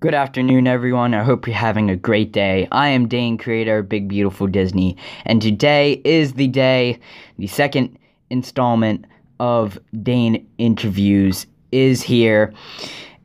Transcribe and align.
Good 0.00 0.14
afternoon, 0.14 0.68
everyone. 0.68 1.12
I 1.12 1.24
hope 1.24 1.48
you're 1.48 1.56
having 1.56 1.90
a 1.90 1.96
great 1.96 2.30
day. 2.30 2.68
I 2.70 2.86
am 2.90 3.08
Dane, 3.08 3.36
creator 3.36 3.78
of 3.78 3.88
Big 3.88 4.06
Beautiful 4.06 4.46
Disney, 4.46 4.96
and 5.24 5.42
today 5.42 6.00
is 6.04 6.34
the 6.34 6.46
day, 6.46 7.00
the 7.36 7.48
second 7.48 7.98
installment 8.30 9.06
of 9.40 9.76
Dane 10.00 10.46
Interviews 10.58 11.48
is 11.72 12.00
here. 12.00 12.54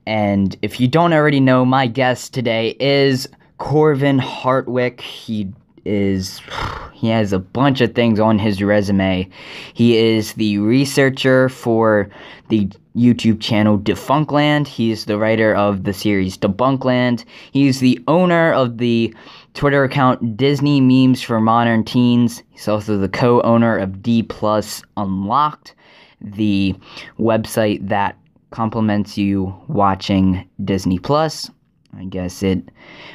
And 0.08 0.58
if 0.64 0.80
you 0.80 0.88
don't 0.88 1.14
already 1.14 1.39
know, 1.39 1.64
my 1.64 1.86
guest 1.86 2.34
today 2.34 2.76
is 2.80 3.30
Corvin 3.60 4.20
Hartwick. 4.20 5.00
He 5.00 5.54
is 5.86 6.42
he 7.04 7.10
has 7.10 7.34
a 7.34 7.40
bunch 7.40 7.82
of 7.82 7.94
things 7.94 8.18
on 8.18 8.40
his 8.40 8.64
resume. 8.64 9.28
He 9.74 9.98
is 9.98 10.32
the 10.36 10.58
researcher 10.60 11.50
for 11.50 12.10
the 12.48 12.70
YouTube 12.96 13.42
channel 13.42 13.78
Defunctland. 13.78 14.68
He's 14.68 15.04
the 15.04 15.18
writer 15.18 15.54
of 15.54 15.84
the 15.84 15.92
series 15.92 16.38
Debunkland. 16.38 17.25
He's 17.52 17.82
the 17.82 18.02
owner 18.08 18.54
of 18.54 18.78
the 18.78 19.14
Twitter 19.54 19.84
account 19.84 20.38
Disney 20.38 20.80
Memes 20.80 21.21
for 21.21 21.42
Modern 21.42 21.84
Teens. 21.84 22.42
He's 22.52 22.70
also 22.70 22.97
the 22.97 23.10
co-owner 23.10 23.78
of 23.78 24.02
D 24.02 24.24
Plus 24.24 24.82
Unlocked, 24.96 25.75
the 26.22 26.74
website 27.20 27.86
that 27.89 28.18
complements 28.52 29.18
you 29.18 29.54
watching 29.68 30.47
Disney 30.64 31.00
Plus. 31.00 31.52
I 31.97 32.06
guess 32.06 32.44
it 32.44 32.70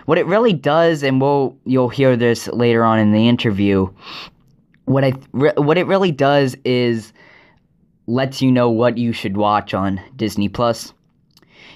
what 0.06 0.18
it 0.18 0.27
really 0.27 0.52
does 0.52 1.02
and 1.02 1.20
we'll 1.20 1.56
you'll 1.64 1.88
hear 1.88 2.16
this 2.16 2.48
later 2.48 2.84
on 2.84 2.98
in 2.98 3.12
the 3.12 3.28
interview. 3.28 3.88
What 4.84 5.04
I 5.04 5.10
what 5.32 5.78
it 5.78 5.87
really 5.87 6.12
does 6.12 6.56
is 6.64 7.12
lets 8.06 8.41
you 8.41 8.51
know 8.51 8.70
what 8.70 8.96
you 8.98 9.12
should 9.12 9.37
watch 9.37 9.74
on 9.74 10.01
Disney 10.16 10.48
Plus. 10.48 10.92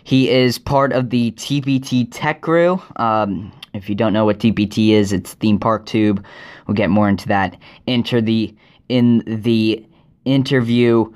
He 0.05 0.30
is 0.30 0.59
part 0.59 0.92
of 0.92 1.11
the 1.11 1.30
TPT 1.33 2.09
Tech 2.11 2.41
Crew. 2.41 2.83
Um, 2.97 3.53
if 3.75 3.89
you 3.89 3.95
don't 3.95 4.12
know 4.12 4.25
what 4.25 4.39
TPT 4.39 4.91
is, 4.91 5.12
it's 5.12 5.34
Theme 5.34 5.58
Park 5.58 5.86
Tube. 5.86 6.25
We'll 6.67 6.75
get 6.75 6.91
more 6.91 7.08
into 7.08 7.28
that 7.28 7.56
enter 7.86 8.20
the 8.20 8.55
in 8.89 9.23
the 9.27 9.84
interview. 10.25 11.12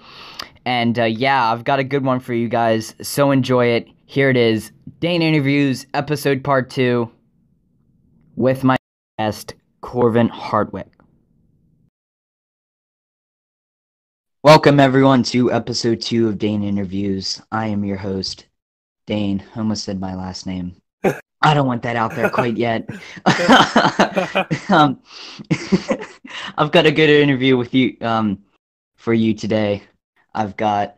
And 0.65 0.99
uh, 0.99 1.05
yeah, 1.05 1.53
I've 1.53 1.65
got 1.65 1.79
a 1.79 1.85
good 1.85 2.05
one 2.05 2.21
for 2.21 2.35
you 2.35 2.49
guys. 2.49 2.95
So 3.01 3.31
enjoy 3.31 3.67
it. 3.67 3.89
Here 4.07 4.31
it 4.31 4.37
is 4.37 4.73
Dane 4.99 5.21
Interviews, 5.21 5.85
episode 5.93 6.43
part 6.43 6.71
two, 6.71 7.11
with 8.35 8.65
my 8.65 8.79
guest, 9.19 9.53
Corvin 9.83 10.31
Hartwick. 10.31 10.89
Welcome, 14.43 14.81
everyone, 14.81 15.23
to 15.25 15.53
episode 15.53 16.01
two 16.01 16.29
of 16.29 16.39
Dane 16.39 16.63
Interviews. 16.63 17.43
I 17.53 17.67
am 17.67 17.85
your 17.85 17.99
host, 17.99 18.47
Dane. 19.07 19.45
Almost 19.55 19.85
said 19.85 20.01
my 20.01 20.15
last 20.15 20.47
name. 20.47 20.81
I 21.05 21.53
don't 21.53 21.67
want 21.67 21.83
that 21.83 21.97
out 21.97 22.17
there 22.17 22.31
quite 22.31 22.57
yet. 22.57 22.89
um, 24.71 24.99
I've 26.57 26.73
got 26.73 26.87
a 26.87 26.91
good 26.91 27.11
interview 27.11 27.59
with 27.59 27.75
you 27.75 27.99
um, 28.01 28.39
for 28.97 29.13
you 29.13 29.35
today. 29.35 29.83
I've 30.35 30.57
got 30.57 30.96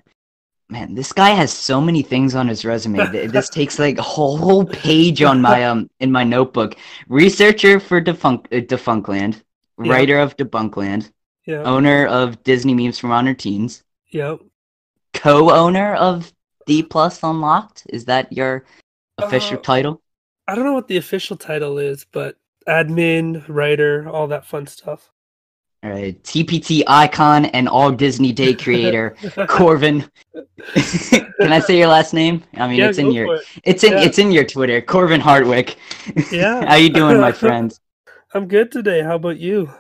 man, 0.71 0.95
this 0.95 1.13
guy 1.13 1.31
has 1.31 1.53
so 1.53 1.81
many 1.81 2.03
things 2.03 2.35
on 2.35 2.49
his 2.49 2.65
resume. 2.65 3.27
this 3.29 3.49
takes 3.59 3.79
like 3.79 3.99
a 3.99 4.03
whole, 4.03 4.65
page 4.65 5.23
on 5.23 5.41
my 5.41 5.65
um 5.65 5.91
in 6.01 6.13
my 6.13 6.25
notebook. 6.25 6.77
Researcher 7.09 7.81
for 7.81 8.01
Defunk 8.01 8.47
uh, 8.47 8.65
Defunctland, 8.65 9.43
yeah. 9.83 9.93
writer 9.93 10.19
of 10.19 10.37
Debunkland, 10.37 11.11
yeah. 11.47 11.63
owner 11.63 12.07
of 12.07 12.43
Disney 12.43 12.75
Memes 12.75 12.99
for 12.99 13.09
Modern 13.09 13.37
Teens. 13.37 13.83
Yep. 14.11 14.41
Co-owner 15.15 15.95
of 15.95 16.33
D 16.67 16.83
Plus 16.83 17.23
Unlocked. 17.23 17.87
Is 17.89 18.05
that 18.07 18.33
your 18.33 18.65
official 19.19 19.59
uh, 19.59 19.63
title? 19.63 20.03
I 20.47 20.55
don't 20.55 20.65
know 20.65 20.75
what 20.75 20.89
the 20.89 20.97
official 20.97 21.37
title 21.37 21.79
is, 21.79 22.07
but 22.11 22.37
admin, 22.67 23.45
writer, 23.49 24.09
all 24.09 24.29
that 24.29 24.47
fun 24.47 24.67
stuff. 24.67 25.11
All 25.85 25.91
right, 25.91 26.21
TPT 26.25 26.83
icon 26.89 27.45
and 27.47 27.69
all 27.69 27.93
Disney 27.93 28.33
Day 28.33 28.53
creator, 28.53 29.11
Corvin. 29.49 30.11
Can 30.75 31.53
I 31.53 31.61
say 31.61 31.79
your 31.79 31.87
last 31.87 32.13
name? 32.13 32.43
I 32.55 32.67
mean, 32.67 32.79
yeah, 32.79 32.89
it's 32.89 32.99
in 32.99 33.13
your, 33.13 33.37
it. 33.37 33.43
it's 33.63 33.85
in, 33.85 33.93
yeah. 33.93 34.03
it's 34.03 34.19
in 34.19 34.33
your 34.33 34.45
Twitter, 34.45 34.81
Corvin 34.81 35.21
Hartwick. 35.21 35.77
Yeah. 36.33 36.67
How 36.67 36.75
you 36.75 36.91
doing, 36.91 37.21
my 37.21 37.31
friends? 37.31 37.81
I'm 38.35 38.49
good 38.49 38.73
today. 38.73 39.03
How 39.03 39.15
about 39.15 39.39
you? 39.39 39.71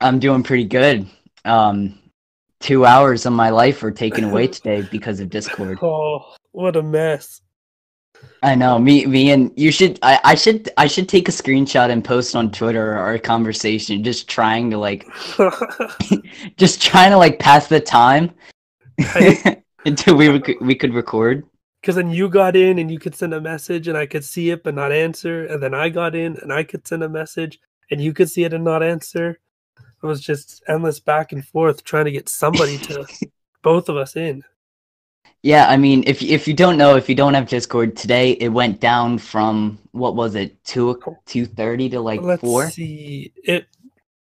I'm 0.00 0.20
doing 0.20 0.42
pretty 0.44 0.64
good. 0.64 1.08
Um, 1.44 1.98
two 2.60 2.86
hours 2.86 3.26
of 3.26 3.32
my 3.32 3.50
life 3.50 3.82
were 3.82 3.90
taken 3.90 4.24
away 4.24 4.46
today 4.46 4.82
because 4.82 5.18
of 5.18 5.30
Discord. 5.30 5.78
Oh, 5.82 6.34
what 6.52 6.76
a 6.76 6.82
mess! 6.82 7.40
I 8.44 8.54
know. 8.54 8.78
Me 8.78 9.06
me 9.06 9.30
and 9.30 9.50
you 9.56 9.72
should 9.72 9.98
I, 10.02 10.20
I 10.22 10.34
should 10.34 10.68
I 10.76 10.86
should 10.86 11.08
take 11.08 11.28
a 11.28 11.32
screenshot 11.32 11.88
and 11.88 12.04
post 12.04 12.36
on 12.36 12.52
Twitter 12.52 12.92
our 12.92 13.18
conversation 13.18 14.04
just 14.04 14.28
trying 14.28 14.70
to 14.70 14.76
like 14.76 15.08
just 16.58 16.82
trying 16.82 17.10
to 17.10 17.16
like 17.16 17.38
pass 17.38 17.68
the 17.68 17.80
time 17.80 18.32
until 19.86 20.14
we 20.16 20.42
we 20.60 20.74
could 20.74 20.92
record. 20.92 21.46
Because 21.80 21.96
then 21.96 22.10
you 22.10 22.28
got 22.28 22.54
in 22.54 22.78
and 22.78 22.90
you 22.90 22.98
could 22.98 23.14
send 23.14 23.32
a 23.32 23.40
message 23.40 23.88
and 23.88 23.96
I 23.96 24.04
could 24.04 24.24
see 24.24 24.50
it 24.50 24.62
but 24.62 24.74
not 24.74 24.92
answer 24.92 25.46
and 25.46 25.62
then 25.62 25.72
I 25.72 25.88
got 25.88 26.14
in 26.14 26.36
and 26.42 26.52
I 26.52 26.64
could 26.64 26.86
send 26.86 27.02
a 27.02 27.08
message 27.08 27.58
and 27.90 27.98
you 27.98 28.12
could 28.12 28.30
see 28.30 28.44
it 28.44 28.52
and 28.52 28.64
not 28.64 28.82
answer. 28.82 29.40
It 29.78 30.06
was 30.06 30.20
just 30.20 30.62
endless 30.68 31.00
back 31.00 31.32
and 31.32 31.46
forth 31.46 31.82
trying 31.82 32.04
to 32.04 32.12
get 32.12 32.28
somebody 32.28 32.76
to 32.76 33.06
both 33.62 33.88
of 33.88 33.96
us 33.96 34.16
in 34.16 34.44
yeah, 35.44 35.68
I 35.68 35.76
mean, 35.76 36.04
if 36.06 36.22
if 36.22 36.48
you 36.48 36.54
don't 36.54 36.78
know, 36.78 36.96
if 36.96 37.06
you 37.06 37.14
don't 37.14 37.34
have 37.34 37.46
Discord 37.46 37.98
today, 37.98 38.30
it 38.40 38.48
went 38.48 38.80
down 38.80 39.18
from 39.18 39.78
what 39.92 40.16
was 40.16 40.36
it 40.36 40.64
two 40.64 40.98
two 41.26 41.44
thirty 41.44 41.90
to 41.90 42.00
like 42.00 42.22
Let's 42.22 42.40
four. 42.40 42.70
See, 42.70 43.30
it 43.44 43.66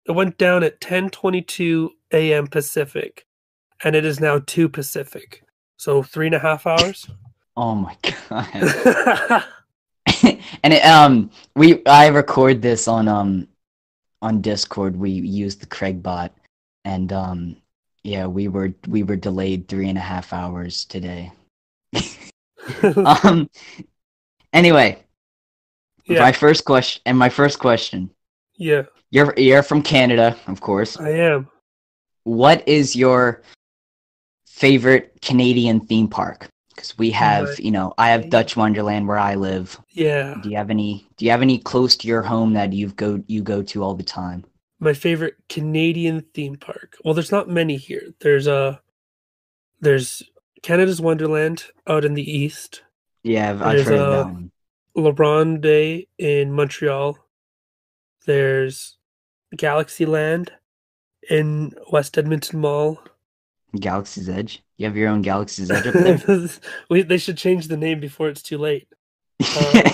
it 0.05 0.13
went 0.13 0.37
down 0.37 0.63
at 0.63 0.79
ten 0.79 1.09
twenty 1.09 1.41
two 1.41 1.91
a.m. 2.13 2.47
Pacific, 2.47 3.25
and 3.83 3.97
it 3.97 4.05
is 4.05 4.21
now 4.21 4.39
two 4.39 4.69
Pacific. 4.69 5.43
So 5.75 6.01
three 6.01 6.27
and 6.27 6.35
a 6.35 6.39
half 6.39 6.65
hours. 6.65 7.09
oh 7.57 7.75
my 7.75 7.97
god! 8.29 9.43
and 10.63 10.73
it, 10.73 10.85
um, 10.85 11.31
we 11.53 11.85
I 11.85 12.07
record 12.07 12.61
this 12.61 12.87
on 12.87 13.09
um 13.09 13.49
on 14.21 14.39
Discord. 14.39 14.95
We 14.95 15.09
use 15.11 15.57
the 15.57 15.65
Craig 15.65 16.01
bot, 16.01 16.31
and 16.85 17.11
um 17.11 17.57
yeah, 18.03 18.27
we 18.27 18.47
were 18.47 18.73
we 18.87 19.03
were 19.03 19.15
delayed 19.15 19.67
three 19.67 19.89
and 19.89 19.97
a 19.97 20.01
half 20.01 20.33
hours 20.33 20.85
today. 20.85 21.31
um. 22.83 23.49
Anyway, 24.51 25.03
yeah. 26.05 26.19
my 26.19 26.31
first 26.31 26.65
question 26.65 27.01
and 27.05 27.17
my 27.17 27.29
first 27.29 27.59
question. 27.59 28.09
Yeah. 28.55 28.83
You're 29.11 29.33
you're 29.37 29.63
from 29.63 29.81
Canada, 29.81 30.35
of 30.47 30.61
course. 30.61 30.99
I 30.99 31.09
am. 31.09 31.47
What 32.23 32.67
is 32.67 32.95
your 32.95 33.41
favorite 34.47 35.19
Canadian 35.21 35.79
theme 35.79 36.07
park? 36.07 36.47
Because 36.69 36.97
we 36.97 37.11
have, 37.11 37.59
you 37.59 37.71
know, 37.71 37.93
I 37.97 38.09
have 38.09 38.29
Dutch 38.29 38.55
Wonderland 38.55 39.07
where 39.07 39.17
I 39.17 39.35
live. 39.35 39.77
Yeah. 39.91 40.35
Do 40.41 40.49
you 40.49 40.57
have 40.57 40.69
any? 40.69 41.07
Do 41.17 41.25
you 41.25 41.31
have 41.31 41.41
any 41.41 41.57
close 41.57 41.95
to 41.97 42.07
your 42.07 42.21
home 42.21 42.53
that 42.53 42.73
you've 42.73 42.95
go 42.95 43.21
you 43.27 43.41
go 43.41 43.63
to 43.63 43.83
all 43.83 43.95
the 43.95 44.03
time? 44.03 44.45
My 44.79 44.93
favorite 44.93 45.35
Canadian 45.49 46.21
theme 46.33 46.55
park. 46.55 46.97
Well, 47.03 47.13
there's 47.13 47.31
not 47.31 47.49
many 47.49 47.75
here. 47.75 48.13
There's 48.19 48.47
a 48.47 48.53
uh, 48.53 48.75
there's 49.81 50.23
Canada's 50.61 51.01
Wonderland 51.01 51.65
out 51.87 52.05
in 52.05 52.13
the 52.13 52.31
east. 52.31 52.83
Yeah, 53.23 53.51
I've, 53.51 53.61
I've 53.61 53.85
heard 53.85 53.99
that 53.99 54.25
one. 54.25 54.51
La 54.95 55.13
Ronde 55.15 55.61
Day 55.61 56.07
in 56.17 56.51
Montreal. 56.51 57.17
There's 58.25 58.97
Galaxy 59.55 60.05
Land 60.05 60.51
in 61.29 61.73
West 61.91 62.17
Edmonton 62.17 62.59
Mall. 62.59 62.99
Galaxy's 63.79 64.29
Edge. 64.29 64.63
You 64.77 64.87
have 64.87 64.97
your 64.97 65.09
own 65.09 65.21
Galaxy's 65.21 65.69
Edge 65.69 65.87
up 65.87 65.93
there. 65.93 66.49
we, 66.89 67.03
they 67.03 67.17
should 67.17 67.37
change 67.37 67.67
the 67.67 67.77
name 67.77 67.99
before 67.99 68.29
it's 68.29 68.41
too 68.41 68.57
late. 68.57 68.87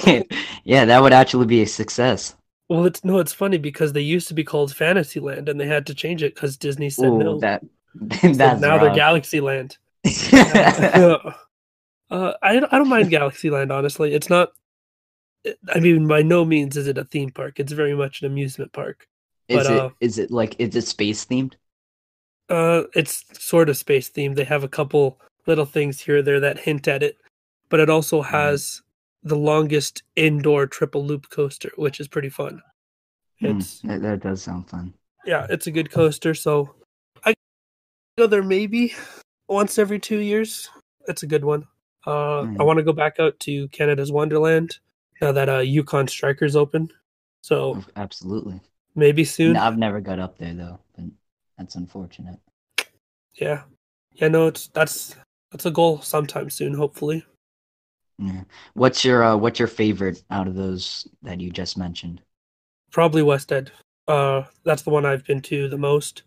Uh, 0.07 0.21
yeah, 0.63 0.85
that 0.85 1.01
would 1.01 1.13
actually 1.13 1.45
be 1.45 1.61
a 1.61 1.67
success. 1.67 2.35
Well, 2.69 2.85
it's 2.85 3.03
no, 3.03 3.19
it's 3.19 3.33
funny 3.33 3.57
because 3.57 3.93
they 3.93 4.01
used 4.01 4.27
to 4.29 4.33
be 4.33 4.43
called 4.43 4.75
Fantasyland, 4.75 5.49
and 5.49 5.59
they 5.59 5.67
had 5.67 5.85
to 5.87 5.93
change 5.93 6.23
it 6.23 6.33
because 6.33 6.57
Disney 6.57 6.89
said 6.89 7.09
Ooh, 7.09 7.19
no. 7.19 7.39
That 7.39 7.63
so 8.21 8.31
now 8.31 8.51
rough. 8.51 8.81
they're 8.81 8.91
Galaxyland. 8.91 9.77
uh, 12.11 12.33
I 12.41 12.57
I 12.57 12.59
don't 12.59 12.89
mind 12.89 13.09
Galaxyland 13.09 13.71
honestly. 13.71 14.13
It's 14.13 14.29
not. 14.29 14.49
I 15.69 15.79
mean, 15.79 16.07
by 16.07 16.23
no 16.23 16.43
means 16.43 16.75
is 16.75 16.87
it 16.87 16.97
a 16.97 17.03
theme 17.03 17.29
park. 17.29 17.59
It's 17.59 17.71
very 17.71 17.95
much 17.95 18.21
an 18.21 18.27
amusement 18.27 18.73
park. 18.73 19.07
Is 19.47 19.57
but, 19.57 19.65
it 19.67 19.79
uh, 19.79 19.89
is 19.99 20.17
it 20.17 20.31
like 20.31 20.55
is 20.57 20.75
it 20.75 20.87
space 20.87 21.23
themed? 21.23 21.53
Uh, 22.49 22.83
it's 22.95 23.23
sort 23.39 23.69
of 23.69 23.77
space 23.77 24.09
themed. 24.09 24.35
They 24.35 24.43
have 24.43 24.63
a 24.63 24.67
couple 24.67 25.19
little 25.45 25.65
things 25.65 26.01
here 26.01 26.17
or 26.17 26.21
there 26.23 26.39
that 26.39 26.59
hint 26.59 26.87
at 26.87 27.03
it, 27.03 27.17
but 27.69 27.79
it 27.79 27.91
also 27.91 28.23
mm-hmm. 28.23 28.35
has 28.35 28.81
the 29.25 29.35
longest 29.35 30.03
indoor 30.15 30.67
triple 30.67 31.03
loop 31.03 31.29
coaster, 31.29 31.71
which 31.75 31.99
is 31.99 32.07
pretty 32.07 32.29
fun. 32.29 32.61
Hmm, 33.39 33.57
it's 33.57 33.81
mm, 33.81 33.89
that, 33.89 34.01
that, 34.03 34.19
does 34.21 34.43
sound 34.43 34.69
fun. 34.69 34.93
Yeah, 35.25 35.47
it's 35.49 35.67
a 35.67 35.71
good 35.71 35.91
coaster. 35.91 36.33
So 36.35 36.75
I 37.25 37.33
go 38.17 38.27
there 38.27 38.43
maybe 38.43 38.93
once 39.49 39.77
every 39.77 39.99
two 39.99 40.19
years. 40.19 40.69
It's 41.07 41.23
a 41.23 41.27
good 41.27 41.43
one. 41.43 41.67
Uh, 42.05 42.43
mm. 42.43 42.59
I 42.59 42.63
want 42.63 42.77
to 42.77 42.83
go 42.83 42.93
back 42.93 43.19
out 43.19 43.37
to 43.41 43.67
Canada's 43.69 44.11
Wonderland 44.11 44.77
now 45.19 45.31
that 45.31 45.49
uh 45.49 45.59
Yukon 45.59 46.07
Strikers 46.07 46.55
open. 46.55 46.89
So 47.41 47.83
Absolutely. 47.95 48.61
maybe 48.93 49.25
soon. 49.25 49.53
No, 49.53 49.61
I've 49.61 49.77
never 49.77 50.01
got 50.01 50.19
up 50.19 50.37
there 50.37 50.53
though, 50.53 50.79
but 50.95 51.05
that's 51.57 51.75
unfortunate. 51.75 52.39
Yeah. 53.33 53.63
Yeah, 54.13 54.29
no, 54.29 54.47
it's 54.47 54.67
that's 54.67 55.15
that's 55.51 55.65
a 55.65 55.71
goal 55.71 56.01
sometime 56.01 56.49
soon, 56.49 56.73
hopefully. 56.75 57.25
Yeah. 58.17 58.43
What's 58.73 59.03
your 59.03 59.23
uh, 59.23 59.35
what's 59.35 59.59
your 59.59 59.67
favorite 59.67 60.23
out 60.31 60.47
of 60.47 60.55
those 60.55 61.07
that 61.23 61.41
you 61.41 61.51
just 61.51 61.77
mentioned? 61.77 62.21
Probably 62.91 63.21
West 63.23 63.51
Ed. 63.51 63.71
Uh 64.07 64.43
that's 64.63 64.83
the 64.83 64.89
one 64.89 65.05
I've 65.05 65.25
been 65.25 65.41
to 65.43 65.67
the 65.67 65.77
most. 65.77 66.23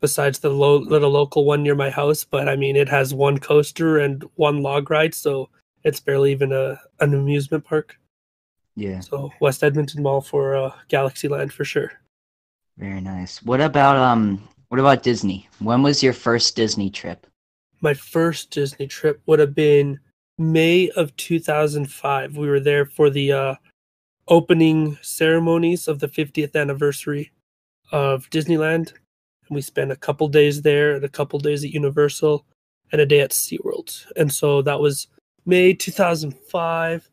Besides 0.00 0.38
the 0.38 0.48
low, 0.50 0.76
little 0.76 1.10
local 1.10 1.44
one 1.44 1.62
near 1.62 1.74
my 1.74 1.90
house, 1.90 2.24
but 2.24 2.48
I 2.48 2.56
mean 2.56 2.76
it 2.76 2.88
has 2.88 3.12
one 3.12 3.38
coaster 3.38 3.98
and 3.98 4.24
one 4.36 4.62
log 4.62 4.90
ride, 4.90 5.14
so 5.14 5.50
it's 5.84 6.00
barely 6.00 6.32
even 6.32 6.52
a 6.52 6.80
an 7.00 7.14
amusement 7.14 7.64
park. 7.64 7.98
Yeah. 8.76 9.00
So 9.00 9.32
West 9.40 9.62
Edmonton 9.64 10.02
Mall 10.02 10.20
for 10.20 10.56
uh, 10.56 10.72
Galaxyland 10.88 11.52
for 11.52 11.64
sure. 11.64 11.92
Very 12.78 13.00
nice. 13.00 13.42
What 13.42 13.60
about 13.60 13.96
um 13.96 14.48
what 14.68 14.80
about 14.80 15.02
Disney? 15.02 15.48
When 15.58 15.82
was 15.82 16.02
your 16.02 16.12
first 16.12 16.54
Disney 16.54 16.88
trip? 16.88 17.26
My 17.80 17.94
first 17.94 18.50
Disney 18.50 18.86
trip 18.86 19.20
would 19.26 19.38
have 19.38 19.54
been 19.54 19.98
May 20.40 20.88
of 20.96 21.14
2005. 21.16 22.34
We 22.34 22.48
were 22.48 22.60
there 22.60 22.86
for 22.86 23.10
the 23.10 23.30
uh, 23.30 23.54
opening 24.26 24.96
ceremonies 25.02 25.86
of 25.86 25.98
the 25.98 26.08
50th 26.08 26.56
anniversary 26.56 27.30
of 27.92 28.30
Disneyland. 28.30 28.92
And 29.46 29.50
we 29.50 29.60
spent 29.60 29.92
a 29.92 29.96
couple 29.96 30.28
days 30.28 30.62
there 30.62 30.94
and 30.94 31.04
a 31.04 31.10
couple 31.10 31.38
days 31.40 31.62
at 31.62 31.70
Universal 31.70 32.46
and 32.90 33.02
a 33.02 33.06
day 33.06 33.20
at 33.20 33.32
SeaWorld. 33.32 34.06
And 34.16 34.32
so 34.32 34.62
that 34.62 34.80
was 34.80 35.08
May 35.44 35.74
2005 35.74 37.10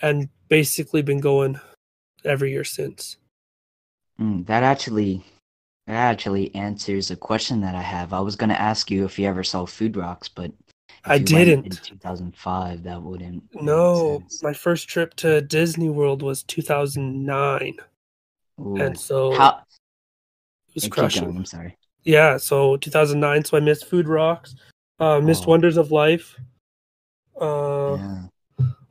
and 0.00 0.30
basically 0.48 1.02
been 1.02 1.20
going 1.20 1.60
every 2.24 2.50
year 2.50 2.64
since. 2.64 3.18
Mm, 4.18 4.46
that 4.46 4.62
actually 4.62 5.22
that 5.86 5.96
actually 5.96 6.54
answers 6.54 7.10
a 7.10 7.16
question 7.16 7.60
that 7.60 7.74
I 7.74 7.82
have. 7.82 8.14
I 8.14 8.20
was 8.20 8.36
gonna 8.36 8.54
ask 8.54 8.90
you 8.90 9.04
if 9.04 9.18
you 9.18 9.26
ever 9.26 9.44
saw 9.44 9.66
Food 9.66 9.98
Rocks, 9.98 10.28
but 10.30 10.50
I 11.04 11.16
went 11.16 11.30
in 11.30 11.62
didn't. 11.62 11.82
2005, 11.84 12.82
that 12.82 13.02
wouldn't 13.02 13.42
No, 13.62 14.22
my 14.42 14.52
first 14.52 14.88
trip 14.88 15.14
to 15.16 15.40
Disney 15.40 15.88
World 15.88 16.22
was 16.22 16.42
2009. 16.42 17.76
Ooh. 18.60 18.76
And 18.76 18.98
so 18.98 19.32
How? 19.32 19.62
it 20.68 20.74
was 20.74 20.88
crushing. 20.88 21.24
going, 21.24 21.36
I'm 21.38 21.44
sorry. 21.46 21.76
Yeah, 22.04 22.36
so 22.36 22.76
2009. 22.76 23.44
So 23.44 23.56
I 23.56 23.60
missed 23.60 23.86
Food 23.86 24.08
Rocks, 24.08 24.54
uh, 24.98 25.20
missed 25.20 25.44
Oh. 25.46 25.50
Wonders 25.50 25.76
of 25.76 25.90
Life, 25.90 26.36
uh, 27.40 27.96
yeah. 27.96 28.22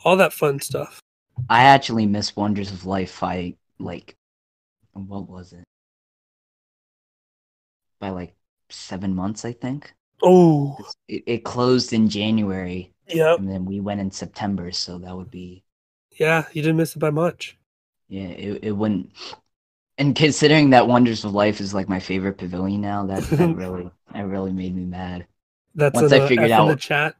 all 0.03 0.17
that 0.17 0.33
fun 0.33 0.59
stuff. 0.59 1.00
I 1.50 1.63
actually 1.63 2.06
missed 2.06 2.35
Wonders 2.35 2.71
of 2.71 2.85
Life. 2.85 3.21
I 3.23 3.56
like, 3.79 4.15
what 4.94 5.29
was 5.29 5.53
it? 5.53 5.63
By 8.00 8.09
like 8.09 8.33
seven 8.69 9.13
months, 9.15 9.45
I 9.45 9.53
think. 9.53 9.94
Oh, 10.21 10.77
It, 11.07 11.24
it 11.25 11.44
closed 11.45 11.94
in 11.94 12.10
January, 12.10 12.92
yep, 13.07 13.39
and 13.39 13.50
then 13.50 13.66
we 13.66 13.80
went 13.80 14.01
in 14.01 14.12
September, 14.12 14.71
so 14.71 14.98
that 15.00 15.16
would 15.16 15.31
be 15.31 15.63
yeah, 16.18 16.45
you 16.54 16.62
didn't 16.62 16.77
miss 16.77 16.95
it 16.95 17.00
by 17.00 17.10
much. 17.12 17.57
yeah. 18.10 18.27
It 18.27 18.63
it 18.66 18.71
wouldn't. 18.71 19.12
And 19.98 20.16
considering 20.16 20.69
that 20.71 20.88
Wonders 20.88 21.24
of 21.25 21.33
Life 21.33 21.60
is 21.62 21.74
like 21.74 21.89
my 21.89 22.00
favorite 22.00 22.38
pavilion 22.38 22.81
now, 22.81 23.06
that, 23.06 23.24
that 23.24 23.56
really 23.56 23.89
that 24.13 24.25
really 24.27 24.51
made 24.54 24.75
me 24.75 24.86
mad. 24.86 25.25
That's 25.75 25.95
Once 25.95 26.12
I 26.12 26.27
figured 26.27 26.51
F 26.51 26.60
in 26.62 26.68
the 26.68 26.74
out- 26.74 26.80
chat. 26.80 27.16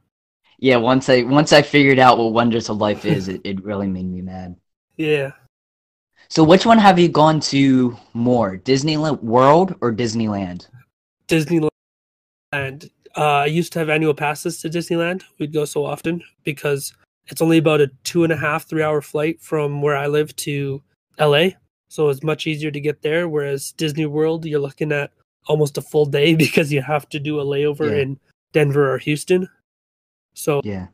Yeah, 0.58 0.76
once 0.76 1.08
I 1.08 1.22
once 1.22 1.52
I 1.54 1.62
figured 1.62 1.98
out 1.98 2.18
what 2.18 2.32
Wonders 2.34 2.68
of 2.68 2.76
Life 2.76 3.06
is, 3.06 3.28
it, 3.28 3.40
it 3.44 3.64
really 3.64 3.86
made 3.86 4.04
me 4.06 4.20
mad. 4.20 4.56
Yeah, 4.98 5.32
So 6.28 6.44
which 6.44 6.66
one 6.66 6.76
have 6.78 6.98
you 6.98 7.08
gone 7.08 7.40
to 7.48 7.96
more, 8.12 8.58
Disneyland 8.58 9.22
World 9.22 9.74
or 9.80 9.90
Disneyland? 9.90 10.68
Disneyland? 11.28 11.69
Disneyland. 12.52 12.90
Uh, 13.16 13.20
I 13.40 13.46
used 13.46 13.72
to 13.72 13.78
have 13.80 13.88
annual 13.88 14.14
passes 14.14 14.60
to 14.62 14.68
Disneyland. 14.68 15.22
We'd 15.38 15.52
go 15.52 15.64
so 15.64 15.84
often 15.84 16.22
because 16.44 16.92
it's 17.26 17.42
only 17.42 17.58
about 17.58 17.80
a 17.80 17.90
two 18.04 18.24
and 18.24 18.32
a 18.32 18.36
half, 18.36 18.68
three 18.68 18.82
hour 18.82 19.00
flight 19.00 19.40
from 19.40 19.82
where 19.82 19.96
I 19.96 20.06
live 20.06 20.34
to 20.36 20.82
LA. 21.18 21.50
So 21.88 22.08
it's 22.08 22.22
much 22.22 22.46
easier 22.46 22.70
to 22.70 22.80
get 22.80 23.02
there. 23.02 23.28
Whereas 23.28 23.72
Disney 23.72 24.06
World, 24.06 24.44
you're 24.44 24.60
looking 24.60 24.92
at 24.92 25.10
almost 25.46 25.76
a 25.78 25.82
full 25.82 26.06
day 26.06 26.34
because 26.36 26.72
you 26.72 26.82
have 26.82 27.08
to 27.10 27.18
do 27.18 27.40
a 27.40 27.44
layover 27.44 27.90
Yeah. 27.90 28.02
in 28.02 28.20
Denver 28.52 28.92
or 28.94 28.98
Houston. 28.98 29.48
So 30.34 30.60
Yeah. 30.64 30.86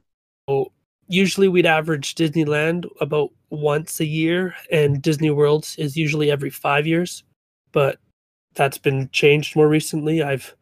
usually 1.08 1.48
we'd 1.48 1.66
average 1.66 2.14
Disneyland 2.14 2.86
about 3.00 3.30
once 3.50 4.00
a 4.00 4.04
year, 4.06 4.54
and 4.72 5.00
Disney 5.02 5.30
World 5.30 5.68
is 5.78 5.96
usually 5.96 6.30
every 6.30 6.50
five 6.50 6.86
years. 6.86 7.22
But 7.72 7.98
that's 8.54 8.78
been 8.78 9.10
changed 9.12 9.54
more 9.54 9.68
recently. 9.68 10.22
I've 10.22 10.54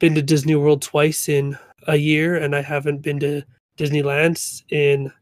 been 0.00 0.14
to 0.16 0.22
Disney 0.22 0.56
World 0.56 0.82
twice 0.82 1.28
in 1.28 1.56
a 1.86 1.96
year, 1.96 2.36
and 2.36 2.56
I 2.56 2.62
haven't 2.62 3.02
been 3.02 3.20
to 3.20 3.42
Disneyland 3.78 4.62
in 4.70 5.12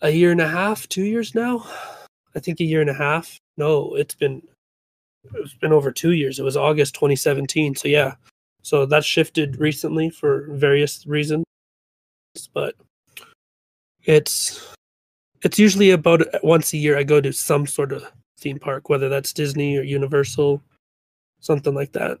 a 0.00 0.10
year 0.10 0.30
and 0.30 0.40
a 0.40 0.48
half, 0.48 0.88
two 0.88 1.04
years 1.04 1.34
now. 1.34 1.66
I 2.34 2.40
think 2.40 2.60
a 2.60 2.64
year 2.64 2.80
and 2.80 2.90
a 2.90 2.94
half. 2.94 3.38
No, 3.56 3.94
it's 3.96 4.14
been 4.14 4.42
it's 5.34 5.54
been 5.54 5.72
over 5.72 5.90
two 5.90 6.12
years. 6.12 6.38
It 6.38 6.44
was 6.44 6.56
August 6.56 6.94
2017. 6.94 7.76
So 7.76 7.88
yeah, 7.88 8.14
so 8.62 8.86
that 8.86 9.04
shifted 9.04 9.60
recently 9.60 10.10
for 10.10 10.48
various 10.50 11.06
reasons, 11.06 11.44
but 12.52 12.74
it's 14.04 14.74
it's 15.42 15.58
usually 15.58 15.90
about 15.90 16.22
once 16.42 16.72
a 16.72 16.78
year 16.78 16.96
I 16.96 17.02
go 17.02 17.20
to 17.20 17.32
some 17.32 17.66
sort 17.66 17.92
of 17.92 18.04
theme 18.38 18.58
park, 18.58 18.88
whether 18.88 19.08
that's 19.08 19.32
Disney 19.32 19.76
or 19.76 19.82
Universal, 19.82 20.62
something 21.40 21.74
like 21.74 21.92
that. 21.92 22.18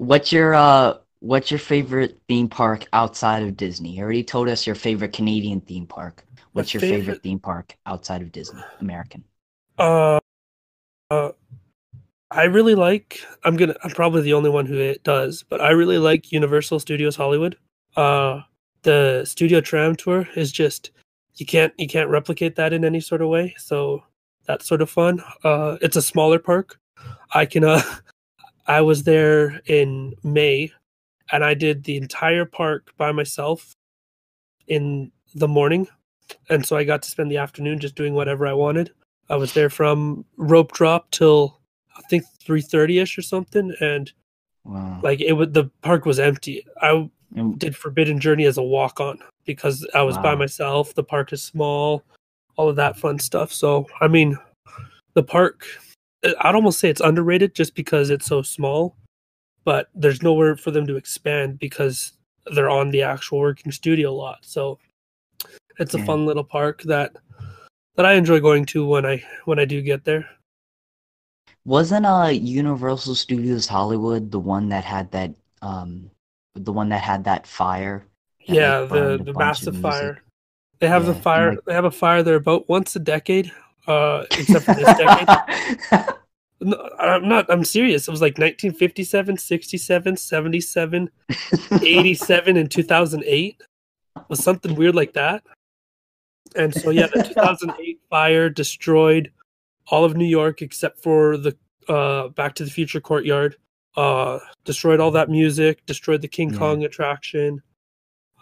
What's 0.00 0.32
your 0.32 0.54
uh 0.54 0.94
what's 1.18 1.50
your 1.50 1.58
favorite 1.58 2.18
theme 2.26 2.48
park 2.48 2.86
outside 2.94 3.42
of 3.42 3.54
Disney? 3.54 3.90
You 3.90 4.02
already 4.02 4.24
told 4.24 4.48
us 4.48 4.66
your 4.66 4.74
favorite 4.74 5.12
Canadian 5.12 5.60
theme 5.60 5.86
park. 5.86 6.24
What's 6.52 6.72
your 6.72 6.80
favorite, 6.80 7.00
favorite- 7.00 7.22
theme 7.22 7.38
park 7.38 7.76
outside 7.84 8.22
of 8.22 8.32
Disney? 8.32 8.62
American. 8.80 9.24
Uh, 9.78 10.18
uh, 11.10 11.32
I 12.30 12.44
really 12.44 12.74
like. 12.74 13.20
I'm 13.44 13.58
gonna. 13.58 13.74
I'm 13.84 13.90
probably 13.90 14.22
the 14.22 14.32
only 14.32 14.48
one 14.48 14.64
who 14.64 14.78
it 14.78 15.04
does, 15.04 15.42
but 15.42 15.60
I 15.60 15.72
really 15.72 15.98
like 15.98 16.32
Universal 16.32 16.80
Studios 16.80 17.16
Hollywood. 17.16 17.58
Uh, 17.94 18.40
the 18.80 19.26
Studio 19.26 19.60
Tram 19.60 19.96
Tour 19.96 20.26
is 20.34 20.50
just 20.50 20.92
you 21.34 21.44
can't 21.44 21.74
you 21.76 21.86
can't 21.86 22.08
replicate 22.08 22.56
that 22.56 22.72
in 22.72 22.86
any 22.86 23.00
sort 23.00 23.20
of 23.20 23.28
way. 23.28 23.54
So 23.58 24.02
that's 24.46 24.66
sort 24.66 24.80
of 24.80 24.88
fun. 24.88 25.22
Uh, 25.44 25.76
it's 25.82 25.96
a 25.96 26.02
smaller 26.02 26.38
park. 26.38 26.78
I 27.34 27.44
can. 27.44 27.64
Uh, 27.64 27.82
I 28.70 28.82
was 28.82 29.02
there 29.02 29.60
in 29.66 30.14
May, 30.22 30.70
and 31.32 31.44
I 31.44 31.54
did 31.54 31.82
the 31.82 31.96
entire 31.96 32.44
park 32.44 32.92
by 32.96 33.10
myself 33.10 33.74
in 34.68 35.10
the 35.34 35.48
morning, 35.48 35.88
and 36.48 36.64
so 36.64 36.76
I 36.76 36.84
got 36.84 37.02
to 37.02 37.10
spend 37.10 37.32
the 37.32 37.38
afternoon 37.38 37.80
just 37.80 37.96
doing 37.96 38.14
whatever 38.14 38.46
I 38.46 38.52
wanted. 38.52 38.92
I 39.28 39.34
was 39.34 39.52
there 39.54 39.70
from 39.70 40.24
rope 40.36 40.70
drop 40.70 41.10
till 41.10 41.58
I 41.96 42.02
think 42.02 42.22
three 42.38 42.60
thirty 42.60 43.00
ish 43.00 43.18
or 43.18 43.22
something, 43.22 43.74
and 43.80 44.12
Wow. 44.62 45.00
like 45.02 45.20
it 45.20 45.32
would 45.32 45.52
the 45.52 45.64
park 45.82 46.04
was 46.04 46.20
empty. 46.20 46.64
I 46.80 47.10
did 47.58 47.74
Forbidden 47.74 48.20
Journey 48.20 48.44
as 48.44 48.56
a 48.56 48.62
walk 48.62 49.00
on 49.00 49.18
because 49.46 49.84
I 49.94 50.02
was 50.02 50.16
by 50.16 50.36
myself. 50.36 50.94
The 50.94 51.02
park 51.02 51.32
is 51.32 51.42
small, 51.42 52.04
all 52.54 52.68
of 52.68 52.76
that 52.76 52.96
fun 52.96 53.18
stuff. 53.18 53.52
So 53.52 53.88
I 54.00 54.06
mean, 54.06 54.38
the 55.14 55.24
park 55.24 55.66
I'd 56.24 56.54
almost 56.54 56.78
say 56.80 56.90
it's 56.90 57.00
underrated 57.00 57.54
just 57.54 57.74
because 57.74 58.10
it's 58.10 58.26
so 58.26 58.42
small, 58.42 58.96
but 59.64 59.88
there's 59.94 60.22
nowhere 60.22 60.56
for 60.56 60.70
them 60.70 60.86
to 60.86 60.96
expand 60.96 61.58
because 61.58 62.12
they're 62.54 62.70
on 62.70 62.90
the 62.90 63.02
actual 63.02 63.38
working 63.38 63.72
studio 63.72 64.14
lot. 64.14 64.38
So 64.42 64.78
it's 65.78 65.94
a 65.94 65.98
fun 66.06 66.26
little 66.26 66.44
park 66.44 66.82
that 66.82 67.16
that 67.96 68.06
I 68.06 68.12
enjoy 68.14 68.40
going 68.40 68.64
to 68.66 68.86
when 68.86 69.06
I 69.06 69.22
when 69.46 69.58
I 69.58 69.64
do 69.64 69.80
get 69.82 70.04
there. 70.04 70.28
Wasn't 71.64 72.06
uh 72.06 72.30
Universal 72.32 73.14
Studios 73.14 73.66
Hollywood 73.66 74.30
the 74.30 74.38
one 74.38 74.68
that 74.70 74.84
had 74.84 75.10
that 75.12 75.34
um 75.62 76.10
the 76.54 76.72
one 76.72 76.88
that 76.90 77.02
had 77.02 77.24
that 77.24 77.46
fire? 77.46 78.04
that, 78.46 78.54
like, 78.54 78.56
yeah, 78.56 78.80
the 78.80 79.24
the 79.24 79.34
massive 79.34 79.76
fire. 79.76 80.22
They 80.80 80.88
have 80.88 81.04
Yeah, 81.06 81.12
the 81.12 81.20
fire. 81.20 81.50
like- 81.50 81.64
they 81.66 81.74
have 81.74 81.84
a 81.84 81.90
fire 81.90 82.22
there 82.22 82.36
about 82.36 82.68
once 82.68 82.96
a 82.96 82.98
decade. 83.00 83.52
Uh, 83.86 84.24
except 84.32 84.64
for 84.64 84.74
this 84.74 84.96
decade. 84.96 86.14
No, 86.62 86.76
I'm 86.98 87.26
not. 87.26 87.46
I'm 87.48 87.64
serious. 87.64 88.06
It 88.06 88.10
was 88.10 88.20
like 88.20 88.32
1957, 88.36 89.38
67, 89.38 90.16
77, 90.18 91.10
87, 91.72 92.56
and 92.58 92.70
2008 92.70 93.62
was 94.28 94.44
something 94.44 94.74
weird 94.74 94.94
like 94.94 95.14
that. 95.14 95.42
And 96.54 96.74
so 96.74 96.90
yeah, 96.90 97.06
the 97.06 97.22
2008 97.34 98.00
fire 98.10 98.50
destroyed 98.50 99.32
all 99.86 100.04
of 100.04 100.16
New 100.18 100.26
York 100.26 100.60
except 100.60 101.02
for 101.02 101.38
the 101.38 101.56
uh, 101.88 102.28
Back 102.28 102.54
to 102.56 102.64
the 102.64 102.70
Future 102.70 103.00
courtyard. 103.00 103.56
Uh, 103.96 104.38
destroyed 104.66 105.00
all 105.00 105.12
that 105.12 105.30
music. 105.30 105.86
Destroyed 105.86 106.20
the 106.20 106.28
King 106.28 106.52
Yeah. 106.52 106.58
Kong 106.58 106.84
attraction. 106.84 107.62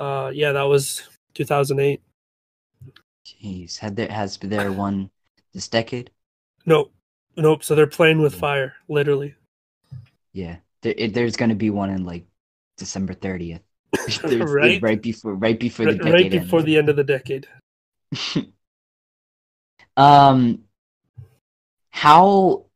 Uh, 0.01 0.33
yeah, 0.35 0.51
that 0.51 0.65
was 0.65 1.09
2008. 1.35 2.03
Jeez, 3.25 3.79
had 3.79 3.95
there 3.95 4.09
has 4.09 4.39
there 4.39 4.73
one 4.73 5.11
this 5.59 5.69
decade? 5.69 6.11
Nope, 6.67 6.93
nope. 7.37 7.65
So 7.65 7.75
they're 7.75 7.87
playing 7.89 8.23
with 8.23 8.33
Yeah. 8.33 8.41
fire, 8.41 8.75
literally. 8.89 9.35
Yeah, 10.33 10.59
there, 10.83 10.95
it, 10.97 11.15
there's 11.15 11.37
going 11.37 11.49
to 11.51 11.55
be 11.57 11.71
one 11.71 11.91
in 11.91 12.05
like 12.05 12.27
December 12.77 13.15
thirtieth, 13.15 13.63
right? 14.41 14.41
Right? 14.41 14.83
right 14.83 15.03
before 15.03 15.35
right 15.35 15.59
before 15.59 15.87
the 15.87 15.95
Right, 15.95 16.01
decade 16.01 16.13
right 16.13 16.31
before 16.31 16.61
ends. 16.61 16.67
the 16.67 16.77
end 16.79 16.89
of 16.89 16.97
the 16.97 17.05
decade. 17.05 17.49
um, 19.97 20.65
how 21.91 22.67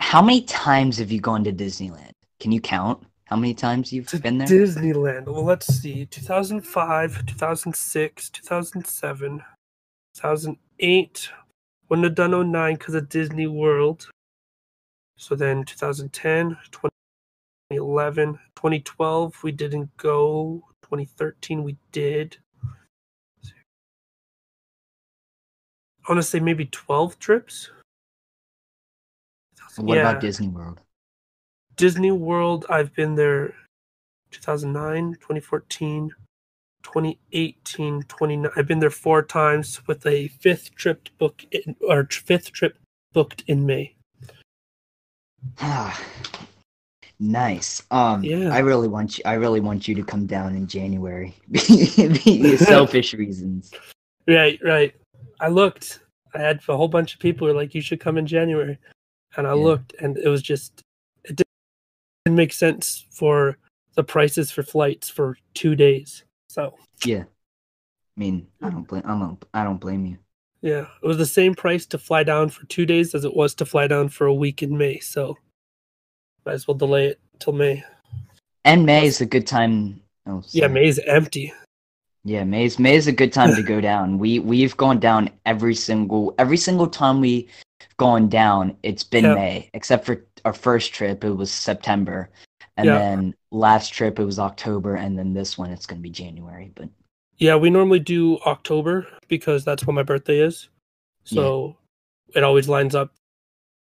how 0.00 0.22
many 0.22 0.42
times 0.42 0.98
have 0.98 1.12
you 1.12 1.20
gone 1.20 1.44
to 1.44 1.52
Disneyland? 1.52 2.12
Can 2.40 2.52
you 2.52 2.60
count 2.60 3.04
how 3.24 3.36
many 3.36 3.54
times 3.54 3.92
you've 3.92 4.10
been 4.22 4.38
there? 4.38 4.48
Disneyland. 4.48 5.26
Well, 5.26 5.44
let's 5.44 5.66
see. 5.66 6.06
2005, 6.06 7.26
2006, 7.26 8.30
2007, 8.30 9.42
2008. 10.14 11.30
Wouldn't 11.90 12.04
have 12.04 12.14
done 12.14 12.52
09 12.52 12.74
because 12.74 12.94
of 12.94 13.08
Disney 13.08 13.48
World. 13.48 14.08
So 15.16 15.34
then 15.34 15.64
2010, 15.64 16.56
2011, 16.70 18.34
2012, 18.54 19.42
we 19.42 19.52
didn't 19.52 19.94
go. 19.96 20.62
2013, 20.82 21.64
we 21.64 21.76
did. 21.92 22.36
I 22.64 22.68
want 26.08 26.18
to 26.18 26.22
say 26.22 26.40
maybe 26.40 26.66
12 26.66 27.18
trips. 27.18 27.70
what 29.76 29.96
yeah. 29.96 30.08
about 30.08 30.20
Disney 30.20 30.48
World? 30.48 30.80
Disney 31.76 32.12
World, 32.12 32.66
I've 32.70 32.94
been 32.94 33.16
there 33.16 33.54
2009, 34.30 35.14
2014, 35.14 36.10
2018, 36.82 38.02
29. 38.04 38.50
I've 38.56 38.66
been 38.66 38.78
there 38.80 38.90
four 38.90 39.22
times 39.22 39.86
with 39.86 40.04
a 40.06 40.28
fifth 40.28 40.74
trip 40.74 41.08
booked 41.18 41.46
in, 41.50 41.76
or 41.86 42.04
fifth 42.06 42.52
trip 42.52 42.78
booked 43.12 43.44
in 43.46 43.66
May. 43.66 43.94
nice. 47.18 47.82
Um, 47.90 48.22
Yeah. 48.24 48.52
I 48.52 48.58
really 48.60 48.88
want 48.88 49.18
you. 49.18 49.24
I 49.26 49.34
really 49.34 49.60
want 49.60 49.88
you 49.88 49.94
to 49.94 50.02
come 50.02 50.26
down 50.26 50.54
in 50.54 50.66
January. 50.66 51.34
Selfish 52.56 53.14
reasons. 53.14 53.72
Right, 54.26 54.58
right. 54.62 54.94
I 55.40 55.48
looked. 55.48 56.00
I 56.34 56.38
had 56.38 56.60
a 56.68 56.76
whole 56.76 56.88
bunch 56.88 57.14
of 57.14 57.20
people 57.20 57.46
who 57.46 57.54
were 57.54 57.60
like, 57.60 57.74
"You 57.74 57.80
should 57.80 58.00
come 58.00 58.16
in 58.18 58.26
January," 58.26 58.78
and 59.36 59.46
I 59.46 59.50
Yeah. 59.50 59.64
looked, 59.64 59.94
and 60.00 60.16
it 60.18 60.28
was 60.28 60.42
just 60.42 60.82
it 61.24 61.36
didn't, 61.36 61.48
didn't 62.24 62.36
make 62.36 62.52
sense 62.52 63.06
for 63.10 63.56
the 63.94 64.04
prices 64.04 64.50
for 64.50 64.62
flights 64.62 65.08
for 65.08 65.36
two 65.54 65.74
days. 65.74 66.22
So 66.50 66.74
Yeah. 67.04 67.22
I 67.22 68.20
mean, 68.20 68.48
I 68.60 68.68
hmm. 68.68 68.74
don't 68.74 68.88
blame. 68.88 69.02
I 69.06 69.18
don't. 69.18 69.44
I 69.54 69.64
don't 69.64 69.80
blame 69.80 70.04
you. 70.04 70.18
Yeah, 70.62 70.86
it 71.02 71.06
was 71.06 71.16
the 71.16 71.24
same 71.24 71.54
price 71.54 71.86
to 71.86 71.98
fly 71.98 72.22
down 72.22 72.50
for 72.50 72.66
two 72.66 72.84
days 72.84 73.14
as 73.14 73.24
it 73.24 73.34
was 73.34 73.54
to 73.54 73.64
fly 73.64 73.86
down 73.86 74.08
for 74.10 74.26
a 74.26 74.34
week 74.34 74.62
in 74.62 74.76
May. 74.76 74.98
So 74.98 75.38
might 76.44 76.52
as 76.52 76.66
well 76.66 76.76
delay 76.76 77.06
it 77.06 77.20
till 77.38 77.52
May. 77.54 77.82
And 78.64 78.84
May 78.84 79.06
is 79.06 79.20
a 79.20 79.26
good 79.26 79.46
time. 79.46 80.02
Oh, 80.26 80.42
Yeah, 80.50 80.62
sorry. 80.62 80.72
May's 80.74 80.98
empty. 80.98 81.54
Yeah, 82.24 82.44
May 82.44 82.64
is 82.64 82.78
May 82.78 82.96
is 82.96 83.06
a 83.06 83.12
good 83.12 83.32
time 83.32 83.54
to 83.54 83.62
go 83.62 83.80
down. 83.90 84.18
We 84.18 84.40
we've 84.40 84.76
gone 84.76 84.98
down 84.98 85.30
every 85.46 85.76
single 85.76 86.34
every 86.38 86.58
single 86.58 86.88
time 86.88 87.20
we 87.20 87.48
have 87.80 87.96
gone 87.96 88.28
down. 88.28 88.76
It's 88.82 89.04
been 89.04 89.24
Yeah. 89.24 89.34
May, 89.34 89.70
except 89.72 90.04
for 90.04 90.26
our 90.44 90.52
first 90.52 90.92
trip. 90.92 91.24
It 91.24 91.30
was 91.30 91.50
September, 91.52 92.28
and 92.76 92.86
Yeah. 92.86 92.98
then 92.98 93.34
last 93.50 93.92
trip 93.92 94.18
it 94.18 94.24
was 94.24 94.38
October, 94.38 94.96
and 94.96 95.18
then 95.18 95.32
this 95.32 95.58
one 95.58 95.70
it's 95.70 95.86
gonna 95.86 96.00
be 96.00 96.10
January. 96.10 96.72
But 96.74 96.88
Yeah, 97.38 97.56
we 97.56 97.70
normally 97.70 98.00
do 98.00 98.38
October 98.46 99.06
because 99.28 99.64
that's 99.64 99.86
when 99.86 99.96
my 99.96 100.02
birthday 100.02 100.40
is. 100.40 100.68
So 101.24 101.76
it 102.34 102.42
always 102.42 102.68
lines 102.68 102.94
up 102.94 103.12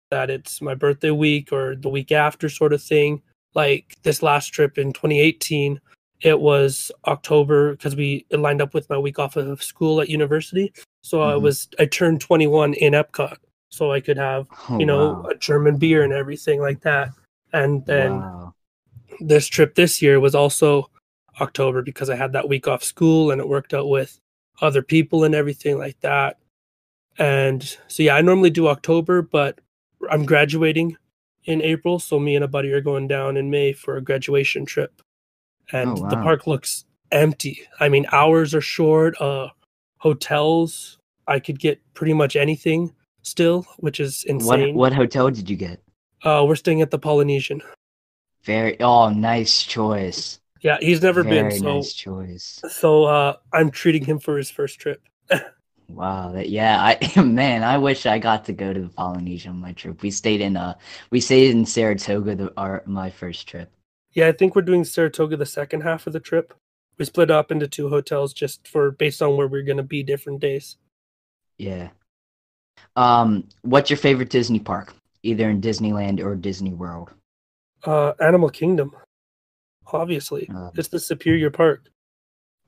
that 0.10 0.30
it's 0.30 0.62
my 0.62 0.75
birthday 0.75 1.12
week 1.12 1.51
or 1.51 1.75
the 1.75 1.89
week 1.89 2.12
after 2.12 2.50
sort 2.50 2.74
of 2.74 2.82
thing. 2.82 3.22
Like 3.53 3.98
this 4.03 4.22
last 4.24 4.48
trip 4.50 4.77
in 4.77 4.94
2018, 4.94 5.80
it 6.22 6.39
was 6.39 6.91
October 7.08 7.72
because 7.72 7.96
we 7.96 8.25
it 8.30 8.38
lined 8.38 8.62
up 8.62 8.74
with 8.74 8.89
my 8.89 8.98
week 8.98 9.20
off 9.20 9.36
of 9.36 9.62
school 9.63 10.00
at 10.01 10.10
university. 10.10 10.72
So 11.03 11.22
I 11.22 11.34
Mhm. 11.34 11.41
was 11.41 11.68
I 11.80 11.86
turned 11.86 12.22
21 12.22 12.74
in 12.75 12.94
Epcot, 12.94 13.38
so 13.70 13.91
I 13.91 14.00
could 14.00 14.18
have 14.18 14.48
oh, 14.70 14.80
you 14.80 14.86
know 14.86 15.13
wow. 15.13 15.30
a 15.30 15.36
German 15.36 15.77
beer 15.77 16.03
and 16.03 16.13
everything 16.13 16.62
like 16.62 16.82
that. 16.82 17.10
And 17.53 17.86
then 17.86 18.20
Wow. 18.20 18.50
This 19.20 19.48
trip 19.48 19.75
this 19.75 20.01
year 20.01 20.20
was 20.20 20.36
also 20.36 20.89
October 21.39 21.82
because 21.82 22.10
I 22.10 22.15
had 22.15 22.34
that 22.34 22.48
week 22.50 22.68
off 22.68 22.84
school 22.84 23.32
and 23.32 23.39
it 23.41 23.48
worked 23.48 23.74
out 23.74 23.89
with 23.89 24.20
other 24.62 24.82
people 24.82 25.24
and 25.24 25.34
everything 25.36 25.77
like 25.77 26.00
that. 26.01 26.38
And 27.18 27.63
so 27.88 28.03
yeah, 28.03 28.15
I 28.15 28.22
normally 28.22 28.50
do 28.50 28.68
October, 28.68 29.22
but 29.22 29.60
I'm 30.10 30.25
graduating 30.25 30.98
in 31.46 31.62
April, 31.62 32.00
so 32.00 32.20
me 32.20 32.36
and 32.36 32.44
a 32.46 32.48
buddy 32.48 32.72
are 32.72 32.82
going 32.82 33.08
down 33.08 33.36
in 33.38 33.50
May 33.50 33.74
for 33.74 33.98
a 33.98 34.01
graduation 34.01 34.65
trip. 34.65 35.01
And 35.72 35.91
Oh, 35.98 36.10
the 36.10 36.15
park 36.18 36.46
looks 36.48 36.86
empty. 37.12 37.62
I 37.80 37.89
mean, 37.89 38.06
hours 38.12 38.53
are 38.53 38.62
short, 38.62 39.20
uh 39.22 39.50
hotels, 39.98 40.98
I 41.27 41.39
could 41.39 41.60
get 41.60 41.80
pretty 41.94 42.13
much 42.13 42.36
anything 42.36 42.94
still, 43.22 43.65
which 43.77 44.00
is 44.00 44.25
What 44.27 44.60
insane. 44.60 44.75
what 44.75 44.94
hotel 44.94 45.30
did 45.30 45.50
you 45.50 45.56
get? 45.56 45.82
Uh 46.24 46.44
we're 46.48 46.56
staying 46.56 46.82
at 46.82 46.91
the 46.91 47.00
Polynesian. 47.00 47.62
Very 48.43 48.79
oh 48.79 49.10
nice 49.10 49.63
choice. 49.63 50.39
Yeah, 50.62 50.77
he's 50.79 51.01
never 51.01 51.24
Very 51.24 51.50
been, 51.50 51.60
so 51.60 51.74
nice 51.75 51.93
choice. 51.93 52.62
So 52.69 53.05
uh, 53.05 53.38
I'm 53.51 53.71
treating 53.71 54.05
him 54.05 54.19
for 54.19 54.38
his 54.38 54.50
first 54.50 54.79
trip. 54.79 55.01
Wow, 55.93 56.31
that, 56.31 56.50
yeah, 56.50 56.81
I 56.81 57.21
man, 57.21 57.63
I 57.63 57.77
wish 57.77 58.05
I 58.05 58.17
got 58.17 58.45
to 58.45 58.53
go 58.53 58.74
to 58.74 58.79
the 58.79 58.89
Polynesian 58.89 59.51
on 59.51 59.60
my 59.62 59.74
trip. 59.74 60.01
We 60.01 60.12
stayed 60.12 60.41
in 60.41 60.55
uh 60.57 60.75
we 61.10 61.19
stayed 61.19 61.51
in 61.51 61.65
Saratoga 61.65 62.36
the 62.36 62.53
our 62.57 62.83
my 62.86 63.10
first 63.10 63.48
trip. 63.48 63.71
Yeah, 64.13 64.27
I 64.27 64.31
think 64.31 64.55
we're 64.55 64.62
doing 64.62 64.83
Saratoga 64.83 65.38
the 65.38 65.45
second 65.45 65.81
half 65.81 66.07
of 66.07 66.13
the 66.13 66.19
trip. 66.19 66.53
We 66.98 67.05
split 67.05 67.31
up 67.31 67.51
into 67.51 67.67
two 67.67 67.89
hotels 67.89 68.33
just 68.33 68.67
for 68.67 68.91
based 68.91 69.21
on 69.21 69.36
where 69.38 69.48
we're 69.48 69.63
gonna 69.63 69.83
be 69.83 70.03
different 70.03 70.39
days. 70.39 70.77
Yeah. 71.57 71.89
Um, 72.95 73.48
what's 73.62 73.89
your 73.89 73.98
favorite 73.98 74.29
Disney 74.29 74.60
park? 74.60 74.93
Either 75.24 75.50
in 75.50 75.62
Disneyland 75.62 76.24
or 76.24 76.36
Disney 76.36 76.74
World. 76.74 77.12
Uh, 77.83 78.13
Animal 78.19 78.50
Kingdom, 78.50 78.95
obviously, 79.91 80.50
Um, 80.50 80.71
it's 80.75 80.88
the 80.89 81.00
superior 81.00 81.50
park. 81.50 81.89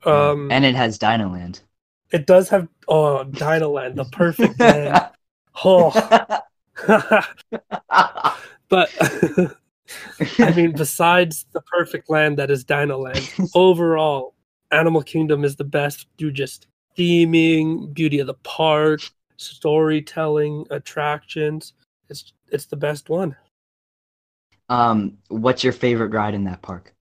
Um, 0.04 0.50
and 0.50 0.64
it 0.64 0.74
has 0.74 0.98
Dinoland. 0.98 1.60
it 2.10 2.26
does 2.26 2.48
have 2.50 2.68
oh 2.88 3.24
Dinoland, 3.30 3.94
the 3.96 4.04
perfect 4.06 4.58
land. 4.60 5.08
Oh, 5.64 5.90
but 8.68 8.90
I 10.38 10.50
mean, 10.54 10.72
besides 10.72 11.46
the 11.52 11.60
perfect 11.62 12.10
land 12.10 12.36
that 12.38 12.50
is 12.50 12.64
Dinoland, 12.64 13.50
overall, 13.54 14.34
Animal 14.70 15.02
Kingdom 15.02 15.44
is 15.44 15.56
the 15.56 15.64
best 15.64 16.06
through 16.18 16.32
just 16.32 16.66
theming, 16.98 17.92
beauty 17.94 18.18
of 18.18 18.26
the 18.26 18.34
park, 18.42 19.00
storytelling, 19.36 20.66
attractions. 20.70 21.72
It's 22.08 22.32
it's 22.50 22.66
the 22.66 22.76
best 22.76 23.08
one. 23.08 23.36
Um, 24.68 25.18
what's 25.28 25.62
your 25.64 25.72
favorite 25.72 26.12
ride 26.12 26.34
in 26.34 26.44
that 26.44 26.62
park? 26.62 26.94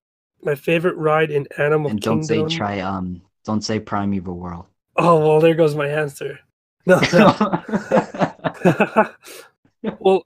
My 0.44 0.56
favorite 0.56 0.98
ride 0.98 1.32
in 1.32 1.48
Animal 1.58 1.92
and 1.92 2.02
don't 2.02 2.22
Kingdom. 2.22 2.50
say 2.50 2.56
try 2.58 2.80
um 2.80 3.22
don't 3.46 3.62
say 3.62 3.80
Primeval 3.80 4.38
Whirl. 4.38 4.68
Oh 4.96 5.20
well, 5.20 5.40
there 5.40 5.56
goes 5.56 5.76
my 5.76 5.88
answer. 5.88 6.40
No, 6.86 7.00
no. 7.14 7.34
well, 10.00 10.26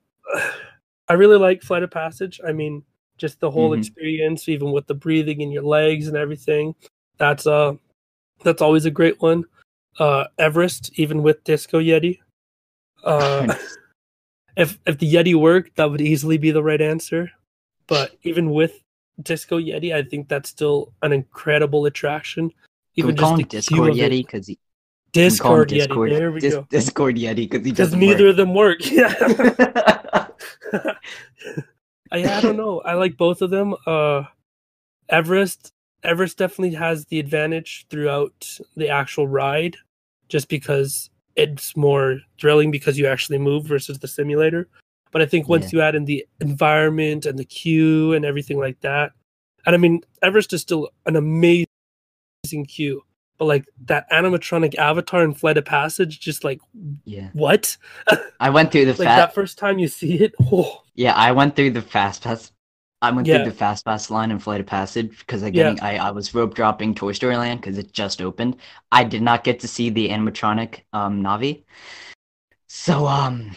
I 1.08 1.14
really 1.14 1.38
like 1.38 1.62
Flight 1.62 1.84
of 1.84 1.92
Passage. 1.92 2.42
I 2.46 2.52
mean, 2.52 2.84
just 3.18 3.40
the 3.40 3.52
whole 3.52 3.72
Mhm. 3.72 3.78
experience, 3.78 4.50
even 4.50 4.72
with 4.72 4.88
the 4.88 4.96
breathing 4.96 5.42
in 5.42 5.52
your 5.52 5.62
legs 5.64 6.08
and 6.08 6.18
everything. 6.18 6.74
That's 7.20 7.46
uh, 7.46 7.74
that's 8.44 8.62
always 8.64 8.86
a 8.86 8.92
great 8.92 9.22
one. 9.22 9.46
Uh, 10.00 10.26
Everest, 10.40 10.92
even 11.00 11.24
with 11.24 11.44
Disco 11.44 11.80
Yeti. 11.80 12.20
Uh, 13.04 13.56
if 14.58 14.78
if 14.86 14.98
the 14.98 15.12
Yeti 15.14 15.36
worked, 15.36 15.76
that 15.78 15.90
would 15.90 16.02
easily 16.02 16.38
be 16.38 16.52
the 16.52 16.64
right 16.64 16.82
answer. 16.82 17.32
But 17.88 18.12
even 18.24 18.52
with 18.52 18.84
Disco 19.22 19.60
Yeti, 19.60 19.94
I 19.96 20.04
think 20.04 20.28
that's 20.28 20.50
still 20.50 20.94
an 21.02 21.14
incredible 21.14 21.86
attraction. 21.86 22.50
Can 22.50 22.58
Even 22.96 23.16
we 23.16 23.20
call 23.20 23.36
him 23.38 23.48
Discord. 23.48 23.94
Yeti? 23.94 24.26
Because 24.26 24.48
he 24.48 24.60
Discord 25.14 25.70
Yeti. 25.70 25.90
him 25.92 26.10
There 26.14 26.32
we 26.32 26.40
Dis- 26.42 26.56
go. 26.56 26.68
Discord 26.70 27.16
Yeti 27.16 27.36
because 27.50 27.66
he 27.66 27.72
Because 27.72 27.78
doesn't 27.90 28.00
neither 28.00 28.26
work. 28.26 28.32
of 28.32 28.38
them 28.38 28.54
work. 28.54 28.80
Yeah. 28.92 30.28
I, 32.12 32.24
I 32.24 32.42
don't 32.42 32.58
know. 32.58 32.80
I 32.82 32.94
like 32.94 33.18
both 33.18 33.42
of 33.42 33.50
them. 33.50 33.76
Uh, 33.86 34.24
Everest. 35.10 35.72
Everest 36.04 36.38
definitely 36.38 36.76
has 36.76 37.06
the 37.06 37.20
advantage 37.20 37.86
throughout 37.90 38.60
the 38.76 38.90
actual 38.90 39.28
ride, 39.28 39.76
just 40.30 40.48
because 40.48 41.10
it's 41.38 41.78
more 41.78 42.20
thrilling 42.42 42.70
because 42.72 42.98
you 43.00 43.08
actually 43.08 43.38
move 43.38 43.64
versus 43.64 44.00
the 44.00 44.08
simulator. 44.08 44.68
But 45.12 45.22
I 45.22 45.26
think 45.26 45.48
once 45.48 45.72
you 45.72 45.80
add 45.82 45.96
in 45.96 46.04
the 46.04 46.28
environment 46.42 47.26
and 47.26 47.40
the 47.40 47.46
queue 47.46 48.12
and 48.14 48.26
everything 48.26 48.60
like 48.60 48.80
that, 48.82 49.14
and 49.66 49.74
I 49.74 49.78
mean 49.78 50.02
Everest 50.22 50.52
is 50.52 50.62
still 50.62 50.90
an 51.06 51.16
amazing 51.16 51.68
queue. 52.68 53.04
but 53.38 53.46
like 53.46 53.66
that 53.86 54.10
animatronic 54.12 54.74
avatar 54.76 55.24
in 55.24 55.32
Flight 55.34 55.58
of 55.58 55.66
Passage, 55.66 56.20
just 56.20 56.44
like 56.44 56.60
Yeah. 57.06 57.30
what? 57.34 57.78
I 58.40 58.50
went 58.50 58.72
through 58.72 58.86
the 58.86 58.92
like 58.94 59.08
fast. 59.08 59.18
that 59.18 59.34
first 59.36 59.58
time 59.60 59.78
you 59.80 59.88
see 59.88 60.16
it, 60.16 60.34
oh, 60.52 60.82
Yeah, 60.96 61.14
I 61.14 61.32
went 61.32 61.56
through 61.56 61.72
the 61.72 61.82
fast 61.84 62.24
pass. 62.24 62.52
I 63.02 63.12
went 63.12 63.28
Yeah. 63.28 63.38
through 63.44 63.52
the 63.52 63.58
fast 63.58 63.86
pass 63.86 64.10
line 64.10 64.32
in 64.32 64.40
Flight 64.40 64.60
of 64.60 64.66
Passage 64.66 65.20
because 65.20 65.44
I 65.44 65.50
Yeah. 65.50 65.74
getting 65.74 65.80
I, 65.82 65.98
I 66.08 66.12
was 66.12 66.34
rope 66.34 66.56
dropping 66.56 66.96
Toy 66.96 67.12
Story 67.12 67.38
Land 67.38 67.62
because 67.62 67.78
it 67.78 67.92
just 67.94 68.22
opened. 68.22 68.58
I 68.92 69.04
did 69.04 69.22
not 69.22 69.44
get 69.44 69.60
to 69.62 69.68
see 69.68 69.90
the 69.90 70.10
animatronic 70.10 70.82
um 70.94 71.22
Navi. 71.22 71.64
So 72.68 73.06
um 73.06 73.56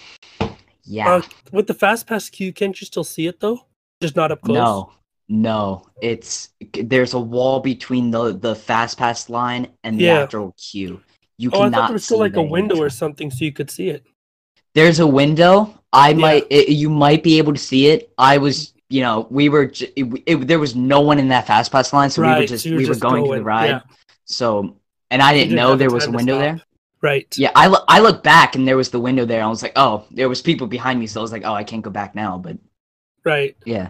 yeah. 0.85 1.17
Uh, 1.17 1.23
with 1.53 1.67
the 1.67 1.75
fast 1.75 2.07
pass 2.07 2.29
queue, 2.29 2.53
can't 2.53 2.79
you 2.81 2.85
still 2.85 3.05
see 3.05 3.27
it 3.27 3.41
though? 3.41 3.67
Just 4.03 4.17
not 4.17 4.31
up 4.33 4.43
close. 4.43 4.57
no. 4.57 4.93
No. 5.29 5.87
It's 6.03 6.51
there's 6.73 7.15
a 7.15 7.21
wall 7.21 7.61
between 7.61 8.11
the 8.11 8.37
the 8.37 8.55
fast 8.55 8.99
pass 8.99 9.31
line 9.31 9.69
and 9.85 9.97
the 9.99 10.05
Yeah. 10.05 10.23
actual 10.25 10.55
queue. 10.59 11.01
You 11.39 11.51
Oh, 11.53 11.53
I 11.53 11.59
cannot 11.65 11.77
thought 11.77 11.87
there 11.89 11.93
was 11.95 12.05
still 12.05 12.19
like 12.19 12.37
a 12.37 12.43
window 12.43 12.77
or 12.77 12.91
something 12.91 13.31
so 13.31 13.45
you 13.45 13.53
could 13.53 13.71
see 13.71 13.89
it. 13.89 14.05
There's 14.75 14.99
a 15.01 15.07
window. 15.07 15.75
I 15.93 16.11
Yeah. 16.11 16.15
might. 16.17 16.47
It, 16.51 16.69
you 16.69 16.91
might 16.91 17.23
be 17.23 17.39
able 17.39 17.53
to 17.55 17.59
see 17.59 17.87
it. 17.87 18.13
I 18.19 18.39
was. 18.39 18.75
You 18.91 19.03
know, 19.03 19.27
we 19.31 19.49
were. 19.49 19.67
j- 19.67 19.93
It, 19.97 20.23
it, 20.27 20.37
there 20.49 20.59
was 20.59 20.75
no 20.77 21.01
one 21.01 21.19
in 21.19 21.29
that 21.29 21.47
fast 21.47 21.71
pass 21.73 21.93
line, 21.93 22.11
so 22.11 22.23
we 22.23 22.29
were 22.29 22.47
just 22.47 22.65
so 22.65 22.71
we 22.77 22.85
just 22.85 23.01
were 23.03 23.09
going 23.09 23.25
to 23.25 23.37
the 23.37 23.43
ride. 23.43 23.69
yeah. 23.71 23.81
So, 24.25 24.77
and 25.11 25.23
I 25.23 25.33
didn't 25.33 25.51
didn't 25.51 25.57
know 25.57 25.77
there 25.77 25.91
was 25.91 26.07
a 26.07 26.11
window 26.11 26.39
there. 26.39 26.61
Right. 27.01 27.33
Yeah, 27.39 27.51
I 27.55 27.69
look. 27.69 27.85
I 27.89 28.01
looked 28.01 28.23
back 28.25 28.57
and 28.57 28.67
there 28.69 28.77
was 28.77 28.91
the 28.91 29.01
window 29.01 29.25
there. 29.25 29.43
I 29.43 29.47
was 29.47 29.63
like, 29.63 29.73
oh, 29.77 30.05
there 30.11 30.29
was 30.29 30.43
people 30.43 30.67
behind 30.67 31.01
me, 31.01 31.07
so 31.07 31.21
I 31.21 31.23
was 31.23 31.33
like, 31.33 31.45
oh, 31.47 31.55
I 31.55 31.65
can't 31.65 31.83
go 31.83 31.91
back 31.91 32.15
now. 32.15 32.37
But 32.37 32.59
Right. 33.25 33.57
yeah, 33.65 33.89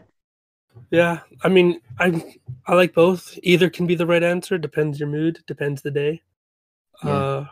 Yeah. 0.90 1.20
I 1.42 1.48
mean, 1.48 1.80
I 1.98 2.22
I 2.66 2.74
like 2.74 2.92
both. 2.94 3.38
Either 3.42 3.70
can 3.70 3.86
be 3.86 3.94
the 3.96 4.06
right 4.06 4.22
answer. 4.22 4.58
Depends 4.58 5.00
your 5.00 5.08
mood. 5.08 5.40
Depends 5.46 5.82
the 5.82 5.90
day. 5.90 6.22
Yeah. 7.04 7.10
Uh, 7.10 7.46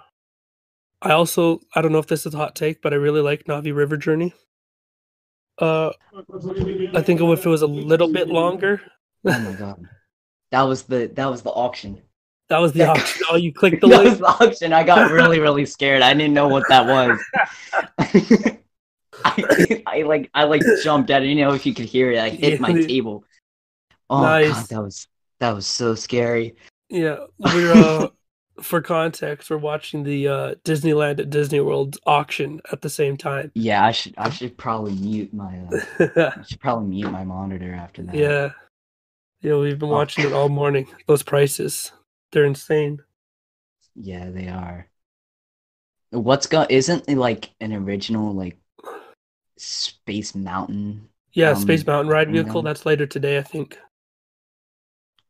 I 1.00 1.12
also 1.12 1.60
I 1.74 1.80
don't 1.80 1.92
know 1.92 1.98
if 1.98 2.06
this 2.08 2.26
is 2.26 2.34
a 2.34 2.36
hot 2.36 2.54
take, 2.54 2.82
but 2.82 2.92
I 2.92 2.96
really 2.96 3.22
like 3.22 3.44
Na'vi 3.44 3.74
River 3.74 3.96
Journey. 3.96 4.34
Uh, 5.60 5.90
I 6.94 7.02
think 7.02 7.20
if 7.20 7.44
it 7.46 7.48
was 7.48 7.62
a 7.62 7.66
little 7.66 8.12
bit 8.12 8.28
longer, 8.28 8.80
oh 9.24 9.38
my 9.40 9.52
god, 9.52 9.84
that 10.52 10.62
was 10.62 10.84
the 10.84 11.10
that 11.14 11.26
was 11.26 11.42
the 11.42 11.50
auction. 11.50 12.00
that 12.48 12.58
was 12.58 12.72
the 12.72 12.80
Yeah. 12.80 12.92
option. 12.92 13.22
Oh, 13.30 13.36
you 13.36 13.52
clicked 13.52 13.80
the 13.82 13.88
that 13.88 14.04
was 14.04 14.18
the 14.18 14.26
auction. 14.26 14.72
I 14.72 14.84
got 14.84 15.10
really 15.10 15.40
really 15.40 15.66
scared. 15.66 16.02
I 16.02 16.14
didn't 16.14 16.34
know 16.34 16.48
what 16.48 16.68
that 16.68 16.86
was. 16.86 17.18
I, 19.24 19.82
I 19.86 20.02
like 20.02 20.30
I 20.32 20.44
like 20.44 20.62
jumped 20.82 21.10
at 21.10 21.22
it. 21.22 21.28
You 21.28 21.34
know 21.36 21.54
if 21.54 21.66
you 21.66 21.74
could 21.74 21.86
hear 21.86 22.12
it, 22.12 22.18
I 22.18 22.28
hit 22.30 22.60
my 22.60 22.70
Yeah. 22.70 22.86
table. 22.86 23.24
Oh 24.10 24.22
god, 24.22 24.68
that 24.68 24.82
was 24.82 25.08
that 25.40 25.52
was 25.54 25.66
so 25.66 25.94
scary. 25.94 26.54
Yeah, 26.88 27.26
we're 27.38 27.72
uh, 27.72 28.08
for 28.62 28.80
context, 28.80 29.50
we're 29.50 29.58
watching 29.58 30.02
the 30.04 30.28
uh, 30.28 30.54
Disneyland 30.64 31.20
at 31.20 31.30
Disney 31.30 31.60
World 31.60 31.96
auction 32.06 32.60
at 32.72 32.82
the 32.82 32.90
same 32.90 33.16
time. 33.16 33.50
Yeah, 33.54 33.84
I 33.84 33.92
should 33.92 34.14
I 34.18 34.30
should 34.30 34.56
probably 34.56 34.94
mute 34.94 35.32
my 35.34 35.58
uh, 36.00 36.30
I 36.38 36.42
should 36.42 36.60
probably 36.60 36.88
mute 36.88 37.10
my 37.10 37.24
monitor 37.24 37.72
after 37.74 38.02
that. 38.02 38.14
yeah, 38.14 38.50
yeah, 39.42 39.56
we've 39.56 39.78
been 39.78 39.88
Oh. 39.88 39.92
watching 39.92 40.24
it 40.26 40.32
all 40.32 40.48
morning. 40.48 40.86
Those 41.06 41.22
prices, 41.22 41.92
they're 42.32 42.44
insane. 42.44 43.00
Yeah, 43.94 44.30
they 44.30 44.48
are. 44.48 44.88
What's 46.10 46.46
go? 46.46 46.66
Isn't 46.70 47.04
it 47.08 47.16
like 47.18 47.50
an 47.60 47.72
original 47.72 48.32
like 48.34 48.56
Space 49.56 50.34
Mountain? 50.34 51.08
Yeah, 51.32 51.50
Um, 51.50 51.56
Space 51.56 51.86
Mountain 51.86 52.10
ride 52.12 52.30
vehicle. 52.30 52.62
That's 52.62 52.86
later 52.86 53.06
today, 53.06 53.38
I 53.38 53.42
think. 53.42 53.78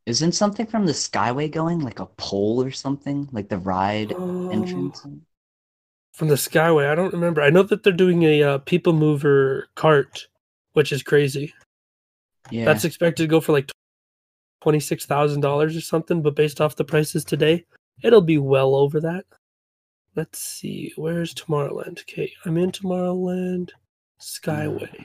Isn't 0.08 0.32
something 0.32 0.64
from 0.64 0.86
the 0.86 0.92
Skyway 0.92 1.50
going 1.50 1.80
like 1.80 1.98
a 2.00 2.06
pole 2.06 2.62
or 2.64 2.70
something 2.70 3.28
like 3.30 3.50
the 3.50 3.58
ride 3.58 4.14
Um, 4.14 4.50
entrance? 4.50 5.06
from 6.14 6.28
the 6.28 6.34
Skyway. 6.34 6.88
I 6.88 6.94
don't 6.94 7.12
remember. 7.12 7.42
I 7.42 7.50
know 7.50 7.62
that 7.64 7.82
they're 7.82 7.92
doing 7.92 8.22
a 8.22 8.42
uh, 8.42 8.58
people 8.58 8.94
mover 8.94 9.68
cart, 9.74 10.26
which 10.72 10.92
is 10.92 11.02
crazy. 11.02 11.52
Yeah, 12.50 12.64
That's 12.64 12.86
expected 12.86 13.24
to 13.24 13.28
go 13.28 13.38
for 13.42 13.52
like 13.52 13.70
twenty 14.62 14.80
six 14.80 15.04
thousand 15.04 15.42
dollars 15.42 15.76
or 15.76 15.82
something. 15.82 16.22
But 16.22 16.34
based 16.36 16.62
off 16.62 16.76
the 16.76 16.86
prices 16.86 17.22
today, 17.22 17.66
it'll 18.02 18.22
be 18.22 18.38
well 18.38 18.74
over 18.76 19.00
that. 19.02 19.26
Let's 20.16 20.38
see. 20.38 20.94
Where's 20.96 21.34
Tomorrowland? 21.34 22.00
Okay, 22.00 22.32
I'm 22.46 22.56
in 22.56 22.72
Tomorrowland. 22.72 23.72
Skyway. 24.18 25.04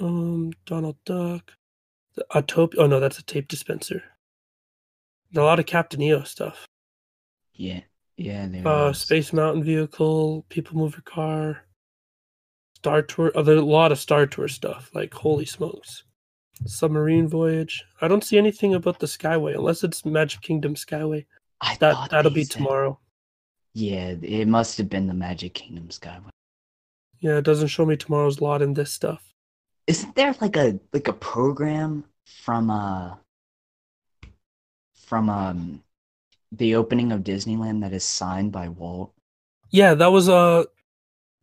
Um, 0.00 0.52
Donald 0.66 0.96
Duck. 1.06 1.54
The 2.14 2.26
Autopia. 2.34 2.74
Oh 2.78 2.86
no, 2.86 3.00
that's 3.00 3.18
a 3.18 3.22
tape 3.24 3.48
dispenser. 3.48 4.02
There's 5.30 5.42
a 5.42 5.46
lot 5.46 5.58
of 5.60 5.66
Captain 5.66 6.02
EO 6.02 6.24
stuff. 6.24 6.66
yeah, 7.54 7.80
yeah. 8.16 8.46
There 8.46 8.66
Uh, 8.68 8.90
is. 8.90 8.98
Space 8.98 9.32
Mountain 9.32 9.64
vehicle, 9.64 10.44
people 10.50 10.76
mover 10.76 11.00
car, 11.00 11.64
Star 12.76 13.02
Tour. 13.02 13.32
Oh, 13.34 13.42
there's 13.42 13.60
a 13.60 13.64
lot 13.64 13.92
of 13.92 13.98
Star 13.98 14.26
Tour 14.26 14.48
stuff. 14.48 14.90
Like 14.94 15.14
holy 15.14 15.46
smokes, 15.46 16.04
submarine 16.66 17.28
voyage. 17.28 17.82
I 18.00 18.08
don't 18.08 18.24
see 18.24 18.36
anything 18.38 18.74
about 18.74 18.98
the 18.98 19.06
Skyway 19.06 19.54
unless 19.54 19.82
it's 19.84 20.04
Magic 20.04 20.42
Kingdom 20.42 20.74
Skyway. 20.74 21.24
I 21.62 21.76
That 21.76 21.94
thought 21.94 22.10
that'll 22.10 22.30
be 22.30 22.44
said- 22.44 22.56
tomorrow. 22.58 22.98
Yeah, 23.74 24.16
it 24.20 24.48
must 24.48 24.76
have 24.76 24.90
been 24.90 25.06
the 25.06 25.14
Magic 25.14 25.54
Kingdom 25.54 25.88
Skyway. 25.88 26.28
Yeah, 27.20 27.38
it 27.38 27.44
doesn't 27.44 27.68
show 27.68 27.86
me 27.86 27.96
tomorrow's 27.96 28.42
lot 28.42 28.60
in 28.60 28.74
this 28.74 28.92
stuff. 28.92 29.31
Isn't 29.86 30.14
there 30.14 30.34
like 30.40 30.56
a 30.56 30.78
like 30.92 31.08
a 31.08 31.12
program 31.12 32.04
from 32.24 32.70
uh 32.70 33.14
from 34.94 35.28
um 35.28 35.82
the 36.52 36.74
opening 36.74 37.12
of 37.12 37.20
Disneyland 37.22 37.80
that 37.82 37.92
is 37.92 38.04
signed 38.04 38.52
by 38.52 38.68
Walt? 38.68 39.12
Yeah, 39.70 39.94
that 39.94 40.12
was 40.12 40.28
uh 40.28 40.64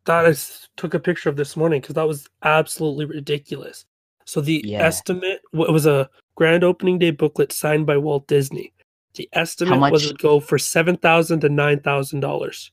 I 0.08 0.34
took 0.76 0.94
a 0.96 1.00
picture 1.00 1.30
of 1.30 1.36
this 1.36 1.56
morning 1.56 1.82
because 1.82 1.96
that 1.96 2.08
was 2.08 2.28
absolutely 2.44 3.06
ridiculous. 3.06 3.86
So 4.26 4.42
the 4.42 4.62
Yeah. 4.66 4.84
estimate 4.84 5.42
it 5.54 5.72
was 5.72 5.86
a 5.86 6.10
grand 6.36 6.64
opening 6.64 6.98
day 7.00 7.12
booklet 7.12 7.52
signed 7.52 7.86
by 7.86 7.98
Walt 7.98 8.28
Disney. 8.28 8.74
The 9.16 9.30
estimate 9.34 9.80
was 9.80 10.04
much- 10.04 10.12
it 10.12 10.18
go 10.18 10.40
for 10.40 10.58
seven 10.58 10.98
thousand 10.98 11.42
to 11.42 11.50
nine 11.50 11.82
thousand 11.82 12.22
dollars. 12.22 12.72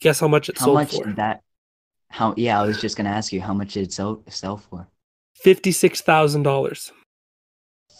Guess 0.00 0.20
how 0.20 0.28
much 0.28 0.48
it 0.48 0.58
How 0.58 0.66
sold 0.66 0.74
much 0.76 0.92
for? 0.96 1.12
that? 1.14 1.42
How? 2.14 2.32
Yeah, 2.36 2.60
I 2.60 2.64
was 2.64 2.80
just 2.80 2.96
gonna 2.96 3.08
ask 3.08 3.32
you 3.32 3.40
how 3.40 3.52
much 3.52 3.72
did 3.72 3.82
it 3.82 3.92
sell 3.92 4.22
sell 4.28 4.56
for? 4.56 4.86
Fifty-six 5.34 6.00
thousand 6.00 6.44
dollars. 6.44 6.92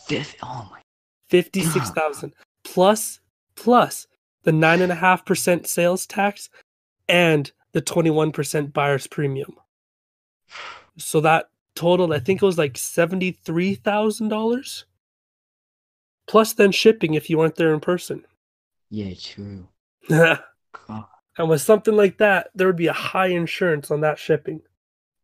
Fifth. 0.06 0.36
Oh 0.40 0.68
my. 0.70 0.80
Fifty-six 1.30 1.90
thousand 1.90 2.32
plus 2.62 3.18
plus 3.56 4.06
the 4.44 4.52
nine 4.52 4.82
and 4.82 4.92
a 4.92 4.94
half 4.94 5.24
percent 5.24 5.66
sales 5.66 6.06
tax 6.06 6.48
and 7.08 7.50
the 7.72 7.80
twenty-one 7.80 8.30
percent 8.30 8.72
buyer's 8.72 9.08
premium. 9.08 9.56
So 10.96 11.20
that 11.22 11.48
totaled, 11.74 12.12
I 12.12 12.20
think 12.20 12.40
it 12.40 12.46
was 12.46 12.56
like 12.56 12.78
seventy-three 12.78 13.74
thousand 13.74 14.28
dollars. 14.28 14.84
Plus 16.28 16.52
then 16.52 16.70
shipping 16.70 17.14
if 17.14 17.28
you 17.28 17.38
weren't 17.38 17.56
there 17.56 17.74
in 17.74 17.80
person. 17.80 18.24
Yeah, 18.90 19.12
true. 19.20 19.66
and 21.38 21.48
with 21.48 21.60
something 21.62 21.96
like 21.96 22.18
that, 22.18 22.50
there 22.54 22.66
would 22.66 22.76
be 22.76 22.86
a 22.86 22.92
high 22.92 23.28
insurance 23.28 23.90
on 23.90 24.00
that 24.02 24.18
shipping. 24.18 24.60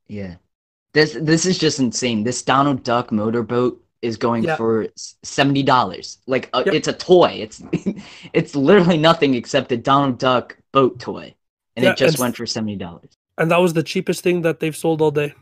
Yeah. 0.09 0.37
This 0.93 1.17
this 1.21 1.47
is 1.47 1.57
just 1.59 1.79
insane. 1.79 2.25
This 2.25 2.43
Donald 2.43 2.83
Duck 2.83 3.13
motorboat 3.13 3.81
is 4.03 4.17
going 4.17 4.43
Yeah. 4.45 4.57
for 4.57 4.89
seventy 5.23 5.63
dollars. 5.63 6.19
Like 6.27 6.51
uh, 6.53 6.63
Yep. 6.67 6.75
it's 6.75 6.89
a 6.89 6.93
toy. 6.93 7.39
It's 7.41 7.63
it's 8.33 8.57
literally 8.57 8.99
nothing 8.99 9.35
except 9.35 9.71
a 9.73 9.77
Donald 9.77 10.19
Duck 10.19 10.57
boat 10.73 10.99
toy, 10.99 11.35
and 11.77 11.85
Yeah, 11.85 11.93
it 11.93 11.97
just 11.99 12.15
and 12.17 12.21
went 12.23 12.37
for 12.37 12.47
seventy 12.47 12.77
dollars. 12.77 13.11
And 13.39 13.51
that 13.53 13.59
was 13.61 13.73
the 13.73 13.83
cheapest 13.85 14.23
thing 14.23 14.43
that 14.43 14.59
they've 14.61 14.77
sold 14.77 15.01
all 15.01 15.11
day. 15.13 15.35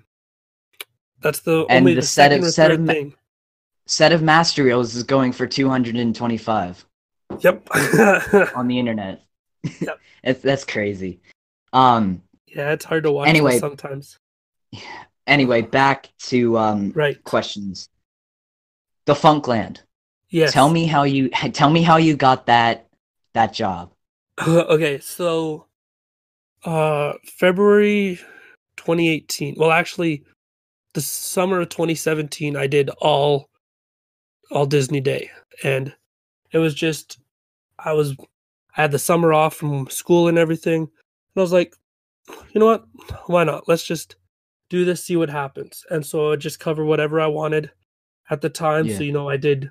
That's 1.21 1.41
the 1.41 1.65
And 1.71 1.83
only 1.83 1.95
the 1.95 2.01
the, 2.03 2.07
set 2.07 2.33
of- 2.33 2.45
set 2.53 2.71
of 2.71 2.87
thing. 2.87 3.15
Set 3.87 4.13
of 4.13 4.23
master 4.23 4.65
reels 4.65 4.95
is 4.95 5.03
going 5.03 5.33
for 5.33 5.47
two 5.47 5.69
hundred 5.71 5.97
and 5.97 6.15
twenty 6.15 6.37
five 6.37 6.85
Yep. 7.41 7.69
on 8.55 8.69
the 8.69 8.79
internet. 8.79 9.23
Yep. 9.63 10.01
it's 10.25 10.41
that's 10.43 10.65
crazy. 10.65 11.21
Um. 11.73 12.23
yeah, 12.47 12.73
it's 12.73 12.85
hard 12.85 13.05
to 13.05 13.13
watch 13.13 13.29
Anyway. 13.29 13.59
sometimes. 13.59 14.19
Anyway, 15.27 15.63
back 15.63 16.09
to 16.21 16.57
um 16.59 16.93
Right. 16.93 17.23
questions. 17.25 17.89
Defunctland. 19.07 19.81
Yes. 20.31 20.53
Tell 20.53 20.69
me 20.69 20.87
how 20.87 21.05
you 21.05 21.29
tell 21.53 21.71
me 21.71 21.83
how 21.83 21.97
you 21.97 22.17
got 22.17 22.47
that 22.47 22.87
that 23.35 23.53
job. 23.53 23.93
okay, 24.47 24.99
so 25.01 25.67
uh 26.65 27.15
February 27.25 28.17
2018. 28.77 29.55
Well, 29.57 29.71
actually 29.71 30.25
the 30.95 31.01
summer 31.03 31.61
of 31.61 31.69
2017 31.69 32.57
I 32.57 32.67
did 32.67 32.91
all 33.01 33.49
all 34.51 34.67
Disney 34.67 35.01
Day 35.01 35.31
and 35.63 35.95
it 36.53 36.59
was 36.59 36.75
just 36.75 37.19
I 37.79 37.93
was 37.93 38.17
I 38.79 38.83
had 38.83 38.93
the 38.93 38.99
summer 38.99 39.33
off 39.33 39.57
from 39.57 39.91
school 39.91 40.29
and 40.29 40.39
everything. 40.39 40.83
And 40.83 40.91
I 41.37 41.41
was 41.41 41.53
like, 41.53 41.75
you 42.53 42.61
know 42.61 42.67
what? 42.67 42.85
Why 43.27 43.43
not? 43.43 43.69
Let's 43.69 43.85
just 43.85 44.17
do 44.71 44.85
this, 44.85 45.05
see 45.05 45.17
what 45.17 45.31
happens. 45.31 45.85
And 45.91 46.07
so 46.07 46.33
I 46.33 46.37
just 46.37 46.61
cover 46.61 46.85
whatever 46.85 47.21
I 47.21 47.27
wanted 47.27 47.73
at 48.31 48.41
the 48.41 48.49
time. 48.49 48.87
Yeah. 48.87 48.97
So 48.97 49.03
you 49.03 49.13
know, 49.13 49.29
I 49.29 49.37
did 49.37 49.71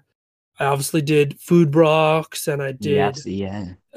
I 0.60 0.66
obviously 0.66 1.02
did 1.02 1.40
Food 1.40 1.76
Rocks, 1.76 2.48
and 2.48 2.62
I 2.62 2.72
did 2.74 2.96
Yes, 2.96 3.26
yeah. 3.26 3.74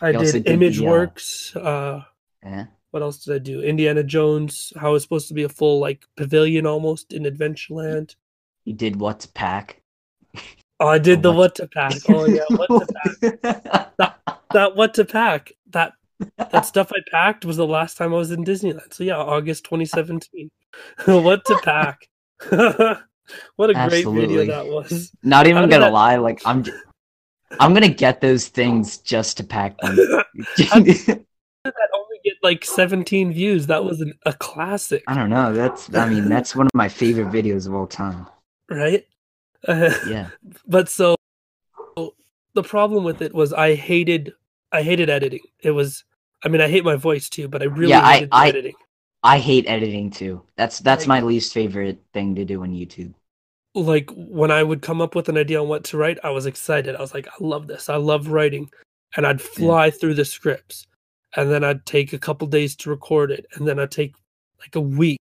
I 0.00 0.12
did 0.12 0.48
Image 0.48 0.80
uh, 0.80 0.84
Works. 0.84 1.54
Uh, 1.54 2.02
yeah. 2.42 2.66
what 2.90 3.02
else 3.02 3.18
did 3.24 3.34
I 3.34 3.38
do? 3.38 3.62
Indiana 3.62 4.02
Jones. 4.02 4.72
How 4.76 4.94
it's 4.94 5.04
supposed 5.04 5.28
to 5.28 5.34
be 5.34 5.44
a 5.44 5.48
full 5.48 5.78
like 5.78 6.04
pavilion 6.16 6.66
almost 6.66 7.12
in 7.12 7.24
Adventureland. 7.24 8.16
You 8.64 8.72
did 8.72 8.96
what 8.96 9.20
to 9.20 9.28
pack. 9.28 9.82
Oh, 10.80 10.88
I 10.88 10.98
did 10.98 11.18
Oh, 11.18 11.22
the 11.22 11.28
what- 11.30 11.38
what 11.38 11.54
to 11.56 11.66
pack. 11.68 11.94
Oh 12.08 12.26
yeah, 12.26 12.42
what 12.50 12.68
to 12.68 12.86
pack. 14.00 14.16
That 14.52 14.76
what 14.76 14.94
to 14.94 15.04
pack. 15.04 15.52
That 15.70 15.94
that 16.38 16.64
stuff 16.66 16.92
I 16.94 17.00
packed 17.10 17.44
was 17.44 17.56
the 17.56 17.66
last 17.66 17.96
time 17.96 18.12
I 18.14 18.16
was 18.16 18.30
in 18.30 18.44
Disneyland. 18.44 18.92
So 18.94 19.02
yeah, 19.02 19.16
August 19.16 19.64
2017. 19.64 20.50
what 21.06 21.44
to 21.46 21.58
pack. 21.64 22.08
what 23.56 23.70
a 23.70 23.74
great 23.88 24.06
video 24.06 24.46
that 24.46 24.66
was. 24.66 25.10
Not 25.22 25.46
even 25.48 25.68
gonna 25.68 25.86
that- 25.86 25.92
lie, 25.92 26.16
like 26.16 26.40
I'm 26.44 26.62
j- 26.62 26.72
I'm 27.60 27.72
gonna 27.74 27.88
get 27.88 28.20
those 28.20 28.48
things 28.48 28.98
just 28.98 29.36
to 29.38 29.44
pack 29.44 29.76
them. 29.78 29.96
That 29.96 31.88
only 31.94 32.20
get 32.24 32.34
like 32.42 32.64
17 32.64 33.32
views? 33.32 33.66
That 33.66 33.84
was 33.84 34.00
an, 34.00 34.12
a 34.26 34.32
classic, 34.34 35.02
I 35.08 35.14
don't 35.14 35.30
know. 35.30 35.52
That's 35.54 35.92
I 35.94 36.08
mean, 36.08 36.28
that's 36.28 36.54
one 36.54 36.66
of 36.66 36.74
my 36.74 36.88
favorite 36.88 37.28
videos 37.32 37.66
of 37.66 37.74
all 37.74 37.86
time. 37.86 38.26
right? 38.70 39.04
Yeah. 39.68 40.28
but 40.66 40.88
so 40.88 41.16
the 42.54 42.62
problem 42.62 43.04
with 43.04 43.22
it 43.22 43.34
was 43.34 43.52
I 43.52 43.74
hated 43.74 44.32
I 44.72 44.82
hated 44.82 45.10
editing. 45.10 45.40
It 45.60 45.70
was 45.72 46.04
I 46.44 46.48
mean 46.48 46.60
I 46.60 46.68
hate 46.68 46.84
my 46.84 46.96
voice 46.96 47.28
too, 47.28 47.48
but 47.48 47.62
I 47.62 47.66
really 47.66 47.90
Yeah, 47.90 48.00
I- 48.00 48.28
I- 48.32 48.48
editing. 48.48 48.74
I 49.22 49.38
hate 49.38 49.64
editing 49.66 50.10
too. 50.10 50.42
That's 50.56 50.80
that's 50.80 51.04
Like- 51.04 51.22
my 51.22 51.26
least 51.26 51.54
favorite 51.54 51.98
thing 52.12 52.34
to 52.34 52.44
do 52.44 52.62
on 52.62 52.72
YouTube. 52.72 53.14
Like 53.74 54.10
when 54.14 54.50
I 54.50 54.62
would 54.62 54.82
come 54.82 55.00
up 55.00 55.14
with 55.14 55.28
an 55.28 55.36
idea 55.38 55.60
on 55.60 55.68
what 55.68 55.82
to 55.84 55.96
write, 55.96 56.18
I 56.22 56.30
was 56.30 56.46
excited. 56.46 56.94
I 56.94 57.00
was 57.00 57.14
like, 57.14 57.26
I 57.26 57.34
love 57.40 57.66
this. 57.66 57.88
I 57.88 57.96
love 57.96 58.28
writing. 58.28 58.70
And 59.16 59.26
I'd 59.26 59.40
fly 59.40 59.90
through 59.90 60.14
the 60.14 60.24
scripts. 60.24 60.86
And 61.36 61.50
then 61.50 61.64
I'd 61.64 61.84
take 61.86 62.12
a 62.12 62.18
couple 62.18 62.46
days 62.46 62.76
to 62.76 62.90
record 62.90 63.32
it. 63.32 63.46
And 63.54 63.66
then 63.66 63.80
I'd 63.80 63.90
take 63.90 64.14
like 64.60 64.76
a 64.76 64.80
week 64.80 65.18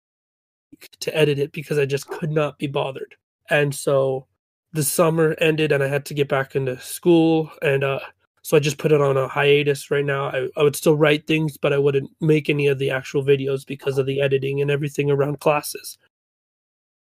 to 1.00 1.16
edit 1.16 1.38
it 1.38 1.50
because 1.52 1.78
I 1.78 1.86
just 1.86 2.06
could 2.06 2.30
not 2.30 2.58
be 2.58 2.66
bothered. 2.68 3.16
And 3.50 3.74
so 3.74 4.26
the 4.72 4.82
summer 4.82 5.34
ended 5.38 5.72
and 5.72 5.82
I 5.82 5.88
had 5.88 6.04
to 6.06 6.14
get 6.14 6.28
back 6.28 6.54
into 6.56 6.78
school. 6.80 7.50
And 7.62 7.84
uh, 7.84 8.00
so 8.42 8.56
I 8.56 8.60
just 8.60 8.78
put 8.78 8.92
it 8.92 9.00
on 9.00 9.16
a 9.16 9.28
hiatus 9.28 9.90
right 9.90 10.04
now. 10.04 10.26
I, 10.26 10.48
I 10.56 10.62
would 10.62 10.76
still 10.76 10.96
write 10.96 11.26
things, 11.26 11.56
but 11.56 11.72
I 11.72 11.78
wouldn't 11.78 12.10
make 12.20 12.48
any 12.48 12.66
of 12.66 12.78
the 12.78 12.90
actual 12.90 13.24
videos 13.24 13.66
because 13.66 13.98
of 13.98 14.06
the 14.06 14.20
editing 14.20 14.60
and 14.60 14.70
everything 14.70 15.10
around 15.10 15.40
classes. 15.40 15.98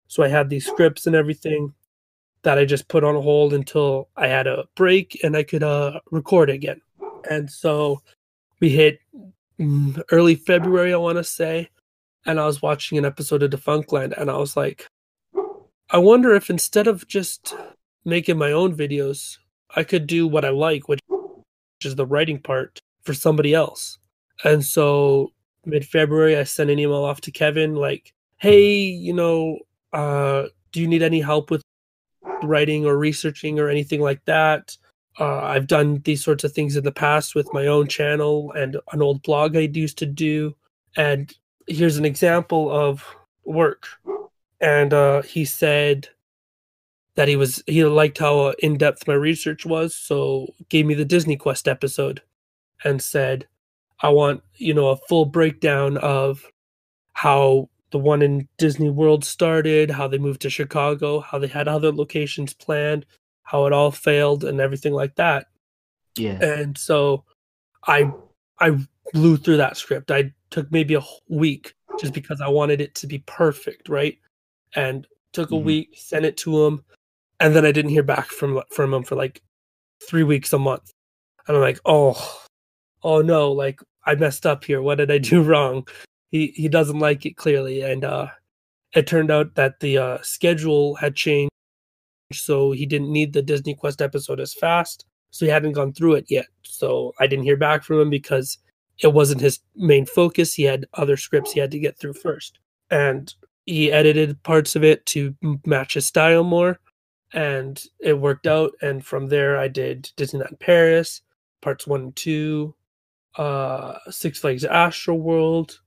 So 0.09 0.23
I 0.23 0.29
had 0.29 0.49
these 0.49 0.67
scripts 0.67 1.07
and 1.07 1.17
everything 1.17 1.75
that 2.43 2.59
I 2.59 2.65
just 2.65 2.89
put 2.89 3.05
on 3.05 3.15
hold 3.15 3.53
until 3.55 4.09
I 4.17 4.29
had 4.29 4.47
a 4.47 4.65
break 4.77 5.19
and 5.25 5.37
I 5.37 5.43
could 5.43 5.63
uh, 5.63 6.01
record 6.11 6.51
again. 6.51 6.81
And 7.29 7.51
so 7.51 8.03
we 8.61 8.69
hit 8.69 9.01
mm, 9.59 10.01
early 10.13 10.35
February, 10.35 10.93
I 10.93 10.99
want 10.99 11.17
to 11.19 11.25
say, 11.25 11.71
and 12.27 12.39
I 12.39 12.47
was 12.47 12.63
watching 12.63 12.99
an 12.99 13.05
episode 13.05 13.43
of 13.43 13.51
Defunctland, 13.51 14.19
and 14.19 14.31
I 14.31 14.37
was 14.37 14.57
like, 14.57 14.87
I 15.95 15.99
wonder 15.99 16.35
if 16.35 16.51
instead 16.51 16.89
of 16.89 17.07
just 17.07 17.55
making 18.05 18.37
my 18.37 18.51
own 18.51 18.77
videos, 18.77 19.39
I 19.77 19.85
could 19.85 20.09
do 20.09 20.27
what 20.27 20.45
I 20.45 20.49
like, 20.49 20.89
which 20.89 20.99
is 21.85 21.95
the 21.95 22.05
writing 22.05 22.41
part 22.41 22.81
for 23.05 23.15
somebody 23.15 23.55
else. 23.55 23.99
And 24.43 24.65
so 24.65 25.31
mid 25.65 25.87
February, 25.87 26.37
I 26.37 26.43
sent 26.43 26.69
an 26.69 26.81
email 26.81 27.05
off 27.05 27.21
to 27.21 27.31
Kevin, 27.31 27.77
like, 27.77 28.13
hey, 28.39 28.75
you 28.75 29.13
know, 29.13 29.61
uh, 29.93 30.47
do 30.73 30.81
you 30.81 30.89
need 30.89 31.05
any 31.05 31.21
help 31.21 31.49
with 31.49 31.63
writing 32.43 32.85
or 32.85 32.99
researching 32.99 33.61
or 33.61 33.69
anything 33.69 34.01
like 34.01 34.25
that? 34.25 34.77
Uh, 35.21 35.43
I've 35.45 35.69
done 35.69 36.03
these 36.05 36.25
sorts 36.25 36.43
of 36.43 36.53
things 36.53 36.75
in 36.75 36.83
the 36.83 36.91
past 36.91 37.37
with 37.37 37.55
my 37.55 37.69
own 37.69 37.87
channel 37.87 38.51
and 38.57 38.79
an 38.91 39.01
old 39.01 39.23
blog 39.23 39.57
I 39.57 39.71
used 39.73 39.99
to 39.99 40.07
do. 40.07 40.57
And 40.97 41.33
here's 41.69 41.99
an 41.99 42.05
example 42.05 42.69
of 42.69 43.07
work. 43.45 43.87
And 44.61 44.93
uh, 44.93 45.23
he 45.23 45.45
said 45.45 46.09
that 47.17 47.29
he 47.29 47.37
was 47.37 47.63
he 47.67 47.85
liked 47.85 48.19
how 48.19 48.51
in 48.59 48.79
depth 48.79 49.07
my 49.07 49.15
research 49.15 49.67
was, 49.67 49.95
so 49.95 50.53
gave 50.69 50.87
me 50.87 50.95
the 50.95 51.05
Disney 51.05 51.37
Quest 51.37 51.69
episode 51.69 52.23
and 52.85 53.03
said, 53.03 53.47
"I 54.01 54.09
want 54.09 54.43
you 54.57 54.75
know 54.75 54.89
a 54.89 54.97
full 54.97 55.27
breakdown 55.27 55.97
of 55.99 56.45
how 57.13 57.69
the 57.91 57.99
one 57.99 58.23
in 58.23 58.49
Disney 58.59 58.91
World 58.91 59.25
started, 59.25 59.91
how 59.91 60.09
they 60.09 60.19
moved 60.19 60.41
to 60.43 60.51
Chicago, 60.51 61.21
how 61.21 61.39
they 61.39 61.47
had 61.47 61.69
other 61.69 61.93
locations 61.93 62.53
planned, 62.53 63.07
how 63.43 63.67
it 63.67 63.73
all 63.73 63.91
failed, 63.91 64.45
and 64.45 64.61
everything 64.61 64.93
like 64.93 65.15
that." 65.17 65.47
Yeah. 66.17 66.39
and 66.41 66.79
so 66.79 67.25
i 67.89 68.11
i 68.61 68.79
blew 69.13 69.37
through 69.37 69.57
that 69.57 69.77
script 69.77 70.11
i 70.11 70.33
took 70.51 70.71
maybe 70.71 70.95
a 70.95 71.03
week 71.29 71.75
just 71.99 72.13
because 72.13 72.41
i 72.41 72.47
wanted 72.49 72.81
it 72.81 72.95
to 72.97 73.07
be 73.09 73.19
perfect 73.27 73.89
right 73.89 74.19
and 74.75 75.07
took 75.33 75.51
a 75.51 75.55
Mhm. 75.55 75.65
week 75.65 75.95
sent 75.97 76.25
it 76.25 76.37
to 76.39 76.65
him 76.65 76.85
and 77.41 77.55
then 77.55 77.65
i 77.67 77.73
didn't 77.73 77.91
hear 77.91 78.03
back 78.03 78.29
from 78.29 78.63
from 78.71 78.95
him 78.95 79.03
for 79.03 79.17
like 79.17 79.43
three 80.09 80.23
weeks 80.23 80.53
a 80.53 80.59
month 80.59 80.91
and 81.47 81.57
i'm 81.57 81.63
like 81.63 81.81
oh 81.85 82.17
oh 83.03 83.21
no 83.23 83.51
like 83.53 83.81
i 84.07 84.15
messed 84.15 84.47
up 84.47 84.65
here 84.65 84.81
what 84.83 84.97
did 84.99 85.11
i 85.11 85.19
do 85.33 85.43
wrong 85.43 85.87
he 86.31 86.49
he 86.57 86.69
doesn't 86.69 86.99
like 86.99 87.27
it 87.27 87.37
clearly 87.37 87.81
and 87.83 88.05
uh 88.05 88.27
it 88.95 89.07
turned 89.07 89.31
out 89.31 89.55
that 89.57 89.81
the 89.81 89.99
uh 89.99 90.19
schedule 90.23 90.95
had 90.97 91.15
changed 91.17 91.51
so 92.33 92.73
he 92.73 92.87
didn't 92.87 93.13
need 93.13 93.33
the 93.33 93.43
disney 93.43 93.75
quest 93.75 94.01
episode 94.03 94.41
as 94.41 94.55
fast 94.55 95.07
so 95.31 95.45
he 95.45 95.51
hadn't 95.51 95.73
gone 95.73 95.93
through 95.93 96.15
it 96.15 96.27
yet. 96.31 96.47
So 96.63 97.13
I 97.19 97.27
didn't 97.27 97.43
hear 97.45 97.57
back 97.57 97.83
from 97.83 97.99
him 98.01 98.09
because 98.09 98.57
it 99.01 99.13
wasn't 99.13 99.41
his 99.41 99.59
main 99.75 100.07
focus. 100.07 100.55
He 100.55 100.63
had 100.63 100.87
other 100.95 101.17
scripts 101.17 101.51
he 101.51 101.59
had 101.59 101.73
to 101.73 101.79
get 101.81 101.99
through 101.99 102.13
first, 102.13 102.61
and 102.93 103.35
he 103.67 103.93
edited 103.93 104.43
parts 104.43 104.77
of 104.77 104.85
it 104.85 105.05
to 105.07 105.35
match 105.65 105.95
his 105.95 106.07
style 106.07 106.45
more, 106.45 106.79
and 107.33 107.83
it 108.01 108.19
worked 108.19 108.47
out. 108.47 108.73
And 108.83 109.05
from 109.05 109.27
there, 109.27 109.59
I 109.59 109.69
did 109.69 110.11
Disneyland 110.17 110.61
Paris, 110.61 111.23
parts 111.63 111.87
one 111.87 112.01
and 112.03 112.17
two, 112.17 112.75
uh, 113.37 113.99
Six 114.11 114.39
Flags 114.39 114.65
Astro 114.65 115.15
World, 115.15 115.81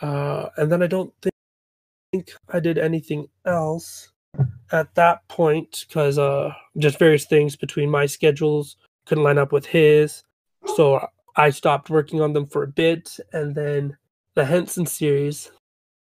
uh, 0.00 0.48
and 0.56 0.70
then 0.70 0.82
I 0.82 0.86
don't 0.86 1.12
think, 1.22 1.34
think 2.12 2.32
I 2.52 2.60
did 2.60 2.78
anything 2.78 3.28
else 3.44 4.12
at 4.72 4.94
that 4.94 5.26
point 5.28 5.84
because 5.88 6.18
uh 6.18 6.52
just 6.78 6.98
various 6.98 7.24
things 7.24 7.56
between 7.56 7.90
my 7.90 8.06
schedules 8.06 8.76
couldn't 9.06 9.24
line 9.24 9.38
up 9.38 9.52
with 9.52 9.66
his 9.66 10.22
so 10.76 11.04
i 11.36 11.50
stopped 11.50 11.90
working 11.90 12.20
on 12.20 12.32
them 12.32 12.46
for 12.46 12.62
a 12.62 12.68
bit 12.68 13.18
and 13.32 13.54
then 13.54 13.96
the 14.34 14.44
henson 14.44 14.86
series 14.86 15.50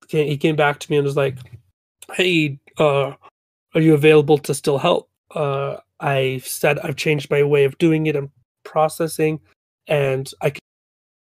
he 0.09 0.37
came 0.37 0.57
back 0.57 0.79
to 0.79 0.91
me 0.91 0.97
and 0.97 1.05
was 1.05 1.17
like 1.17 1.37
hey 2.15 2.59
uh 2.79 3.13
are 3.75 3.81
you 3.81 3.95
available 3.95 4.39
to 4.39 4.55
still 4.55 4.79
help 4.79 5.09
uh 5.35 5.77
i 6.01 6.41
said 6.45 6.79
i've 6.81 6.97
changed 6.97 7.31
my 7.31 7.43
way 7.43 7.65
of 7.65 7.77
doing 7.79 8.07
it 8.07 8.17
and 8.17 8.31
processing 8.65 9.41
and 9.89 10.31
i 10.43 10.51
can 10.51 10.61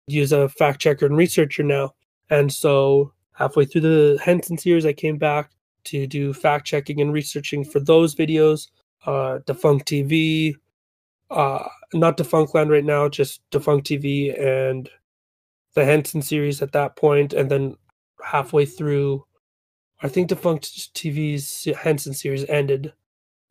use 0.07 0.31
a 0.31 0.49
fact 0.49 0.79
checker 0.79 1.05
and 1.05 1.17
researcher 1.17 1.63
now 1.63 1.93
and 2.29 2.51
so 2.51 3.11
halfway 3.33 3.65
through 3.65 3.81
the 3.81 4.19
henson 4.23 4.57
series 4.57 4.85
i 4.85 4.93
came 4.93 5.17
back 5.17 5.51
to 5.85 6.07
do 6.07 6.33
fact 6.33 6.65
checking 6.65 7.01
and 7.01 7.13
researching 7.13 7.63
for 7.63 7.79
those 7.79 8.15
videos. 8.15 8.67
Uh, 9.05 9.39
Defunct 9.45 9.87
TV, 9.87 10.55
uh, 11.31 11.67
not 11.93 12.17
Defunctland 12.17 12.69
right 12.69 12.85
now, 12.85 13.09
just 13.09 13.41
Defunct 13.49 13.87
TV 13.87 14.39
and 14.39 14.89
the 15.73 15.85
Henson 15.85 16.21
series 16.21 16.61
at 16.61 16.73
that 16.73 16.95
point, 16.95 17.33
and 17.33 17.49
then 17.49 17.75
halfway 18.23 18.65
through, 18.65 19.25
I 20.01 20.07
think 20.07 20.29
Defunct 20.29 20.93
TV's 20.93 21.67
Henson 21.79 22.13
series 22.13 22.45
ended. 22.49 22.93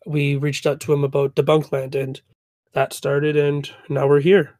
We 0.06 0.36
reached 0.36 0.66
out 0.66 0.80
to 0.80 0.92
him 0.92 1.04
about 1.04 1.34
Debunkland, 1.34 1.94
and 1.94 2.20
that 2.72 2.92
started, 2.92 3.36
and 3.36 3.70
now 3.88 4.06
we're 4.08 4.20
here. 4.20 4.58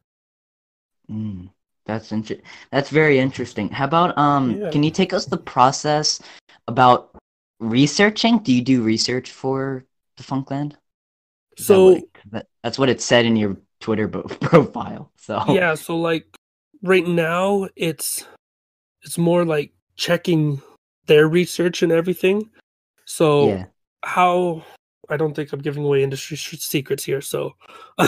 Mm, 1.09 1.49
that's 1.85 2.11
inter- 2.11 2.41
That's 2.71 2.89
very 2.89 3.19
interesting. 3.19 3.69
How 3.69 3.85
about 3.85 4.17
um? 4.17 4.59
Yeah. 4.61 4.69
Can 4.69 4.83
you 4.83 4.91
take 4.91 5.13
us 5.13 5.25
the 5.25 5.37
process 5.37 6.21
about 6.67 7.15
researching? 7.59 8.39
Do 8.39 8.53
you 8.53 8.61
do 8.61 8.83
research 8.83 9.31
for 9.31 9.83
Defunctland? 10.17 10.73
Is 11.57 11.67
that 11.67 11.73
So 11.73 11.85
what 11.85 11.97
it- 11.97 12.09
that, 12.31 12.47
that's 12.63 12.79
what 12.79 12.89
it 12.89 13.01
said 13.01 13.25
in 13.25 13.35
your 13.35 13.57
Twitter 13.79 14.07
bo- 14.07 14.21
profile. 14.41 15.11
So 15.17 15.43
yeah 15.49 15.73
so 15.75 15.97
like 15.97 16.25
right 16.83 17.05
now 17.05 17.67
it's 17.75 18.25
it's 19.03 19.17
more 19.17 19.43
like 19.43 19.73
checking 20.01 20.59
their 21.05 21.27
research 21.27 21.83
and 21.83 21.91
everything 21.91 22.49
so 23.05 23.49
yeah. 23.49 23.65
how 24.03 24.63
i 25.09 25.15
don't 25.15 25.35
think 25.35 25.53
i'm 25.53 25.61
giving 25.61 25.83
away 25.83 26.01
industry 26.01 26.35
secrets 26.35 27.03
here 27.03 27.21
so 27.21 27.53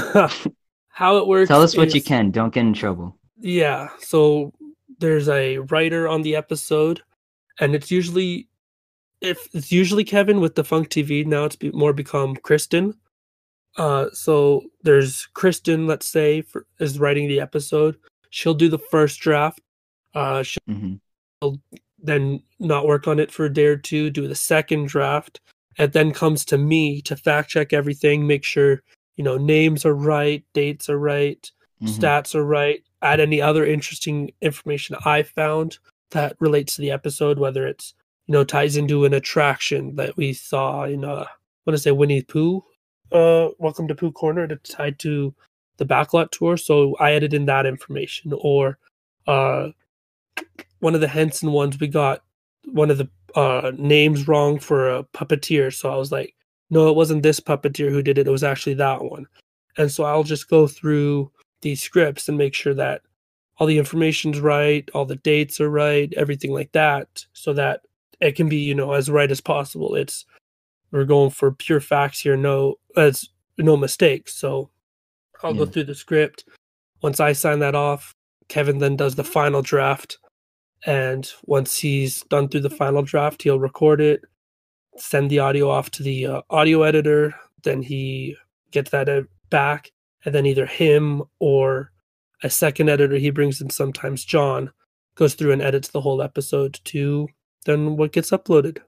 how 0.89 1.17
it 1.17 1.27
works 1.27 1.49
Tell 1.49 1.61
us 1.61 1.77
what 1.77 1.93
you 1.93 2.01
can. 2.01 2.31
Don't 2.31 2.51
get 2.51 2.61
in 2.61 2.73
trouble. 2.73 3.15
yeah 3.39 3.89
so 3.99 4.51
there's 4.97 5.29
a 5.29 5.59
writer 5.69 6.07
on 6.07 6.23
the 6.23 6.35
episode 6.35 7.03
and 7.59 7.75
it's 7.75 7.91
usually 7.91 8.47
if 9.21 9.47
it's 9.53 9.71
usually 9.71 10.03
Kevin 10.03 10.41
with 10.41 10.55
Defunct 10.55 10.91
TV, 10.91 11.25
now 11.25 11.45
it's 11.45 11.55
be, 11.55 11.71
more 11.71 11.93
become 11.93 12.35
Kristen. 12.35 12.93
Uh, 13.77 14.07
so 14.11 14.63
there's 14.81 15.27
Kristen, 15.33 15.87
let's 15.87 16.09
say, 16.09 16.41
for, 16.41 16.65
is 16.79 16.99
writing 16.99 17.29
the 17.29 17.39
episode. 17.39 17.95
She'll 18.31 18.53
do 18.53 18.67
the 18.67 18.77
first 18.91 19.21
draft. 19.21 19.61
Uh, 20.13 20.43
she'll 20.43 20.61
hmm 20.67 20.95
then 22.03 22.43
not 22.59 22.85
work 22.85 23.07
on 23.07 23.19
it 23.19 23.31
for 23.31 23.45
a 23.45 23.53
day 23.53 23.65
or 23.65 23.77
two, 23.77 24.09
do 24.09 24.27
the 24.27 24.35
second 24.35 24.87
draft. 24.89 25.39
It 25.79 25.93
then 25.93 26.11
comes 26.11 26.45
to 26.45 26.57
me 26.57 27.01
to 27.03 27.15
fact 27.15 27.49
check 27.49 27.73
everything, 27.73 28.27
make 28.27 28.43
sure 28.43 28.83
you 29.15 29.23
know 29.23 29.37
names 29.37 29.85
are 29.85 29.95
right, 29.95 30.43
dates 30.53 30.89
are 30.89 30.99
right, 30.99 31.49
hmm 31.79 31.87
stats 31.87 32.35
are 32.35 32.45
right, 32.45 32.83
add 33.01 33.19
any 33.19 33.41
other 33.41 33.65
interesting 33.65 34.31
information 34.41 34.95
I 35.05 35.23
found 35.23 35.79
that 36.11 36.35
relates 36.39 36.75
to 36.75 36.81
the 36.81 36.91
episode, 36.91 37.39
whether 37.39 37.65
it's 37.65 37.93
you 38.27 38.33
know 38.33 38.43
ties 38.43 38.77
into 38.77 39.05
an 39.05 39.13
attraction 39.13 39.95
that 39.95 40.15
we 40.17 40.33
saw 40.33 40.83
in 40.83 41.03
uh 41.05 41.25
I 41.25 41.69
want 41.69 41.77
to 41.77 41.81
say 41.81 41.91
Winnie 41.91 42.19
the 42.19 42.25
Pooh, 42.25 42.63
uh 43.11 43.49
Welcome 43.59 43.87
to 43.87 43.95
Pooh 43.95 44.11
Corner 44.11 44.47
that's 44.47 44.69
tied 44.69 44.99
to 44.99 45.33
the 45.77 45.85
backlot 45.85 46.29
tour. 46.31 46.57
So 46.57 46.95
I 46.99 47.13
added 47.13 47.33
in 47.33 47.45
that 47.45 47.65
information 47.65 48.33
or 48.35 48.77
uh 49.27 49.69
one 50.83 50.95
of 50.95 51.01
the 51.01 51.07
Henson 51.07 51.53
ones 51.53 51.79
we 51.79 51.87
got 51.87 52.23
one 52.65 52.91
of 52.91 52.97
the 52.97 53.09
uh 53.35 53.71
names 53.77 54.27
wrong 54.27 54.59
for 54.59 54.89
a 54.89 55.03
puppeteer. 55.05 55.73
So 55.73 55.91
I 55.91 55.95
was 55.95 56.11
like, 56.11 56.35
no, 56.69 56.89
it 56.89 56.95
wasn't 56.95 57.23
this 57.23 57.39
puppeteer 57.39 57.89
who 57.89 58.01
did 58.01 58.17
it, 58.17 58.27
it 58.27 58.31
was 58.31 58.43
actually 58.43 58.75
that 58.75 59.03
one. 59.03 59.25
And 59.77 59.91
so 59.91 60.03
I'll 60.03 60.23
just 60.23 60.49
go 60.49 60.67
through 60.67 61.31
these 61.61 61.81
scripts 61.81 62.27
and 62.27 62.37
make 62.37 62.53
sure 62.53 62.73
that 62.73 63.01
all 63.57 63.67
the 63.67 63.77
information's 63.77 64.39
right, 64.39 64.89
all 64.93 65.05
the 65.05 65.15
dates 65.15 65.61
are 65.61 65.69
right, 65.69 66.13
everything 66.17 66.51
like 66.51 66.71
that, 66.73 67.25
so 67.33 67.53
that 67.53 67.81
it 68.19 68.35
can 68.35 68.49
be, 68.49 68.57
you 68.57 68.75
know, 68.75 68.91
as 68.93 69.09
right 69.09 69.31
as 69.31 69.41
possible. 69.41 69.95
It's 69.95 70.25
we're 70.91 71.05
going 71.05 71.31
for 71.31 71.51
pure 71.51 71.79
facts 71.79 72.19
here, 72.19 72.37
no 72.37 72.75
as 72.97 73.29
no 73.57 73.77
mistakes. 73.77 74.35
So 74.35 74.69
I'll 75.43 75.53
go 75.53 75.65
through 75.65 75.85
the 75.85 75.95
script. 75.95 76.45
Once 77.01 77.19
I 77.19 77.33
sign 77.33 77.59
that 77.59 77.75
off, 77.75 78.13
Kevin 78.47 78.79
then 78.79 78.95
does 78.95 79.15
the 79.15 79.23
final 79.23 79.61
draft. 79.61 80.17
And 80.85 81.29
once 81.45 81.77
he's 81.77 82.23
done 82.23 82.49
through 82.49 82.61
the 82.61 82.69
final 82.69 83.03
draft, 83.03 83.43
he'll 83.43 83.59
record 83.59 84.01
it, 84.01 84.23
send 84.97 85.29
the 85.29 85.39
audio 85.39 85.69
off 85.69 85.89
to 85.91 86.03
the 86.03 86.27
uh, 86.27 86.41
audio 86.49 86.83
editor. 86.83 87.33
Then 87.63 87.81
he 87.81 88.35
gets 88.71 88.91
that 88.91 89.07
ed- 89.07 89.27
back, 89.49 89.91
and 90.25 90.35
then 90.35 90.45
either 90.45 90.65
him 90.65 91.23
or 91.39 91.91
a 92.43 92.49
second 92.49 92.89
editor 92.89 93.15
he 93.15 93.29
brings 93.29 93.61
in, 93.61 93.69
sometimes 93.69 94.25
John, 94.25 94.71
goes 95.15 95.35
through 95.35 95.53
and 95.53 95.61
edits 95.61 95.89
the 95.89 96.01
whole 96.01 96.21
episode 96.21 96.79
to 96.85 97.27
then 97.65 97.95
what 97.95 98.11
gets 98.11 98.31
uploaded. 98.31 98.79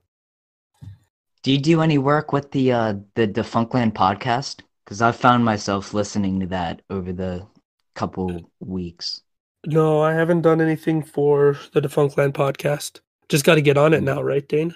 Do 1.43 1.51
you 1.51 1.59
do 1.59 1.81
any 1.81 1.97
work 1.97 2.33
with 2.33 2.51
the 2.51 2.71
uh 2.71 2.95
the 3.13 3.27
Defunctland 3.27 3.93
podcast? 3.93 4.61
Because 4.83 5.01
I've 5.01 5.15
found 5.15 5.45
myself 5.45 5.93
listening 5.93 6.39
to 6.41 6.47
that 6.47 6.81
over 6.89 7.13
the 7.13 7.47
couple 7.93 8.51
weeks. 8.59 9.21
No, 9.65 10.01
I 10.01 10.13
haven't 10.13 10.41
done 10.41 10.61
anything 10.61 11.03
for 11.03 11.57
the 11.73 11.81
Defunctland 11.81 12.33
podcast. 12.33 12.99
Just 13.29 13.45
got 13.45 13.55
to 13.55 13.61
get 13.61 13.77
on 13.77 13.93
it 13.93 14.03
now, 14.03 14.21
right, 14.21 14.47
Dane? 14.47 14.75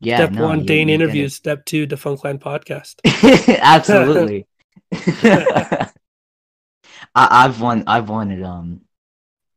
Yeah, 0.00 0.16
Step 0.16 0.32
no, 0.32 0.48
one, 0.48 0.66
Dane 0.66 0.90
interviews. 0.90 1.34
Step 1.34 1.64
two, 1.64 1.86
Defunctland 1.86 2.40
podcast. 2.40 2.96
Absolutely. 3.62 4.46
I, 7.14 7.44
I've 7.44 7.60
won. 7.60 7.84
I've 7.86 8.08
wanted. 8.08 8.42
Um, 8.42 8.82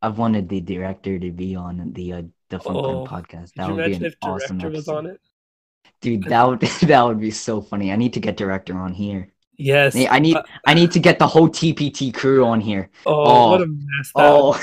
I've 0.01 0.17
wanted 0.17 0.49
the 0.49 0.61
director 0.61 1.17
to 1.17 1.31
be 1.31 1.55
on 1.55 1.93
the 1.93 2.13
uh, 2.13 2.21
Defunctland 2.51 2.93
Oh, 2.93 3.05
podcast. 3.05 3.53
That 3.55 3.71
would 3.71 3.85
be 3.85 3.93
an 3.93 4.05
if 4.05 4.15
awesome 4.21 4.59
director 4.59 4.77
was 4.77 4.87
on 4.87 5.07
it? 5.07 5.19
Dude, 6.01 6.23
that 6.25 6.43
would 6.43 6.59
that 6.59 7.01
would 7.03 7.19
be 7.19 7.31
so 7.31 7.61
funny. 7.61 7.91
I 7.91 7.95
need 7.95 8.13
to 8.13 8.19
get 8.19 8.37
director 8.37 8.77
on 8.77 8.93
here. 8.93 9.31
Yes. 9.57 9.95
I 9.95 10.19
need 10.19 10.37
Uh, 10.37 10.43
I 10.65 10.73
need 10.73 10.91
to 10.91 10.99
get 10.99 11.19
the 11.19 11.27
whole 11.27 11.49
TPT 11.49 12.13
crew 12.13 12.45
on 12.45 12.59
here. 12.61 12.89
oh, 13.05 13.23
oh, 13.25 13.51
what 13.51 13.61
a 13.61 13.67
mess! 13.67 14.11
Oh, 14.15 14.61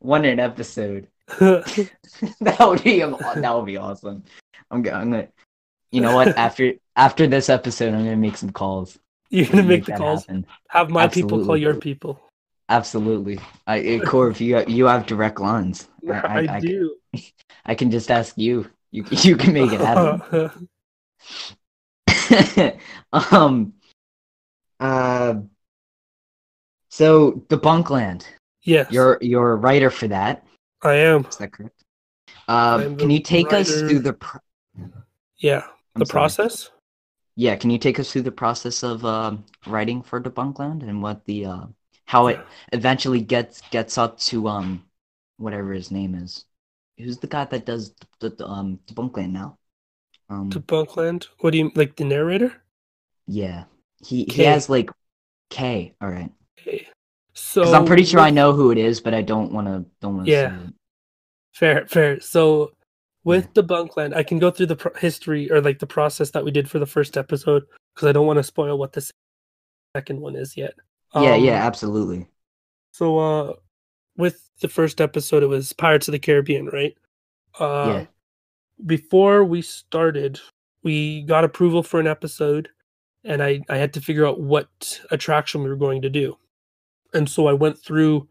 one 0.00 0.24
an 0.32 0.40
episode. 0.40 1.08
that 1.38 2.56
would 2.60 2.82
be 2.82 3.00
that 3.00 3.52
would 3.54 3.66
be 3.66 3.76
awesome. 3.76 4.24
I'm 4.70 4.82
gonna, 4.82 4.96
I'm 4.98 5.10
gonna 5.10 5.28
you 5.92 6.00
know 6.00 6.14
what? 6.14 6.36
After 6.36 6.72
after 6.96 7.26
this 7.26 7.48
episode, 7.48 7.94
I'm 7.94 8.04
gonna 8.04 8.16
make 8.16 8.36
some 8.36 8.50
calls. 8.50 8.98
You're 9.30 9.46
gonna 9.46 9.62
make 9.62 9.84
the 9.84 9.92
calls. 9.92 10.26
happen. 10.26 10.46
Have 10.68 10.90
my 10.90 11.06
people 11.06 11.44
call 11.44 11.56
your 11.56 11.74
people. 11.74 12.20
Absolutely. 12.68 13.38
I, 13.66 13.80
eh, 13.80 13.98
Corv, 13.98 14.40
you 14.40 14.64
you 14.66 14.86
have 14.86 15.06
direct 15.06 15.40
lines. 15.40 15.88
I, 16.10 16.46
I, 16.48 16.60
do. 16.60 16.96
I 17.66 17.74
can 17.74 17.90
just 17.90 18.10
ask 18.10 18.36
you. 18.38 18.68
You 18.90 19.04
you 19.10 19.36
can 19.36 19.52
make 19.52 19.72
it 19.72 19.80
happen. 19.80 20.68
um. 23.12 23.74
Uh. 24.82 25.34
So 26.88 27.32
Debunkland. 27.48 28.26
yes, 28.62 28.90
You're 28.90 29.18
you're 29.20 29.52
a 29.52 29.56
writer 29.56 29.90
for 29.90 30.08
that. 30.08 30.44
I 30.82 30.94
am. 30.94 31.24
Is 31.26 31.36
that 31.36 31.52
correct? 31.52 31.84
Um, 32.48 32.96
can 32.96 33.08
you 33.10 33.20
take 33.20 33.52
us 33.52 33.68
through 33.70 34.00
the 34.00 34.12
pr- 34.14 34.38
Yeah, 35.38 35.62
I'm 35.94 36.00
the 36.00 36.06
sorry. 36.06 36.12
process. 36.20 36.70
Yeah, 37.36 37.56
can 37.56 37.70
you 37.70 37.78
take 37.78 37.98
us 37.98 38.12
through 38.12 38.22
the 38.22 38.32
process 38.32 38.82
of 38.82 39.04
um 39.04 39.44
writing 39.66 40.02
for 40.02 40.20
Debunkland 40.20 40.82
and 40.82 41.02
what 41.02 41.24
the 41.24 41.46
uh, 41.46 41.66
how 42.04 42.26
it 42.26 42.40
eventually 42.72 43.20
gets 43.22 43.62
gets 43.70 43.96
up 43.96 44.18
to 44.28 44.48
um 44.48 44.84
whatever 45.38 45.72
his 45.72 45.90
name 45.90 46.14
is? 46.14 46.44
Who's 46.98 47.18
the 47.18 47.26
guy 47.26 47.44
that 47.46 47.64
does 47.64 47.94
the, 48.20 48.30
the 48.30 48.46
um 48.46 48.80
Debunkland 48.86 49.30
now? 49.32 49.56
Um, 50.28 50.50
To 50.50 50.60
Bunkland. 50.60 51.28
What 51.40 51.52
do 51.52 51.58
you 51.58 51.70
like? 51.74 51.96
The 51.96 52.04
narrator. 52.04 52.52
yeah, 53.26 53.64
he 54.04 54.24
he 54.24 54.42
has 54.42 54.68
like 54.68 54.90
K. 55.50 55.94
All 56.00 56.08
right, 56.10 56.30
Okay. 56.60 56.86
So 57.34 57.72
I'm 57.74 57.84
pretty 57.86 58.04
sure 58.04 58.20
I 58.20 58.30
know 58.30 58.52
who 58.52 58.70
it 58.70 58.78
is, 58.78 59.00
but 59.00 59.14
I 59.14 59.22
don't 59.22 59.52
want 59.52 59.66
to 59.66 59.84
don't 60.00 60.16
want 60.16 60.26
to 60.26 60.32
Yeah. 60.32 60.58
Fair, 61.54 61.86
fair. 61.86 62.20
So 62.20 62.72
with 63.24 63.52
Debunkland, 63.54 64.14
I 64.16 64.22
can 64.22 64.38
go 64.38 64.50
through 64.50 64.66
the 64.66 64.76
pro- 64.76 64.94
history 64.94 65.50
or 65.50 65.60
like 65.60 65.78
the 65.78 65.86
process 65.86 66.30
that 66.30 66.44
we 66.44 66.50
did 66.50 66.68
for 66.68 66.78
the 66.78 66.86
first 66.86 67.16
episode 67.16 67.62
because 67.94 68.08
I 68.08 68.12
don't 68.12 68.26
want 68.26 68.38
to 68.38 68.42
spoil 68.42 68.76
what 68.78 68.92
the 68.92 69.08
second 69.96 70.20
one 70.20 70.34
is 70.34 70.56
yet. 70.56 70.74
Yeah, 71.14 71.34
Um, 71.34 71.44
yeah, 71.44 71.66
absolutely. 71.66 72.26
So 72.92 73.18
uh 73.18 73.52
with 74.16 74.48
the 74.60 74.68
first 74.68 75.00
episode 75.00 75.42
it 75.42 75.46
was 75.46 75.72
Pirates 75.72 76.08
of 76.08 76.12
the 76.12 76.18
Caribbean, 76.18 76.66
right? 76.66 76.96
Uh 77.58 77.86
Yeah. 77.88 78.06
before 78.86 79.44
we 79.44 79.62
started, 79.62 80.40
we 80.82 81.22
got 81.22 81.44
approval 81.44 81.82
for 81.82 82.00
an 82.00 82.06
episode 82.06 82.68
and 83.24 83.42
I 83.42 83.60
I 83.68 83.76
had 83.76 83.92
to 83.94 84.00
figure 84.00 84.26
out 84.26 84.40
what 84.40 85.00
attraction 85.10 85.62
we 85.62 85.68
were 85.68 85.76
going 85.76 86.02
to 86.02 86.10
do. 86.10 86.36
And 87.14 87.28
so 87.28 87.46
I 87.46 87.52
went 87.52 87.78
through 87.78 88.28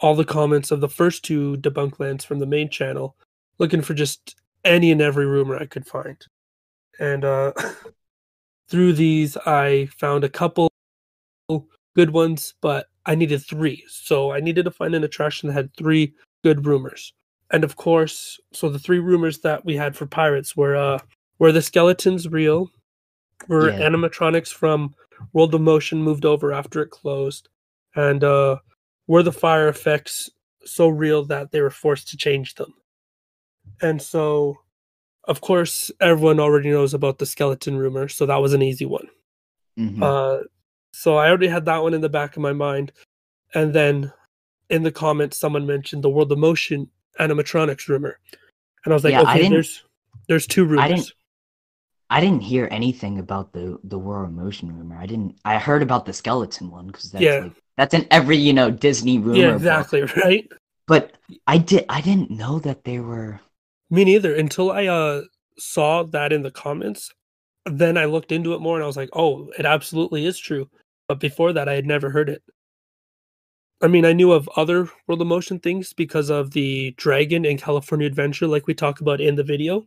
all 0.00 0.14
the 0.14 0.24
comments 0.24 0.70
of 0.70 0.80
the 0.80 0.88
first 0.88 1.24
two 1.24 1.56
Debunklands 1.56 2.24
from 2.24 2.38
the 2.38 2.46
main 2.46 2.68
channel 2.68 3.16
looking 3.58 3.82
for 3.82 3.94
just 3.94 4.36
any 4.64 4.92
and 4.92 5.00
every 5.00 5.26
rumor 5.26 5.56
I 5.56 5.66
could 5.66 5.86
find. 5.86 6.24
And 6.98 7.24
uh 7.24 7.52
through 8.68 8.92
these 8.94 9.36
I 9.38 9.86
found 9.98 10.24
a 10.24 10.28
couple 10.28 10.70
good 11.96 12.10
ones, 12.10 12.54
but 12.60 12.86
I 13.06 13.14
needed 13.14 13.42
three. 13.42 13.84
So 13.88 14.32
I 14.32 14.40
needed 14.40 14.64
to 14.66 14.70
find 14.70 14.94
an 14.94 15.04
attraction 15.04 15.48
that 15.48 15.54
had 15.54 15.74
three 15.74 16.14
good 16.44 16.66
rumors. 16.66 17.12
And 17.50 17.64
of 17.64 17.76
course, 17.76 18.38
so 18.52 18.68
the 18.68 18.78
three 18.78 18.98
rumors 18.98 19.38
that 19.40 19.64
we 19.64 19.74
had 19.74 19.96
for 19.96 20.06
pirates 20.06 20.56
were 20.56 20.76
uh 20.76 20.98
were 21.38 21.52
the 21.52 21.62
skeletons 21.62 22.28
real? 22.28 22.70
Were 23.46 23.70
Yeah. 23.70 23.88
animatronics 23.88 24.52
from 24.52 24.94
World 25.32 25.54
of 25.54 25.60
Motion 25.60 26.02
moved 26.02 26.24
over 26.24 26.52
after 26.52 26.82
it 26.82 26.90
closed? 26.90 27.48
And 27.94 28.24
uh 28.24 28.58
were 29.06 29.22
the 29.22 29.32
fire 29.32 29.68
effects 29.68 30.28
so 30.64 30.88
real 30.88 31.24
that 31.24 31.50
they 31.50 31.60
were 31.62 31.70
forced 31.70 32.08
to 32.08 32.16
change 32.16 32.54
them? 32.56 32.74
And 33.80 34.02
so 34.02 34.58
of 35.24 35.40
course 35.40 35.90
everyone 36.00 36.40
already 36.40 36.70
knows 36.70 36.94
about 36.94 37.18
the 37.18 37.26
skeleton 37.26 37.76
rumor, 37.76 38.08
so 38.08 38.26
that 38.26 38.36
was 38.36 38.52
an 38.54 38.62
easy 38.62 38.86
one. 38.86 39.08
Mhm. 39.78 40.02
Uh, 40.02 40.44
so 40.92 41.16
I 41.16 41.28
already 41.28 41.48
had 41.48 41.66
that 41.66 41.82
one 41.82 41.94
in 41.94 42.00
the 42.00 42.08
back 42.08 42.36
of 42.36 42.42
my 42.42 42.52
mind, 42.52 42.92
and 43.54 43.72
then 43.74 44.12
in 44.68 44.82
the 44.82 44.92
comments, 44.92 45.38
someone 45.38 45.66
mentioned 45.66 46.02
the 46.02 46.10
World 46.10 46.32
of 46.32 46.38
Motion 46.38 46.90
animatronics 47.20 47.88
rumor, 47.88 48.18
and 48.84 48.92
I 48.92 48.94
was 48.94 49.04
like, 49.04 49.12
Yeah, 49.12 49.22
okay, 49.22 49.48
there's 49.48 49.84
there's 50.28 50.46
two 50.46 50.64
rumors. 50.66 51.14
I 52.10 52.20
didn't 52.20 52.40
hear 52.40 52.68
anything 52.70 53.18
about 53.18 53.52
the 53.52 53.78
the 53.84 53.98
World 53.98 54.28
of 54.28 54.34
Motion 54.34 54.74
rumor. 54.76 54.96
I 54.96 55.06
didn't. 55.06 55.38
I 55.44 55.58
heard 55.58 55.82
about 55.82 56.06
the 56.06 56.12
skeleton 56.12 56.70
one 56.70 56.86
because 56.86 57.10
that's 57.12 57.22
Yeah. 57.24 57.38
like, 57.40 57.52
that's 57.76 57.94
in 57.94 58.06
every 58.10 58.36
you 58.36 58.52
know 58.52 58.70
Disney 58.70 59.18
rumor. 59.18 59.38
yeah, 59.38 59.46
book. 59.48 59.56
exactly, 59.58 60.02
right. 60.24 60.48
But 60.86 61.12
I 61.46 61.58
did. 61.58 61.84
I 61.88 62.00
didn't 62.00 62.30
know 62.30 62.58
that 62.60 62.84
they 62.84 62.98
were. 62.98 63.40
Me 63.90 64.04
neither. 64.04 64.34
Until 64.34 64.70
I 64.70 64.86
uh 64.86 65.22
saw 65.58 66.02
that 66.04 66.32
in 66.32 66.42
the 66.42 66.50
comments, 66.50 67.12
then 67.66 67.98
I 67.98 68.06
looked 68.06 68.32
into 68.32 68.54
it 68.54 68.60
more, 68.60 68.76
and 68.76 68.84
I 68.84 68.86
was 68.86 68.96
like, 68.96 69.10
oh, 69.12 69.50
it 69.58 69.66
absolutely 69.66 70.24
is 70.24 70.38
true. 70.38 70.68
But 71.08 71.20
before 71.20 71.52
that, 71.52 71.68
I 71.68 71.74
had 71.74 71.86
never 71.86 72.10
heard 72.10 72.28
it. 72.30 72.42
I 73.82 73.86
mean, 73.86 74.04
I 74.04 74.12
knew 74.12 74.32
of 74.32 74.48
other 74.56 74.88
World 75.06 75.20
of 75.20 75.26
Motion 75.28 75.58
things 75.60 75.92
because 75.92 76.30
of 76.30 76.50
the 76.52 76.92
dragon 76.96 77.44
in 77.44 77.58
California 77.58 78.06
Adventure, 78.06 78.46
like 78.46 78.66
we 78.66 78.74
talk 78.74 79.00
about 79.00 79.20
in 79.20 79.36
the 79.36 79.44
video. 79.44 79.86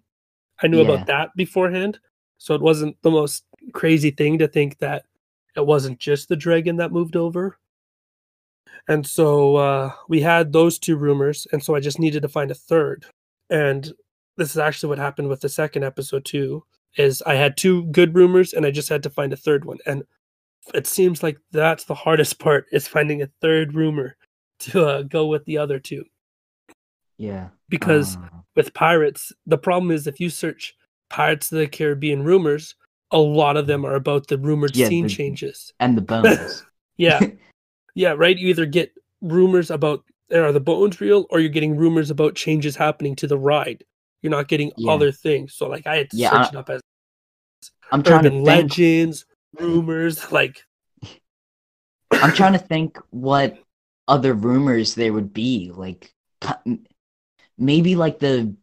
I 0.62 0.68
knew 0.68 0.78
Yeah. 0.82 0.86
about 0.94 1.08
that 1.08 1.30
beforehand. 1.36 2.00
So 2.42 2.56
it 2.56 2.62
wasn't 2.62 3.00
the 3.04 3.12
most 3.12 3.44
crazy 3.72 4.10
thing 4.10 4.40
to 4.40 4.48
think 4.48 4.80
that 4.80 5.06
it 5.56 5.64
wasn't 5.64 6.00
just 6.00 6.28
the 6.28 6.36
dragon 6.36 6.78
that 6.78 6.92
moved 6.92 7.16
over. 7.16 7.60
And 8.88 9.06
so 9.06 9.58
uh, 9.58 9.92
we 10.10 10.22
had 10.22 10.52
those 10.52 10.80
two 10.80 10.98
rumors, 10.98 11.46
and 11.52 11.64
so 11.64 11.76
I 11.76 11.80
just 11.80 12.00
needed 12.00 12.24
to 12.24 12.28
find 12.28 12.50
a 12.50 12.56
third. 12.56 13.06
And 13.52 13.94
this 14.38 14.50
is 14.50 14.58
actually 14.58 14.90
what 14.90 14.98
happened 14.98 15.30
with 15.30 15.42
the 15.42 15.50
second 15.50 15.84
episode 15.84 16.26
too. 16.26 16.64
Is 16.98 17.22
I 17.28 17.36
had 17.36 17.58
two 17.58 17.84
good 17.92 18.16
rumors, 18.16 18.54
and 18.54 18.66
I 18.66 18.72
just 18.72 18.90
had 18.90 19.04
to 19.04 19.12
find 19.12 19.32
a 19.32 19.38
third 19.38 19.64
one. 19.64 19.78
And 19.86 20.02
it 20.74 20.88
seems 20.88 21.22
like 21.22 21.38
that's 21.52 21.84
the 21.84 21.94
hardest 21.94 22.40
part 22.46 22.66
is 22.72 22.88
finding 22.88 23.22
a 23.22 23.30
third 23.40 23.76
rumor 23.76 24.18
to 24.62 24.88
uh, 24.88 25.02
go 25.04 25.28
with 25.28 25.46
the 25.46 25.60
other 25.60 25.78
two. 25.78 26.06
Yeah. 27.20 27.50
Because 27.70 28.16
Uh, 28.16 28.30
with 28.56 28.74
pirates, 28.74 29.32
the 29.46 29.60
problem 29.60 29.92
is 29.92 30.08
if 30.08 30.20
you 30.20 30.32
search 30.32 30.74
Pirates 31.12 31.52
of 31.52 31.58
the 31.60 31.68
Caribbean 31.68 32.24
rumors, 32.24 32.76
a 33.12 33.18
lot 33.18 33.58
of 33.58 33.68
them 33.68 33.86
are 33.86 33.96
about 33.96 34.28
the 34.28 34.38
rumored 34.38 34.76
Yeah, 34.76 34.88
scene 34.88 35.04
the- 35.08 35.10
changes. 35.14 35.74
and 35.80 35.98
the 35.98 36.02
bones. 36.12 36.64
Yeah, 36.98 37.20
yeah, 37.96 38.14
right. 38.18 38.38
You 38.38 38.48
either 38.48 38.66
get 38.66 38.94
rumors 39.22 39.70
about 39.70 40.04
are 40.34 40.54
the 40.54 40.62
bones 40.62 41.02
real, 41.02 41.26
or 41.30 41.42
you're 41.42 41.50
getting 41.50 41.76
rumors 41.76 42.10
about 42.10 42.36
changes 42.36 42.76
happening 42.78 43.16
to 43.18 43.28
the 43.28 43.38
ride. 43.38 43.84
You're 44.22 44.32
not 44.32 44.48
getting 44.48 44.72
Yeah. 44.78 44.94
other 44.94 45.12
things. 45.12 45.54
So 45.56 45.68
like 45.68 45.86
I 45.86 45.98
had 45.98 46.10
to 46.12 46.18
Yeah, 46.18 46.30
search 46.30 46.40
I- 46.46 46.50
it 46.50 46.56
up 46.56 46.70
as 46.70 46.82
I'm 47.92 48.02
trying 48.04 48.24
to 48.24 48.30
think. 48.30 48.48
legends, 48.48 49.26
rumors. 49.60 50.32
Like 50.32 50.64
I'm 52.12 52.34
trying 52.34 52.54
to 52.54 52.60
think 52.60 52.98
what 53.10 53.58
other 54.08 54.34
rumors 54.34 54.96
there 54.96 55.12
would 55.12 55.34
be. 55.34 55.72
Like 55.76 56.14
maybe 57.58 57.96
like 57.96 58.20
the 58.20 58.56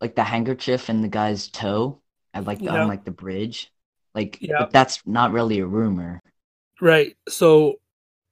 like 0.00 0.14
the 0.16 0.24
handkerchief 0.24 0.88
in 0.90 1.02
the 1.02 1.08
guy's 1.08 1.48
toe 1.48 2.00
at 2.34 2.44
like 2.44 2.58
the, 2.58 2.64
Yeah. 2.66 2.82
on 2.82 2.88
like 2.88 3.04
the 3.04 3.10
bridge. 3.10 3.70
Like 4.14 4.38
Yeah. 4.40 4.60
but 4.60 4.70
that's 4.72 5.06
not 5.06 5.32
really 5.32 5.60
a 5.60 5.66
rumor. 5.66 6.20
Right. 6.80 7.16
So 7.28 7.80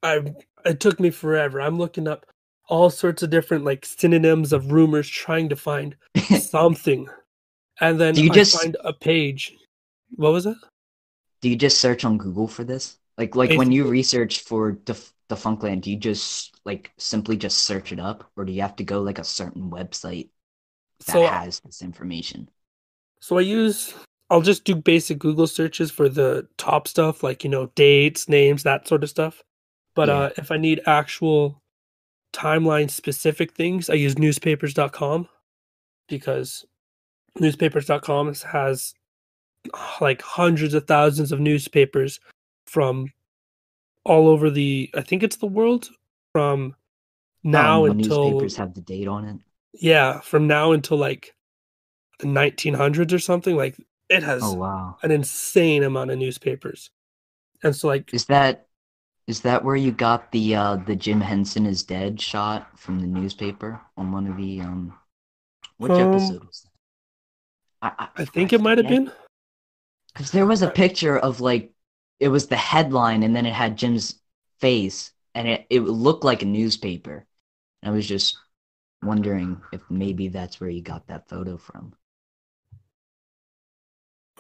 I 0.03 0.35
it 0.65 0.81
took 0.81 0.99
me 1.01 1.11
forever. 1.11 1.61
I'm 1.61 1.79
looking 1.79 2.09
up 2.09 2.27
all 2.69 2.91
sorts 2.91 3.23
of 3.23 3.31
different 3.31 3.65
like 3.65 3.85
synonyms 3.87 4.53
of 4.53 4.73
rumors 4.73 5.09
trying 5.09 5.49
to 5.51 5.57
find 5.57 5.97
something. 6.41 7.09
And 7.81 8.01
then 8.01 8.15
Do 8.15 8.25
you 8.25 8.31
I 8.31 8.35
just- 8.35 8.61
find 8.61 8.77
a 8.85 8.93
page. 8.93 9.55
What 10.17 10.33
was 10.33 10.47
it? 10.47 10.57
Do 11.43 11.49
you 11.49 11.57
just 11.57 11.79
search 11.79 12.05
on 12.05 12.19
Google 12.19 12.49
for 12.49 12.65
this? 12.65 12.99
Like 13.19 13.37
like 13.37 13.57
when 13.59 13.71
you 13.73 13.85
research 13.87 14.41
for 14.41 14.73
Def- 14.73 15.13
Defunctland, 15.29 15.83
do 15.83 15.91
you 15.91 15.97
just 15.97 16.55
like 16.65 16.91
simply 16.99 17.37
just 17.37 17.59
search 17.59 17.93
it 17.93 18.01
up 18.01 18.31
or 18.37 18.45
do 18.45 18.53
you 18.53 18.63
have 18.63 18.77
to 18.77 18.85
go 18.85 19.03
like 19.03 19.19
a 19.19 19.25
certain 19.25 19.71
website 19.71 20.31
that 21.07 21.13
So 21.13 21.27
has 21.27 21.61
this 21.61 21.83
information? 21.83 22.49
so 23.21 23.39
I 23.39 23.43
use 23.43 23.95
I'll 24.31 24.43
just 24.43 24.65
do 24.65 24.75
basic 24.75 25.19
Google 25.19 25.47
searches 25.47 25.91
for 25.91 26.09
the 26.09 26.47
top 26.59 26.87
stuff 26.87 27.23
like, 27.23 27.43
you 27.45 27.51
know, 27.51 27.67
dates, 27.75 28.29
names, 28.29 28.63
that 28.65 28.87
sort 28.87 29.03
of 29.03 29.11
stuff. 29.11 29.43
But 29.95 30.09
Yeah. 30.09 30.15
uh 30.19 30.31
if 30.37 30.51
I 30.51 30.57
need 30.57 30.81
actual 30.87 31.63
timeline 32.33 32.91
specific 32.91 33.53
things, 33.53 33.89
I 33.89 33.95
use 33.95 34.19
newspapers.com 34.19 35.29
because 36.09 36.65
newspapers.com 37.41 38.35
has 38.53 38.95
like 40.01 40.23
hundreds 40.23 40.75
of 40.75 40.87
thousands 40.87 41.33
of 41.33 41.41
newspapers 41.41 42.21
from 42.67 43.13
all 44.05 44.29
over 44.29 44.51
the 44.51 44.91
I 44.95 45.03
think 45.03 45.23
it's 45.23 45.37
the 45.37 45.47
world 45.47 45.89
from 46.33 46.75
now 47.45 47.85
Um, 47.85 47.93
until 47.93 48.25
newspapers 48.33 48.57
have 48.57 48.75
the 48.75 48.81
date 48.83 49.09
on 49.09 49.25
it. 49.25 49.41
Yeah, 49.75 50.21
from 50.21 50.47
now 50.47 50.73
until 50.73 50.99
like 50.99 51.35
the 52.21 52.27
1900s 52.27 53.13
or 53.13 53.19
something 53.19 53.57
like 53.57 53.77
it 54.09 54.23
has 54.23 54.43
Oh 54.43 54.59
wow. 54.59 54.99
an 55.03 55.11
insane 55.13 55.83
amount 55.85 56.11
of 56.11 56.19
newspapers. 56.19 56.91
And 57.63 57.77
so 57.77 57.89
like 57.89 58.13
Is 58.13 58.27
that 58.27 58.69
is 59.27 59.43
that 59.43 59.65
where 59.65 59.77
you 59.77 59.93
got 59.93 60.33
the 60.33 60.55
uh 60.57 60.77
the 60.77 60.97
Jim 60.97 61.21
Henson 61.23 61.67
is 61.67 61.83
dead 61.85 62.21
shot 62.21 62.79
from 62.79 63.01
the 63.01 63.07
newspaper 63.07 63.83
on 63.97 64.13
one 64.13 64.27
of 64.27 64.37
the 64.37 64.61
um 64.63 64.99
which 65.79 65.99
Um, 65.99 66.01
episode 66.01 66.45
was 66.45 66.63
that? 66.63 66.71
I, 67.83 68.09
I 68.17 68.25
think 68.25 68.53
it 68.53 68.61
might 68.61 68.79
have 68.79 68.87
been 68.87 69.13
because 70.13 70.31
there 70.31 70.47
was 70.47 70.63
a 70.63 70.71
picture 70.71 71.19
of 71.19 71.41
like 71.41 71.73
it 72.21 72.29
was 72.29 72.49
the 72.49 72.57
headline 72.57 73.23
and 73.23 73.35
then 73.35 73.47
it 73.47 73.53
had 73.55 73.77
Jim's 73.79 74.21
face 74.61 75.13
and 75.35 75.47
it, 75.49 75.67
it 75.71 75.81
looked 75.81 76.25
like 76.25 76.43
a 76.43 76.47
newspaper. 76.47 77.27
And 77.83 77.93
I 77.93 77.95
was 77.97 78.07
just 78.07 78.39
wondering 79.03 79.61
if 79.73 79.81
maybe 79.91 80.29
that's 80.29 80.61
where 80.61 80.71
you 80.71 80.83
got 80.83 81.07
that 81.09 81.29
photo 81.29 81.57
from. 81.57 81.95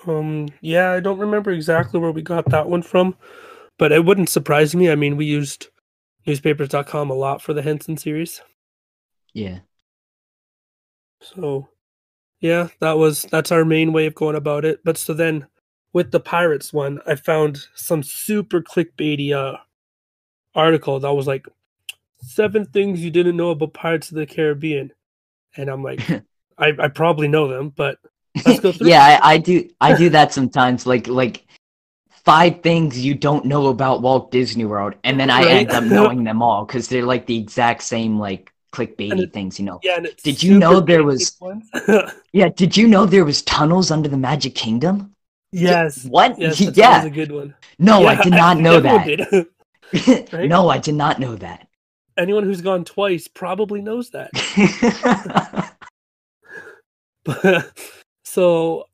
Um, 0.06 0.48
yeah, 0.60 0.92
I 0.92 1.00
don't 1.00 1.18
remember 1.18 1.50
exactly 1.50 2.00
where 2.00 2.12
we 2.12 2.22
got 2.22 2.48
that 2.50 2.68
one 2.68 2.82
from, 2.82 3.16
but 3.78 3.92
it 3.92 4.04
wouldn't 4.04 4.28
surprise 4.28 4.74
me. 4.74 4.90
I 4.90 4.94
mean, 4.94 5.16
we 5.16 5.26
used 5.26 5.68
newspapers.com 6.26 7.10
a 7.10 7.14
lot 7.14 7.42
for 7.42 7.52
the 7.52 7.62
Henson 7.62 7.96
series. 7.96 8.40
Yeah. 9.34 9.60
So, 11.20 11.68
yeah, 12.40 12.68
that 12.80 12.98
was 12.98 13.22
that's 13.22 13.50
our 13.50 13.64
main 13.64 13.92
way 13.92 14.06
of 14.06 14.14
going 14.14 14.36
about 14.36 14.64
it. 14.64 14.80
But 14.84 14.96
so 14.96 15.14
then 15.14 15.46
with 15.92 16.12
the 16.12 16.20
Pirates 16.20 16.72
one, 16.72 17.00
I 17.06 17.16
found 17.16 17.66
some 17.74 18.02
super 18.02 18.60
clickbaity 18.60 19.32
uh 19.32 19.58
article 20.54 20.98
that 21.00 21.12
was 21.12 21.26
like 21.26 21.46
seven 22.20 22.64
things 22.66 23.02
you 23.04 23.10
didn't 23.10 23.36
know 23.36 23.50
about 23.50 23.74
Pirates 23.74 24.10
of 24.10 24.16
the 24.16 24.26
Caribbean. 24.26 24.92
And 25.56 25.68
I'm 25.68 25.82
like, 25.82 26.00
I, 26.58 26.72
I 26.78 26.88
probably 26.88 27.28
know 27.28 27.48
them, 27.48 27.70
but 27.70 27.98
Let's 28.46 28.60
go 28.60 28.72
through 28.72 28.88
yeah, 28.88 29.18
I, 29.22 29.34
I 29.34 29.38
do 29.38 29.68
I 29.80 29.96
do 29.96 30.10
that 30.10 30.32
sometimes. 30.32 30.86
Like 30.86 31.06
like 31.08 31.46
five 32.24 32.60
things 32.62 32.98
you 32.98 33.14
don't 33.14 33.46
know 33.46 33.68
about 33.68 34.02
Walt 34.02 34.30
Disney 34.30 34.64
World, 34.64 34.94
and 35.04 35.18
then 35.18 35.30
I 35.30 35.40
Right. 35.42 35.50
end 35.50 35.70
up 35.70 35.84
knowing 35.96 36.24
them 36.24 36.42
all 36.42 36.64
because 36.64 36.88
they're 36.88 37.04
like 37.06 37.26
the 37.26 37.38
exact 37.38 37.82
same 37.82 38.18
like 38.18 38.52
clickbaity 38.72 39.22
it- 39.22 39.32
things, 39.32 39.58
you 39.58 39.64
know. 39.64 39.80
yeah, 39.82 39.96
and 39.96 40.08
Did 40.22 40.42
you 40.42 40.58
know 40.58 40.78
there 40.80 41.02
was- 41.02 41.36
Yeah, 42.32 42.48
did 42.50 42.76
you 42.76 42.86
know 42.86 43.06
there 43.06 43.24
was 43.24 43.42
tunnels 43.42 43.90
under 43.90 44.08
the 44.08 44.18
Magic 44.18 44.54
Kingdom? 44.54 45.14
yes. 45.52 46.04
What? 46.04 46.38
Yes, 46.38 46.58
that 46.58 46.76
yeah. 46.76 46.98
was 46.98 47.06
a 47.06 47.10
good 47.10 47.32
one. 47.32 47.54
No, 47.78 48.06
I 48.06 48.22
did 48.22 48.32
not 48.32 48.58
know 48.58 48.78
that. 48.80 49.46
right? 50.32 50.48
No, 50.48 50.68
I 50.68 50.78
did 50.78 50.94
not 50.96 51.18
know 51.18 51.34
that. 51.36 51.66
Anyone 52.18 52.44
who's 52.44 52.60
gone 52.60 52.84
twice 52.84 53.28
probably 53.28 53.80
knows 53.80 54.10
that. 54.10 54.30
so 58.24 58.84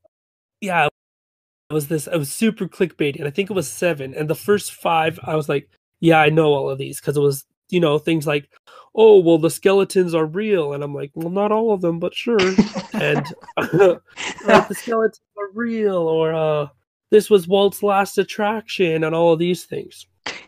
yeah 0.60 0.86
it 0.86 1.74
was 1.74 1.88
this 1.88 2.06
it 2.06 2.16
was 2.16 2.32
super 2.32 2.66
clickbait 2.66 3.16
and 3.16 3.26
i 3.26 3.30
think 3.30 3.50
it 3.50 3.54
was 3.54 3.68
seven 3.68 4.14
and 4.14 4.28
the 4.28 4.34
first 4.34 4.72
five 4.72 5.18
i 5.24 5.34
was 5.34 5.48
like 5.48 5.68
yeah 6.00 6.20
i 6.20 6.28
know 6.28 6.52
all 6.52 6.70
of 6.70 6.78
these 6.78 7.00
because 7.00 7.16
it 7.16 7.20
was 7.20 7.44
you 7.70 7.80
know 7.80 7.98
things 7.98 8.26
like 8.26 8.48
oh 8.94 9.18
well 9.18 9.38
the 9.38 9.50
skeletons 9.50 10.14
are 10.14 10.26
real 10.26 10.72
and 10.72 10.82
i'm 10.82 10.94
like 10.94 11.10
well 11.14 11.30
not 11.30 11.52
all 11.52 11.72
of 11.72 11.80
them 11.80 11.98
but 11.98 12.14
sure 12.14 12.38
and 12.94 13.26
like 13.56 13.70
the 14.68 14.76
skeletons 14.76 15.20
are 15.36 15.50
real 15.52 15.96
or 15.96 16.32
uh 16.32 16.66
this 17.10 17.30
was 17.30 17.48
walt's 17.48 17.82
last 17.82 18.18
attraction 18.18 19.04
and 19.04 19.14
all 19.14 19.32
of 19.32 19.38
these 19.38 19.64
things 19.64 20.06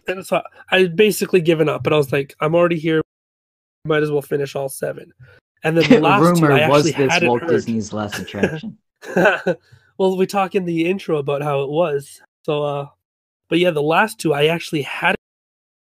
and 0.09 0.27
so 0.27 0.43
i 0.71 0.81
had 0.81 0.97
basically 0.97 1.41
given 1.41 1.69
up 1.69 1.83
but 1.83 1.93
i 1.93 1.97
was 1.97 2.13
like 2.13 2.35
i'm 2.41 2.55
already 2.55 2.79
here 2.79 3.03
might 3.85 4.03
as 4.03 4.11
well 4.11 4.23
finish 4.23 4.57
all 4.57 4.69
seven 4.69 5.13
and 5.67 5.77
then 5.77 5.89
the 5.91 6.01
last 6.09 6.39
two, 6.39 6.47
I 6.47 6.49
Rumor 6.49 6.69
was 6.69 6.93
this 6.93 7.23
Walt 7.23 7.41
heard. 7.43 7.51
Disney's 7.51 7.93
last 7.93 8.19
attraction. 8.21 8.79
well, 9.99 10.17
we 10.17 10.27
talk 10.27 10.55
in 10.55 10.65
the 10.65 10.89
intro 10.89 11.19
about 11.19 11.43
how 11.43 11.63
it 11.63 11.71
was. 11.71 12.21
So, 12.45 12.63
uh, 12.63 12.87
but 13.49 13.59
yeah, 13.59 13.73
the 13.73 13.83
last 13.83 14.21
two 14.21 14.33
I 14.33 14.47
actually 14.47 14.83
hadn't 14.83 15.17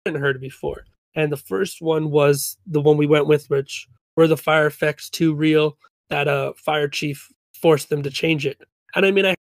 heard 0.06 0.40
before, 0.40 0.86
and 1.16 1.30
the 1.30 1.38
first 1.38 1.82
one 1.82 2.10
was 2.10 2.58
the 2.66 2.82
one 2.82 2.96
we 2.96 3.06
went 3.06 3.28
with, 3.28 3.50
which 3.50 3.88
were 4.16 4.28
the 4.28 4.38
fire 4.38 4.68
effects 4.68 5.10
too 5.10 5.34
real 5.34 5.78
that 6.10 6.28
uh 6.28 6.54
fire 6.56 6.88
chief 6.88 7.30
forced 7.60 7.90
them 7.90 8.04
to 8.04 8.10
change 8.10 8.46
it. 8.46 8.62
And 8.96 9.06
I 9.06 9.12
mean, 9.12 9.26
I 9.26 9.36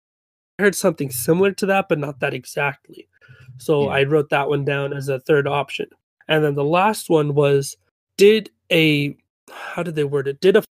heard 0.59 0.75
something 0.75 1.11
similar 1.11 1.53
to 1.53 1.67
that, 1.67 1.89
but 1.89 1.99
not 1.99 2.21
that 2.21 2.35
exactly. 2.35 3.09
So 3.59 3.85
Yeah. 3.85 3.89
I 3.97 4.03
wrote 4.05 4.31
that 4.31 4.49
one 4.49 4.65
down 4.65 4.93
as 4.93 5.09
a 5.09 5.21
third 5.21 5.47
option. 5.47 5.87
And 6.29 6.45
then 6.45 6.55
the 6.55 6.65
last 6.65 7.11
one 7.11 7.35
was 7.35 7.77
did 8.17 8.51
a 8.71 9.17
how 9.51 9.83
did 9.83 9.95
they 9.95 10.05
word 10.05 10.29
it? 10.29 10.41
Did 10.41 10.57
a 10.57 10.65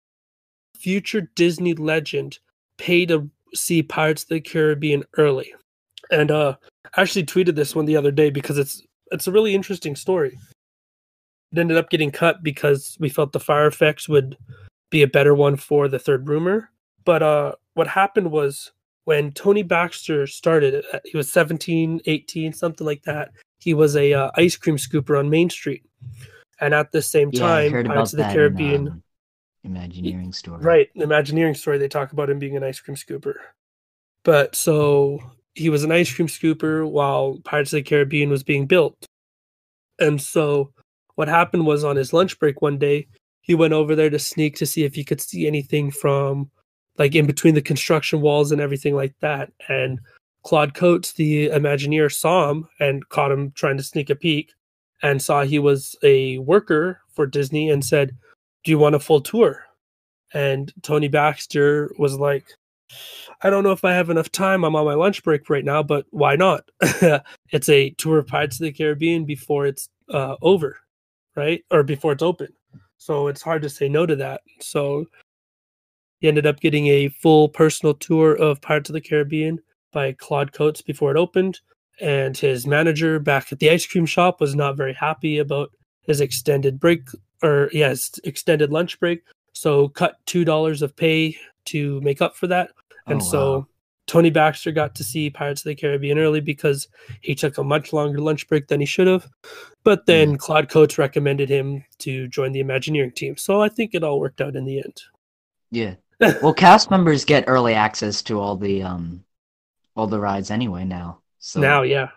future 0.78 1.22
Disney 1.34 1.74
legend 1.74 2.38
pay 2.78 3.04
to 3.06 3.28
see 3.54 3.82
Pirates 3.82 4.22
of 4.22 4.28
the 4.30 4.40
Caribbean 4.40 5.04
early? 5.16 5.52
And 6.10 6.30
uh 6.30 6.56
I 6.96 7.02
actually 7.02 7.26
tweeted 7.26 7.54
this 7.54 7.74
one 7.74 7.84
the 7.86 7.96
other 7.96 8.10
day 8.10 8.30
because 8.30 8.58
it's 8.58 8.82
it's 9.12 9.26
a 9.26 9.32
really 9.32 9.54
interesting 9.54 9.96
story. 9.96 10.38
It 11.52 11.58
ended 11.58 11.76
up 11.76 11.90
getting 11.90 12.10
cut 12.12 12.42
because 12.42 12.96
we 13.00 13.08
felt 13.08 13.32
the 13.32 13.40
fire 13.40 13.66
effects 13.66 14.08
would 14.08 14.36
be 14.90 15.02
a 15.02 15.08
better 15.08 15.34
one 15.34 15.56
for 15.56 15.88
the 15.88 15.98
third 15.98 16.28
rumor. 16.28 16.70
But 17.04 17.22
uh 17.22 17.52
what 17.74 17.86
happened 17.88 18.30
was 18.30 18.72
when 19.10 19.32
Tony 19.32 19.64
Baxter 19.64 20.24
started, 20.24 20.84
uh, 20.92 21.00
he 21.04 21.16
was 21.16 21.32
17, 21.32 22.00
18, 22.06 22.52
something 22.52 22.86
like 22.86 23.02
that. 23.02 23.32
He 23.58 23.74
was 23.74 23.96
a 23.96 24.12
uh, 24.12 24.30
ice 24.36 24.54
cream 24.54 24.76
scooper 24.76 25.18
on 25.18 25.28
Main 25.28 25.50
Street. 25.50 25.82
And 26.60 26.72
at 26.72 26.92
the 26.92 27.02
same 27.02 27.30
Yeah, 27.32 27.40
time, 27.40 27.84
Pirates 27.86 28.12
of 28.12 28.18
the 28.18 28.22
that. 28.22 28.30
in, 28.30 28.36
Caribbean 28.36 28.88
um, 28.88 29.02
Imagineering 29.64 30.32
story. 30.32 30.62
Right, 30.62 30.90
the 30.94 31.02
Imagineering 31.02 31.56
story. 31.56 31.76
They 31.76 31.88
talk 31.88 32.12
about 32.12 32.30
him 32.30 32.38
being 32.38 32.56
an 32.56 32.62
ice 32.62 32.78
cream 32.78 32.96
scooper. 32.96 33.34
But 34.22 34.54
so 34.54 35.18
he 35.56 35.70
was 35.70 35.82
an 35.82 35.90
ice 35.90 36.14
cream 36.14 36.28
scooper 36.28 36.88
while 36.88 37.40
Pirates 37.42 37.72
of 37.72 37.78
the 37.78 37.82
Caribbean 37.82 38.30
was 38.30 38.44
being 38.44 38.66
built. 38.66 38.94
And 39.98 40.22
so 40.22 40.72
what 41.16 41.26
happened 41.26 41.66
was 41.66 41.82
on 41.82 41.96
his 41.96 42.12
lunch 42.12 42.38
break 42.38 42.62
one 42.62 42.78
day, 42.78 43.08
he 43.40 43.56
went 43.56 43.72
over 43.72 43.96
there 43.96 44.10
to 44.10 44.20
sneak 44.20 44.54
to 44.58 44.66
see 44.66 44.84
if 44.84 44.94
he 44.94 45.02
could 45.02 45.20
see 45.20 45.48
anything 45.48 45.90
from 45.90 46.52
like 47.00 47.14
in 47.14 47.26
between 47.26 47.54
the 47.54 47.62
construction 47.62 48.20
walls 48.20 48.52
and 48.52 48.60
everything 48.60 48.94
like 48.94 49.14
that. 49.20 49.50
And 49.68 49.98
Claude 50.44 50.74
Coats, 50.74 51.14
the 51.14 51.48
Imagineer, 51.48 52.12
saw 52.12 52.50
him 52.50 52.68
and 52.78 53.08
caught 53.08 53.32
him 53.32 53.52
trying 53.52 53.78
to 53.78 53.82
sneak 53.82 54.10
a 54.10 54.14
peek 54.14 54.52
and 55.02 55.22
saw 55.22 55.42
he 55.42 55.58
was 55.58 55.96
a 56.02 56.36
worker 56.38 57.00
for 57.14 57.26
Disney 57.26 57.70
and 57.70 57.82
said, 57.82 58.14
Do 58.64 58.70
you 58.70 58.78
want 58.78 58.96
a 58.96 59.00
full 59.00 59.22
tour? 59.22 59.64
And 60.34 60.72
Tony 60.82 61.08
Baxter 61.08 61.90
was 61.98 62.18
like, 62.18 62.44
I 63.42 63.48
don't 63.48 63.64
know 63.64 63.72
if 63.72 63.82
I 63.82 63.92
have 63.94 64.10
enough 64.10 64.30
time. 64.30 64.62
I'm 64.62 64.76
on 64.76 64.84
my 64.84 64.92
lunch 64.92 65.22
break 65.22 65.48
right 65.48 65.64
now, 65.64 65.82
but 65.82 66.04
why 66.10 66.36
not? 66.36 66.70
it's 67.50 67.68
a 67.70 67.90
tour 67.90 68.18
of 68.18 68.26
Pirates 68.26 68.60
of 68.60 68.64
the 68.64 68.72
Caribbean 68.72 69.24
before 69.24 69.64
it's 69.64 69.88
uh, 70.12 70.36
over, 70.42 70.76
right? 71.34 71.64
Or 71.70 71.82
before 71.82 72.12
it's 72.12 72.22
open. 72.22 72.48
So 72.98 73.28
it's 73.28 73.40
hard 73.40 73.62
to 73.62 73.70
say 73.70 73.88
no 73.88 74.04
to 74.04 74.16
that. 74.16 74.42
So 74.60 75.06
he 76.20 76.28
ended 76.28 76.46
up 76.46 76.60
getting 76.60 76.86
a 76.86 77.08
full 77.08 77.48
personal 77.48 77.94
tour 77.94 78.34
of 78.34 78.60
Pirates 78.60 78.90
of 78.90 78.94
the 78.94 79.00
Caribbean 79.00 79.58
by 79.92 80.12
Claude 80.12 80.52
Coats 80.52 80.82
before 80.82 81.10
it 81.10 81.16
opened. 81.16 81.60
And 82.00 82.36
his 82.36 82.66
manager 82.66 83.18
back 83.18 83.52
at 83.52 83.58
the 83.58 83.70
ice 83.70 83.86
cream 83.86 84.06
shop 84.06 84.40
was 84.40 84.54
not 84.54 84.76
very 84.76 84.94
happy 84.94 85.38
about 85.38 85.70
his 86.02 86.20
extended 86.20 86.78
break 86.78 87.08
or 87.42 87.70
yes, 87.72 88.18
extended 88.24 88.70
lunch 88.70 89.00
break. 89.00 89.22
So 89.52 89.88
cut 89.88 90.16
two 90.26 90.44
dollars 90.44 90.82
of 90.82 90.94
pay 90.94 91.36
to 91.66 92.00
make 92.02 92.22
up 92.22 92.36
for 92.36 92.46
that. 92.46 92.70
And 93.06 93.20
Oh, 93.20 93.24
so 93.24 93.52
wow. 93.52 93.66
Tony 94.06 94.30
Baxter 94.30 94.72
got 94.72 94.94
to 94.96 95.04
see 95.04 95.30
Pirates 95.30 95.62
of 95.62 95.68
the 95.68 95.74
Caribbean 95.74 96.18
early 96.18 96.40
because 96.40 96.88
he 97.20 97.34
took 97.34 97.58
a 97.58 97.64
much 97.64 97.92
longer 97.92 98.18
lunch 98.18 98.48
break 98.48 98.68
than 98.68 98.80
he 98.80 98.86
should 98.86 99.06
have. 99.06 99.28
But 99.84 100.00
hmm. 100.00 100.04
then 100.06 100.36
Claude 100.36 100.68
Coats 100.68 100.98
recommended 100.98 101.48
him 101.48 101.84
to 101.98 102.28
join 102.28 102.52
the 102.52 102.60
Imagineering 102.60 103.12
team. 103.12 103.36
So 103.36 103.62
I 103.62 103.68
think 103.68 103.94
it 103.94 104.04
all 104.04 104.20
worked 104.20 104.40
out 104.40 104.56
in 104.56 104.64
the 104.64 104.78
end. 104.78 105.02
Yeah. 105.70 105.94
Well, 106.20 106.54
cast 106.54 106.90
members 106.90 107.24
get 107.24 107.44
early 107.46 107.74
access 107.74 108.22
to 108.22 108.38
all 108.38 108.56
the 108.56 108.82
um 108.82 109.24
all 109.96 110.06
the 110.06 110.20
rides 110.20 110.50
anyway 110.50 110.84
now. 110.84 111.20
So 111.38 111.60
now, 111.60 111.82
yeah. 111.82 112.08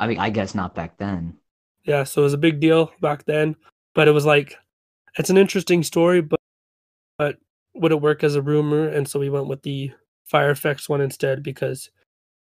I 0.00 0.06
mean, 0.06 0.18
I 0.18 0.30
guess 0.30 0.54
not 0.54 0.74
back 0.74 0.96
then. 0.96 1.36
Yeah, 1.84 2.04
so 2.04 2.22
it 2.22 2.24
was 2.24 2.34
a 2.34 2.38
big 2.38 2.60
deal 2.60 2.92
back 3.00 3.24
then. 3.24 3.56
But 3.94 4.08
it 4.08 4.12
was 4.12 4.24
like 4.24 4.56
it's 5.18 5.30
an 5.30 5.38
interesting 5.38 5.82
story, 5.82 6.20
but 6.20 6.40
but 7.18 7.36
would 7.74 7.92
it 7.92 8.00
work 8.00 8.24
as 8.24 8.36
a 8.36 8.42
rumor? 8.42 8.88
And 8.88 9.06
so 9.06 9.18
we 9.18 9.30
went 9.30 9.48
with 9.48 9.62
the 9.62 9.92
fire 10.24 10.50
effects 10.50 10.88
one 10.88 11.00
instead 11.00 11.42
because 11.42 11.90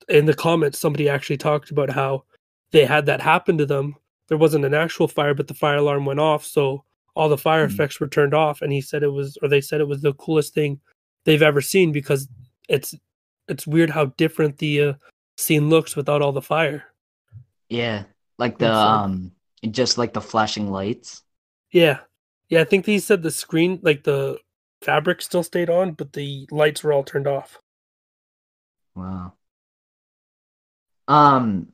in 0.09 0.25
the 0.25 0.33
comments 0.33 0.79
somebody 0.79 1.09
actually 1.09 1.37
talked 1.37 1.71
about 1.71 1.89
how 1.89 2.23
they 2.71 2.85
had 2.85 3.05
that 3.05 3.21
happen 3.21 3.57
to 3.57 3.65
them. 3.65 3.95
There 4.27 4.37
wasn't 4.37 4.65
an 4.65 4.73
actual 4.73 5.07
fire, 5.07 5.33
but 5.33 5.47
the 5.47 5.53
fire 5.53 5.77
alarm 5.77 6.05
went 6.05 6.19
off, 6.19 6.45
so 6.45 6.83
all 7.17 7.29
the 7.29 7.37
fire 7.37 7.65
Hmm. 7.67 7.73
effects 7.73 7.99
were 7.99 8.07
turned 8.07 8.33
off. 8.33 8.61
And 8.61 8.71
he 8.71 8.81
said 8.81 9.03
it 9.03 9.09
was, 9.09 9.37
or 9.41 9.49
they 9.49 9.61
said 9.61 9.81
it 9.81 9.87
was 9.87 10.01
the 10.01 10.13
coolest 10.13 10.53
thing 10.53 10.79
they've 11.25 11.41
ever 11.41 11.61
seen 11.61 11.91
because 11.91 12.27
it's 12.69 12.93
it's 13.49 13.65
weird 13.65 13.89
how 13.89 14.05
different 14.17 14.57
the 14.59 14.81
uh, 14.81 14.93
scene 15.37 15.69
looks 15.69 15.95
without 15.95 16.21
all 16.21 16.31
the 16.33 16.41
fire. 16.41 16.83
Yeah, 17.69 18.03
like 18.37 18.57
the 18.57 18.71
um, 18.73 19.31
just 19.71 19.97
like 19.97 20.13
the 20.13 20.21
flashing 20.21 20.69
lights. 20.71 21.23
Yeah. 21.71 21.99
Yeah, 22.49 22.61
I 22.61 22.63
think 22.63 22.85
he 22.85 22.99
said 22.99 23.23
the 23.23 23.31
screen 23.31 23.79
like 23.83 24.03
the 24.03 24.39
fabric 24.81 25.21
still 25.21 25.43
stayed 25.43 25.69
on, 25.69 25.93
but 25.93 26.13
the 26.13 26.47
lights 26.51 26.83
were 26.83 26.93
all 26.93 27.03
turned 27.03 27.27
off. 27.27 27.59
Wow. 28.95 29.33
Um, 31.07 31.69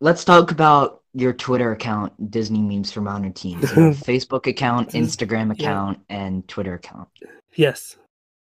let's 0.00 0.24
talk 0.24 0.50
about 0.50 1.02
your 1.12 1.32
Twitter 1.32 1.72
account, 1.72 2.30
Disney 2.30 2.60
Memes 2.60 2.92
for 2.92 3.00
Modern 3.00 3.32
Teens. 3.32 3.62
You 3.62 3.82
have 3.84 3.96
Facebook 3.98 4.46
account, 4.46 4.90
Instagram 4.90 5.46
yeah. 5.46 5.52
account, 5.52 6.00
and 6.08 6.46
Twitter 6.48 6.74
account. 6.74 7.08
Yes. 7.54 7.96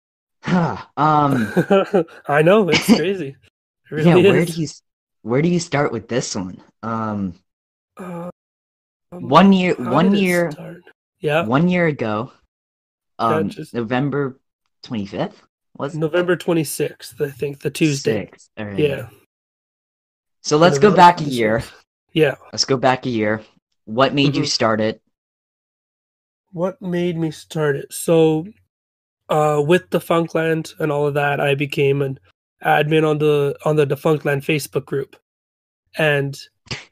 um, 0.47 0.79
I 2.29 2.43
know, 2.43 2.69
it's 2.69 2.87
crazy. 2.97 3.37
It 3.91 4.05
yeah, 4.05 4.15
really 4.15 4.31
where 4.31 4.41
is. 4.41 4.55
do 4.55 4.63
you 4.63 4.69
where 5.23 5.43
do 5.43 5.49
you 5.49 5.61
start 5.61 5.93
with 5.93 6.09
this 6.09 6.35
one? 6.35 6.63
Um, 6.83 7.35
Uh, 7.97 8.31
um, 9.11 9.29
one 9.29 9.53
year, 9.53 9.75
one 9.75 10.15
year. 10.15 10.53
Yeah. 11.21 11.45
one 11.45 11.69
year 11.69 11.87
ago, 11.87 12.33
um, 13.19 13.49
just- 13.49 13.75
November 13.75 14.39
twenty 14.83 15.07
fifth 15.07 15.43
was? 15.79 15.95
November 15.95 16.37
26th, 16.37 17.21
I 17.21 17.31
think, 17.31 17.61
the 17.61 17.71
Tuesday. 17.71 18.27
Sixth, 18.27 18.51
right. 18.59 18.79
Yeah. 18.79 19.09
So 20.49 20.57
let's 20.57 20.79
go 20.79 20.91
back 20.91 21.21
a 21.21 21.25
year. 21.25 21.63
Yeah. 22.15 22.37
Let's 22.55 22.65
go 22.65 22.79
back 22.79 23.05
a 23.05 23.11
year. 23.11 23.43
What 23.85 24.15
made 24.15 24.35
you 24.35 24.45
Mhm. 24.45 24.49
start 24.49 24.81
it? 24.81 25.03
What 26.53 26.81
made 26.81 27.19
me 27.19 27.31
start 27.31 27.77
it? 27.77 27.93
So, 27.93 28.47
uh, 29.29 29.63
with 29.67 29.91
Defunctland 29.91 30.73
and 30.81 30.91
all 30.91 31.07
of 31.07 31.13
that, 31.15 31.39
I 31.39 31.55
became 31.55 32.01
an 32.01 32.19
admin 32.65 33.07
on 33.07 33.19
the 33.19 33.59
on 33.67 33.77
the 33.77 33.87
Defunctland 33.87 34.43
Facebook 34.43 34.87
group, 34.87 35.17
and 35.99 36.35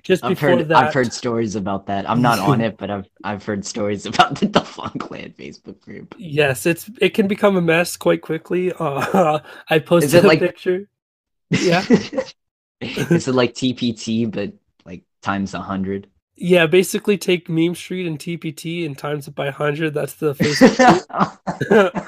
just 0.02 0.22
I've 0.22 0.32
before 0.32 0.50
heard 0.50 0.68
that, 0.68 0.76
I've 0.76 0.92
heard 0.92 1.10
stories 1.14 1.56
about 1.56 1.86
that. 1.86 2.08
I'm 2.10 2.20
not 2.20 2.38
on 2.38 2.60
it, 2.60 2.76
but 2.80 2.90
I've 2.90 3.08
I've 3.24 3.42
heard 3.42 3.64
stories 3.64 4.04
about 4.12 4.34
the 4.38 4.48
Defunctland 4.48 5.34
Facebook 5.36 5.80
group. 5.80 6.14
yes, 6.18 6.66
it's 6.66 6.90
it 7.00 7.14
can 7.14 7.26
become 7.26 7.56
a 7.56 7.62
mess 7.62 7.96
quite 7.96 8.20
quickly. 8.20 8.70
Uh, 8.78 9.38
I 9.70 9.78
posted 9.78 10.26
a 10.26 10.28
like- 10.28 10.40
picture. 10.40 10.90
Yeah. 11.48 11.82
Is 13.10 13.28
it 13.28 13.34
like 13.34 13.54
TPT 13.54 14.30
but 14.30 14.52
like 14.84 15.04
times 15.22 15.54
a 15.54 15.60
hundred? 15.60 16.08
Yeah, 16.36 16.66
basically 16.66 17.16
take 17.16 17.48
Meme 17.48 17.74
Street 17.74 18.06
and 18.06 18.18
TPT 18.18 18.84
and 18.84 18.96
times 18.96 19.26
it 19.28 19.34
by 19.34 19.50
hundred. 19.50 19.94
That's 19.94 20.14
the 20.14 20.34
Facebook. 20.34 22.06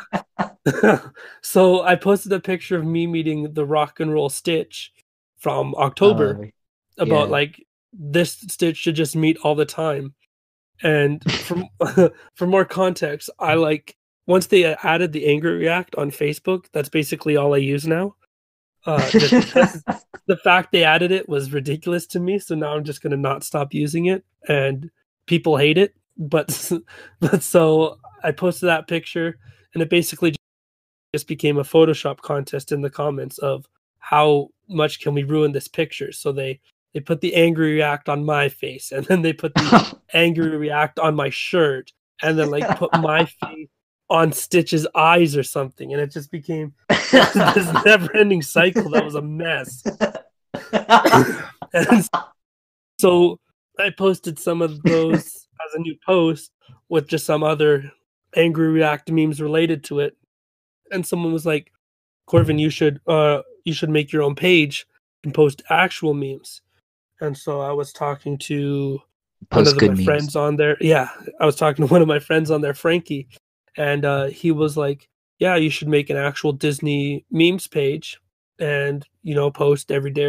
so 1.43 1.83
I 1.83 1.97
posted 1.97 2.33
a 2.33 2.41
picture 2.41 2.77
of 2.77 2.85
me 2.85 3.07
meeting 3.07 3.53
the 3.55 3.65
Rock 3.65 4.01
and 4.01 4.13
Roll 4.13 4.29
Stitch 4.29 4.93
from 5.39 5.75
October. 5.77 6.39
Uh, 6.45 7.05
about 7.05 7.27
Yeah. 7.27 7.33
like 7.33 7.65
this 7.93 8.33
stitch 8.49 8.77
should 8.77 8.97
just 8.97 9.17
meet 9.17 9.39
all 9.45 9.55
the 9.55 9.65
time 9.65 10.15
and 10.83 11.23
for 11.33 11.63
for 12.35 12.47
more 12.47 12.65
context 12.65 13.31
i 13.39 13.55
like 13.55 13.97
once 14.27 14.47
they 14.49 14.65
added 14.65 15.13
the 15.13 15.27
angry 15.27 15.53
react 15.57 15.95
on 15.97 16.11
facebook 16.11 16.67
that's 16.73 16.89
basically 16.89 17.37
all 17.37 17.55
i 17.55 17.59
use 17.59 17.87
now 17.87 18.15
uh, 18.89 19.11
just 19.11 19.55
the 20.27 20.37
fact 20.43 20.73
they 20.73 20.83
added 20.83 21.13
it 21.13 21.29
was 21.29 21.53
ridiculous 21.53 22.07
to 22.07 22.19
me 22.19 22.39
so 22.39 22.55
now 22.55 22.75
i'm 22.75 22.85
just 22.85 23.03
going 23.03 23.11
to 23.11 23.17
not 23.17 23.45
stop 23.45 23.73
using 23.73 24.07
it 24.07 24.25
and 24.49 24.91
people 25.29 25.57
hate 25.57 25.79
it. 25.79 25.95
But 26.17 26.73
but 27.21 27.45
so 27.45 27.99
i 28.25 28.33
posted 28.33 28.69
that 28.69 28.89
picture 28.89 29.39
and 29.73 29.83
it 29.83 29.91
basically 29.91 30.35
just 31.15 31.29
became 31.29 31.59
a 31.59 31.63
photoshop 31.63 32.19
contest 32.19 32.73
in 32.73 32.81
the 32.81 32.91
comments 32.91 33.39
of 33.39 33.67
how 34.01 34.49
much 34.69 35.01
can 35.01 35.15
we 35.15 35.23
ruin 35.23 35.53
this 35.53 35.69
picture. 35.69 36.11
So 36.11 36.33
they 36.33 36.61
they 36.93 37.01
put 37.01 37.21
the 37.21 37.35
angry 37.35 37.75
react 37.75 38.09
on 38.09 38.25
my 38.25 38.49
face 38.49 38.91
and 38.91 39.05
then 39.07 39.23
they 39.23 39.33
put 39.33 39.55
the 39.55 39.99
angry 40.13 40.57
react 40.57 40.99
on 40.99 41.15
my 41.15 41.31
shirt 41.31 41.93
and 42.23 42.37
then 42.39 42.51
like 42.51 42.67
put 42.79 42.93
my 42.95 43.27
face 43.27 43.69
on 44.11 44.33
stitch's 44.33 44.87
eyes 44.95 45.37
or 45.37 45.43
something 45.43 45.93
and 45.93 46.01
it 46.01 46.11
just 46.11 46.31
became 46.31 46.73
this 46.89 47.85
never-ending 47.85 48.43
cycle 48.43 48.89
that 48.91 49.05
was 49.05 49.15
a 49.15 49.23
mess 49.23 49.83
and 51.75 52.09
so 52.99 53.39
i 53.79 53.91
posted 53.91 54.39
some 54.39 54.63
of 54.63 54.83
those 54.83 55.49
as 55.67 55.75
a 55.75 55.79
new 55.79 55.95
post 56.05 56.53
with 56.89 57.07
just 57.07 57.27
some 57.27 57.43
other 57.43 57.91
angry 58.37 58.69
react 58.69 59.11
memes 59.11 59.41
related 59.41 59.85
to 59.85 60.01
it 60.01 60.17
and 60.91 61.07
someone 61.07 61.33
was 61.33 61.45
like 61.45 61.71
corvin 62.27 62.59
you 62.59 62.71
should 62.71 63.01
uh 63.09 63.43
you 63.65 63.75
should 63.75 63.91
make 63.91 64.13
your 64.13 64.23
own 64.23 64.35
page 64.35 64.87
and 65.25 65.35
post 65.35 65.63
actual 65.69 66.15
memes 66.15 66.63
and 67.21 67.37
so 67.37 67.61
i 67.61 67.73
was 67.73 67.93
talking 67.93 68.39
to 68.39 69.01
one 69.51 69.67
of 69.67 69.79
the, 69.79 69.87
my 69.89 69.95
memes. 69.95 70.05
friends 70.05 70.37
on 70.37 70.57
there. 70.57 70.77
Yeah, 70.81 71.09
I 71.41 71.47
was 71.47 71.57
talking 71.57 71.87
to 71.87 71.93
one 71.93 72.03
of 72.03 72.09
my 72.09 72.19
friends 72.19 72.51
on 72.51 72.61
there, 72.61 72.75
Frankie, 72.75 73.29
and 73.79 74.05
uh, 74.05 74.27
he 74.27 74.51
was 74.51 74.77
like, 74.77 75.09
"Yeah, 75.39 75.57
you 75.57 75.71
should 75.71 75.89
make 75.89 76.11
an 76.11 76.19
actual 76.19 76.53
Disney 76.53 77.25
memes 77.31 77.67
page, 77.67 78.21
and 78.59 79.07
you 79.23 79.35
know, 79.35 79.51
post 79.51 79.91
every 79.91 80.11
day 80.11 80.29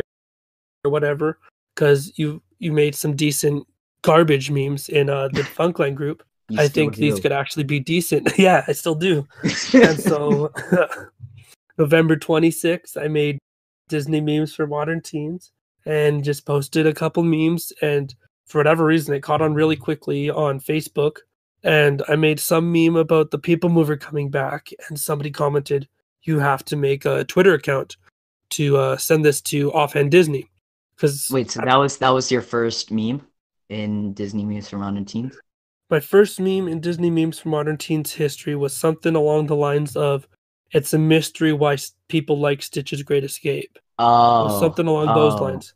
or 0.86 0.92
whatever, 0.92 1.40
because 1.76 2.18
you 2.18 2.42
you 2.60 2.72
made 2.72 2.96
some 2.96 3.16
decent 3.16 3.68
garbage 4.04 4.50
memes 4.50 4.88
in 4.88 5.10
uh, 5.10 5.28
the 5.30 5.42
Defunctland 5.42 5.96
group. 5.96 6.24
You 6.48 6.62
I 6.62 6.68
think 6.68 6.96
these 6.96 7.20
could 7.20 7.32
actually 7.32 7.66
be 7.66 7.80
decent. 7.80 8.32
yeah, 8.38 8.64
I 8.68 8.72
still 8.72 8.96
do. 8.96 9.28
And 9.74 10.00
so, 10.00 10.52
November 11.78 12.16
26th, 12.16 12.98
I 12.98 13.08
made 13.08 13.38
Disney 13.88 14.22
memes 14.22 14.56
for 14.56 14.66
modern 14.66 15.02
teens 15.02 15.52
and 15.86 16.24
just 16.24 16.46
posted 16.46 16.88
a 16.88 16.94
couple 16.94 17.24
memes 17.24 17.72
and 17.82 18.14
for 18.46 18.58
whatever 18.60 18.86
reason 18.86 19.14
it 19.14 19.22
caught 19.22 19.42
on 19.42 19.54
really 19.54 19.76
quickly 19.76 20.30
on 20.30 20.60
facebook 20.60 21.20
and 21.64 22.04
I 22.08 22.16
made 22.16 22.40
some 22.40 22.72
meme 22.72 22.96
about 22.96 23.32
the 23.32 23.40
People 23.40 23.70
Mover 23.70 23.98
coming 23.98 24.30
back, 24.30 24.70
and 24.88 25.00
somebody 25.00 25.32
commented, 25.32 25.88
"You 26.24 26.40
have 26.40 26.64
to 26.66 26.76
make 26.76 27.06
a 27.06 27.24
Twitter 27.26 27.54
account 27.54 27.98
to 28.52 28.78
uh, 28.78 28.98
send 28.98 29.26
this 29.26 29.42
to 29.42 29.72
Offhand 29.74 30.12
Disney." 30.12 30.50
Because 30.96 31.30
Wait, 31.32 31.52
so 31.52 31.62
that 31.62 31.76
was 31.76 31.98
that 31.98 32.10
was 32.10 32.32
your 32.32 32.42
first 32.42 32.92
meme 32.92 33.22
in 33.70 34.14
Disney 34.14 34.46
memes 34.46 34.70
for 34.70 34.78
modern 34.78 35.06
teens? 35.06 35.38
my 35.90 36.00
first 36.00 36.40
meme 36.40 36.68
in 36.68 36.80
Disney 36.80 37.10
memes 37.10 37.40
for 37.40 37.50
modern 37.50 37.78
teens 37.78 38.14
history 38.14 38.56
was 38.56 38.74
something 38.76 39.16
along 39.16 39.48
the 39.48 39.56
lines 39.56 39.96
of, 39.96 40.28
"It's 40.72 40.94
a 40.94 41.00
mystery 41.00 41.54
why 41.54 41.78
people 42.08 42.40
like 42.40 42.62
Stitch's 42.62 43.04
Great 43.04 43.24
Escape." 43.24 43.80
Oh, 43.98 44.60
something 44.60 44.88
along 44.88 45.08
those 45.08 45.34
oh. 45.34 45.44
lines. 45.44 45.74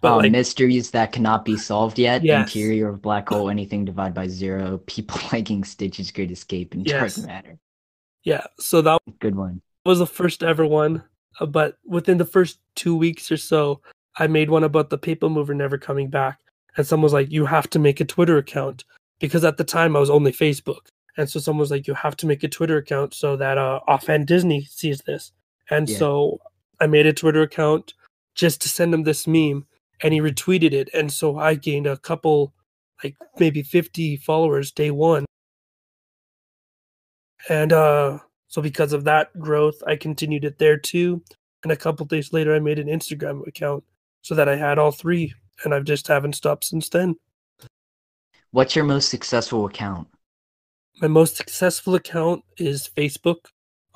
But 0.00 0.14
Oh, 0.14 0.18
like, 0.18 0.32
mysteries 0.32 0.90
that 0.92 1.12
cannot 1.12 1.44
be 1.44 1.56
solved 1.56 1.98
yet. 1.98 2.22
Yes. 2.24 2.48
Interior 2.48 2.88
of 2.88 3.02
black 3.02 3.28
hole, 3.28 3.50
anything 3.50 3.84
divided 3.84 4.14
by 4.14 4.28
zero. 4.28 4.78
People 4.86 5.20
liking 5.32 5.62
Stitch's 5.64 6.10
Great 6.10 6.30
Escape 6.30 6.72
and 6.74 6.86
Yes. 6.86 7.16
Dark 7.16 7.26
Matter. 7.26 7.58
yeah. 8.24 8.46
So 8.58 8.80
that 8.82 9.00
Good 9.18 9.36
one. 9.36 9.60
was 9.84 9.98
the 9.98 10.06
first 10.06 10.42
ever 10.42 10.64
one. 10.66 11.02
uh, 11.38 11.46
But 11.46 11.76
within 11.84 12.18
the 12.18 12.24
first 12.24 12.58
two 12.76 12.96
weeks 12.96 13.30
or 13.30 13.36
so, 13.36 13.82
I 14.18 14.26
made 14.26 14.50
one 14.50 14.64
about 14.64 14.90
the 14.90 14.98
People 14.98 15.28
Mover 15.28 15.54
never 15.54 15.76
coming 15.78 16.08
back, 16.08 16.40
and 16.76 16.86
someone 16.86 17.04
was 17.04 17.12
like, 17.12 17.30
"You 17.30 17.46
have 17.46 17.68
to 17.70 17.78
make 17.78 18.00
a 18.00 18.04
Twitter 18.04 18.38
account," 18.38 18.84
because 19.20 19.44
at 19.44 19.56
the 19.56 19.64
time 19.64 19.94
I 19.96 20.00
was 20.00 20.10
only 20.10 20.32
Facebook, 20.32 20.88
and 21.16 21.28
so 21.30 21.38
someone 21.40 21.60
was 21.60 21.70
like, 21.70 21.86
"You 21.86 21.94
have 21.94 22.16
to 22.16 22.26
make 22.26 22.42
a 22.42 22.48
Twitter 22.48 22.76
account 22.78 23.14
so 23.14 23.36
that 23.36 23.56
uh, 23.58 23.80
Offhand 23.86 24.26
Disney 24.26 24.64
sees 24.64 25.02
this." 25.02 25.32
And 25.70 25.88
Yeah. 25.88 25.98
so 25.98 26.40
I 26.80 26.86
made 26.86 27.06
a 27.06 27.12
Twitter 27.12 27.42
account 27.42 27.94
just 28.34 28.60
to 28.62 28.68
send 28.68 28.92
them 28.92 29.04
this 29.04 29.26
meme, 29.26 29.66
and 30.02 30.14
he 30.14 30.20
retweeted 30.20 30.72
it, 30.72 30.90
and 30.94 31.12
so 31.12 31.38
I 31.38 31.54
gained 31.54 31.86
a 31.86 31.96
couple, 31.96 32.54
like 33.02 33.16
maybe 33.38 33.62
fifty 33.62 34.16
followers 34.16 34.72
day 34.72 34.90
one, 34.90 35.26
and 37.48 37.72
uh, 37.72 38.18
so 38.48 38.62
because 38.62 38.92
of 38.92 39.04
that 39.04 39.38
growth, 39.38 39.82
I 39.86 39.96
continued 39.96 40.44
it 40.44 40.58
there 40.58 40.76
too. 40.76 41.22
And 41.62 41.72
a 41.72 41.76
couple 41.76 42.06
days 42.06 42.32
later, 42.32 42.54
I 42.54 42.58
made 42.58 42.78
an 42.78 42.88
Instagram 42.88 43.46
account 43.46 43.84
so 44.22 44.34
that 44.34 44.48
I 44.48 44.56
had 44.56 44.78
all 44.78 44.92
three, 44.92 45.34
and 45.64 45.74
I've 45.74 45.84
just 45.84 46.08
haven't 46.08 46.34
stopped 46.34 46.64
since 46.64 46.88
then. 46.88 47.16
What's 48.50 48.74
your 48.74 48.84
most 48.84 49.10
successful 49.10 49.66
account? 49.66 50.08
My 51.00 51.08
most 51.08 51.36
successful 51.36 51.94
account 51.94 52.42
is 52.56 52.90
Facebook. 52.96 53.46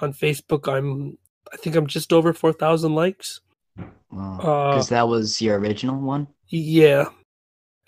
On 0.01 0.13
Facebook, 0.13 0.73
I'm 0.73 1.19
I 1.53 1.57
think 1.57 1.77
I'm 1.77 1.87
just 1.87 2.13
over 2.13 2.33
four 2.33 2.53
thousand 2.53 2.95
likes. 2.95 3.41
Because 3.77 4.91
Uh, 4.91 4.95
that 4.95 5.09
was 5.09 5.41
your 5.43 5.59
original 5.59 6.01
one. 6.01 6.29
Yeah. 6.49 7.07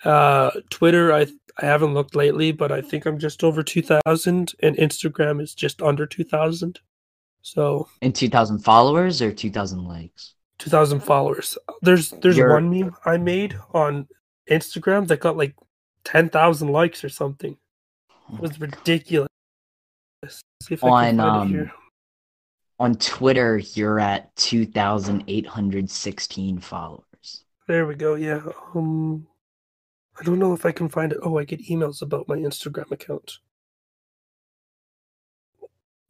Uh, 0.03 0.51
Twitter, 0.69 1.13
I 1.13 1.27
I 1.59 1.65
haven't 1.65 1.93
looked 1.95 2.15
lately, 2.15 2.51
but 2.51 2.71
I 2.71 2.81
think 2.81 3.05
I'm 3.05 3.17
just 3.17 3.43
over 3.43 3.63
two 3.63 3.81
thousand, 3.81 4.53
and 4.61 4.75
Instagram 4.77 5.41
is 5.41 5.55
just 5.55 5.81
under 5.81 6.05
two 6.05 6.23
thousand. 6.23 6.79
So 7.41 7.87
In 8.01 8.11
2,000 8.11 8.59
followers 8.59 9.21
or 9.21 9.31
2,000 9.31 9.85
likes? 9.85 10.33
two 10.59 10.69
thousand 10.69 10.99
followers. 10.99 11.57
There's 11.81 12.09
there's 12.21 12.35
You're- 12.37 12.53
one 12.53 12.69
meme 12.69 12.95
I 13.05 13.17
made 13.17 13.57
on 13.73 14.07
Instagram 14.51 15.07
that 15.07 15.19
got 15.21 15.37
like 15.37 15.55
ten 16.03 16.29
thousand 16.29 16.69
likes 16.73 17.03
or 17.03 17.09
something. 17.09 17.57
It 18.33 18.39
was 18.39 18.59
ridiculous. 18.59 19.29
Let's 20.21 20.41
see 20.63 20.73
if 20.73 20.83
I 20.83 20.87
can 21.11 21.19
On, 21.19 21.19
find 21.19 21.21
um, 21.21 21.47
it 21.47 21.49
here. 21.51 21.71
On 22.79 22.93
Twitter, 22.95 23.57
you're 23.57 23.99
at 23.99 24.35
2,816 24.35 26.59
followers. 26.59 27.43
There 27.67 27.87
we 27.87 27.95
go. 27.95 28.13
Yeah. 28.15 28.41
Um, 28.75 29.27
I 30.19 30.23
don't 30.23 30.39
know 30.39 30.53
if 30.53 30.65
I 30.65 30.71
can 30.71 30.89
find 30.89 31.11
it. 31.11 31.19
Oh, 31.21 31.37
I 31.37 31.43
get 31.43 31.67
emails 31.67 32.01
about 32.01 32.27
my 32.27 32.37
Instagram 32.37 32.91
account. 32.91 33.39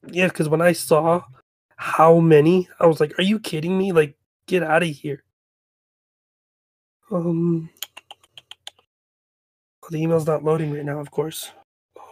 Yeah, 0.09 0.27
because 0.27 0.49
when 0.49 0.61
I 0.61 0.73
saw 0.73 1.23
how 1.75 2.19
many, 2.19 2.69
I 2.79 2.85
was 2.85 2.99
like, 2.99 3.17
"Are 3.19 3.23
you 3.23 3.39
kidding 3.39 3.77
me? 3.77 3.91
Like, 3.91 4.17
get 4.47 4.63
out 4.63 4.83
of 4.83 4.89
here." 4.89 5.23
Um, 7.11 7.69
oh, 9.83 9.87
the 9.89 10.01
email's 10.01 10.27
not 10.27 10.43
loading 10.43 10.73
right 10.73 10.85
now. 10.85 10.99
Of 10.99 11.11
course. 11.11 11.51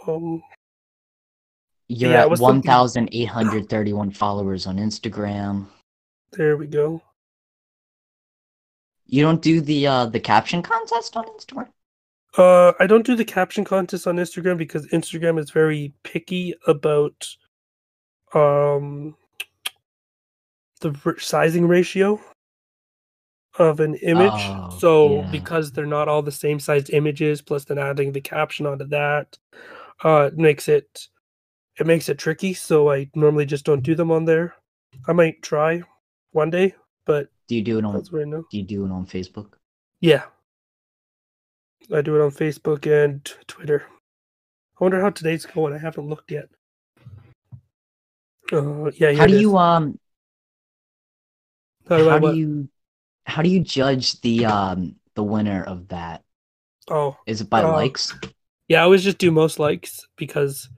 Um, 0.08 0.44
You're 1.88 2.12
Yeah, 2.12 2.22
at 2.22 2.30
was 2.30 2.40
something- 2.40 2.68
1,831 2.70 4.12
followers 4.12 4.66
on 4.68 4.78
Instagram. 4.78 5.68
there 6.32 6.58
we 6.58 6.68
go. 6.68 7.02
You 9.06 9.22
don't 9.22 9.42
do 9.42 9.62
the 9.62 9.86
uh 9.88 10.06
the 10.08 10.20
caption 10.20 10.62
contest 10.64 11.16
on 11.16 11.26
Instagram? 11.26 11.70
Uh, 12.38 12.74
I 12.80 12.88
don't 12.88 13.06
do 13.06 13.16
the 13.16 13.24
caption 13.24 13.64
contest 13.64 14.08
on 14.08 14.18
Instagram 14.18 14.58
because 14.58 14.86
Instagram 14.88 15.40
is 15.40 15.52
very 15.52 15.94
picky 16.04 16.54
about 16.68 17.28
um 18.34 19.16
the 20.82 21.16
sizing 21.20 21.68
ratio 21.68 22.20
of 23.58 23.80
an 23.80 23.96
image. 23.96 24.32
Oh, 24.34 24.76
so 24.80 25.16
yeah. 25.22 25.32
because 25.32 25.72
they're 25.72 25.86
not 25.86 26.10
all 26.10 26.22
the 26.22 26.32
same 26.32 26.60
sized 26.60 26.90
images, 26.90 27.42
plus 27.42 27.64
then 27.64 27.78
adding 27.78 28.12
the 28.12 28.20
caption 28.22 28.66
onto 28.66 28.86
that, 28.88 29.38
uh, 30.04 30.32
makes 30.36 30.68
it 30.68 31.08
it 31.80 31.86
makes 31.86 32.10
it 32.10 32.18
tricky. 32.18 32.54
So 32.54 32.92
I 32.92 33.10
normally 33.16 33.46
just 33.46 33.66
don't 33.66 33.84
do 33.84 33.96
them 33.96 34.12
on 34.12 34.26
there. 34.26 34.56
I 35.08 35.14
might 35.14 35.42
try 35.42 35.82
one 36.32 36.50
day, 36.50 36.76
but 37.06 37.28
Do 37.48 37.56
you 37.56 37.62
do 37.62 37.78
it 37.80 37.86
on 37.86 37.94
that's 37.94 38.12
right 38.12 38.28
now. 38.28 38.44
do 38.50 38.58
you 38.58 38.64
do 38.64 38.86
it 38.86 38.92
on 38.92 39.06
Facebook? 39.06 39.54
Yeah. 40.02 40.24
I 41.94 42.02
do 42.02 42.16
it 42.20 42.24
on 42.24 42.32
Facebook 42.32 42.86
and 42.88 43.24
Twitter. 43.48 43.86
I 44.80 44.84
wonder 44.84 45.02
how 45.02 45.10
today's 45.10 45.46
going. 45.46 45.74
I 45.74 45.78
haven't 45.78 46.08
looked 46.10 46.32
yet. 46.32 46.50
Uh, 48.52 48.92
yeah, 48.92 49.14
How 49.14 49.26
do 49.26 49.38
you 49.40 49.58
um 49.58 49.98
how 51.90 51.98
do 51.98 52.10
how 52.10 52.20
do 52.20 52.36
you 52.36 52.70
how 53.26 53.42
do 53.42 53.50
you 53.50 53.60
judge 53.62 54.22
the 54.22 54.46
um 54.46 54.96
the 55.16 55.24
winner 55.24 55.64
of 55.64 55.88
that? 55.90 56.24
Oh, 56.90 57.18
Is 57.26 57.42
it 57.42 57.50
by 57.50 57.64
Uh, 57.64 57.72
likes? 57.72 58.14
yeah, 58.68 58.82
I 58.82 58.84
always 58.84 59.04
just 59.04 59.18
do 59.18 59.32
most 59.32 59.58
likes 59.60 60.08
because 60.18 60.70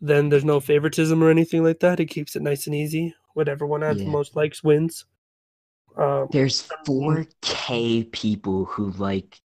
then 0.00 0.28
there's 0.28 0.44
no 0.44 0.60
favoritism 0.60 1.22
or 1.22 1.30
anything 1.30 1.62
like 1.62 1.80
that. 1.80 2.00
It 2.00 2.06
keeps 2.06 2.36
it 2.36 2.42
nice 2.42 2.66
and 2.66 2.74
easy. 2.74 3.14
Whatever 3.34 3.66
one 3.66 3.82
has 3.82 3.98
the 3.98 4.06
most 4.06 4.34
likes 4.36 4.64
wins. 4.64 5.04
Um, 5.96 6.28
There's 6.32 6.62
4k 6.86 8.10
people 8.10 8.64
who 8.64 8.90
like 8.92 9.40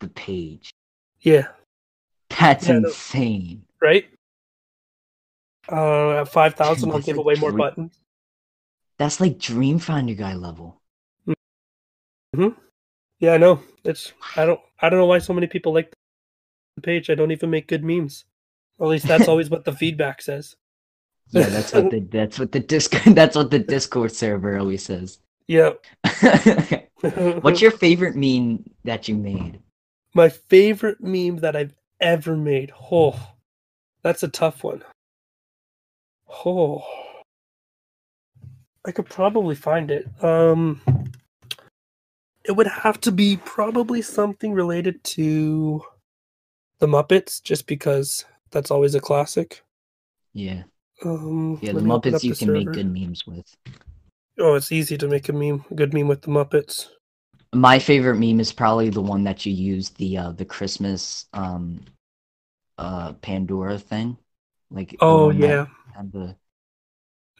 the 0.00 0.08
page. 0.08 0.70
yeah, 1.20 1.48
That's 2.30 2.68
Yeah, 2.68 2.76
insane. 2.76 3.64
right? 3.80 4.08
Uh, 5.70 6.20
at 6.20 6.28
5,000, 6.28 6.90
I'll 6.90 6.98
give 6.98 7.16
like 7.16 7.16
away 7.18 7.34
more 7.36 7.52
buttons. 7.52 8.00
That's 8.98 9.20
like 9.20 9.38
Dreamfinder 9.38 10.16
guy 10.16 10.34
level. 10.34 10.80
hmm 12.34 12.48
Yeah, 13.20 13.34
I 13.34 13.36
know. 13.36 13.60
It's 13.84 14.12
I 14.36 14.44
don't 14.46 14.60
I 14.80 14.88
don't 14.88 14.98
know 14.98 15.06
why 15.06 15.18
so 15.18 15.32
many 15.34 15.46
people 15.46 15.72
like 15.72 15.92
the 16.76 16.82
page. 16.82 17.10
I 17.10 17.14
don't 17.14 17.30
even 17.32 17.50
make 17.50 17.68
good 17.68 17.84
memes. 17.84 18.24
Or 18.78 18.86
at 18.86 18.90
least 18.90 19.06
that's 19.06 19.28
always 19.28 19.50
what 19.50 19.64
the 19.64 19.72
feedback 19.72 20.22
says. 20.22 20.56
Yeah, 21.30 21.50
that's 21.50 21.74
what 21.74 21.90
the 21.90 22.00
that's 22.00 22.38
what 22.38 22.52
the 22.52 22.60
Discord 22.60 23.02
that's 23.14 23.36
what 23.36 23.50
the 23.50 23.58
Discord 23.58 24.12
server 24.12 24.58
always 24.58 24.82
says. 24.82 25.18
Yeah. 25.46 25.72
What's 27.42 27.60
your 27.60 27.70
favorite 27.70 28.16
meme 28.16 28.64
that 28.84 29.08
you 29.08 29.14
made? 29.14 29.60
my 30.14 30.28
favorite 30.28 31.00
meme 31.00 31.36
that 31.38 31.54
I've 31.54 31.74
ever 32.00 32.36
made? 32.36 32.72
Oh, 32.90 33.34
that's 34.02 34.22
a 34.22 34.28
tough 34.28 34.64
one. 34.64 34.82
Oh, 36.44 36.82
I 38.84 38.90
could 38.92 39.06
probably 39.06 39.54
find 39.54 39.90
it. 39.90 40.08
Um, 40.22 40.80
it 42.44 42.52
would 42.52 42.66
have 42.66 43.00
to 43.02 43.12
be 43.12 43.36
probably 43.36 44.02
something 44.02 44.52
related 44.52 45.02
to 45.04 45.82
the 46.78 46.86
Muppets, 46.86 47.42
just 47.42 47.66
because 47.66 48.24
that's 48.50 48.70
always 48.70 48.94
a 48.94 49.00
classic. 49.00 49.62
Yeah. 50.32 50.64
Um, 51.04 51.58
Yeah, 51.62 51.72
the 51.72 51.80
Muppets 51.80 52.24
you 52.24 52.30
the 52.30 52.36
can 52.36 52.52
make 52.52 52.66
good 52.66 52.92
memes 52.92 53.26
with. 53.26 53.46
Oh, 54.38 54.54
it's 54.54 54.72
easy 54.72 54.96
to 54.98 55.08
make 55.08 55.28
a 55.28 55.32
meme, 55.32 55.64
a 55.70 55.74
good 55.74 55.92
meme 55.92 56.08
with 56.08 56.22
the 56.22 56.28
Muppets. 56.28 56.88
My 57.52 57.78
favorite 57.78 58.18
meme 58.18 58.40
is 58.40 58.52
probably 58.52 58.90
the 58.90 59.02
one 59.02 59.24
that 59.24 59.46
you 59.46 59.52
used 59.52 59.96
the 59.96 60.18
uh 60.18 60.32
the 60.32 60.44
Christmas 60.44 61.26
um 61.32 61.80
uh 62.76 63.12
Pandora 63.14 63.78
thing. 63.78 64.16
Like 64.70 64.96
Oh 65.00 65.30
yeah, 65.30 65.66
had 65.94 66.12
the 66.12 66.36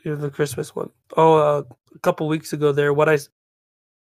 yeah, 0.04 0.14
the 0.14 0.30
Christmas 0.30 0.74
one. 0.74 0.90
Oh, 1.16 1.36
uh, 1.36 1.62
a 1.94 1.98
couple 2.00 2.28
weeks 2.28 2.52
ago 2.52 2.72
there, 2.72 2.92
what 2.92 3.08
I, 3.08 3.18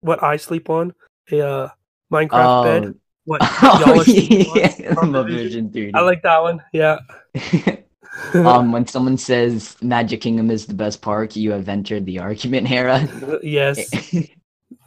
what 0.01 0.23
I 0.23 0.37
sleep 0.37 0.69
on, 0.69 0.93
a 1.31 1.41
uh, 1.41 1.69
Minecraft 2.11 2.63
bed. 2.63 2.95
What 3.29 3.41
Oh, 3.61 3.83
y'all 3.85 4.01
are 4.01 4.03
sleeping 4.03 4.47
on, 4.47 4.57
yeah, 4.57 4.95
on 4.97 5.11
the 5.11 5.21
the 5.21 5.29
Vision. 5.29 5.69
Vision 5.69 5.91
3D. 5.91 5.91
I 5.93 6.01
like 6.01 6.23
that 6.23 6.41
one. 6.41 6.63
Yeah. 6.73 6.97
um, 8.33 8.71
when 8.71 8.87
someone 8.87 9.17
says 9.17 9.77
Magic 9.83 10.19
Kingdom 10.19 10.49
is 10.49 10.65
the 10.65 10.73
best 10.73 11.03
park, 11.03 11.35
you 11.35 11.51
have 11.51 11.69
entered 11.69 12.07
the 12.07 12.17
argument 12.17 12.71
era. 12.71 13.07
yes, 13.43 13.87
that 13.91 14.29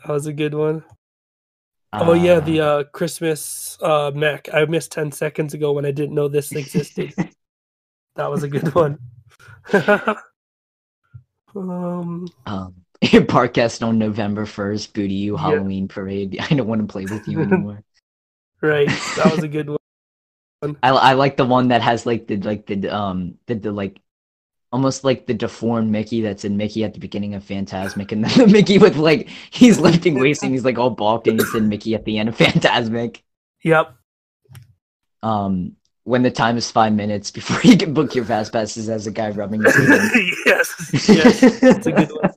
was 0.09 0.27
a 0.27 0.33
good 0.33 0.55
one. 0.55 0.83
Oh 1.93 2.15
yeah, 2.15 2.33
Uh, 2.33 2.41
the 2.41 2.61
uh, 2.61 2.83
Christmas 2.93 3.79
uh, 3.81 4.11
mech. 4.13 4.49
I 4.53 4.65
missed 4.65 4.91
ten 4.91 5.13
seconds 5.13 5.55
ago 5.55 5.73
when 5.73 5.87
I 5.87 5.93
didn't 5.93 6.17
know 6.17 6.27
this 6.27 6.51
existed. 6.51 7.15
that 8.17 8.29
was 8.29 8.43
a 8.43 8.49
good 8.49 8.75
one. 8.75 8.99
um, 11.55 12.27
um, 12.47 12.75
Parkcast 13.05 13.87
on 13.87 14.01
November 14.01 14.47
first, 14.47 14.95
Boo 14.95 15.07
to 15.07 15.15
You 15.15 15.35
Yeah. 15.35 15.43
Halloween 15.43 15.87
parade. 15.87 16.41
I 16.41 16.49
don't 16.57 16.67
want 16.67 16.81
to 16.81 16.89
play 16.89 17.05
with 17.05 17.29
you 17.29 17.41
anymore. 17.41 17.85
Right, 18.63 18.89
that 19.17 19.33
was 19.33 19.43
a 19.43 19.49
good 19.49 19.69
one. 19.69 20.77
I 20.83 20.91
I 20.91 21.13
like 21.15 21.37
the 21.37 21.45
one 21.45 21.69
that 21.69 21.83
has 21.83 22.07
like 22.07 22.29
the 22.29 22.37
like 22.37 22.67
the 22.67 22.89
um 22.89 23.35
the, 23.47 23.57
the 23.57 23.73
like 23.73 24.01
almost 24.73 25.05
like 25.05 25.27
the 25.27 25.35
deformed 25.35 25.91
Mickey 25.91 26.23
that's 26.23 26.45
in 26.45 26.57
Mickey 26.57 26.83
at 26.85 26.95
the 26.95 27.01
beginning 27.01 27.35
of 27.35 27.45
Fantasmic, 27.45 28.13
and 28.13 28.25
then 28.25 28.39
the 28.47 28.47
Mickey 28.47 28.79
with 28.79 28.97
like 28.97 29.29
he's 29.51 29.79
lifting 29.79 30.19
weights 30.19 30.43
and 30.43 30.53
he's 30.53 30.65
like 30.65 30.79
all 30.79 30.91
balked, 30.91 31.27
and 31.27 31.39
he's 31.39 31.55
in 31.55 31.69
Mickey 31.69 31.95
at 31.95 32.05
the 32.05 32.19
end 32.19 32.29
of 32.29 32.37
Fantasmic. 32.39 33.23
Yep. 33.65 33.95
Um, 35.23 35.77
when 36.05 36.23
the 36.23 36.31
time 36.31 36.57
is 36.57 36.71
five 36.71 36.93
minutes 36.93 37.31
before 37.31 37.61
you 37.63 37.77
can 37.77 37.95
book 37.95 38.15
your 38.15 38.25
fast 38.25 38.53
passes 38.53 38.89
as 38.89 39.07
a 39.07 39.13
guy 39.13 39.31
rubbing 39.31 39.63
his 39.63 39.77
yes. 40.45 41.09
Yes. 41.09 41.61
That's 41.61 41.87
a 41.87 41.93
good 41.93 42.11
one. 42.11 42.33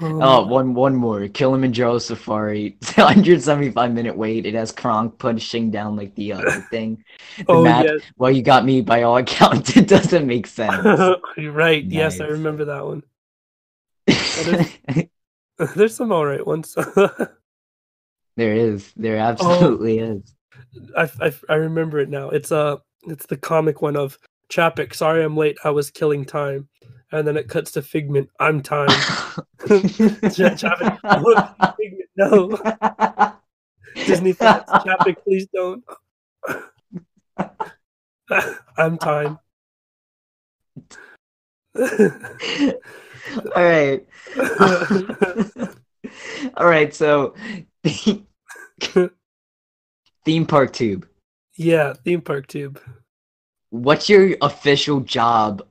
Um, 0.00 0.22
Oh, 0.22 0.46
one 0.46 0.74
one 0.74 0.94
more. 0.94 1.26
Kilimanjaro 1.28 1.98
Safari. 1.98 2.76
175 2.94 3.92
minute 3.92 4.16
wait. 4.16 4.46
It 4.46 4.54
has 4.54 4.72
Kronk 4.72 5.18
pushing 5.18 5.70
down 5.70 5.96
like 5.96 6.14
the 6.14 6.32
uh, 6.34 6.40
the 6.40 6.60
thing. 6.70 7.04
The 7.38 7.44
oh 7.48 7.62
map. 7.64 7.84
yes. 7.86 8.00
Well, 8.16 8.30
you 8.30 8.42
got 8.42 8.64
me 8.64 8.80
by 8.80 9.02
all 9.02 9.16
accounts. 9.24 9.76
It 9.76 9.88
doesn't 9.88 10.26
make 10.26 10.46
sense. 10.46 10.84
You're 11.36 11.52
right. 11.52 11.84
Yes, 11.84 12.20
I 12.20 12.26
remember 12.26 12.66
that 12.66 12.84
one. 12.86 13.02
There's 15.74 15.94
some 15.96 16.12
alright 16.12 16.46
ones. 16.46 16.74
there 18.36 18.54
is. 18.54 18.88
Oh. 18.96 19.02
There 19.02 19.16
absolutely 19.18 19.98
is. 19.98 20.34
I, 20.96 21.10
I 21.20 21.32
I 21.48 21.54
remember 21.54 21.98
it 21.98 22.08
now. 22.08 22.30
It's 22.30 22.52
uh 22.52 22.76
it's 23.04 23.26
the 23.26 23.36
comic 23.36 23.82
one 23.82 23.96
of 23.96 24.18
Chapek. 24.50 24.94
Sorry, 24.94 25.24
I'm 25.24 25.36
late. 25.36 25.58
I 25.64 25.70
was 25.70 25.90
killing 25.90 26.24
time, 26.24 26.68
and 27.12 27.26
then 27.26 27.36
it 27.36 27.48
cuts 27.48 27.72
to 27.72 27.82
Figment. 27.82 28.28
I'm 28.38 28.62
time. 28.62 28.88
Look, 29.68 29.88
Figment. 31.76 32.08
No, 32.16 32.58
Disney 33.94 34.32
fans. 34.32 34.64
Chapek, 34.68 35.22
please 35.22 35.46
don't. 35.54 35.84
I'm 38.76 38.98
time. 38.98 39.38
all 41.78 41.86
right. 43.56 44.06
all 46.56 46.66
right. 46.66 46.94
So, 46.94 47.34
theme 50.24 50.46
park 50.46 50.72
tube. 50.72 51.06
yeah, 51.56 51.94
theme 52.04 52.20
park 52.20 52.46
tube. 52.48 52.80
What's 53.70 54.08
your 54.08 54.34
official 54.40 55.00
job 55.00 55.67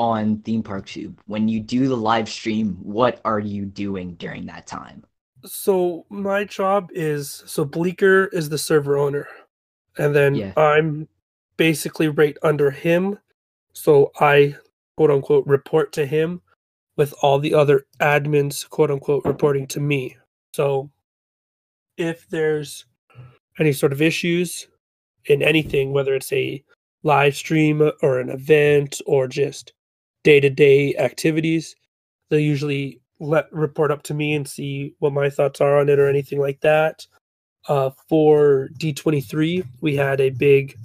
on 0.00 0.38
theme 0.38 0.62
park 0.62 0.86
tube 0.86 1.20
when 1.26 1.46
you 1.46 1.60
do 1.60 1.86
the 1.86 1.96
live 1.96 2.26
stream? 2.26 2.78
What 2.82 3.20
are 3.26 3.38
you 3.38 3.66
doing 3.66 4.14
during 4.14 4.46
that 4.46 4.66
time? 4.66 5.04
So 5.44 6.06
my 6.08 6.44
job 6.44 6.88
is 6.94 7.42
so 7.44 7.66
Bleeker 7.66 8.26
is 8.32 8.48
the 8.48 8.56
server 8.56 8.96
owner, 8.96 9.28
and 9.98 10.14
then 10.16 10.34
Yeah. 10.34 10.54
I'm 10.56 11.06
basically 11.58 12.08
right 12.08 12.36
under 12.42 12.70
him. 12.70 13.18
So 13.74 14.10
I 14.18 14.56
quote 14.96 15.10
unquote 15.10 15.46
report 15.46 15.92
to 15.92 16.06
him 16.06 16.40
with 16.96 17.12
all 17.22 17.38
the 17.38 17.52
other 17.52 17.86
admins 18.00 18.68
quote 18.68 18.90
unquote 18.90 19.24
reporting 19.26 19.66
to 19.68 19.80
me. 19.80 20.16
So 20.54 20.90
if 21.98 22.26
there's 22.30 22.86
any 23.58 23.72
sort 23.74 23.92
of 23.92 24.00
issues 24.00 24.66
in 25.26 25.42
anything, 25.42 25.92
whether 25.92 26.14
it's 26.14 26.32
a 26.32 26.64
live 27.02 27.36
stream 27.36 27.82
or 28.02 28.18
an 28.18 28.30
event 28.30 29.00
or 29.04 29.28
just 29.28 29.74
day 30.24 30.40
to 30.40 30.50
day 30.50 30.94
activities, 30.96 31.74
they'll 32.28 32.40
usually 32.40 33.00
let 33.20 33.52
report 33.52 33.90
up 33.90 34.02
to 34.04 34.14
me 34.14 34.34
and 34.34 34.48
see 34.48 34.94
what 34.98 35.12
my 35.12 35.28
thoughts 35.28 35.60
are 35.60 35.78
on 35.78 35.88
it 35.88 35.98
or 35.98 36.08
anything 36.08 36.40
like 36.40 36.60
that. 36.60 37.06
Uh, 37.68 37.90
for 38.08 38.70
D23, 38.78 39.64
we 39.82 39.94
had 39.94 40.20
a 40.20 40.30
big 40.30 40.76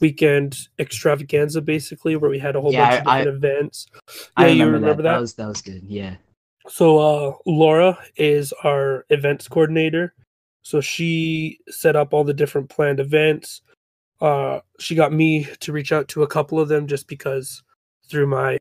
weekend 0.00 0.68
extravaganza 0.78 1.60
basically 1.60 2.14
where 2.16 2.30
we 2.30 2.38
had 2.38 2.54
a 2.54 2.60
whole 2.60 2.72
Yeah, 2.72 2.86
bunch 2.88 3.00
of 3.00 3.06
I- 3.08 3.18
different 3.24 3.36
events. 3.44 3.86
I 4.36 4.46
Yeah, 4.46 4.52
you 4.52 4.64
remember, 4.66 4.78
remember 4.80 5.02
that. 5.04 5.12
that? 5.14 5.20
was 5.20 5.34
that 5.34 5.48
was 5.48 5.62
good. 5.62 5.82
Yeah. 5.84 6.16
So 6.68 6.98
uh 6.98 7.32
Laura 7.46 7.98
is 8.16 8.52
our 8.64 9.06
events 9.10 9.48
coordinator. 9.48 10.14
So 10.62 10.80
she 10.82 11.58
set 11.68 11.96
up 11.96 12.12
all 12.12 12.24
the 12.24 12.34
different 12.34 12.68
planned 12.68 13.00
events. 13.00 13.62
Uh 14.20 14.60
she 14.78 14.94
got 14.94 15.12
me 15.12 15.48
to 15.60 15.72
reach 15.72 15.92
out 15.92 16.08
to 16.08 16.22
a 16.22 16.28
couple 16.28 16.60
of 16.60 16.68
them 16.68 16.86
just 16.86 17.08
because 17.08 17.62
through 18.10 18.26
my 18.26 18.58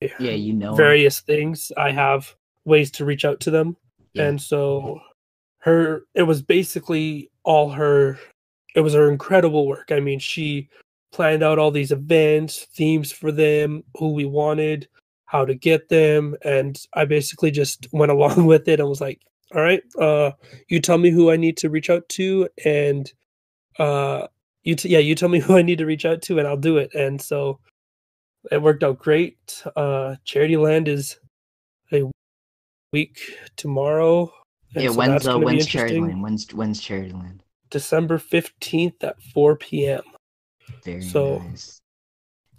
Yeah, 0.00 0.32
you 0.32 0.52
know. 0.54 0.74
various 0.74 1.20
things 1.20 1.70
I 1.76 1.90
have 1.90 2.34
ways 2.64 2.90
to 2.92 3.04
reach 3.04 3.24
out 3.24 3.40
to 3.40 3.50
them. 3.50 3.76
Yeah. 4.14 4.24
And 4.24 4.40
so 4.40 5.00
her 5.58 6.04
it 6.14 6.22
was 6.22 6.42
basically 6.42 7.30
all 7.44 7.70
her 7.70 8.18
it 8.74 8.80
was 8.80 8.94
her 8.94 9.10
incredible 9.10 9.66
work. 9.66 9.90
I 9.90 10.00
mean, 10.00 10.18
she 10.18 10.68
planned 11.12 11.42
out 11.42 11.58
all 11.58 11.70
these 11.70 11.92
events, 11.92 12.66
themes 12.72 13.10
for 13.12 13.32
them, 13.32 13.82
who 13.98 14.12
we 14.12 14.24
wanted, 14.24 14.88
how 15.26 15.44
to 15.44 15.54
get 15.54 15.88
them, 15.88 16.36
and 16.42 16.80
I 16.94 17.04
basically 17.04 17.50
just 17.50 17.88
went 17.92 18.12
along 18.12 18.46
with 18.46 18.68
it 18.68 18.80
and 18.80 18.88
was 18.88 19.00
like, 19.00 19.20
"All 19.54 19.62
right, 19.62 19.82
uh 19.98 20.32
you 20.68 20.80
tell 20.80 20.98
me 20.98 21.10
who 21.10 21.30
I 21.30 21.36
need 21.36 21.56
to 21.58 21.70
reach 21.70 21.90
out 21.90 22.08
to 22.10 22.48
and 22.64 23.12
uh 23.78 24.26
you 24.62 24.74
t- 24.76 24.88
yeah, 24.90 24.98
you 24.98 25.14
tell 25.14 25.28
me 25.28 25.40
who 25.44 25.56
I 25.56 25.62
need 25.62 25.78
to 25.78 25.86
reach 25.86 26.04
out 26.04 26.22
to 26.22 26.38
and 26.38 26.48
I'll 26.48 26.56
do 26.56 26.78
it." 26.78 26.94
And 26.94 27.20
so 27.20 27.60
it 28.50 28.60
worked 28.62 28.82
out 28.82 28.98
great. 28.98 29.62
Uh 29.76 30.16
Charity 30.24 30.56
Land 30.56 30.88
is 30.88 31.18
a 31.92 32.04
week 32.92 33.18
tomorrow. 33.56 34.32
yeah, 34.74 34.88
so 34.90 34.94
when's 34.96 35.26
uh, 35.26 35.38
when's 35.38 35.66
Cherryland? 35.66 35.90
interesting. 35.90 36.22
When's 36.22 36.54
when's 36.54 36.80
Cherryland? 36.80 37.40
December 37.70 38.18
15th 38.18 39.02
at 39.04 39.22
4 39.22 39.56
p.m. 39.56 40.02
Very 40.84 41.02
So- 41.02 41.38
nice. 41.38 41.78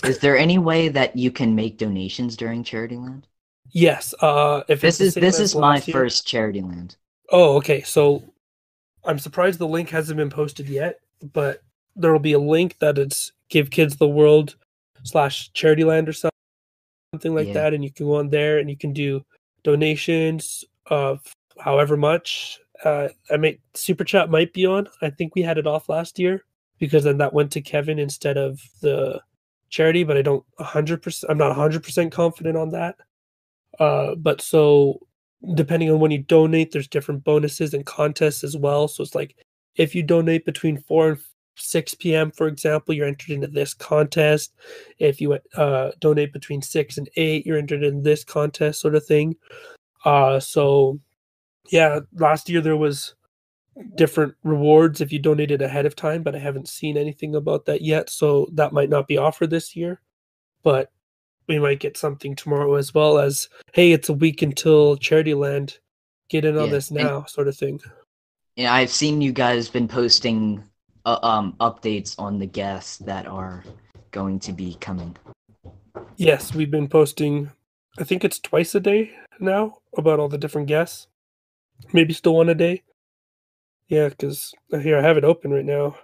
Is 0.04 0.18
there 0.18 0.36
any 0.38 0.58
way 0.58 0.88
that 0.90 1.16
you 1.16 1.30
can 1.32 1.54
make 1.54 1.78
donations 1.78 2.36
during 2.36 2.64
Charity 2.64 2.98
Land? 2.98 3.28
Yes, 3.70 4.14
uh 4.22 4.64
if 4.68 4.82
This 4.82 5.00
is 5.00 5.14
this 5.14 5.40
is 5.40 5.56
my 5.56 5.76
year- 5.78 5.94
first 5.94 6.28
Charityland. 6.28 6.96
Oh, 7.30 7.58
okay. 7.58 7.82
So 7.82 8.24
I'm 9.06 9.20
surprised 9.20 9.60
the 9.60 9.68
link 9.68 9.90
hasn't 9.90 10.18
been 10.18 10.30
posted 10.30 10.68
yet, 10.70 11.00
but 11.34 11.62
there 11.96 12.12
will 12.12 12.20
be 12.20 12.34
a 12.34 12.40
link 12.40 12.78
that 12.80 12.98
it's 12.98 13.32
Give 13.50 13.70
Kids 13.70 13.98
the 13.98 14.08
World 14.08 14.56
slash 15.04 15.52
Charityland 15.54 16.08
or 16.08 16.14
something, 16.14 16.32
something 17.14 17.36
like 17.36 17.48
Yeah. 17.48 17.54
that, 17.54 17.74
and 17.74 17.84
you 17.84 17.92
can 17.92 18.06
go 18.06 18.16
on 18.16 18.30
there 18.30 18.60
and 18.60 18.70
you 18.70 18.78
can 18.78 18.94
do 18.94 19.24
donations 19.64 20.64
of 20.88 21.22
however 21.60 21.98
much. 21.98 22.60
Uh, 22.84 23.10
I 23.30 23.38
may 23.38 23.60
super 23.74 24.04
chat 24.04 24.30
might 24.30 24.54
be 24.54 24.66
on. 24.66 24.88
I 25.02 25.10
think 25.12 25.36
we 25.36 25.42
had 25.44 25.58
it 25.58 25.68
off 25.68 25.90
last 25.90 26.18
year 26.18 26.46
because 26.80 27.04
then 27.04 27.18
that 27.20 27.34
went 27.34 27.52
to 27.52 27.62
Kevin 27.62 28.00
instead 28.00 28.38
of 28.38 28.60
the 28.82 29.22
charity, 29.70 30.04
but 30.04 30.18
I 30.18 30.22
don't 30.24 30.44
100%. 30.60 31.24
I'm 31.30 31.38
not 31.38 31.56
100% 31.56 32.12
confident 32.12 32.58
on 32.58 32.70
that. 32.72 32.96
Uh, 33.80 34.16
but 34.16 34.42
so 34.42 35.00
depending 35.56 35.90
on 35.92 36.00
when 36.00 36.12
you 36.12 36.20
donate, 36.20 36.72
there's 36.72 36.88
different 36.88 37.24
bonuses 37.24 37.74
and 37.74 37.86
contests 37.86 38.44
as 38.44 38.58
well. 38.58 38.88
So 38.88 39.04
it's 39.04 39.16
like 39.16 39.36
if 39.76 39.96
you 39.96 40.04
donate 40.04 40.46
between 40.46 40.78
4 40.78 41.10
and 41.10 41.20
6 41.62 41.96
p.m., 41.96 42.32
for 42.32 42.48
example, 42.48 42.94
you're 42.94 43.08
entered 43.08 43.32
into 43.32 43.48
this 43.48 43.74
contest. 43.74 44.54
If 45.00 45.22
you 45.22 45.38
uh, 45.56 45.92
donate 46.00 46.34
between 46.34 46.62
6 46.62 46.98
and 46.98 47.10
8, 47.16 47.46
you're 47.46 47.58
entered 47.58 47.84
in 47.84 48.04
this 48.04 48.24
contest, 48.24 48.80
sort 48.82 48.96
of 48.96 49.06
thing. 49.06 49.36
Uh, 50.06 50.40
so, 50.40 51.00
yeah, 51.70 52.00
last 52.16 52.50
year 52.50 52.62
there 52.62 52.78
was 52.78 53.14
different 53.96 54.36
rewards 54.44 55.00
if 55.00 55.12
you 55.14 55.20
donated 55.20 55.62
ahead 55.62 55.86
of 55.86 55.96
time, 55.96 56.24
but 56.24 56.36
I 56.36 56.40
haven't 56.40 56.68
seen 56.68 56.98
anything 56.98 57.36
about 57.36 57.66
that 57.66 57.82
yet. 57.82 58.10
So 58.10 58.50
that 58.54 58.74
might 58.74 58.90
not 58.90 59.08
be 59.08 59.18
offered 59.18 59.50
this 59.50 59.76
year, 59.76 60.02
but 60.64 60.92
we 61.48 61.58
might 61.60 61.80
get 61.80 61.98
something 61.98 62.36
tomorrow 62.36 62.76
as 62.76 62.94
well 62.94 63.18
as 63.18 63.48
hey, 63.74 63.92
it's 63.92 64.10
a 64.10 64.14
week 64.14 64.42
until 64.42 64.98
Charity 64.98 65.34
Land. 65.34 65.80
Get 66.30 66.46
in 66.46 66.58
on 66.58 66.66
Yeah, 66.68 66.72
this 66.72 66.90
and- 66.92 67.00
now, 67.00 67.26
sort 67.26 67.48
of 67.48 67.58
thing. 67.58 67.80
Yeah, 68.56 68.74
I've 68.74 68.92
seen 68.92 69.22
you 69.22 69.32
guys 69.32 69.70
been 69.70 69.88
posting 69.88 70.64
uh, 71.06 71.20
um 71.22 71.56
updates 71.60 72.16
on 72.20 72.40
the 72.40 72.46
guests 72.46 72.98
that 72.98 73.28
are 73.28 73.64
going 74.12 74.40
to 74.40 74.54
be 74.54 74.76
coming. 74.80 75.16
Yes, 76.18 76.54
we've 76.54 76.72
been 76.72 76.88
posting. 76.88 77.52
I 78.00 78.04
think 78.04 78.24
it's 78.24 78.40
twice 78.40 78.76
a 78.76 78.80
day 78.80 79.12
now 79.40 79.80
about 79.98 80.20
all 80.20 80.30
the 80.30 80.38
different 80.38 80.68
guests. 80.68 81.08
Maybe 81.94 82.14
still 82.14 82.36
one 82.36 82.50
a 82.50 82.56
day. 82.56 82.84
Yeah, 83.88 84.10
because 84.10 84.54
here 84.72 84.98
I 84.98 85.02
have 85.02 85.18
it 85.18 85.24
open 85.24 85.52
right 85.52 85.66
now. 85.66 85.98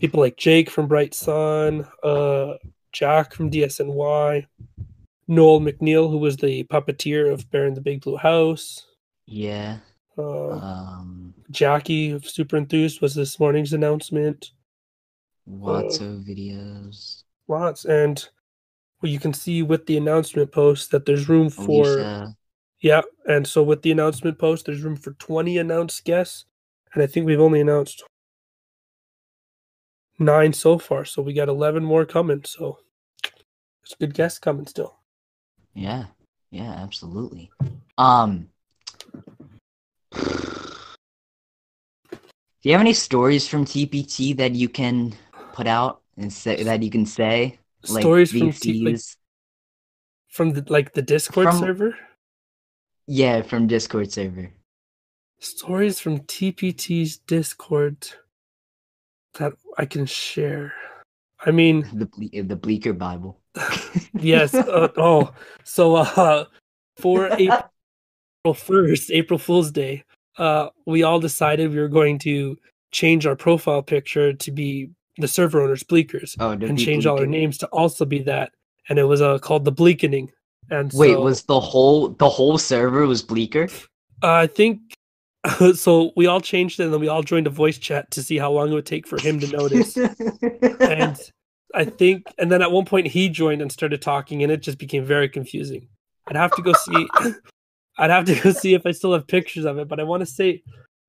People 0.00 0.20
like 0.20 0.36
Jake 0.36 0.70
from 0.70 0.88
Bright 0.88 1.14
Sun, 1.14 1.86
uh, 2.02 2.54
Jack 2.92 3.34
from 3.34 3.50
DSNY, 3.50 4.46
Noel 5.28 5.60
MacNeal, 5.60 6.10
who 6.10 6.18
was 6.18 6.38
the 6.38 6.64
puppeteer 6.64 7.32
of 7.32 7.48
Bear 7.50 7.66
in 7.66 7.74
the 7.74 7.80
Big 7.80 8.00
Blue 8.00 8.16
House. 8.16 8.86
Yeah. 9.26 9.78
Uh, 10.20 10.50
Um, 10.58 11.34
Jackie 11.50 12.10
of 12.10 12.24
Super 12.28 12.56
Enthused 12.56 13.00
was 13.00 13.14
this 13.14 13.40
morning's 13.40 13.72
announcement. 13.72 14.52
lots 15.46 15.98
of 15.98 16.20
videos. 16.20 17.24
Lots, 17.48 17.84
and 17.84 18.28
well, 19.02 19.10
you 19.10 19.18
can 19.18 19.32
see 19.34 19.62
with 19.62 19.86
the 19.86 19.96
announcement 19.96 20.52
post 20.52 20.90
that 20.92 21.06
there's 21.06 21.28
room 21.28 21.50
for 21.50 21.84
Alicia. 21.86 22.36
yeah, 22.80 23.00
and 23.26 23.46
so 23.46 23.62
with 23.62 23.82
the 23.82 23.90
announcement 23.90 24.38
post, 24.38 24.66
there's 24.66 24.82
room 24.82 24.96
for 24.96 25.12
20 25.14 25.58
announced 25.58 26.04
guests, 26.04 26.44
and 26.94 27.02
I 27.02 27.06
think 27.06 27.26
we've 27.26 27.40
only 27.40 27.60
announced 27.60 28.04
nine 30.18 30.52
so 30.52 30.78
far, 30.78 31.04
so 31.04 31.22
we 31.22 31.32
got 31.32 31.48
11 31.48 31.82
more 31.82 32.04
coming. 32.04 32.44
So 32.44 32.78
there's 33.82 33.96
good 33.98 34.14
guests 34.14 34.38
coming 34.38 34.66
still. 34.66 34.98
Yeah, 35.74 36.06
yeah, 36.50 36.72
absolutely. 36.72 37.50
Um, 37.98 38.48
do 40.12 40.28
you 42.62 42.72
have 42.72 42.80
any 42.80 42.92
stories 42.92 43.48
from 43.48 43.64
TPT 43.64 44.36
that 44.36 44.54
you 44.54 44.68
can 44.68 45.14
put 45.52 45.66
out 45.66 46.02
and 46.16 46.32
say 46.32 46.62
that 46.62 46.82
you 46.82 46.90
can 46.90 47.06
say? 47.06 47.58
Like 47.88 48.02
Stories 48.02 48.30
from 48.32 48.52
T- 48.52 48.84
like, 48.84 49.00
from 50.28 50.52
the 50.52 50.64
like 50.68 50.92
the 50.92 51.02
Discord 51.02 51.46
From- 51.48 51.58
server. 51.58 51.96
yeah, 53.06 53.42
from 53.42 53.66
Discord 53.66 54.12
server. 54.12 54.52
Stories 55.38 55.98
from 55.98 56.20
TPT's 56.20 57.16
Discord 57.16 58.06
that 59.38 59.54
I 59.78 59.86
can 59.86 60.04
share. 60.04 60.74
I 61.46 61.50
mean, 61.50 61.86
The 61.94 62.04
ble- 62.06 62.42
the 62.48 62.56
Bleaker 62.56 62.92
Bible. 62.92 63.40
yes. 64.14 64.52
Uh, 64.52 64.88
oh, 64.98 65.32
so 65.64 65.96
uh, 65.96 66.44
for 66.96 67.30
April 68.40 68.54
first, 68.54 69.10
April 69.10 69.38
Fool's 69.38 69.70
Day, 69.70 70.02
uh, 70.38 70.70
we 70.86 71.02
all 71.02 71.20
decided 71.20 71.70
we 71.70 71.78
were 71.78 71.88
going 71.88 72.18
to 72.20 72.56
change 72.90 73.26
our 73.26 73.36
profile 73.36 73.82
picture 73.82 74.32
to 74.32 74.50
be 74.50 74.88
the 75.18 75.28
server 75.28 75.60
owners 75.60 75.82
Bleakers 75.82 76.36
Oh, 76.40 76.52
and 76.52 76.78
change 76.78 77.04
all 77.04 77.18
our 77.18 77.26
names 77.26 77.58
to 77.58 77.66
also 77.66 78.06
be 78.06 78.20
that, 78.22 78.52
and 78.88 78.98
it 78.98 79.04
was 79.04 79.20
uh, 79.20 79.38
called 79.38 79.66
the 79.66 79.72
Bleakening. 79.72 80.30
And 80.70 80.90
Wait, 80.94 81.12
so, 81.12 81.20
was 81.20 81.42
the 81.42 81.60
whole 81.60 82.08
the 82.08 82.30
whole 82.30 82.56
server 82.56 83.06
was 83.06 83.22
Bleaker? 83.22 83.68
uh, 84.22 84.32
I 84.32 84.46
think 84.46 84.80
so. 85.74 86.12
We 86.16 86.26
all 86.26 86.40
changed 86.40 86.80
it, 86.80 86.84
and 86.84 86.94
then 86.94 87.00
we 87.00 87.08
all 87.08 87.22
joined 87.22 87.46
a 87.46 87.50
voice 87.50 87.76
chat 87.76 88.10
to 88.12 88.22
see 88.22 88.38
how 88.38 88.52
long 88.52 88.70
it 88.70 88.74
would 88.74 88.86
take 88.86 89.06
for 89.06 89.20
him 89.20 89.38
to 89.40 89.48
notice. 89.48 89.98
and 89.98 91.18
I 91.74 91.84
think, 91.84 92.24
and 92.38 92.50
then 92.50 92.62
at 92.62 92.72
one 92.72 92.86
point 92.86 93.08
he 93.08 93.28
joined 93.28 93.60
and 93.60 93.70
started 93.70 94.00
talking, 94.00 94.42
and 94.42 94.50
it 94.50 94.62
just 94.62 94.78
became 94.78 95.04
very 95.04 95.28
confusing. 95.28 95.88
I'd 96.26 96.36
have 96.36 96.52
to 96.52 96.62
go 96.62 96.72
see. 96.72 97.06
I'd 98.00 98.10
have 98.10 98.24
to 98.24 98.34
go 98.40 98.50
see 98.64 98.74
if 98.74 98.86
I 98.86 98.92
still 98.92 99.12
have 99.12 99.26
pictures 99.26 99.64
of 99.66 99.78
it, 99.78 99.86
but 99.86 100.00
I 100.00 100.02
want 100.04 100.20
to 100.22 100.26
say 100.26 100.50
it 100.50 100.62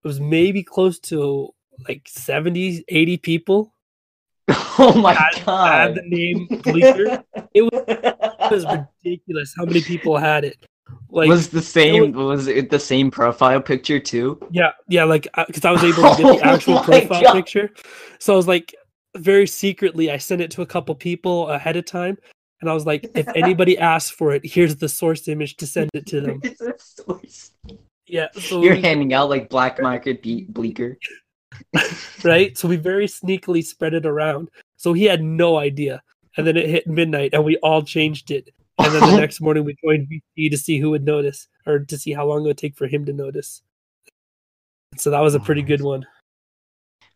was 0.03 0.19
maybe 0.19 0.61
close 0.61 0.99
to 0.99 1.49
like 1.87 2.03
70, 2.07 2.83
80 2.87 3.17
people. 3.17 3.73
oh 4.77 4.93
my 5.01 5.13
Had- 5.13 5.45
god! 5.45 5.71
had 5.71 5.95
the 5.95 6.01
name 6.05 6.47
Bleaker. 6.63 7.23
It 7.53 7.61
was, 7.61 7.83
it 7.87 8.51
was 8.51 8.65
ridiculous 9.03 9.53
how 9.57 9.65
many 9.65 9.81
people 9.81 10.17
had 10.17 10.43
it. 10.43 10.57
Like, 11.09 11.29
was 11.29 11.47
the 11.49 11.61
same 11.61 12.11
was 12.11 12.47
it 12.47 12.69
the 12.69 12.79
same 12.79 13.09
profile 13.11 13.61
picture 13.61 13.99
too? 13.99 14.39
yeah, 14.51 14.71
yeah, 14.89 15.05
like 15.05 15.27
uh, 15.35 15.45
because 15.47 15.63
I 15.63 15.71
was 15.71 15.83
able 15.83 16.03
to 16.03 16.21
get 16.21 16.39
the 16.39 16.41
Oh 16.45 16.53
actual 16.53 16.73
my 16.75 16.83
profile 16.83 17.21
God. 17.23 17.33
picture. 17.33 17.69
So 18.19 18.33
I 18.33 18.35
was 18.35 18.47
like, 18.47 18.75
very 19.17 19.47
secretly, 19.47 20.11
I 20.11 20.17
sent 20.17 20.41
it 20.41 20.51
to 20.51 20.61
a 20.61 20.65
couple 20.65 20.93
people 20.95 21.49
ahead 21.49 21.75
of 21.77 21.85
time, 21.85 22.17
and 22.62 22.70
I 22.70 22.74
was 22.74 22.86
like, 22.86 23.09
if 23.16 23.28
anybody 23.36 23.78
asks 23.78 24.12
for 24.12 24.34
it, 24.34 24.45
here's 24.45 24.76
the 24.78 24.88
source 24.89 25.28
image 25.28 25.57
to 25.57 25.68
send 25.68 25.89
it 25.93 26.05
to 26.07 26.22
them. 26.22 26.41
It's 26.43 26.62
a 26.62 26.74
source. 26.78 27.51
Yeah, 28.07 28.28
so 28.34 28.62
You're 28.64 28.76
we- 28.76 28.82
handing 28.89 29.14
out 29.14 29.30
like 29.30 29.49
black 29.49 29.82
market 29.82 30.22
be- 30.22 30.45
bleaker. 30.49 30.97
right? 32.24 32.57
So 32.57 32.68
we 32.68 32.76
very 32.78 33.07
sneakily 33.07 33.64
spread 33.64 33.93
it 33.93 34.05
around. 34.05 34.49
So 34.78 34.93
he 34.93 35.05
had 35.05 35.22
no 35.24 35.57
idea. 35.57 36.01
And 36.38 36.47
then 36.47 36.55
it 36.57 36.70
hit 36.70 36.88
midnight 36.88 37.32
and 37.34 37.43
we 37.43 37.57
all 37.57 37.84
changed 37.84 38.32
it. 38.32 38.49
And 38.80 38.93
then 38.93 39.01
the 39.01 39.18
next 39.18 39.41
morning 39.41 39.64
we 39.66 39.76
joined 39.84 40.07
VC 40.09 40.49
to 40.49 40.57
see 40.57 40.80
who 40.80 40.89
would 40.91 41.03
notice 41.05 41.47
or 41.66 41.80
to 41.80 41.97
see 41.97 42.14
how 42.14 42.26
long 42.26 42.43
it 42.43 42.47
would 42.47 42.57
take 42.57 42.76
for 42.76 42.88
him 42.88 43.05
to 43.05 43.14
notice. 43.14 43.62
So 44.97 45.12
that 45.12 45.20
was 45.20 45.36
a 45.36 45.39
pretty 45.39 45.62
good 45.62 45.82
one. 45.82 46.05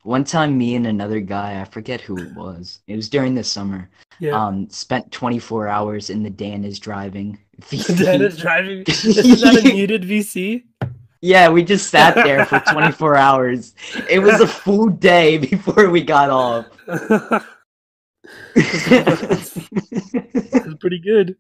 One 0.05 0.23
time, 0.23 0.55
me 0.55 0.75
and 0.75 0.85
another 0.85 1.19
guy, 1.19 1.59
I 1.59 1.65
forget 1.65 1.99
who 1.99 2.15
it 2.19 2.31
was. 2.35 2.79
It 2.85 2.95
was 2.95 3.09
during 3.09 3.33
the 3.33 3.43
summer. 3.43 3.89
Yeah. 4.19 4.39
Um, 4.39 4.69
spent 4.69 5.11
24 5.11 5.67
hours 5.67 6.11
in 6.11 6.21
the 6.21 6.29
Dan 6.29 6.63
is 6.63 6.77
driving. 6.77 7.39
Dan 7.97 8.21
is 8.21 8.37
driving. 8.37 8.83
Isn't 8.87 9.39
that 9.41 9.65
a 9.65 9.73
muted 9.73 10.03
VC? 10.03 10.63
yeah, 11.21 11.49
we 11.49 11.63
just 11.63 11.89
sat 11.89 12.13
there 12.13 12.45
for 12.45 12.59
24 12.71 13.15
hours. 13.15 13.73
It 14.07 14.19
was 14.19 14.41
a 14.41 14.47
full 14.47 14.89
day 14.89 15.39
before 15.39 15.89
we 15.89 16.03
got 16.03 16.29
off. 16.29 16.67
It's 18.55 19.55
pretty 20.79 20.99
good. 20.99 21.35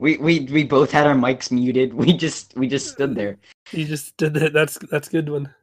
we 0.00 0.16
we 0.16 0.40
we 0.46 0.64
both 0.64 0.90
had 0.90 1.06
our 1.06 1.14
mics 1.14 1.52
muted. 1.52 1.94
We 1.94 2.14
just 2.14 2.56
we 2.56 2.66
just 2.66 2.92
stood 2.92 3.14
there. 3.14 3.38
You 3.70 3.84
just 3.84 4.16
did 4.16 4.34
that. 4.34 4.52
That's 4.52 4.76
that's 4.90 5.06
a 5.06 5.12
good 5.12 5.28
one. 5.28 5.54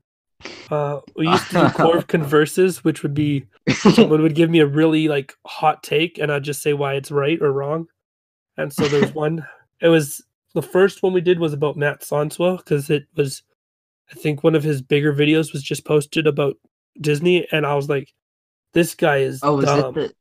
Uh, 0.71 0.99
we 1.15 1.27
used 1.27 1.47
to 1.47 1.53
do 1.53 1.59
Corv 1.77 2.07
converses, 2.07 2.83
which 2.83 3.03
would 3.03 3.13
be 3.13 3.45
someone 3.69 4.21
would 4.21 4.35
give 4.35 4.49
me 4.49 4.59
a 4.59 4.65
really 4.67 5.07
like 5.07 5.33
hot 5.45 5.83
take 5.83 6.17
and 6.17 6.31
I'd 6.31 6.43
just 6.43 6.61
say 6.61 6.73
why 6.73 6.93
it's 6.93 7.11
right 7.11 7.41
or 7.41 7.51
wrong. 7.51 7.87
And 8.57 8.71
so 8.71 8.87
there 8.87 9.01
was 9.01 9.13
one 9.13 9.45
it 9.81 9.87
was 9.89 10.21
the 10.53 10.61
first 10.61 11.03
one 11.03 11.13
we 11.13 11.21
did 11.21 11.39
was 11.39 11.53
about 11.53 11.77
Matt 11.77 12.01
Sonswa 12.01 12.57
because 12.57 12.89
it 12.89 13.05
was 13.15 13.43
I 14.11 14.15
think 14.15 14.43
one 14.43 14.55
of 14.55 14.63
his 14.63 14.81
bigger 14.81 15.13
videos 15.13 15.53
was 15.53 15.61
just 15.63 15.85
posted 15.85 16.25
about 16.27 16.55
Disney 16.99 17.47
and 17.51 17.65
I 17.65 17.75
was 17.75 17.89
like, 17.89 18.13
this 18.73 18.95
guy 18.95 19.17
is 19.17 19.39
Oh, 19.43 19.57
was 19.57 19.65
dumb. 19.65 19.79
it 19.79 19.93
the 19.93 20.13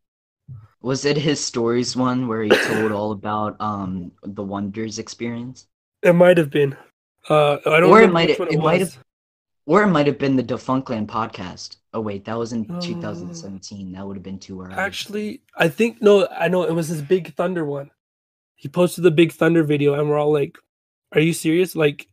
was 0.81 1.05
it 1.05 1.17
his 1.17 1.45
stories 1.45 1.97
one 1.97 2.29
where 2.29 2.43
he 2.43 2.51
told 2.51 2.93
all 2.93 3.13
about 3.13 3.57
um 3.61 4.13
the 4.23 4.43
Wonders 4.43 4.99
experience? 4.99 5.67
It 6.03 6.15
might 6.15 6.39
have 6.39 6.51
been. 6.51 6.77
Uh 7.29 7.59
I 7.67 7.81
don't 7.81 7.91
Or 7.91 8.03
it 8.03 8.13
might 8.13 8.39
one 8.39 8.49
it 8.53 8.59
might 8.59 8.81
have- 8.81 8.99
Or 9.69 9.83
it 9.83 9.89
might 9.89 10.07
have 10.07 10.19
been 10.19 10.35
the 10.35 10.43
Defunctland 10.43 11.07
podcast. 11.09 11.77
Oh 11.93 12.01
wait, 12.01 12.25
that 12.25 12.39
was 12.39 12.55
in 12.55 12.67
Oh. 12.71 12.81
2017. 12.81 13.93
That 13.93 14.07
would 14.07 14.17
have 14.17 14.23
been 14.23 14.39
too 14.39 14.63
early. 14.63 14.73
Actually, 14.75 15.43
I 15.57 15.69
think 15.69 16.01
no, 16.01 16.27
I 16.29 16.49
know 16.49 16.63
it 16.63 16.73
was 16.75 16.89
his 16.89 17.03
Big 17.03 17.35
Thunder 17.35 17.65
one. 17.67 17.91
He 18.57 18.69
posted 18.69 19.05
the 19.05 19.11
Big 19.11 19.31
Thunder 19.31 19.63
video 19.63 19.93
and 19.93 20.09
we're 20.09 20.17
all 20.19 20.33
like, 20.33 20.57
Are 21.13 21.21
you 21.21 21.35
serious? 21.35 21.77
Like 21.77 22.09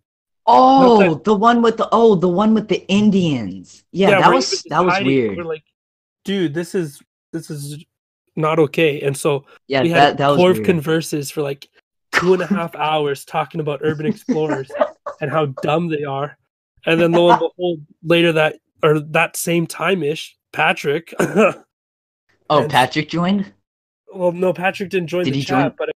oh, 0.46 1.00
that- 1.16 1.24
the 1.24 1.34
one 1.34 1.62
with 1.62 1.78
the 1.78 1.88
oh, 1.94 2.16
the 2.16 2.28
one 2.28 2.54
with 2.54 2.68
the 2.68 2.86
Indians. 2.90 3.86
Yeah, 3.94 4.20
that 4.20 4.34
was 4.34 4.64
that 4.70 4.84
was 4.84 4.94
hiding. 4.96 5.08
weird. 5.08 5.38
We're 5.38 5.44
like, 5.46 5.64
dude, 6.26 6.54
this 6.54 6.76
is 6.76 7.02
this 7.32 7.50
is 7.50 7.82
not 8.36 8.60
okay. 8.60 9.00
And 9.00 9.16
so 9.16 9.46
yeah, 9.68 9.82
we 9.82 9.90
that 9.90 9.96
had 9.96 10.18
that 10.18 10.28
was 10.32 10.40
Corv 10.40 10.66
converses 10.66 11.32
for 11.32 11.42
like 11.42 11.70
two 12.12 12.34
and 12.34 12.42
a 12.42 12.48
half 12.48 12.76
hours 12.92 13.24
talking 13.24 13.62
about 13.62 13.80
urban 13.82 14.06
explorers 14.08 14.70
and 15.22 15.32
how 15.32 15.46
dumb 15.64 15.88
they 15.88 16.04
are. 16.04 16.38
And 16.86 17.00
then 17.00 17.12
lo 17.12 17.32
and 17.32 17.40
behold, 17.58 17.80
later 18.04 18.32
that 18.34 18.58
or 18.84 19.00
that 19.00 19.36
same 19.38 19.66
time 19.68 20.04
ish, 20.04 20.38
Patrick. 20.54 21.14
oh, 21.20 21.54
and- 22.50 22.70
Patrick 22.72 23.10
joined. 23.10 23.52
well, 24.14 24.32
no, 24.32 24.54
Patrick 24.54 24.90
didn't 24.90 25.08
join 25.08 25.26
Did 25.26 25.34
the 25.34 25.40
he 25.40 25.46
chat, 25.46 25.70
join? 25.70 25.76
but 25.78 25.90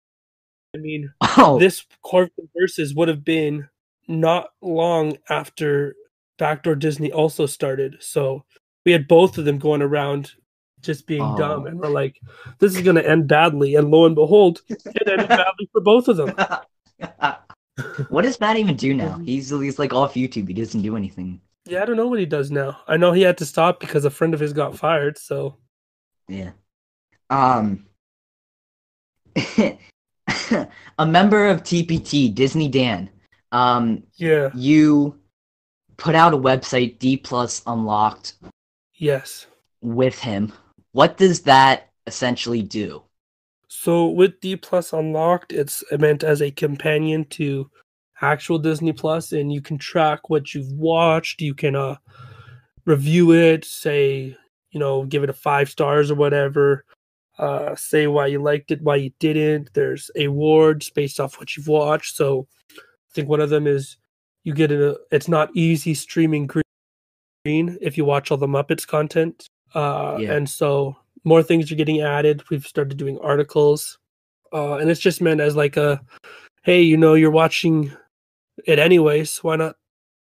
I 0.75 0.79
mean, 0.79 1.13
Oh, 1.39 1.59
this 1.59 1.85
Corv 2.05 2.29
versus 2.57 2.95
would 2.95 3.09
have 3.09 3.25
been 3.25 3.69
not 4.09 4.51
long 4.61 5.17
after 5.31 5.95
Backdoor 6.39 6.75
Disney 6.77 7.11
also 7.13 7.47
started. 7.47 7.97
So 8.01 8.45
we 8.85 8.93
had 8.93 9.09
both 9.09 9.39
of 9.39 9.45
them 9.47 9.59
going 9.59 9.81
around 9.83 10.33
just 10.83 11.07
being 11.07 11.23
oh. 11.23 11.37
dumb, 11.37 11.63
Oh. 11.63 11.67
and 11.67 11.81
we're 11.81 11.89
like, 11.89 12.21
this 12.59 12.77
is 12.77 12.83
going 12.83 12.97
to 12.97 13.09
end 13.09 13.27
badly. 13.27 13.75
And 13.75 13.91
lo 13.91 14.05
and 14.07 14.15
behold, 14.15 14.61
it 14.69 15.09
ended 15.11 15.29
badly 15.29 15.69
for 15.73 15.81
both 15.81 16.09
of 16.09 16.19
them. 16.19 16.35
what 18.09 18.23
does 18.23 18.41
Matt 18.41 18.57
even 18.57 18.77
do 18.77 18.95
now? 18.95 19.19
He's 19.19 19.51
he's 19.51 19.79
like 19.79 19.93
off 19.93 20.15
YouTube. 20.15 20.49
He 20.49 20.55
doesn't 20.55 20.83
do 20.83 20.97
anything. 20.97 21.41
Yeah, 21.65 21.83
I 21.83 21.85
don't 21.85 21.97
know 21.97 22.07
what 22.07 22.21
he 22.21 22.27
does 22.27 22.51
now. 22.51 22.79
I 22.87 22.97
know 22.97 23.13
he 23.13 23.23
had 23.23 23.39
to 23.39 23.47
stop 23.47 23.81
because 23.81 24.05
a 24.05 24.11
friend 24.11 24.35
of 24.35 24.41
his 24.41 24.53
got 24.53 24.77
fired. 24.77 25.19
So 25.19 25.57
Yeah. 26.29 26.53
Um. 27.31 27.87
a 30.99 31.07
member 31.07 31.49
of 31.49 31.63
TPT, 31.63 32.35
Disney 32.35 32.69
Dan. 32.69 33.11
Um, 33.53 34.03
yeah, 34.15 34.51
you 34.55 35.19
put 35.97 36.15
out 36.15 36.35
a 36.35 36.39
website, 36.39 36.99
D 36.99 37.17
Plus 37.17 37.63
Unlocked, 37.67 38.35
yes. 38.95 39.47
with 39.83 40.19
him. 40.19 40.53
What 40.93 41.17
does 41.17 41.41
that 41.43 41.91
essentially 42.07 42.63
do? 42.63 43.03
So 43.79 44.09
with 44.09 44.41
D 44.41 44.57
Plus 44.57 44.93
Unlocked, 44.93 45.53
it's 45.53 45.85
meant 45.99 46.25
as 46.25 46.41
a 46.41 46.51
companion 46.51 47.25
to 47.31 47.71
actual 48.23 48.59
Disney 48.59 48.93
Plus, 48.93 49.33
and 49.33 49.53
you 49.53 49.61
can 49.61 49.77
track 49.79 50.31
what 50.31 50.55
you've 50.55 50.73
watched. 50.73 51.43
You 51.43 51.55
can 51.55 51.77
uh, 51.77 51.97
review 52.87 53.33
it, 53.33 53.65
say 53.65 54.37
you 54.71 54.81
know, 54.81 55.05
give 55.05 55.23
it 55.23 55.31
a 55.31 55.35
five 55.35 55.71
stars 55.71 56.11
or 56.11 56.15
whatever. 56.17 56.85
Uh, 57.39 57.75
say 57.77 58.07
why 58.07 58.27
you 58.27 58.43
liked 58.43 58.71
it, 58.71 58.83
why 58.83 58.97
you 58.97 59.11
didn't. 59.21 59.71
There's 59.75 60.11
awards 60.19 60.91
based 60.91 61.21
off 61.21 61.39
what 61.39 61.57
you've 61.57 61.69
watched. 61.69 62.17
So 62.17 62.47
I 62.73 63.13
think 63.15 63.29
one 63.29 63.41
of 63.41 63.51
them 63.51 63.67
is 63.67 63.97
you 64.45 64.53
get 64.55 64.73
a 64.73 64.99
it's 65.11 65.29
not 65.29 65.51
easy 65.55 65.95
streaming 65.95 66.47
green 66.47 67.79
if 67.81 67.97
you 67.97 68.05
watch 68.05 68.31
all 68.31 68.39
the 68.39 68.47
Muppets 68.47 68.87
content. 68.87 69.47
Uh, 69.75 70.17
Yeah. 70.21 70.35
and 70.35 70.49
so 70.49 70.97
more 71.27 71.43
things 71.43 71.71
are 71.71 71.75
getting 71.77 72.01
added. 72.01 72.43
We've 72.49 72.67
started 72.67 72.97
doing 72.97 73.19
articles, 73.19 73.99
uh, 74.55 74.77
and 74.77 74.89
it's 74.91 75.01
just 75.01 75.21
meant 75.21 75.41
as 75.41 75.57
like 75.57 75.77
a, 75.77 76.01
hey, 76.63 76.81
you 76.81 76.97
know, 76.97 77.15
you're 77.15 77.31
watching 77.31 77.93
it 78.65 78.79
anyways. 78.79 79.39
Why 79.39 79.57
not 79.57 79.77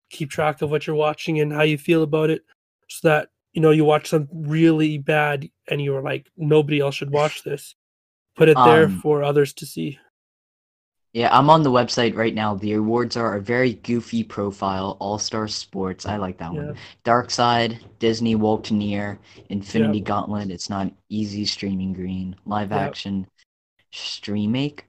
keep 0.09 0.29
track 0.29 0.61
of 0.61 0.69
what 0.71 0.85
you're 0.87 0.95
watching 0.95 1.39
and 1.39 1.51
how 1.51 1.63
you 1.63 1.77
feel 1.77 2.03
about 2.03 2.29
it, 2.29 2.43
so 2.87 3.07
that 3.09 3.29
you 3.53 3.61
know 3.61 3.71
you 3.71 3.83
watch 3.83 4.07
something 4.07 4.47
really 4.47 4.97
bad 4.97 5.49
and 5.69 5.81
you're 5.81 6.01
like 6.01 6.29
nobody 6.37 6.79
else 6.79 6.95
should 6.95 7.11
watch 7.11 7.43
this. 7.43 7.75
Put 8.37 8.47
it 8.47 8.57
there 8.65 8.85
Um, 8.85 9.01
for 9.01 9.23
others 9.23 9.53
to 9.53 9.65
see. 9.65 9.99
Yeah, 11.14 11.38
I'm 11.38 11.49
on 11.49 11.64
the 11.64 11.72
website 11.72 12.16
right 12.16 12.34
now. 12.34 12.55
The 12.55 12.74
awards 12.74 13.18
are 13.18 13.36
a 13.36 13.41
very 13.41 13.74
goofy 13.74 14.24
profile, 14.24 14.95
All 14.99 15.20
Star 15.20 15.47
Sports. 15.47 16.05
I 16.05 16.16
like 16.16 16.38
that 16.38 16.53
Yeah. 16.53 16.68
one. 16.68 16.78
Dark 17.03 17.30
Side, 17.32 17.80
Disney 17.99 18.36
Woke 18.36 18.64
to 18.66 18.74
Near, 18.74 19.20
Infinity 19.49 19.99
Gauntlet. 19.99 20.49
It's 20.49 20.70
not 20.70 20.91
easy 21.09 21.43
streaming 21.43 21.91
green. 21.91 22.38
Live 22.45 22.72
action, 22.72 23.28
Streamake, 23.91 24.82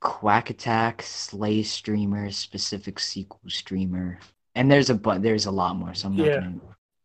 Quack 0.00 0.50
Attack, 0.50 1.00
Slay 1.02 1.62
Streamer, 1.62 2.30
specific 2.30 2.98
sequel 2.98 3.40
streamer, 3.48 4.18
and 4.54 4.70
there's 4.70 4.90
a 4.90 4.94
but 4.94 5.22
there's 5.22 5.46
a 5.46 5.50
lot 5.50 5.76
more. 5.76 5.94
So 5.94 6.08
I'm 6.08 6.16
not 6.16 6.26
Yeah. 6.26 6.50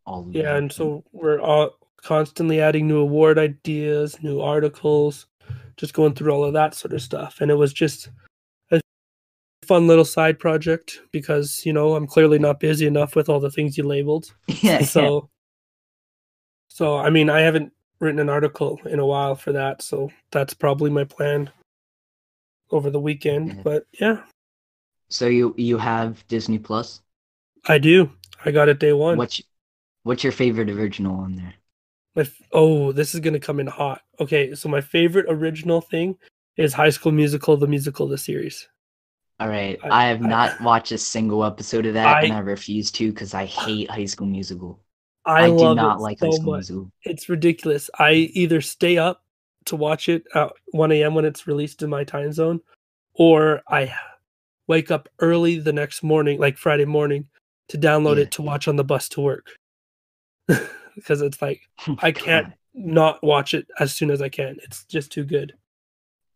all. 0.05 0.21
of 0.27 0.35
Yeah, 0.35 0.57
and 0.57 0.69
so 0.69 1.05
we're 1.13 1.39
all 1.39 1.77
constantly 2.03 2.59
adding 2.59 2.89
new 2.89 2.99
award 2.99 3.37
ideas, 3.37 4.21
new 4.21 4.41
articles, 4.41 5.27
just 5.77 5.93
going 5.93 6.13
through 6.13 6.33
all 6.33 6.43
of 6.43 6.53
that 6.53 6.73
sort 6.73 6.93
of 6.93 7.01
stuff. 7.01 7.39
And 7.39 7.49
it 7.49 7.55
was 7.55 7.71
just 7.71 8.09
fun 9.69 9.85
little 9.85 10.03
side 10.03 10.39
project 10.39 10.99
because, 11.11 11.63
you 11.63 11.71
know, 11.71 11.93
I'm 11.95 12.07
clearly 12.07 12.39
not 12.39 12.59
busy 12.59 12.87
enough 12.87 13.15
with 13.15 13.29
all 13.29 13.39
the 13.39 13.51
things 13.51 13.77
you 13.77 13.83
labeled. 13.83 14.33
yeah, 14.47 14.81
So 14.81 15.29
so 16.67 16.97
I 16.97 17.11
mean, 17.11 17.29
I 17.29 17.41
haven't 17.41 17.71
written 17.99 18.19
an 18.19 18.29
article 18.29 18.79
in 18.85 18.97
a 18.97 19.05
while 19.05 19.35
for 19.35 19.51
that, 19.51 19.83
so 19.83 20.09
that's 20.31 20.55
probably 20.55 20.89
my 20.89 21.03
plan 21.03 21.51
over 22.71 22.89
the 22.89 22.99
weekend. 22.99 23.53
Yeah. 23.53 23.61
But 23.63 23.83
yeah, 24.01 24.23
So 25.09 25.27
you 25.27 25.53
you 25.55 25.77
have 25.77 26.25
Disney 26.27 26.57
Plus. 26.57 27.01
I 27.67 27.77
do. 27.77 28.09
I 28.43 28.49
got 28.49 28.69
it 28.69 28.79
day 28.79 28.93
one. 28.93 29.17
What's 29.17 29.39
what's 30.01 30.23
your 30.23 30.33
favorite 30.33 30.71
original 30.71 31.15
on 31.19 31.35
there? 31.35 31.53
My 32.15 32.23
f- 32.23 32.41
oh, 32.53 32.91
this 32.91 33.13
is 33.13 33.19
gonna 33.19 33.39
come 33.39 33.59
in 33.59 33.67
hot. 33.67 34.01
Okay, 34.19 34.55
so 34.55 34.67
my 34.67 34.81
favorite 34.81 35.27
original 35.29 35.81
thing 35.81 36.17
is 36.57 36.73
High 36.73 36.89
School 36.89 37.11
Musical, 37.11 37.55
the 37.55 37.67
musical, 37.67 38.07
the 38.07 38.17
series. 38.17 38.67
All 39.39 39.47
right, 39.47 39.79
I- 39.83 40.05
I, 40.05 40.05
have 40.09 40.23
I- 40.23 40.27
not 40.27 40.61
watched 40.61 40.91
a 40.91 40.97
single 40.97 41.43
episode 41.45 41.85
of 41.85 41.93
that, 41.93 42.23
and 42.23 42.33
I- 42.33 42.37
I 42.37 42.39
refuse 42.39 42.91
to 42.91 43.11
because 43.11 43.33
I 43.33 43.45
hate 43.45 43.89
High 43.89 44.05
School 44.05 44.27
Musical. 44.27 44.79
I, 45.25 45.45
I, 45.45 45.47
do 45.49 45.75
not 45.75 45.99
like 46.01 46.19
so 46.19 46.25
High 46.27 46.31
School 46.31 46.45
much. 46.53 46.69
Musical. 46.69 46.91
It's 47.03 47.29
ridiculous. 47.29 47.89
I 47.99 48.11
either 48.33 48.61
stay 48.61 48.97
up 48.97 49.23
to 49.65 49.75
watch 49.75 50.09
it 50.09 50.23
at 50.33 50.51
1 50.71 50.91
a.m. 50.93 51.13
when 51.13 51.25
it's 51.25 51.45
released 51.47 51.81
in 51.83 51.89
my 51.89 52.03
time 52.03 52.31
zone, 52.33 52.61
or 53.13 53.61
I 53.69 53.93
wake 54.67 54.91
up 54.91 55.09
early 55.19 55.59
the 55.59 55.73
next 55.73 56.03
morning, 56.03 56.39
like 56.39 56.57
Friday 56.57 56.85
morning, 56.85 57.27
to 57.69 57.77
download 57.77 58.15
Yeah. 58.17 58.23
it 58.23 58.31
to 58.31 58.41
watch 58.41 58.67
on 58.67 58.75
the 58.77 58.83
bus 58.83 59.07
to 59.09 59.21
work. 59.21 59.47
because 60.95 61.21
it's 61.21 61.41
like 61.41 61.61
oh 61.87 61.95
I 62.01 62.11
can't 62.11 62.47
God. 62.47 62.53
not 62.73 63.23
watch 63.23 63.53
it 63.53 63.67
as 63.79 63.93
soon 63.93 64.09
as 64.11 64.21
I 64.21 64.29
can. 64.29 64.57
It's 64.63 64.83
just 64.85 65.11
too 65.11 65.23
good. 65.23 65.53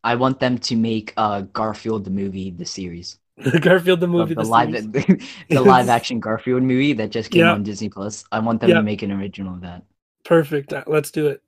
I 0.04 0.16
want 0.16 0.40
them 0.40 0.58
to 0.60 0.76
make 0.76 1.14
uh 1.18 1.42
Garfield 1.54 2.04
the 2.06 2.12
movie, 2.12 2.52
the 2.52 2.66
series, 2.66 3.20
Garfield 3.62 4.00
the 4.00 4.08
movie, 4.08 4.34
the 4.34 4.44
the 4.44 4.50
live 4.50 4.72
series. 4.72 5.28
the 5.50 5.62
live 5.62 5.90
action 5.98 6.20
Garfield 6.20 6.64
movie 6.64 6.94
that 6.94 7.10
just 7.12 7.32
came 7.32 7.42
Yeah. 7.42 7.54
on 7.54 7.64
Disney 7.64 7.90
Plus. 7.90 8.26
I 8.32 8.40
want 8.40 8.62
them 8.62 8.70
Yeah. 8.70 8.78
to 8.78 8.84
make 8.84 9.02
an 9.02 9.12
original 9.12 9.54
of 9.56 9.62
that. 9.62 9.84
Perfect. 10.26 10.74
Uh, 10.74 10.84
Let's 10.88 11.12
do 11.12 11.28
it. 11.28 11.42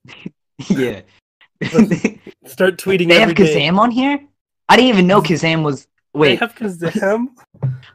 yeah. 0.70 1.02
Start 2.46 2.78
tweeting 2.78 3.08
they 3.08 3.20
have 3.20 3.30
every 3.30 3.46
day. 3.46 3.56
Kazam 3.70 3.80
on 3.80 3.92
here. 3.92 4.20
I 4.70 4.76
didn't 4.76 4.90
even 4.90 5.08
know 5.08 5.22
Kazam 5.22 5.64
was. 5.64 5.88
Wait. 6.14 6.40
They 6.40 6.46
have 6.46 6.56
Kazam. 6.56 7.28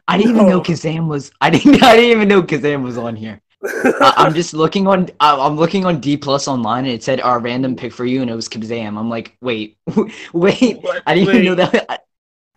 I 0.07 0.17
didn't 0.17 0.31
even 0.35 0.47
know 0.47 0.61
Kazam 0.61 1.07
was. 1.07 1.31
I 1.41 1.49
didn't. 1.49 1.81
I 1.83 1.95
didn't 1.95 2.11
even 2.11 2.27
know 2.27 2.43
Kazam 2.43 2.83
was 2.83 2.97
on 2.97 3.15
here. 3.15 3.41
I'm 3.63 4.33
just 4.41 4.53
looking 4.53 4.87
on. 4.87 5.09
I'm 5.19 5.55
looking 5.55 5.85
on 5.85 5.99
D 5.99 6.17
Plus 6.17 6.47
online, 6.47 6.85
and 6.85 6.93
it 6.93 7.03
said 7.03 7.21
our 7.21 7.39
random 7.39 7.75
pick 7.75 7.93
for 7.93 8.05
you, 8.05 8.21
and 8.21 8.29
it 8.29 8.35
was 8.35 8.49
Kazam. 8.49 8.97
I'm 8.97 9.09
like, 9.09 9.37
wait, 9.41 9.77
wait. 10.33 10.81
What? 10.81 11.03
I 11.05 11.15
didn't 11.15 11.35
even 11.35 11.45
know 11.45 11.55
that. 11.55 11.85
I, 11.89 11.99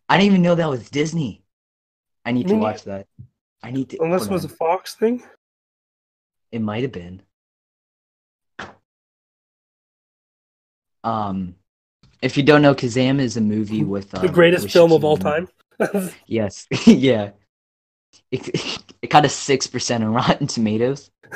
I 0.08 0.18
didn't 0.18 0.32
even 0.32 0.42
know 0.42 0.54
that 0.54 0.68
was 0.68 0.88
Disney. 0.88 1.42
I 2.24 2.32
need 2.32 2.48
to 2.48 2.54
watch 2.54 2.84
that. 2.84 3.06
I 3.62 3.70
need 3.70 3.90
to. 3.90 4.02
Unless 4.02 4.26
it 4.26 4.30
was 4.30 4.44
a. 4.44 4.48
Fox 4.48 4.94
thing. 4.94 5.22
It 6.52 6.60
might 6.60 6.82
have 6.82 6.92
been. 6.92 7.22
Um, 11.02 11.56
if 12.22 12.36
you 12.36 12.42
don't 12.42 12.62
know, 12.62 12.74
Kazam 12.74 13.20
is 13.20 13.36
a 13.36 13.40
movie 13.40 13.84
with 13.84 14.14
uh, 14.14 14.20
the 14.20 14.28
greatest 14.28 14.70
film 14.70 14.92
of 14.92 15.04
all 15.04 15.16
time. 15.16 15.48
Yes, 16.26 16.66
yeah. 16.86 17.30
It, 18.30 18.83
it 19.04 19.10
got 19.10 19.24
a 19.24 19.28
six 19.28 19.66
percent 19.66 20.02
on 20.02 20.12
Rotten 20.20 20.46
Tomatoes. 20.46 21.10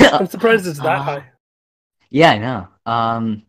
I'm 0.00 0.26
surprised 0.26 0.66
it's 0.66 0.78
that 0.80 0.98
Ah. 0.98 1.02
high. 1.02 1.24
Yeah, 2.10 2.30
I 2.30 2.38
know. 2.38 2.68
Um, 2.86 3.42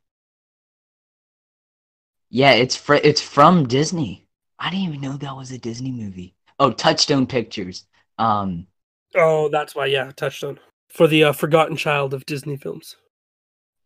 yeah, 2.30 2.52
it's 2.52 2.76
fr- 2.76 2.96
it's 2.96 3.22
from 3.22 3.68
Disney. 3.68 4.28
I 4.60 4.70
didn't 4.70 4.86
even 4.88 5.02
know 5.02 5.18
that 5.18 5.36
was 5.36 5.52
a 5.52 5.58
Disney 5.58 5.92
movie. 5.92 6.36
Oh, 6.60 6.72
Touchstone 6.72 7.26
Pictures. 7.26 7.86
Um, 8.18 8.68
Oh, 9.16 9.50
that's 9.50 9.74
why. 9.76 9.88
Yeah, 9.88 10.12
Touchstone 10.16 10.60
for 10.90 11.08
the 11.08 11.24
uh, 11.26 11.32
forgotten 11.34 11.76
child 11.78 12.14
of 12.14 12.26
Disney 12.26 12.58
films. 12.58 12.96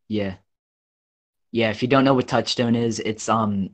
yeah, 0.07 0.35
yeah. 1.51 1.69
If 1.69 1.81
you 1.81 1.87
don't 1.87 2.03
know 2.03 2.13
what 2.13 2.27
Touchstone 2.27 2.75
is, 2.75 2.99
it's 2.99 3.29
um 3.29 3.69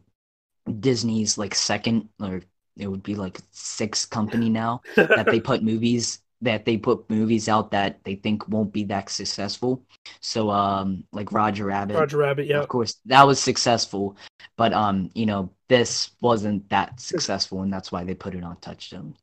Disney's 0.79 1.37
like 1.37 1.55
second, 1.55 2.09
or 2.21 2.41
it 2.79 2.87
would 2.87 3.03
be 3.03 3.15
like 3.15 3.39
six 3.51 4.05
company 4.05 4.49
now 4.49 4.81
that 4.95 5.25
they 5.25 5.39
put 5.39 5.63
movies 5.71 6.21
that 6.41 6.65
they 6.65 6.77
put 6.77 7.09
movies 7.09 7.49
out 7.49 7.71
that 7.71 7.99
they 8.03 8.15
think 8.15 8.47
won't 8.47 8.71
be 8.71 8.85
that 8.85 9.09
successful. 9.09 9.83
So 10.21 10.49
um, 10.49 11.03
like 11.11 11.31
Roger 11.31 11.65
Rabbit. 11.65 11.95
Roger 11.95 12.17
Rabbit. 12.17 12.47
Yeah. 12.47 12.59
Of 12.59 12.69
course, 12.69 12.95
that 13.05 13.27
was 13.27 13.39
successful, 13.41 14.15
but 14.55 14.73
um, 14.73 15.11
you 15.13 15.25
know, 15.25 15.51
this 15.67 16.11
wasn't 16.21 16.67
that 16.69 16.99
successful, 16.99 17.61
and 17.61 17.71
that's 17.71 17.91
why 17.91 18.03
they 18.03 18.13
put 18.13 18.35
it 18.35 18.43
on 18.43 18.57
Touchstone. 18.57 19.15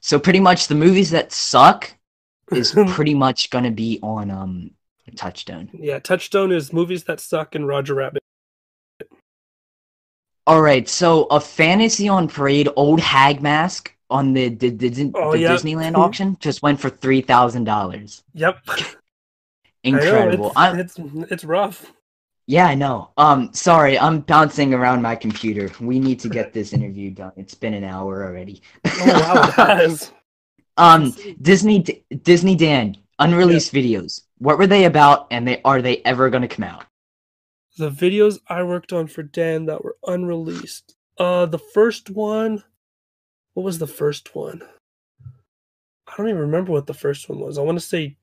So 0.00 0.18
pretty 0.18 0.40
much 0.40 0.66
the 0.66 0.74
movies 0.74 1.10
that 1.10 1.32
suck 1.32 1.94
is 2.52 2.72
pretty 2.88 3.14
much 3.14 3.50
gonna 3.50 3.70
be 3.70 4.00
on 4.02 4.30
um 4.30 4.70
Touchstone. 5.16 5.70
Yeah, 5.72 5.98
Touchstone 5.98 6.52
is 6.52 6.72
movies 6.72 7.04
that 7.04 7.20
suck 7.20 7.54
and 7.54 7.66
Roger 7.66 7.94
Rabbit. 7.94 8.22
All 10.46 10.60
right, 10.62 10.88
so 10.88 11.24
a 11.24 11.40
fantasy 11.40 12.08
on 12.08 12.26
parade, 12.28 12.68
old 12.76 13.00
hag 13.00 13.40
mask 13.42 13.94
on 14.08 14.32
the 14.32 14.48
the, 14.48 14.70
the, 14.70 15.12
Oh, 15.14 15.32
the 15.32 15.40
yeah. 15.40 15.50
Disneyland 15.52 15.96
auction 15.96 16.36
just 16.40 16.62
went 16.62 16.80
for 16.80 16.90
three 16.90 17.20
thousand 17.20 17.64
dollars. 17.64 18.22
Yep. 18.34 18.58
Incredible. 19.84 20.52
know, 20.56 20.74
it's, 20.74 20.98
it's 20.98 21.32
it's 21.32 21.44
rough. 21.44 21.92
Yeah, 22.46 22.66
I 22.66 22.74
know. 22.74 23.10
Um, 23.16 23.50
sorry, 23.54 23.96
I'm 23.98 24.20
bouncing 24.20 24.74
around 24.74 25.02
my 25.02 25.14
computer. 25.14 25.70
We 25.80 26.00
need 26.00 26.18
to 26.20 26.28
get 26.28 26.52
this 26.52 26.72
interview 26.72 27.10
done. 27.12 27.32
It's 27.36 27.54
been 27.54 27.74
an 27.74 27.84
hour 27.84 28.24
already. 28.24 28.60
Oh 28.84 29.06
wow, 29.06 29.42
it 29.48 29.52
has. 29.54 30.12
um, 30.76 31.14
Disney, 31.40 32.04
Disney 32.22 32.56
Dan, 32.56 32.96
unreleased 33.20 33.72
videos. 33.72 34.22
What 34.38 34.58
were 34.58 34.66
they 34.66 34.86
about, 34.86 35.28
and 35.30 35.46
they 35.46 35.62
are 35.62 35.80
they 35.80 35.98
ever 35.98 36.28
going 36.28 36.42
to 36.42 36.48
come 36.48 36.64
out? 36.64 36.84
The 37.78 37.90
videos 37.90 38.38
I 38.48 38.62
worked 38.62 38.92
on 38.92 39.06
for 39.06 39.22
Dan 39.22 39.66
that 39.66 39.82
were 39.84 39.96
unreleased. 40.06 40.96
Uh, 41.18 41.46
the 41.46 41.58
first 41.58 42.10
one. 42.10 42.62
What 43.54 43.64
was 43.64 43.78
the 43.78 43.86
first 43.86 44.34
one? 44.34 44.62
I 46.06 46.14
don't 46.16 46.28
even 46.28 46.40
remember 46.40 46.72
what 46.72 46.86
the 46.86 46.94
first 46.94 47.28
one 47.28 47.40
was. 47.40 47.58
I 47.58 47.62
want 47.62 47.78
to 47.78 47.84
say 47.84 48.16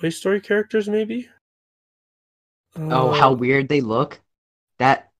Toy 0.00 0.08
Story 0.10 0.40
characters, 0.40 0.88
maybe. 0.88 1.28
Oh, 2.76 3.10
Uh, 3.10 3.12
how 3.12 3.32
weird 3.32 3.68
they 3.68 3.80
look. 3.80 4.20
That 4.78 5.10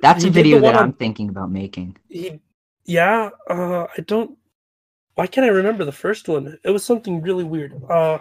that's 0.00 0.24
a 0.24 0.30
video 0.30 0.60
that 0.60 0.74
on- 0.76 0.84
I'm 0.84 0.92
thinking 0.92 1.28
about 1.28 1.50
making. 1.50 1.96
he 2.08 2.40
yeah 2.84 3.30
uh 3.48 3.86
i 3.96 4.00
don't 4.06 4.36
why 5.14 5.24
can't 5.28 5.44
i 5.46 5.48
remember 5.48 5.84
the 5.84 5.92
first 5.92 6.26
one 6.28 6.58
it 6.64 6.70
was 6.70 6.84
something 6.84 7.22
really 7.22 7.44
weird 7.44 7.80
uh 7.88 8.18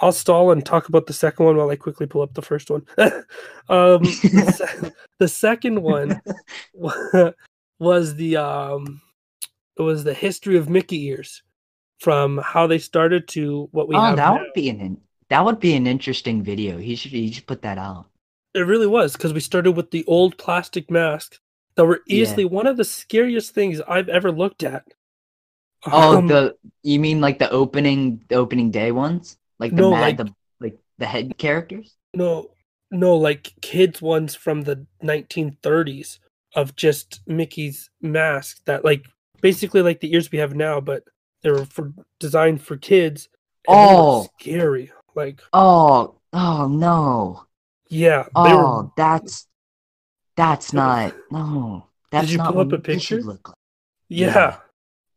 i'll 0.00 0.12
stall 0.12 0.50
and 0.50 0.64
talk 0.66 0.88
about 0.88 1.06
the 1.06 1.12
second 1.12 1.46
one 1.46 1.56
while 1.56 1.70
i 1.70 1.76
quickly 1.76 2.06
pull 2.06 2.22
up 2.22 2.34
the 2.34 2.42
first 2.42 2.70
one 2.70 2.84
um 3.68 4.02
the, 4.02 4.54
se- 4.82 4.92
the 5.18 5.28
second 5.28 5.80
one 5.80 6.20
was 7.78 8.14
the 8.16 8.36
um 8.36 9.00
it 9.78 9.82
was 9.82 10.04
the 10.04 10.14
history 10.14 10.56
of 10.56 10.68
mickey 10.68 11.04
ears 11.06 11.42
from 12.00 12.38
how 12.44 12.66
they 12.66 12.78
started 12.78 13.26
to 13.28 13.68
what 13.72 13.88
we 13.88 13.94
oh, 13.96 14.00
that 14.00 14.16
now. 14.16 14.32
would 14.38 14.52
be 14.54 14.68
an 14.68 14.80
in- 14.80 15.00
that 15.30 15.42
would 15.44 15.58
be 15.58 15.74
an 15.74 15.86
interesting 15.86 16.42
video. 16.42 16.76
He 16.76 16.96
should 16.96 17.12
he 17.12 17.32
should 17.32 17.46
put 17.46 17.62
that 17.62 17.78
out. 17.78 18.06
It 18.52 18.60
really 18.60 18.86
was 18.86 19.14
because 19.14 19.32
we 19.32 19.40
started 19.40 19.72
with 19.72 19.90
the 19.90 20.04
old 20.06 20.36
plastic 20.36 20.90
masks 20.90 21.40
that 21.76 21.84
were 21.86 22.02
Yeah. 22.06 22.22
easily 22.22 22.44
one 22.44 22.66
of 22.66 22.76
the 22.76 22.84
scariest 22.84 23.52
things 23.54 23.80
I've 23.88 24.10
ever 24.10 24.30
looked 24.30 24.62
at. 24.62 24.84
Oh, 25.86 26.18
Um, 26.18 26.26
the 26.26 26.56
you 26.82 26.98
mean 27.00 27.22
like 27.22 27.38
the 27.38 27.50
opening 27.50 28.22
the 28.28 28.34
opening 28.34 28.70
day 28.70 28.92
ones? 28.92 29.38
Like 29.64 29.76
the 29.76 29.82
No, 29.82 29.90
mad 29.90 30.00
like- 30.00 30.16
the 30.18 30.34
like 30.60 30.78
the 30.98 31.06
head 31.06 31.36
characters? 31.38 31.96
no, 32.14 32.50
no, 32.90 33.16
like 33.16 33.52
kids 33.60 34.00
ones 34.02 34.34
from 34.34 34.62
the 34.62 34.86
1930s 35.02 36.18
of 36.54 36.76
just 36.76 37.20
Mickey's 37.26 37.90
mask 38.00 38.60
that 38.66 38.84
like 38.84 39.06
basically 39.40 39.82
like 39.82 40.00
the 40.00 40.12
ears 40.14 40.30
we 40.30 40.38
have 40.38 40.54
now, 40.54 40.80
but 40.80 41.02
they 41.42 41.50
were 41.50 41.64
for 41.66 41.92
designed 42.20 42.62
for 42.62 42.76
kids. 42.76 43.28
Oh. 43.66 44.28
scary! 44.38 44.92
Like 45.14 45.40
Oh, 45.52 46.16
oh 46.32 46.68
no. 46.68 47.46
yeah, 47.88 48.26
Oh, 48.34 48.44
were. 48.82 48.90
that's 48.96 49.46
that's 50.36 50.72
not 50.72 51.14
no. 51.30 51.86
That's 52.10 52.30
you 52.30 52.38
not 52.38 52.48
pull 52.48 52.56
what 52.64 52.66
up 52.74 52.78
a 52.80 52.82
picture? 52.82 53.20
look 53.22 53.48
like. 53.48 53.56
Yeah, 54.08 54.58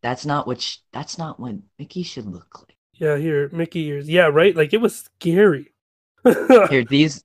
That's 0.01 0.25
not 0.25 0.47
what 0.47 0.61
sh- 0.61 0.77
that's 0.93 1.17
not 1.17 1.39
what 1.39 1.55
Mickey 1.77 2.03
should 2.03 2.25
look 2.25 2.59
like. 2.59 2.76
Yeah. 2.97 3.17
Here, 3.17 3.49
Mickey 3.51 3.85
ears. 3.87 4.09
Yeah, 4.09 4.25
right. 4.25 4.55
Like 4.55 4.73
it 4.73 4.81
was 4.81 5.09
scary. 5.19 5.73
Here, 6.69 6.83
these 6.83 7.23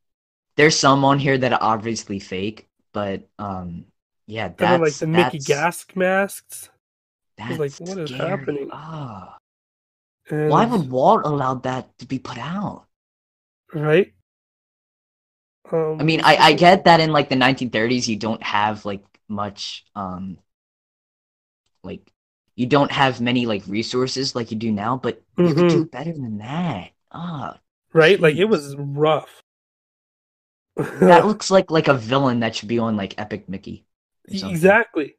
there's 0.57 0.79
some 0.79 1.05
on 1.05 1.19
here 1.19 1.39
that 1.39 1.53
are 1.53 1.63
obviously 1.63 2.19
fake, 2.19 2.69
but 2.93 3.29
um 3.39 3.87
yeah, 4.27 4.49
that's 4.49 4.59
then 4.59 4.81
like 4.81 4.95
the 4.95 5.07
Mickey 5.07 5.39
Gask 5.39 5.97
masks. 5.97 6.69
That's 7.37 7.59
like, 7.59 7.73
what 7.89 7.99
is 7.99 8.11
scary. 8.11 8.29
happening? 8.29 8.69
Ah. 8.71 9.37
And, 10.31 10.51
Why 10.51 10.67
would 10.67 10.89
Walt 10.91 11.23
allow 11.25 11.55
that 11.55 11.99
to 11.99 12.07
be 12.07 12.19
put 12.19 12.39
out? 12.39 12.87
right? 13.75 14.13
Um, 15.71 15.99
I 16.01 16.05
mean, 16.05 16.21
I, 16.23 16.37
I 16.37 16.53
get 16.53 16.85
that 16.85 17.01
in 17.01 17.13
like 17.13 17.29
the 17.29 17.37
1930s, 17.37 18.09
you 18.09 18.17
don't 18.17 18.43
have 18.43 18.85
like 18.85 19.05
much, 19.29 19.85
um, 19.95 20.39
like 21.83 22.13
you 22.57 22.67
don't 22.67 22.93
have 22.93 23.21
many 23.21 23.47
like 23.47 23.63
resources 23.67 24.35
like 24.35 24.51
you 24.51 24.57
do 24.59 24.71
now, 24.73 24.97
but 24.97 25.23
you 25.39 25.55
could 25.55 25.65
Mhm. 25.65 25.71
do 25.71 25.85
better 25.87 26.13
than 26.13 26.39
that. 26.39 26.91
Ah, 27.11 27.59
right. 27.93 28.21
Like 28.21 28.37
it 28.37 28.45
was 28.47 28.77
rough. 28.77 29.43
that 30.77 31.27
looks 31.27 31.51
like 31.51 31.71
like 31.71 31.89
a 31.89 31.95
villain 31.95 32.41
that 32.41 32.55
should 32.57 32.69
be 32.69 32.79
on 32.79 32.97
like 32.97 33.19
Epic 33.19 33.49
Mickey. 33.49 33.85
exactly. 34.29 35.17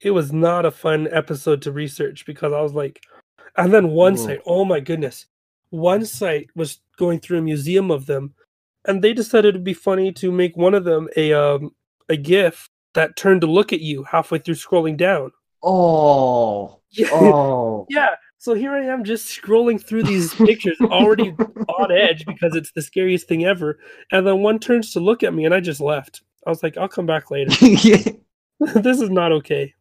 It 0.00 0.10
was 0.12 0.32
not 0.32 0.64
a 0.64 0.70
fun 0.70 1.08
episode 1.12 1.62
to 1.62 1.72
research 1.72 2.24
because 2.24 2.52
I 2.52 2.60
was 2.62 2.72
like, 2.72 3.02
and 3.56 3.72
then 3.72 3.88
one 3.90 4.14
Whoa. 4.16 4.24
site. 4.26 4.40
Oh 4.46 4.64
my 4.64 4.80
goodness, 4.80 5.26
one 5.70 6.04
site 6.06 6.48
was 6.54 6.80
going 6.96 7.20
through 7.20 7.38
a 7.38 7.42
museum 7.42 7.90
of 7.90 8.06
them, 8.06 8.34
and 8.86 9.02
they 9.02 9.12
decided 9.12 9.50
it'd 9.50 9.64
be 9.64 9.74
funny 9.74 10.12
to 10.12 10.32
make 10.32 10.56
one 10.56 10.74
of 10.74 10.84
them 10.84 11.08
a 11.16 11.32
um 11.34 11.74
a 12.08 12.16
GIF 12.16 12.68
that 12.94 13.16
turned 13.16 13.42
to 13.42 13.46
look 13.46 13.72
at 13.72 13.80
you 13.80 14.02
halfway 14.04 14.38
through 14.38 14.54
scrolling 14.54 14.96
down. 14.96 15.32
Oh, 15.62 16.80
oh, 17.12 17.86
Yeah. 17.88 18.14
So 18.38 18.54
here 18.54 18.72
I 18.72 18.86
am 18.86 19.04
just 19.04 19.26
scrolling 19.26 19.78
through 19.84 20.04
these 20.04 20.32
pictures 20.32 20.78
already 20.80 21.30
on 21.68 21.92
edge 21.92 22.24
because 22.24 22.56
it's 22.56 22.72
the 22.72 22.80
scariest 22.80 23.28
thing 23.28 23.44
ever. 23.44 23.78
And 24.12 24.26
then 24.26 24.38
one 24.38 24.58
turns 24.58 24.94
to 24.94 25.00
look 25.00 25.22
at 25.22 25.34
me 25.34 25.44
and 25.44 25.54
I 25.54 25.60
just 25.60 25.80
left. 25.80 26.22
I 26.46 26.50
was 26.50 26.62
like, 26.62 26.78
I'll 26.78 26.88
come 26.88 27.04
back 27.04 27.30
later. 27.30 27.50
this 27.60 29.00
is 29.00 29.10
not 29.10 29.32
okay. 29.32 29.74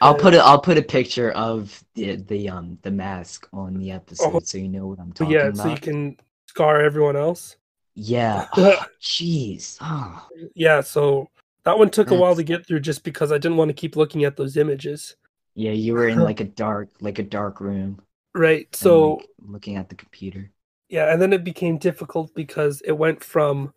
I'll 0.00 0.14
put 0.14 0.34
a 0.34 0.38
I'll 0.38 0.60
put 0.60 0.78
a 0.78 0.82
picture 0.82 1.30
of 1.32 1.82
the 1.94 2.16
the 2.16 2.48
um 2.48 2.78
the 2.82 2.90
mask 2.90 3.48
on 3.52 3.74
the 3.74 3.90
episode 3.90 4.34
Oh. 4.34 4.40
so 4.40 4.58
you 4.58 4.68
know 4.68 4.86
what 4.86 5.00
I'm 5.00 5.12
talking 5.12 5.32
yeah, 5.32 5.46
about. 5.46 5.56
Yeah, 5.56 5.62
so 5.62 5.70
you 5.70 5.78
can 5.78 6.16
scar 6.46 6.80
everyone 6.80 7.16
else. 7.16 7.56
Yeah. 7.94 8.46
Oh, 8.56 8.84
Jeez. 9.00 9.78
Oh. 9.80 10.28
Yeah, 10.54 10.82
so 10.82 11.28
that 11.66 11.78
one 11.78 11.90
took 11.90 12.10
a 12.10 12.14
while 12.14 12.34
to 12.36 12.42
get 12.42 12.66
through 12.66 12.80
just 12.80 13.04
because 13.04 13.32
I 13.32 13.38
didn't 13.38 13.56
want 13.58 13.68
to 13.68 13.74
keep 13.74 13.96
looking 13.96 14.24
at 14.24 14.36
those 14.36 14.56
images. 14.56 15.16
Yeah, 15.54 15.72
you 15.72 15.94
were 15.94 16.08
in 16.08 16.20
like 16.20 16.40
a 16.40 16.44
dark 16.44 16.88
like 17.00 17.18
a 17.18 17.22
dark 17.22 17.60
room. 17.60 18.00
Right. 18.34 18.74
So 18.74 19.14
like, 19.14 19.26
looking 19.40 19.76
at 19.76 19.88
the 19.88 19.94
computer. 19.94 20.50
yeah, 20.88 21.12
and 21.12 21.20
then 21.20 21.32
it 21.32 21.42
became 21.44 21.78
difficult 21.78 22.34
because 22.34 22.80
it 22.82 22.92
went 22.92 23.24
from 23.24 23.72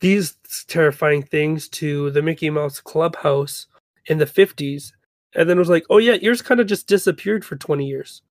these 0.00 0.36
terrifying 0.68 1.22
things 1.22 1.68
to 1.68 2.10
the 2.10 2.22
Mickey 2.22 2.50
Mouse 2.50 2.80
Clubhouse 2.80 3.66
in 4.06 4.18
the 4.18 4.26
50s. 4.26 4.92
And 5.34 5.48
then 5.48 5.56
it 5.56 5.60
was 5.60 5.68
like, 5.68 5.84
oh, 5.90 5.98
yeah, 5.98 6.16
ears 6.20 6.40
kind 6.40 6.60
of 6.60 6.66
just 6.66 6.86
disappeared 6.86 7.44
for 7.44 7.56
20 7.56 7.84
years. 7.84 8.22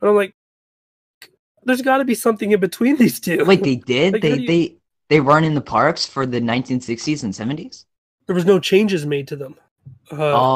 And 0.00 0.08
I'm 0.08 0.16
like, 0.16 0.34
there's 1.64 1.82
got 1.82 1.98
to 1.98 2.04
be 2.04 2.14
something 2.14 2.52
in 2.52 2.60
between 2.60 2.96
these 2.96 3.18
two. 3.20 3.44
Wait, 3.44 3.62
they 3.62 3.76
did? 3.86 4.12
Like, 4.14 4.22
they 4.22 4.36
you- 4.38 4.46
they 4.46 4.76
they 5.08 5.20
run 5.20 5.42
in 5.42 5.54
the 5.54 5.60
parks 5.60 6.06
for 6.06 6.24
the 6.26 6.40
1960s 6.40 7.24
and 7.24 7.34
70s? 7.34 7.84
There 8.30 8.36
was 8.36 8.46
no 8.46 8.60
changes 8.60 9.04
made 9.04 9.26
to 9.26 9.34
them. 9.34 9.56
Uh, 10.12 10.14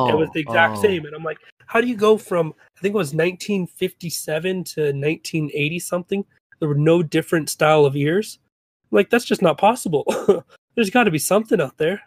it 0.09 0.15
was 0.15 0.29
Oh, 0.29 0.31
the 0.33 0.39
exact 0.39 0.79
oh. 0.79 0.83
same. 0.83 1.07
And 1.07 1.13
I'm 1.17 1.25
like, 1.25 1.39
how 1.67 1.81
do 1.81 1.89
you 1.89 1.97
go 1.97 2.17
from, 2.17 2.55
I 2.77 2.81
think 2.81 2.95
it 2.95 2.97
was 2.97 3.13
1957 3.13 4.63
to 4.63 4.81
1980 4.93 5.79
something? 5.81 6.25
There 6.61 6.69
were 6.69 6.77
no 6.77 7.03
different 7.03 7.51
style 7.51 7.85
of 7.85 7.97
ears. 7.97 8.39
Like, 8.93 9.11
that's 9.11 9.25
just 9.25 9.43
not 9.43 9.59
possible. 9.59 10.05
There's 10.77 10.91
got 10.91 11.05
to 11.05 11.11
be 11.11 11.19
something 11.19 11.61
out 11.61 11.77
there. 11.77 12.01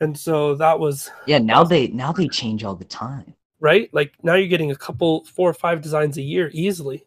And 0.00 0.18
so 0.18 0.56
that 0.56 0.80
was, 0.80 1.08
Yeah, 1.26 1.38
now 1.38 1.62
they 1.62 1.86
now 1.86 2.10
they 2.10 2.26
change 2.26 2.64
all 2.64 2.74
the 2.74 2.84
time. 2.84 3.34
right? 3.60 3.88
Like, 3.92 4.14
now 4.24 4.34
you're 4.34 4.48
getting 4.48 4.72
a 4.72 4.76
couple, 4.76 5.24
four 5.26 5.48
or 5.48 5.54
five 5.54 5.82
designs 5.82 6.16
a 6.16 6.22
year 6.22 6.50
easily. 6.52 7.06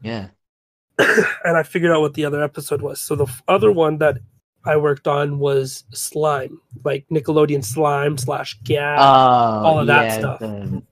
Yeah. 0.00 0.28
and 0.98 1.54
I 1.58 1.64
figured 1.64 1.92
out 1.92 2.00
what 2.00 2.14
the 2.14 2.24
other 2.24 2.42
episode 2.42 2.80
was. 2.80 2.98
So 2.98 3.14
the 3.14 3.26
other 3.46 3.70
one 3.70 3.98
that 3.98 4.20
I 4.64 4.76
worked 4.76 5.06
on 5.08 5.38
was 5.38 5.84
slime, 5.92 6.60
like 6.84 7.06
Nickelodeon 7.10 7.64
slime 7.64 8.18
slash 8.18 8.58
gas. 8.62 8.98
Oh, 9.00 9.66
all 9.66 9.78
of 9.80 9.86
that 9.86 10.04
yeah, 10.04 10.18
stuff. 10.18 10.38
the- 10.40 10.82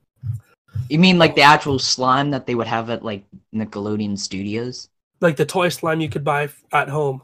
you 0.88 0.98
mean 0.98 1.18
like 1.18 1.34
the 1.34 1.42
actual 1.42 1.78
slime 1.78 2.30
that 2.30 2.46
they 2.46 2.54
would 2.54 2.66
have 2.66 2.88
at 2.88 3.04
like 3.04 3.24
Nickelodeon 3.54 4.18
Studios? 4.18 4.88
like 5.20 5.36
the 5.36 5.44
toy 5.44 5.68
slime 5.68 6.00
you 6.00 6.08
could 6.08 6.22
buy 6.24 6.48
at 6.72 6.88
home. 6.88 7.20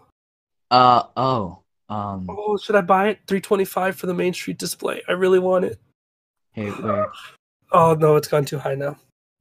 Uh 0.71 1.05
oh. 1.17 1.61
Um 1.89 2.27
Oh, 2.29 2.57
should 2.57 2.75
I 2.77 2.81
buy 2.81 3.09
it? 3.09 3.19
325 3.29 3.97
for 3.97 4.07
the 4.07 4.15
Main 4.15 4.35
Street 4.35 4.59
display. 4.59 5.03
I 5.09 5.13
really 5.13 5.39
want 5.39 5.65
it. 5.65 5.79
here, 6.53 6.73
where 6.73 7.11
Oh 7.73 7.95
no, 7.95 8.17
it's 8.17 8.29
gone 8.29 8.45
too 8.45 8.59
high 8.59 8.75
now. 8.75 8.97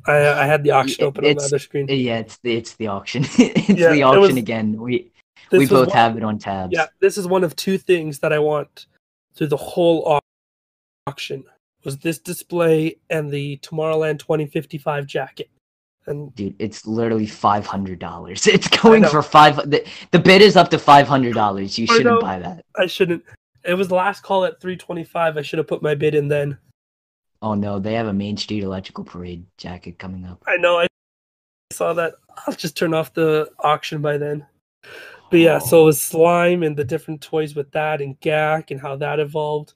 I 0.06 0.43
I 0.43 0.45
had 0.45 0.64
the 0.64 0.72
auction 0.72 0.97
Yeah, 1.01 1.08
open 1.08 1.26
on 1.26 1.36
the 1.36 1.43
other 1.43 1.60
screen. 1.60 1.88
yeah, 1.89 2.20
it's 2.20 2.38
the 2.38 2.56
it's 2.56 2.74
the 2.76 2.88
auction. 2.88 3.24
it's 3.38 3.70
Yeah, 3.70 3.91
the 3.91 4.01
it 4.01 4.04
auction 4.04 4.22
was- 4.22 4.38
again. 4.38 4.80
We 4.80 5.12
This 5.54 5.70
we 5.70 5.76
both 5.76 5.89
one- 5.89 5.97
have 5.97 6.18
it 6.18 6.24
on 6.24 6.38
tabs. 6.39 6.74
Yeah, 6.74 6.88
this 6.99 7.18
is 7.18 7.28
one 7.28 7.43
of 7.43 7.56
two 7.56 7.78
things 7.78 8.20
that 8.20 8.34
I 8.34 8.39
want 8.39 8.88
through 9.36 9.47
the 9.47 9.58
whole 9.58 10.20
auction. 11.08 11.43
Was 11.86 11.97
this 11.97 12.18
display 12.18 12.97
and 13.10 13.30
the 13.30 13.58
Tomorrowland 13.58 14.20
2055 14.20 15.06
jacket. 15.06 15.49
And 16.06 16.34
Dude, 16.36 16.56
it's 16.60 16.86
literally 16.86 17.28
five 17.28 17.66
hundred 17.66 17.99
dollars. 17.99 18.47
It's 18.47 18.68
going 18.68 19.06
for 19.06 19.22
five. 19.22 19.56
The, 19.70 19.86
the 20.12 20.20
bid 20.20 20.41
is 20.41 20.58
up 20.58 20.70
to 20.72 20.80
five 20.80 21.08
hundred 21.08 21.34
dollars. 21.34 21.80
You 21.80 21.88
shouldn't 21.88 22.20
buy 22.20 22.39
that. 22.39 22.66
I 22.78 22.88
shouldn't 22.88 23.24
it 23.64 23.76
was 23.76 23.88
the 23.88 23.95
last 23.95 24.22
call 24.22 24.45
at 24.45 24.60
325. 24.60 25.38
I 25.38 25.41
should 25.41 25.60
have 25.60 25.68
put 25.68 25.82
my 25.82 25.95
bid 25.95 26.16
in 26.16 26.28
then. 26.28 26.58
Oh 27.41 27.54
no, 27.54 27.80
they 27.80 27.93
have 27.93 28.08
a 28.08 28.14
Main 28.14 28.38
Street 28.38 28.64
Electrical 28.64 29.04
Parade 29.04 29.45
jacket 29.58 29.99
coming 29.99 30.26
up. 30.26 30.43
I 30.47 30.58
know 30.58 30.80
I 30.80 30.88
saw 31.72 31.93
that. 31.93 32.14
I'll 32.47 32.54
just 32.54 32.78
turn 32.78 32.93
off 32.93 33.14
the 33.14 33.49
auction 33.60 34.01
by 34.01 34.18
then. 34.18 34.45
But 35.34 35.40
yeah, 35.40 35.58
so 35.58 35.82
it 35.82 35.86
was 35.86 36.00
slime 36.00 36.62
and 36.62 36.78
the 36.78 36.84
different 36.84 37.20
toys 37.20 37.56
with 37.56 37.72
that 37.72 38.04
and 38.04 38.20
Gak 38.22 38.70
and 38.70 38.80
how 38.80 38.96
that 38.98 39.20
evolved 39.20 39.74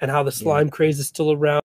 and 0.00 0.10
how 0.10 0.22
the 0.22 0.30
Yeah. 0.30 0.44
slime 0.44 0.70
craze 0.70 0.98
is 0.98 1.08
still 1.08 1.30
around 1.30 1.60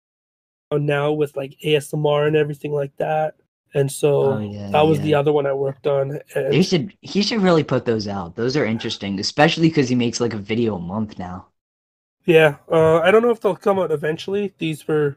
now 0.71 1.11
with 1.11 1.37
like 1.37 1.57
ASMR 1.65 2.29
and 2.29 2.37
everything 2.37 2.71
like 2.71 2.97
that. 2.99 3.35
And 3.75 3.91
so 3.91 4.35
Oh, 4.35 4.39
yeah, 4.39 4.71
that 4.71 4.83
was 4.83 5.01
the 5.01 5.15
other 5.15 5.33
one 5.33 5.47
I 5.47 5.53
worked 5.53 5.89
on. 5.89 6.21
And 6.37 6.65
should. 6.65 6.97
He 7.01 7.23
should 7.23 7.41
really 7.43 7.65
put 7.65 7.85
those 7.85 8.07
out. 8.07 8.37
Those 8.37 8.57
are 8.57 8.65
interesting, 8.65 9.19
especially 9.19 9.69
because 9.69 9.89
he 9.89 9.97
makes 9.97 10.21
like 10.21 10.33
a 10.33 10.39
video 10.39 10.77
a 10.77 10.81
month 10.81 11.19
now. 11.19 11.49
yeah, 12.27 12.59
uh, 12.71 13.01
I 13.01 13.11
don't 13.11 13.23
know 13.23 13.31
if 13.31 13.41
they'll 13.41 13.57
come 13.57 13.81
out 13.81 13.91
eventually. 13.91 14.55
These 14.59 14.87
were 14.87 15.17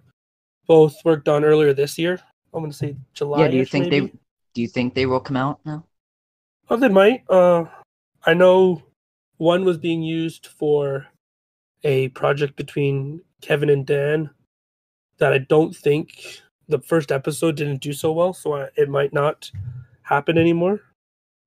both 0.66 0.96
worked 1.06 1.28
on 1.30 1.46
earlier 1.46 1.72
this 1.72 2.00
year. 2.00 2.20
I'm 2.52 2.64
gonna 2.64 2.74
say 2.74 2.96
July. 3.14 3.42
yeah. 3.44 3.52
Do 3.52 3.58
you 3.58 3.66
think 3.66 3.92
they? 3.92 4.00
Do 4.56 4.62
you 4.64 4.68
think 4.68 4.96
they 4.96 5.06
will 5.06 5.20
come 5.20 5.38
out 5.38 5.60
now? 5.64 5.86
Oh, 6.72 6.78
they 6.78 6.90
might. 6.90 7.24
Uh, 7.30 7.66
I 8.28 8.34
know 8.34 8.84
one 9.38 9.64
was 9.64 9.78
being 9.78 10.04
used 10.04 10.48
for 10.48 11.08
a 11.86 12.10
project 12.10 12.58
between 12.58 13.22
Kevin 13.42 13.70
and 13.70 13.86
Dan 13.86 14.30
that 15.18 15.32
I 15.32 15.38
don't 15.38 15.74
think 15.74 16.42
the 16.68 16.80
first 16.80 17.14
episode 17.14 17.56
didn't 17.56 17.82
do 17.82 17.94
so 17.94 18.12
well, 18.12 18.34
so 18.34 18.56
I, 18.56 18.68
it 18.76 18.90
might 18.90 19.14
not 19.14 19.50
happen 20.04 20.38
anymore. 20.38 20.82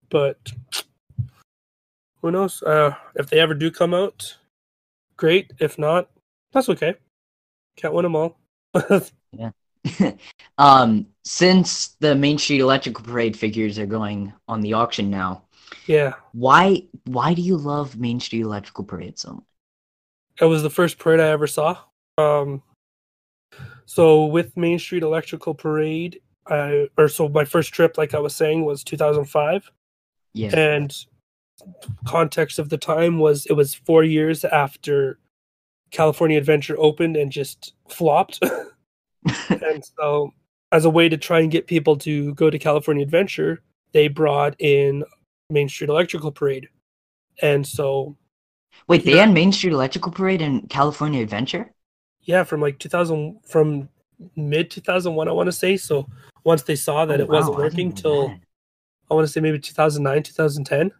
But 0.08 0.38
who 2.22 2.30
knows? 2.30 2.62
Uh, 2.62 2.94
if 3.14 3.28
they 3.28 3.40
ever 3.40 3.54
do 3.54 3.70
come 3.70 3.92
out, 3.92 4.38
great. 5.18 5.52
If 5.58 5.78
not, 5.78 6.08
that's 6.52 6.70
okay. 6.70 6.94
Can't 7.76 7.92
win 7.94 8.04
them 8.04 8.16
all. 8.16 8.38
Yeah. 9.32 9.52
um, 10.58 11.06
since 11.24 11.90
the 12.00 12.16
Main 12.16 12.36
Street 12.36 12.58
Electrical 12.58 13.04
Parade 13.04 13.36
figures 13.36 13.78
are 13.78 13.86
going 13.86 14.32
on 14.48 14.60
the 14.60 14.72
auction 14.72 15.08
now, 15.08 15.44
yeah, 15.86 16.14
why 16.32 16.82
why 17.04 17.34
do 17.34 17.42
you 17.42 17.56
love 17.56 17.96
Main 17.98 18.20
Street 18.20 18.42
Electrical 18.42 18.84
Parade 18.84 19.18
so 19.18 19.34
much? 19.34 19.44
it 20.40 20.44
was 20.46 20.62
the 20.62 20.70
first 20.70 20.98
parade 20.98 21.20
I 21.20 21.28
ever 21.28 21.46
saw. 21.46 21.76
Um, 22.16 22.62
So 23.84 24.24
with 24.26 24.56
Main 24.56 24.78
Street 24.78 25.02
Electrical 25.02 25.54
Parade, 25.54 26.20
I 26.46 26.88
or 26.96 27.08
so 27.08 27.28
my 27.28 27.44
first 27.44 27.72
trip, 27.74 27.98
like 27.98 28.14
I 28.14 28.18
was 28.20 28.34
saying, 28.34 28.64
was 28.64 28.84
2005, 28.84 29.70
Yeah. 30.32 30.56
and 30.56 30.94
context 32.06 32.58
of 32.58 32.68
the 32.70 32.78
time 32.78 33.18
was 33.18 33.44
it 33.46 33.52
was 33.52 33.74
four 33.74 34.02
years 34.04 34.44
after 34.44 35.18
California 35.90 36.38
Adventure 36.38 36.76
opened 36.78 37.16
and 37.16 37.30
just 37.32 37.74
flopped, 37.88 38.40
and 39.50 39.84
so 39.98 40.32
as 40.72 40.84
a 40.84 40.90
way 40.90 41.08
to 41.08 41.16
try 41.18 41.40
and 41.40 41.50
get 41.50 41.66
people 41.66 41.96
to 41.96 42.32
go 42.34 42.48
to 42.48 42.58
California 42.58 43.02
Adventure, 43.02 43.60
they 43.92 44.06
brought 44.08 44.54
in 44.60 45.04
Main 45.50 45.68
Street 45.68 45.90
Electrical 45.90 46.32
Parade, 46.32 46.68
and 47.42 47.66
so 47.66 48.16
Wait, 48.86 49.04
they 49.04 49.14
Yeah. 49.16 49.26
had 49.26 49.34
Main 49.34 49.52
Street 49.52 49.72
Electrical 49.72 50.12
Parade 50.12 50.42
and 50.42 50.68
California 50.70 51.22
Adventure? 51.22 51.72
yeah, 52.22 52.44
from 52.44 52.60
like 52.60 52.78
2000 52.78 53.40
from 53.46 53.88
mid 54.36 54.70
2001, 54.70 55.26
I 55.28 55.32
want 55.32 55.46
to 55.48 55.52
say. 55.52 55.76
So 55.76 56.06
once 56.44 56.62
they 56.62 56.76
saw 56.76 57.04
that 57.06 57.20
Oh, 57.20 57.24
it 57.24 57.28
wasn't 57.28 57.56
wow, 57.56 57.62
didn't 57.62 57.74
working 57.74 57.92
till 57.92 58.28
that. 58.28 58.40
I 59.10 59.14
want 59.14 59.26
to 59.26 59.32
say 59.32 59.40
maybe 59.40 59.58
2009, 59.58 60.22
2010. 60.22 60.92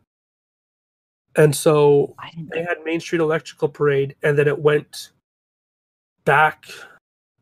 And 1.37 1.55
so 1.55 2.17
they 2.53 2.63
had 2.63 2.79
Main 2.85 2.99
Street 2.99 3.21
Electrical 3.21 3.69
Parade, 3.69 4.17
and 4.23 4.37
then 4.37 4.49
it 4.49 4.59
went 4.59 5.13
back. 6.25 6.65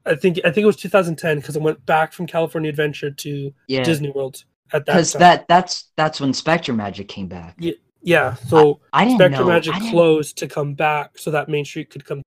I 0.05 0.15
think 0.15 0.39
I 0.45 0.51
think 0.51 0.65
it 0.65 0.67
was 0.67 0.77
2010 0.77 1.39
because 1.39 1.57
it 1.57 1.63
went 1.63 1.85
back 1.87 2.13
from 2.13 2.27
California 2.27 2.69
Adventure 2.69 3.11
to 3.11 3.55
yeah. 3.67 3.85
Disney 3.85 4.11
World 4.11 4.45
at 4.73 4.85
that 4.87 4.93
Because 4.93 5.13
that 5.15 5.49
that's 5.49 5.91
that's 5.97 6.21
when 6.21 6.33
SpectroMagic 6.33 7.09
came 7.09 7.27
back. 7.29 7.55
yeah, 7.59 7.73
yeah. 8.03 8.35
so 8.35 8.81
I 8.93 9.05
didn't 9.05 9.19
Spectrum 9.19 9.47
know. 9.47 9.53
Magic 9.55 9.75
I 9.75 9.91
closed 9.91 10.37
to 10.39 10.49
come 10.49 10.75
back, 10.75 11.19
so 11.19 11.31
that 11.31 11.49
Main 11.49 11.65
Street 11.65 11.91
could 11.91 12.05
come 12.05 12.23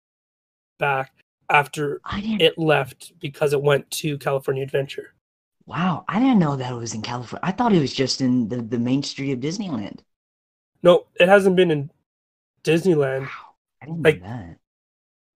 back 0.79 1.11
after 1.49 2.01
it 2.13 2.57
left 2.57 3.13
because 3.19 3.53
it 3.53 3.61
went 3.61 3.89
to 3.91 4.17
California 4.17 4.63
Adventure. 4.63 5.13
wow, 5.65 6.03
I 6.07 6.19
didn't 6.19 6.39
know 6.39 6.55
that 6.55 6.71
it 6.71 6.75
was 6.75 6.93
in 6.93 7.01
California. 7.01 7.41
I 7.43 7.51
thought 7.51 7.73
it 7.73 7.79
was 7.81 7.93
just 7.93 8.21
in 8.21 8.47
the, 8.49 8.61
the 8.61 8.79
main 8.79 9.03
street 9.03 9.31
of 9.33 9.39
Disneyland. 9.39 9.99
No, 10.83 11.05
it 11.19 11.27
hasn't 11.29 11.55
been 11.55 11.69
in 11.71 11.91
Disneyland. 12.63 13.21
Wow, 13.21 13.29
I 13.81 13.85
didn't 13.85 14.03
Like- 14.03 14.21
know 14.21 14.27
that. 14.27 14.57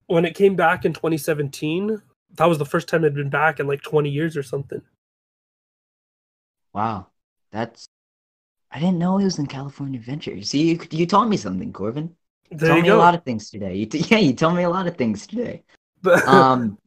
When 0.07 0.23
it 0.25 0.35
came 0.35 0.55
back 0.55 0.85
in 0.85 0.93
2017, 0.93 1.99
that 2.35 2.45
was 2.45 2.59
the 2.59 2.65
first 2.65 2.87
time 2.87 3.03
it 3.03 3.07
had 3.07 3.15
been 3.15 3.29
back 3.29 3.59
in 3.59 3.65
like 3.67 3.81
20 3.81 4.07
years 4.09 4.37
or 4.37 4.43
something. 4.43 4.81
Wow, 6.75 7.07
that's. 7.53 7.87
I 8.69 8.79
didn't 8.79 8.99
know 8.99 9.17
it 9.17 9.23
was 9.23 9.39
in 9.39 9.47
California 9.47 9.97
Adventure. 9.97 10.41
See, 10.41 10.71
you 10.71 10.79
you 10.91 11.05
taught 11.05 11.29
me 11.29 11.37
something, 11.37 11.71
Corvyn. 11.71 12.13
You 12.51 12.57
There 12.57 12.67
told 12.69 12.77
you 12.79 12.83
me 12.83 12.89
go. 12.89 12.97
a 12.97 12.99
lot 12.99 13.15
of 13.15 13.23
things 13.23 13.49
today. 13.49 13.75
You 13.75 13.85
t- 13.85 13.99
yeah, 14.09 14.17
you 14.17 14.33
told 14.33 14.55
me 14.57 14.63
a 14.63 14.69
lot 14.69 14.85
of 14.85 14.97
things 14.97 15.25
today. 15.25 15.63
But, 16.01 16.27
Um, 16.27 16.77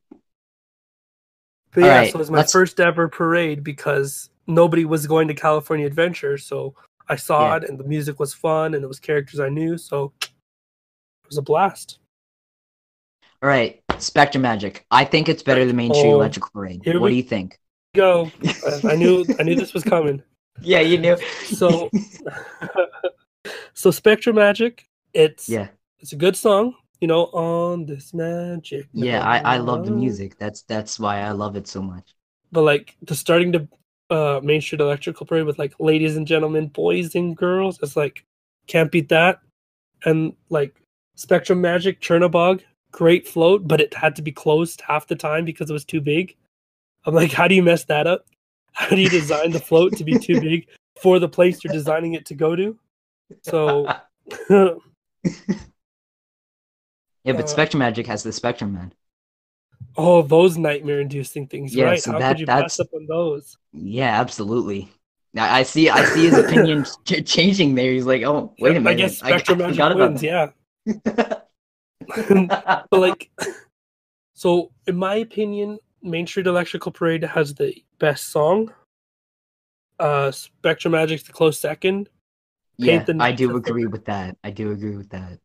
but 1.73 1.85
yeah, 1.85 1.87
alright, 1.91 2.13
so 2.13 2.17
it 2.17 2.19
was 2.19 2.31
my 2.31 2.37
let's- 2.39 2.53
first 2.53 2.81
ever 2.81 3.09
parade 3.09 3.65
because 3.65 4.29
nobody 4.47 4.85
was 4.85 5.07
going 5.07 5.27
to 5.29 5.35
California 5.35 5.87
Adventure. 5.87 6.37
So 6.37 6.75
I 7.09 7.17
saw 7.17 7.49
Yeah. 7.49 7.57
it 7.57 7.71
and 7.71 7.79
the 7.79 7.85
music 7.85 8.21
was 8.21 8.35
fun 8.35 8.75
and 8.75 8.85
it 8.85 8.87
was 8.89 9.01
characters 9.01 9.41
I 9.41 9.49
knew. 9.49 9.79
So 9.79 10.13
it 10.21 10.29
was 11.29 11.39
a 11.39 11.43
blast. 11.43 11.99
all 13.43 13.49
right, 13.49 13.81
SpectroMagic. 13.93 14.81
I 14.91 15.05
think 15.07 15.31
it's 15.31 15.43
better 15.43 15.65
than 15.65 15.77
Main 15.77 15.95
Street 15.95 16.11
Oh, 16.11 16.15
Electrical 16.17 16.51
Parade. 16.53 16.83
What 16.85 17.01
we- 17.01 17.11
do 17.11 17.17
you 17.17 17.23
think? 17.23 17.59
Go. 17.95 18.31
I- 18.67 18.93
I 18.93 18.97
knew 18.97 19.25
I 19.39 19.43
knew 19.43 19.55
this 19.57 19.75
was 19.75 19.85
coming. 19.85 20.23
Yeah, 20.61 20.81
you 20.81 20.99
knew. 20.99 21.17
So 21.45 21.89
so 23.75 23.91
SpectroMagic, 23.91 24.81
it's 25.15 25.49
yeah, 25.49 25.69
it's 26.01 26.13
a 26.13 26.17
good 26.17 26.37
song, 26.37 26.75
you 27.01 27.07
know, 27.07 27.27
on 27.27 27.87
this 27.87 28.13
magic. 28.13 28.89
yeah. 28.93 29.23
I 29.23 29.39
I 29.39 29.57
love 29.59 29.85
the 29.85 29.93
music. 29.93 30.37
That's 30.39 30.63
that's 30.63 30.99
why 30.99 31.21
I 31.21 31.31
love 31.31 31.55
it 31.57 31.69
so 31.69 31.81
much. 31.81 32.15
But 32.51 32.63
like 32.63 32.97
the 33.03 33.15
starting 33.15 33.53
to 33.53 33.69
uh 34.11 34.41
Main 34.43 34.61
Street 34.61 34.81
Electrical 34.81 35.27
Parade 35.27 35.47
with 35.47 35.61
like 35.61 35.75
ladies 35.79 36.17
and 36.17 36.27
gentlemen, 36.27 36.67
boys 36.69 37.15
and 37.15 37.37
girls, 37.37 37.79
it's 37.83 37.97
like 37.97 38.25
can't 38.67 38.91
beat 38.91 39.09
that. 39.11 39.39
And 40.05 40.35
like 40.51 40.75
SpectroMagic, 41.17 42.01
Chernobog, 42.01 42.63
great 42.91 43.29
float, 43.29 43.69
but 43.69 43.81
it 43.81 43.95
had 43.95 44.17
to 44.17 44.23
be 44.23 44.33
closed 44.33 44.81
half 44.81 45.07
the 45.07 45.15
time 45.17 45.45
because 45.45 45.71
it 45.71 45.73
was 45.73 45.85
too 45.85 46.01
big. 46.01 46.35
I'm 47.09 47.15
like, 47.15 47.33
how 47.33 47.49
do 47.49 47.55
you 47.55 47.63
mess 47.63 47.85
that 47.87 48.07
up? 48.07 48.27
How 48.73 48.91
do 48.91 49.01
you 49.01 49.09
design 49.09 49.51
the 49.51 49.59
float 49.59 49.97
to 49.97 50.05
be 50.05 50.19
too 50.19 50.41
big 50.49 50.69
for 51.01 51.19
the 51.19 51.29
place 51.29 51.65
you're 51.65 51.73
designing 51.73 52.15
it 52.15 52.27
to 52.27 52.35
go 52.35 52.55
to? 52.55 52.79
So 53.43 53.87
yeah, 54.51 54.75
but 57.25 57.45
uh, 57.45 57.57
SpectroMagic 57.57 58.07
has 58.07 58.23
the 58.23 58.33
Spectrum 58.33 58.73
Man. 58.75 58.93
Oh, 59.97 60.23
those 60.23 60.57
nightmare 60.59 61.01
inducing 61.01 61.47
things, 61.49 61.75
Yeah, 61.75 61.87
right? 61.87 62.01
so 62.03 62.13
How 62.13 62.19
that- 62.21 62.29
could 62.33 62.41
you 62.41 62.47
that's- 62.47 62.77
pass 62.77 62.81
up 62.81 62.95
on 62.95 63.07
those? 63.07 63.57
Yeah, 63.73 64.21
absolutely. 64.21 64.89
I, 65.37 65.61
I 65.61 65.63
see. 65.65 65.89
I 65.91 66.05
see 66.05 66.27
his 66.29 66.39
opinion 66.39 66.85
ch- 67.05 67.25
changing 67.27 67.75
there. 67.75 67.93
He's 67.93 68.07
like, 68.07 68.23
"Oh, 68.23 68.55
wait 68.61 68.77
a 68.77 68.81
minute." 68.81 68.91
I 68.91 68.95
guess 68.95 69.19
Spectrum 69.19 69.61
I, 69.61 69.67
Magic 69.67 69.77
forgot 69.79 69.97
wins, 69.97 70.23
yeah. 70.23 70.51
But 72.91 72.93
like 72.93 73.31
so 74.35 74.71
in 74.87 74.97
my 74.97 75.17
opinion, 75.17 75.79
Main 76.03 76.27
Street 76.27 76.47
Electrical 76.47 76.93
Parade 76.93 77.25
has 77.25 77.55
the 77.55 77.75
best 77.99 78.29
song. 78.29 78.73
Uh 79.99 80.31
SpectroMagic's 80.31 81.25
the 81.25 81.33
close 81.33 81.59
second. 81.59 82.09
yeah, 82.77 83.03
the 83.03 83.17
I 83.21 83.33
do 83.33 83.57
agree 83.57 83.83
third. 83.85 83.93
with 83.93 84.05
that. 84.05 84.37
I 84.45 84.51
do 84.51 84.71
agree 84.71 84.97
with 84.97 85.11
that. 85.11 85.39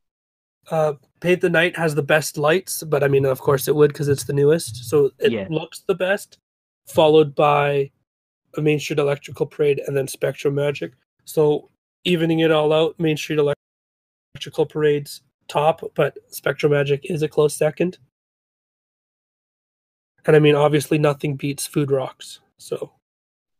Uh 0.70 0.93
Paint 1.22 1.41
the 1.41 1.49
Night 1.49 1.76
has 1.78 1.95
the 1.95 2.04
best 2.04 2.38
lights, 2.38 2.84
but 2.84 3.04
I 3.04 3.08
mean 3.08 3.26
of 3.26 3.39
course 3.41 3.68
it 3.68 3.76
would 3.76 3.91
because 3.91 4.08
it's 4.10 4.26
the 4.26 4.34
newest. 4.34 4.86
So 4.89 5.12
it 5.20 5.32
Yeah. 5.32 5.47
looks 5.49 5.80
the 5.88 5.95
best, 5.95 6.38
followed 6.88 7.34
by 7.34 7.91
a 8.56 8.62
Main 8.62 8.80
Street 8.80 8.99
Electrical 8.99 9.47
Parade 9.47 9.82
and 9.88 9.97
then 9.97 10.06
SpectroMagic. 10.06 10.93
So 11.26 11.70
evening 12.04 12.39
it 12.41 12.51
all 12.51 12.72
out, 12.72 12.99
Main 12.99 13.18
Street 13.18 13.39
Electrical 13.39 14.68
Parade's 14.68 15.22
top, 15.47 15.82
but 15.95 16.18
SpectroMagic 16.32 16.99
is 17.06 17.24
a 17.24 17.28
close 17.28 17.56
second. 17.56 17.97
And 20.26 20.36
I 20.36 20.40
mean 20.40 20.56
obviously 20.56 20.98
nothing 20.98 21.36
beats 21.36 21.66
Food 21.68 21.92
Rocks. 21.92 22.40
So 22.58 22.92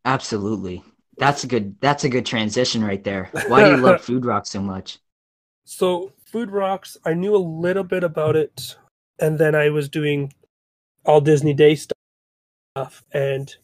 Absolutely. 0.06 0.84
That's 1.18 1.44
a 1.44 1.48
good. 1.48 1.76
That's 1.80 2.04
a 2.04 2.10
good 2.10 2.26
transition 2.26 2.84
right 2.84 3.04
there. 3.04 3.30
Why 3.48 3.64
do 3.64 3.70
you 3.72 3.78
love 3.78 4.02
Food 4.06 4.26
Rocks 4.26 4.50
so 4.50 4.62
much? 4.62 4.98
So 5.66 6.12
Food 6.26 6.50
Rocks, 6.52 6.98
I 7.06 7.14
knew 7.14 7.36
a 7.36 7.38
little 7.38 7.84
bit 7.84 8.04
about 8.04 8.36
it, 8.36 8.76
and 9.20 9.38
then 9.38 9.54
I 9.56 9.70
was 9.70 9.88
doing 9.88 10.34
all 11.06 11.22
Disney 11.22 11.54
Day 11.54 11.76
stuff, 11.76 13.04
and 13.14 13.56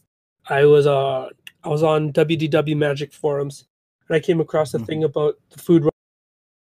I 0.47 0.65
was 0.65 0.85
uh 0.85 1.29
I 1.63 1.69
was 1.69 1.81
on 1.83 2.13
WDW 2.13 2.77
Magic 2.77 3.11
forums, 3.11 3.65
and 4.07 4.15
I 4.15 4.19
came 4.19 4.39
across 4.39 4.73
a 4.73 4.77
Mhm. 4.79 4.85
thing 4.85 5.03
about 5.03 5.35
the 5.49 5.59
Food 5.59 5.89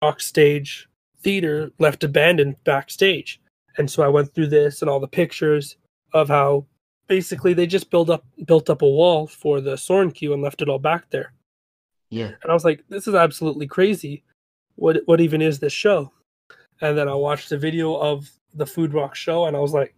Rock 0.02 0.20
stage 0.20 0.88
theater 1.20 1.72
left 1.80 2.04
abandoned 2.04 2.62
backstage, 2.62 3.40
and 3.76 3.90
so 3.90 4.02
I 4.04 4.08
went 4.08 4.32
through 4.32 4.46
this 4.48 4.80
and 4.80 4.88
all 4.88 5.00
the 5.00 5.08
pictures 5.08 5.76
of 6.12 6.28
how 6.28 6.66
basically 7.06 7.54
they 7.54 7.66
just 7.66 7.90
built 7.90 8.10
up 8.10 8.24
built 8.46 8.70
up 8.70 8.82
a 8.82 8.88
wall 8.88 9.26
for 9.26 9.60
the 9.60 9.76
Soren 9.76 10.10
queue 10.10 10.32
and 10.32 10.42
left 10.42 10.62
it 10.62 10.68
all 10.68 10.78
back 10.78 11.10
there. 11.10 11.32
Yeah. 12.10 12.32
And 12.42 12.50
I 12.50 12.54
was 12.54 12.64
like, 12.64 12.84
this 12.88 13.06
is 13.06 13.14
absolutely 13.14 13.66
crazy. 13.66 14.24
What 14.76 14.98
what 15.06 15.20
even 15.20 15.42
is 15.42 15.58
this 15.58 15.72
show? 15.72 16.12
And 16.80 16.96
then 16.96 17.08
I 17.08 17.14
watched 17.14 17.52
a 17.52 17.58
video 17.58 17.94
of 17.94 18.30
the 18.54 18.66
Food 18.66 18.94
Rock 18.94 19.14
show 19.14 19.46
and 19.46 19.56
I 19.56 19.60
was 19.60 19.72
like, 19.72 19.94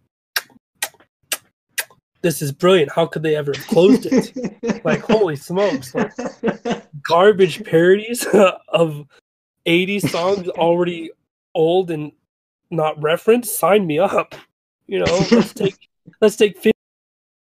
this 2.21 2.41
is 2.41 2.51
brilliant. 2.51 2.91
How 2.91 3.05
could 3.05 3.23
they 3.23 3.35
ever 3.35 3.51
have 3.55 3.67
closed 3.67 4.07
it? 4.09 4.83
like, 4.85 5.01
holy 5.01 5.35
smokes, 5.35 5.93
like 5.95 6.11
garbage 7.07 7.63
parodies 7.63 8.25
of 8.67 9.05
80 9.65 9.99
songs 9.99 10.47
already 10.49 11.11
old 11.55 11.91
and 11.91 12.11
not 12.69 13.01
referenced. 13.01 13.57
Sign 13.57 13.85
me 13.85 13.99
up. 13.99 14.35
You 14.87 14.99
know, 14.99 15.27
let's 15.31 15.53
take 15.53 15.89
let's 16.19 16.35
take 16.35 16.57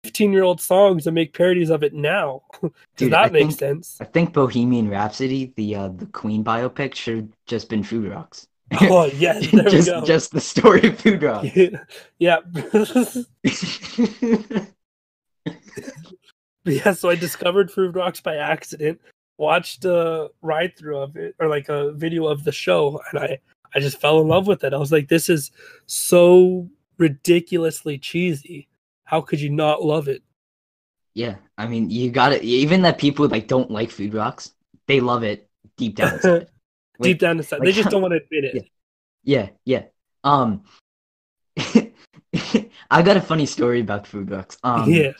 15 0.04 0.32
year 0.32 0.42
old 0.42 0.60
songs 0.60 1.06
and 1.06 1.14
make 1.14 1.32
parodies 1.34 1.70
of 1.70 1.82
it 1.82 1.94
now. 1.94 2.42
Does 2.62 2.70
Dude, 2.96 3.12
that 3.12 3.26
I 3.26 3.30
make 3.30 3.46
think- 3.48 3.58
sense? 3.58 3.98
I 4.00 4.04
think 4.04 4.32
Bohemian 4.32 4.88
Rhapsody, 4.88 5.52
the 5.56 5.74
uh, 5.76 5.88
the 5.88 6.06
Queen 6.06 6.44
biopic, 6.44 6.94
should 6.94 7.16
have 7.16 7.28
just 7.46 7.68
been 7.68 7.82
Food 7.82 8.10
Rocks. 8.10 8.46
Oh 8.80 9.04
yes, 9.16 9.50
there 9.50 9.64
just 9.64 9.88
we 9.88 9.94
go. 9.94 10.04
just 10.04 10.32
the 10.32 10.40
story 10.40 10.86
of 10.88 10.98
Food 10.98 11.22
Rocks. 11.22 11.48
yeah. 12.18 12.38
yeah, 16.64 16.92
so 16.92 17.10
I 17.10 17.14
discovered 17.16 17.70
Food 17.70 17.94
Rocks 17.96 18.20
by 18.20 18.36
accident, 18.36 19.00
watched 19.38 19.84
a 19.84 20.30
ride 20.40 20.76
through 20.76 20.98
of 20.98 21.16
it 21.16 21.34
or 21.38 21.48
like 21.48 21.68
a 21.68 21.92
video 21.92 22.26
of 22.26 22.44
the 22.44 22.52
show, 22.52 23.00
and 23.10 23.18
I 23.22 23.38
I 23.74 23.80
just 23.80 24.00
fell 24.00 24.20
in 24.20 24.28
love 24.28 24.46
with 24.46 24.64
it. 24.64 24.74
I 24.74 24.78
was 24.78 24.92
like, 24.92 25.08
this 25.08 25.28
is 25.28 25.50
so 25.86 26.68
ridiculously 26.98 27.98
cheesy. 27.98 28.68
How 29.04 29.20
could 29.20 29.40
you 29.40 29.50
not 29.50 29.82
love 29.82 30.08
it? 30.08 30.22
yeah, 31.14 31.36
I 31.58 31.66
mean, 31.66 31.90
you 31.90 32.10
got 32.10 32.32
it. 32.32 32.42
Even 32.42 32.82
that 32.82 32.96
people 32.96 33.28
like 33.28 33.46
don't 33.46 33.70
like 33.70 33.90
Food 33.90 34.14
Rocks, 34.14 34.54
they 34.86 35.00
love 35.00 35.22
it 35.24 35.48
deep 35.76 35.96
down. 35.96 36.14
inside. 36.14 36.48
Like- 36.98 37.08
Deep 37.08 37.18
down 37.20 37.38
inside, 37.38 37.60
they 37.62 37.72
just 37.72 37.90
don't 37.90 38.02
want 38.02 38.12
to 38.12 38.18
admit 38.24 38.44
it. 38.44 38.54
Yeah. 38.54 38.62
Yeah, 39.24 39.48
yeah. 39.64 39.82
Um, 40.24 40.62
I 42.90 43.02
got 43.02 43.16
a 43.16 43.20
funny 43.20 43.46
story 43.46 43.80
about 43.80 44.06
food 44.06 44.30
rocks. 44.30 44.56
Um, 44.62 44.90
yeah. 44.90 45.12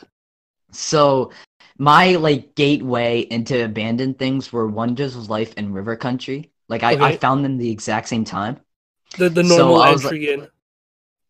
So 0.71 1.31
my 1.77 2.15
like 2.15 2.55
gateway 2.55 3.21
into 3.21 3.65
abandoned 3.65 4.17
things 4.19 4.51
were 4.53 4.67
Wonders 4.67 5.15
of 5.15 5.29
Life 5.29 5.53
and 5.57 5.73
River 5.73 5.95
Country. 5.95 6.51
Like 6.69 6.83
I, 6.83 7.09
I 7.09 7.17
found 7.17 7.43
them 7.43 7.57
the 7.57 7.69
exact 7.69 8.07
same 8.07 8.23
time. 8.23 8.59
The 9.17 9.29
the 9.29 9.43
So 9.43 9.57
normal 9.57 9.75
was 9.75 10.05
entry 10.05 10.31
in. 10.33 10.47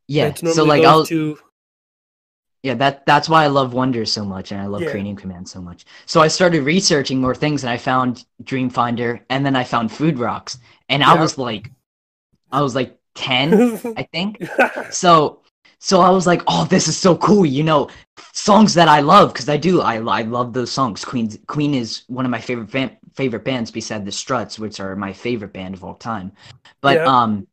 Yeah. 0.08 0.34
So 0.34 0.64
like 0.66 0.84
I'll 0.84 1.06
two. 1.06 1.38
yeah 2.64 2.74
that 2.76 3.06
that's 3.06 3.28
why 3.30 3.44
I 3.44 3.48
love 3.48 3.74
Wonders 3.74 4.12
so 4.12 4.24
much 4.24 4.52
and 4.52 4.62
I 4.62 4.68
love 4.68 4.82
Yeah. 4.82 4.90
Cranium 4.92 5.16
Command 5.16 5.48
so 5.48 5.62
much. 5.62 5.86
So 6.06 6.22
I 6.22 6.28
started 6.28 6.64
researching 6.64 7.20
more 7.20 7.36
things 7.36 7.64
and 7.64 7.70
I 7.72 7.78
found 7.78 8.26
Dreamfinder 8.44 9.22
and 9.30 9.46
then 9.46 9.56
I 9.56 9.64
found 9.64 9.92
Food 9.92 10.18
Rocks 10.20 10.58
and 10.90 11.04
I 11.04 11.16
was 11.16 11.38
like 11.38 11.72
I 12.52 12.62
was 12.62 12.76
like 12.76 12.98
10 13.16 13.54
I 13.98 14.04
think. 14.12 14.44
So 14.92 15.40
so 15.80 16.00
I 16.00 16.10
was 16.12 16.26
like, 16.26 16.42
"Oh, 16.48 16.64
this 16.66 16.88
is 16.88 16.96
so 16.98 17.18
cool." 17.18 17.46
You 17.46 17.62
know, 17.64 17.90
songs 18.32 18.74
that 18.76 18.88
I 18.88 19.02
love 19.02 19.34
because 19.34 19.50
I 19.50 19.58
do. 19.58 19.82
I 19.82 19.96
I 19.98 20.22
love 20.22 20.54
those 20.54 20.72
songs. 20.72 21.04
Queen 21.04 21.30
Queen 21.48 21.74
is 21.74 22.04
one 22.08 22.24
of 22.26 22.32
my 22.32 22.40
favorite 22.40 22.72
fan, 22.72 22.98
favorite 23.16 23.44
bands 23.44 23.70
beside 23.70 24.06
the 24.06 24.12
Struts, 24.12 24.58
which 24.58 24.80
are 24.80 24.96
my 24.96 25.12
favorite 25.12 25.52
band 25.52 25.74
of 25.76 25.84
all 25.84 25.96
time. 25.96 26.32
But 26.82 27.00
Yeah. 27.00 27.06
um 27.06 27.48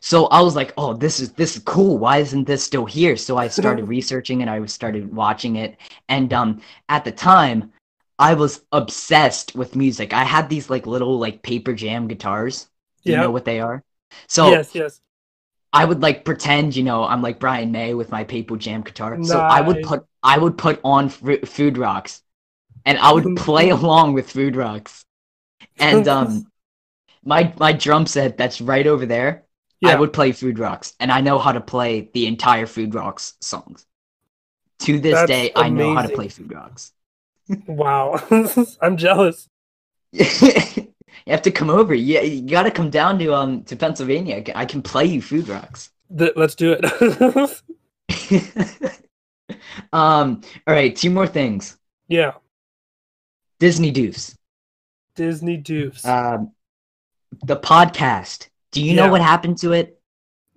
so 0.00 0.26
I 0.26 0.40
was 0.40 0.56
like, 0.56 0.72
"Oh, 0.76 0.94
this 0.94 1.20
is 1.20 1.32
this 1.32 1.56
is 1.56 1.62
cool. 1.62 1.98
Why 1.98 2.18
isn't 2.18 2.46
this 2.46 2.62
still 2.64 2.86
here?" 2.86 3.16
So 3.16 3.36
I 3.36 3.48
started 3.60 3.84
researching 3.84 4.42
and 4.42 4.50
I 4.50 4.64
started 4.66 5.14
watching 5.14 5.56
it 5.56 5.76
and 6.08 6.32
um 6.32 6.60
at 6.88 7.04
the 7.04 7.12
time 7.12 7.72
I 8.18 8.34
was 8.34 8.62
obsessed 8.72 9.54
with 9.54 9.76
music. 9.76 10.12
I 10.12 10.24
had 10.24 10.48
these 10.48 10.70
like 10.70 10.86
little 10.86 11.18
like 11.18 11.42
Paper 11.42 11.72
Jamz 11.72 12.08
guitars. 12.08 12.68
Do 13.04 13.12
you 13.12 13.18
know 13.18 13.30
what 13.30 13.44
they 13.44 13.60
are? 13.60 13.84
So 14.28 14.50
yes, 14.50 14.74
yes. 14.74 15.00
I 15.72 15.84
would 15.84 16.00
like 16.02 16.24
pretend, 16.24 16.74
you 16.74 16.82
know, 16.82 17.04
I'm 17.04 17.22
like 17.22 17.38
Brian 17.38 17.70
May 17.70 17.94
with 17.94 18.10
my 18.10 18.24
Paper 18.24 18.56
Jamz 18.56 18.84
guitar. 18.86 19.22
So 19.22 19.40
I 19.40 19.60
would 19.60 19.82
put 19.82 20.06
I 20.22 20.38
would 20.38 20.56
put 20.56 20.80
on 20.84 21.08
Fru- 21.08 21.40
Food 21.42 21.76
Rocks, 21.78 22.22
and 22.84 22.98
I 22.98 23.12
would 23.12 23.36
play 23.36 23.70
along 23.70 24.14
with 24.14 24.30
Food 24.30 24.56
Rocks. 24.56 25.04
And 25.78 26.08
um, 26.08 26.46
my 27.24 27.52
my 27.58 27.72
drum 27.72 28.06
set 28.06 28.38
that's 28.38 28.60
right 28.60 28.86
over 28.86 29.06
there, 29.06 29.45
I 29.84 29.94
would 29.94 30.12
play 30.12 30.32
Food 30.32 30.58
Rocks, 30.58 30.94
and 31.00 31.12
I 31.12 31.20
know 31.20 31.38
how 31.38 31.52
to 31.52 31.60
play 31.60 32.10
the 32.14 32.26
entire 32.26 32.66
Food 32.66 32.94
Rocks 32.94 33.34
songs. 33.40 33.86
To 34.80 34.98
this 34.98 35.14
That's 35.14 35.30
day, 35.30 35.52
I 35.56 35.68
know 35.68 35.94
how 35.94 36.02
to 36.02 36.14
play 36.14 36.28
Food 36.28 36.52
Rocks. 36.52 36.92
Wow. 37.66 38.20
I'm 38.82 38.96
jealous. 38.96 39.48
you 40.12 40.22
have 41.26 41.42
to 41.42 41.50
come 41.50 41.70
over. 41.70 41.94
Yeah, 41.94 42.20
you, 42.20 42.42
got 42.42 42.64
to 42.64 42.70
come 42.70 42.90
down 42.90 43.18
to 43.18 43.34
um 43.34 43.64
to 43.64 43.76
Pennsylvania. 43.76 44.42
I 44.54 44.64
can, 44.64 44.82
play 44.82 45.04
you 45.04 45.22
Food 45.22 45.48
Rocks. 45.48 45.90
Th- 46.16 46.32
let's 46.36 46.54
do 46.54 46.76
it. 46.78 47.62
um. 49.92 50.40
All 50.66 50.74
right. 50.74 50.94
Two 50.94 51.10
more 51.10 51.26
things. 51.26 51.76
yeah. 52.08 52.32
Disney 53.58 53.92
Doofs. 53.92 54.34
Disney 55.14 55.58
Doofs. 55.58 56.04
Um. 56.04 56.52
The 57.44 57.56
podcast. 57.56 58.48
Do 58.76 58.84
you 58.84 58.90
Yeah. 58.94 59.06
know 59.06 59.10
what 59.10 59.22
happened 59.22 59.56
to 59.58 59.72
it? 59.72 59.94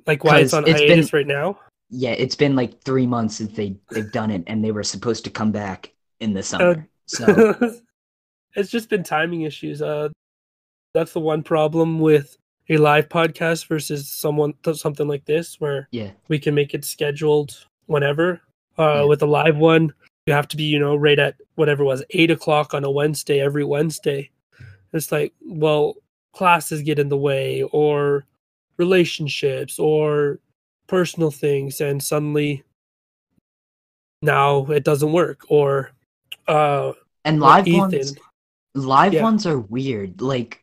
like 0.08 0.24
why 0.24 0.40
it's 0.40 0.54
on 0.54 0.68
it's 0.68 0.80
been- 0.80 0.90
hiatus 0.90 1.14
right 1.14 1.28
now? 1.28 1.58
Yeah, 1.90 2.12
it's 2.12 2.36
been 2.36 2.56
like 2.56 2.82
three 2.82 3.08
months 3.08 3.36
since 3.38 3.54
they 3.56 3.78
they've 3.91 4.12
done 4.12 4.30
it, 4.32 4.44
and 4.48 4.64
they 4.64 4.72
were 4.72 4.84
supposed 4.84 5.24
to 5.24 5.30
come 5.30 5.52
back 5.52 5.94
in 6.20 6.34
the 6.34 6.44
summer. 6.44 6.88
so 7.06 7.26
it's 8.56 8.70
just 8.70 8.90
been 8.90 9.04
timing 9.04 9.41
issues. 9.44 9.82
Uh, 9.82 10.10
that's 10.94 11.14
the 11.14 11.20
one 11.20 11.44
problem 11.44 12.00
with 12.00 12.38
a 12.70 12.78
live 12.78 13.08
podcast 13.10 13.68
versus 13.68 14.10
someone 14.10 14.54
something 14.74 15.08
like 15.08 15.24
this, 15.26 15.60
where 15.62 15.88
yeah, 15.91 16.12
we 16.28 16.40
can 16.40 16.54
make 16.54 16.74
it 16.74 16.84
scheduled 16.86 17.66
whenever. 17.86 18.41
Uh, 18.78 18.84
Yeah. 18.84 19.04
With 19.06 19.22
a 19.22 19.26
live 19.28 19.58
one, 19.58 19.94
you 20.26 20.34
have 20.34 20.48
to 20.50 20.58
be, 20.58 20.64
you 20.64 20.80
know, 20.80 20.96
right 20.96 21.20
at 21.20 21.36
whatever 21.56 21.84
it 21.84 21.88
was 21.88 22.04
eight 22.12 22.32
o'clock 22.32 22.74
on 22.74 22.84
a 22.84 22.91
Wednesday 22.91 23.40
every 23.40 23.64
Wednesday. 23.64 24.30
It's 24.94 25.12
like, 25.12 25.34
well, 25.41 25.96
classes 26.34 26.81
get 26.81 26.99
in 26.99 27.10
the 27.10 27.18
way, 27.18 27.64
or 27.72 28.26
relationships, 28.77 29.80
or 29.80 30.39
personal 30.88 31.31
things, 31.31 31.81
and 31.81 32.01
suddenly 32.01 32.64
now 34.22 34.65
it 34.65 34.84
doesn't 34.84 35.11
work. 35.11 35.41
Or 35.49 35.91
uh, 36.47 36.93
and 37.26 37.39
live 37.39 37.68
Ethan, 37.68 37.80
ones. 37.80 38.15
Live 38.76 39.14
Yeah. 39.14 39.23
ones 39.23 39.45
are 39.45 39.60
weird. 39.60 40.22
Like, 40.22 40.61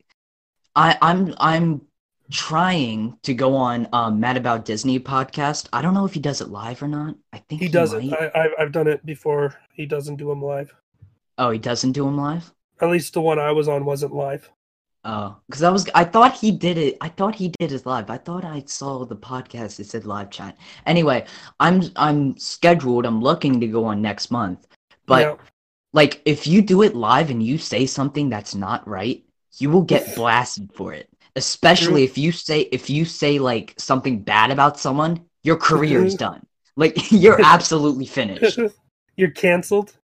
I 0.75 0.97
I'm 1.03 1.35
I'm 1.39 1.83
trying 2.31 3.17
to 3.23 3.35
go 3.35 3.55
on 3.55 3.89
um 3.93 4.19
Mad 4.21 4.37
About 4.37 4.65
Disney 4.65 4.99
podcast. 4.99 5.69
I 5.73 5.83
don't 5.83 5.95
know 5.95 6.05
if 6.05 6.15
he 6.15 6.21
does 6.21 6.41
it 6.41 6.49
live 6.49 6.83
or 6.83 6.89
not. 6.89 7.17
I 7.33 7.39
think 7.39 7.63
he 7.63 7.69
does 7.69 7.93
it. 7.93 8.05
might. 8.05 8.21
I, 8.21 8.45
I've 8.45 8.51
I've 8.59 8.73
done 8.73 8.89
it 8.89 9.05
before. 9.07 9.55
He 9.73 9.87
doesn't 9.87 10.17
do 10.17 10.29
them 10.29 10.43
live. 10.43 10.75
Oh, 11.39 11.51
he 11.51 11.59
doesn't 11.59 11.93
do 11.93 12.05
them 12.05 12.17
live. 12.17 12.53
At 12.81 12.91
least 12.91 13.13
the 13.15 13.21
one 13.21 13.39
I 13.39 13.53
was 13.53 13.69
on 13.69 13.85
wasn't 13.85 14.15
live. 14.15 14.51
Oh, 15.09 15.37
because 15.47 15.63
I 15.63 15.71
was 15.71 15.89
I 15.95 16.03
thought 16.03 16.35
he 16.35 16.51
did 16.51 16.77
it. 16.77 16.97
I 17.01 17.09
thought 17.09 17.37
he 17.37 17.53
did 17.61 17.71
his 17.71 17.87
live. 17.87 18.11
I 18.11 18.19
thought 18.19 18.45
I 18.45 18.65
saw 18.67 19.05
the 19.05 19.15
podcast. 19.15 19.79
It 19.79 19.87
said 19.87 20.05
live 20.05 20.31
chat. 20.31 20.59
Anyway, 20.85 21.25
I'm 21.61 21.83
I'm 21.95 22.37
scheduled. 22.39 23.07
I'm 23.07 23.23
looking 23.23 23.61
to 23.61 23.69
go 23.69 23.85
on 23.85 24.03
next 24.03 24.33
month. 24.33 24.67
But 25.07 25.23
Yeah. 25.23 25.37
like, 25.93 26.23
if 26.25 26.49
you 26.49 26.61
do 26.61 26.83
it 26.83 26.97
live 26.97 27.31
and 27.31 27.41
you 27.41 27.57
say 27.57 27.87
something 27.87 28.29
that's 28.29 28.57
not 28.57 28.87
right, 28.89 29.25
you 29.59 29.71
will 29.71 29.83
get 29.83 30.13
blasted 30.17 30.73
for 30.75 30.93
it. 30.93 31.09
Especially 31.37 32.03
if 32.03 32.19
you 32.19 32.33
say 32.33 32.63
if 32.73 32.91
you 32.91 33.05
say 33.05 33.39
like 33.39 33.75
something 33.79 34.23
bad 34.23 34.51
about 34.51 34.77
someone, 34.77 35.25
your 35.45 35.57
career 35.57 36.05
is 36.05 36.15
mm-hmm. 36.15 36.33
done. 36.33 36.47
Like 36.75 36.97
you're 37.13 37.41
absolutely 37.41 38.07
finished. 38.07 38.59
You're 39.19 39.31
canceled. 39.31 39.97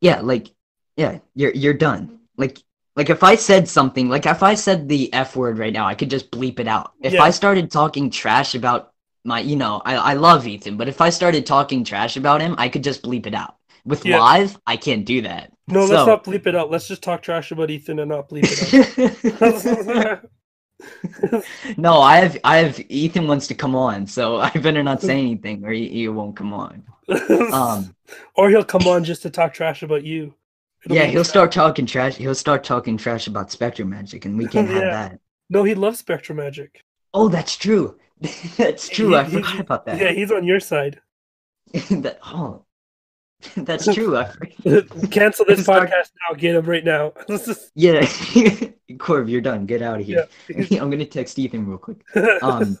Yeah, 0.00 0.20
like 0.20 0.50
yeah, 0.96 1.20
you're 1.36 1.52
you're 1.52 1.72
done. 1.72 2.18
Like 2.36 2.58
like 2.96 3.10
if 3.10 3.22
I 3.22 3.34
said 3.34 3.68
something, 3.68 4.08
like 4.08 4.26
if 4.26 4.42
I 4.42 4.54
said 4.54 4.88
the 4.88 5.12
F 5.12 5.36
word 5.36 5.58
right 5.58 5.72
now, 5.72 5.86
I 5.86 5.94
could 5.94 6.10
just 6.10 6.30
bleep 6.30 6.60
it 6.60 6.68
out. 6.68 6.92
If 7.02 7.14
Yeah. 7.14 7.22
I 7.24 7.30
started 7.30 7.70
talking 7.70 8.10
trash 8.10 8.54
about 8.54 8.92
my 9.24 9.40
you 9.40 9.56
know, 9.56 9.80
I, 9.84 9.96
I 9.96 10.14
love 10.14 10.46
Ethan, 10.46 10.76
but 10.76 10.88
if 10.88 11.00
I 11.00 11.10
started 11.10 11.46
talking 11.46 11.82
trash 11.84 12.16
about 12.16 12.40
him, 12.40 12.54
I 12.58 12.68
could 12.68 12.84
just 12.84 13.02
bleep 13.02 13.26
it 13.26 13.34
out. 13.34 13.56
With 13.84 14.04
Yeah. 14.06 14.18
live, 14.18 14.58
I 14.66 14.76
can't 14.76 15.04
do 15.04 15.22
that. 15.22 15.52
No, 15.66 15.84
let's 15.86 16.06
not 16.06 16.24
bleep 16.24 16.46
it 16.46 16.54
out. 16.54 16.70
Let's 16.70 16.88
just 16.88 17.02
talk 17.02 17.22
trash 17.22 17.50
about 17.50 17.70
Ethan 17.70 17.98
and 17.98 18.10
not 18.10 18.28
bleep 18.28 18.44
it 18.52 18.60
out. 18.62 20.20
no, 21.76 22.00
I 22.00 22.16
have 22.16 22.38
I 22.44 22.56
have 22.58 22.80
Ethan 22.88 23.26
wants 23.26 23.46
to 23.48 23.54
come 23.54 23.74
on, 23.74 24.06
so 24.06 24.36
I 24.40 24.50
better 24.50 24.82
not 24.82 25.02
say 25.02 25.18
anything 25.18 25.64
or 25.64 25.70
he, 25.72 25.88
he 25.88 26.08
won't 26.08 26.36
come 26.36 26.52
on. 26.52 26.84
Um 27.50 27.94
or 28.34 28.50
he'll 28.50 28.64
come 28.64 28.86
on 28.86 29.04
just 29.04 29.22
to 29.22 29.30
talk 29.30 29.52
trash 29.54 29.82
about 29.82 30.04
you. 30.04 30.34
It'll 30.84 30.96
yeah, 30.96 31.04
he'll 31.06 31.24
start 31.24 31.50
talking 31.52 31.86
trash. 31.86 32.16
He'll 32.16 32.34
start 32.34 32.62
talking 32.64 32.96
trash 32.96 33.26
about 33.26 33.48
SpectroMagic, 33.50 34.24
and 34.24 34.36
we 34.36 34.46
can't 34.46 34.68
have 34.76 34.82
that. 34.82 35.20
No, 35.50 35.64
he 35.64 35.74
loves 35.74 36.02
SpectroMagic. 36.02 36.68
Oh, 37.12 37.28
that's 37.28 37.56
true. 37.56 37.98
that's 38.56 38.88
true. 38.88 39.10
He- 39.10 39.14
I 39.16 39.24
he- 39.24 39.36
forgot 39.36 39.60
about 39.60 39.86
that. 39.86 40.00
Yeah, 40.00 40.10
he's 40.12 40.30
on 40.30 40.44
your 40.44 40.60
side. 40.60 41.00
that 41.72 42.18
oh, 42.24 42.64
that's 43.56 43.92
true. 43.92 44.16
I. 44.16 44.30
Cancel 45.10 45.44
this 45.46 45.66
podcast 45.66 46.12
now. 46.28 46.34
Get 46.36 46.54
him 46.54 46.64
right 46.66 46.84
now. 46.84 47.12
Yeah, 47.74 48.02
Corv, 48.92 49.28
you're 49.28 49.40
done. 49.40 49.66
Get 49.66 49.82
out 49.82 50.00
of 50.00 50.06
here. 50.06 50.26
Yeah. 50.48 50.82
I'm 50.82 50.90
gonna 50.90 51.04
text 51.06 51.38
Ethan 51.38 51.66
real 51.66 51.78
quick. 51.78 51.98
Um, 52.42 52.78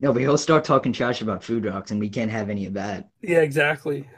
no, 0.00 0.12
but 0.12 0.20
he'll 0.20 0.36
start 0.36 0.64
talking 0.64 0.92
trash 0.92 1.22
about 1.22 1.42
food 1.42 1.64
rocks, 1.64 1.90
and 1.92 2.00
we 2.00 2.08
can't 2.08 2.30
have 2.30 2.50
any 2.50 2.66
of 2.66 2.74
that. 2.74 3.08
yeah, 3.22 3.38
exactly. 3.40 4.08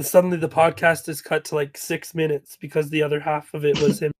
Suddenly 0.00 0.38
the 0.38 0.48
podcast 0.48 1.08
is 1.08 1.22
cut 1.22 1.44
to 1.46 1.54
like 1.54 1.78
six 1.78 2.14
minutes 2.14 2.56
because 2.60 2.90
the 2.90 3.02
other 3.02 3.20
half 3.20 3.54
of 3.54 3.64
it 3.64 3.80
was 3.80 3.98
him 4.02 4.12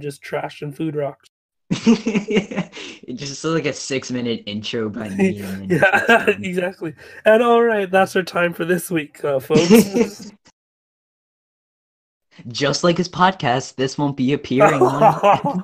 just 0.00 0.22
trashing 0.22 0.74
food 0.74 0.96
rocks. 0.96 1.28
it's 1.70 3.20
just 3.20 3.44
like 3.44 3.66
a 3.66 3.72
six 3.72 4.10
minute 4.10 4.42
intro 4.46 4.88
by 4.88 5.08
me. 5.16 5.32
Yeah, 5.68 6.26
exactly. 6.30 6.94
And 7.24 7.42
all 7.42 7.62
right, 7.62 7.90
that's 7.90 8.16
our 8.16 8.22
time 8.22 8.54
for 8.54 8.64
this 8.64 8.90
week, 8.90 9.22
uh, 9.24 9.38
folks. 9.38 10.32
just 12.48 12.84
like 12.84 12.96
his 12.96 13.08
podcast, 13.08 13.74
this 13.76 13.98
won't 13.98 14.16
be 14.16 14.32
appearing 14.32 14.80
on. 14.80 15.62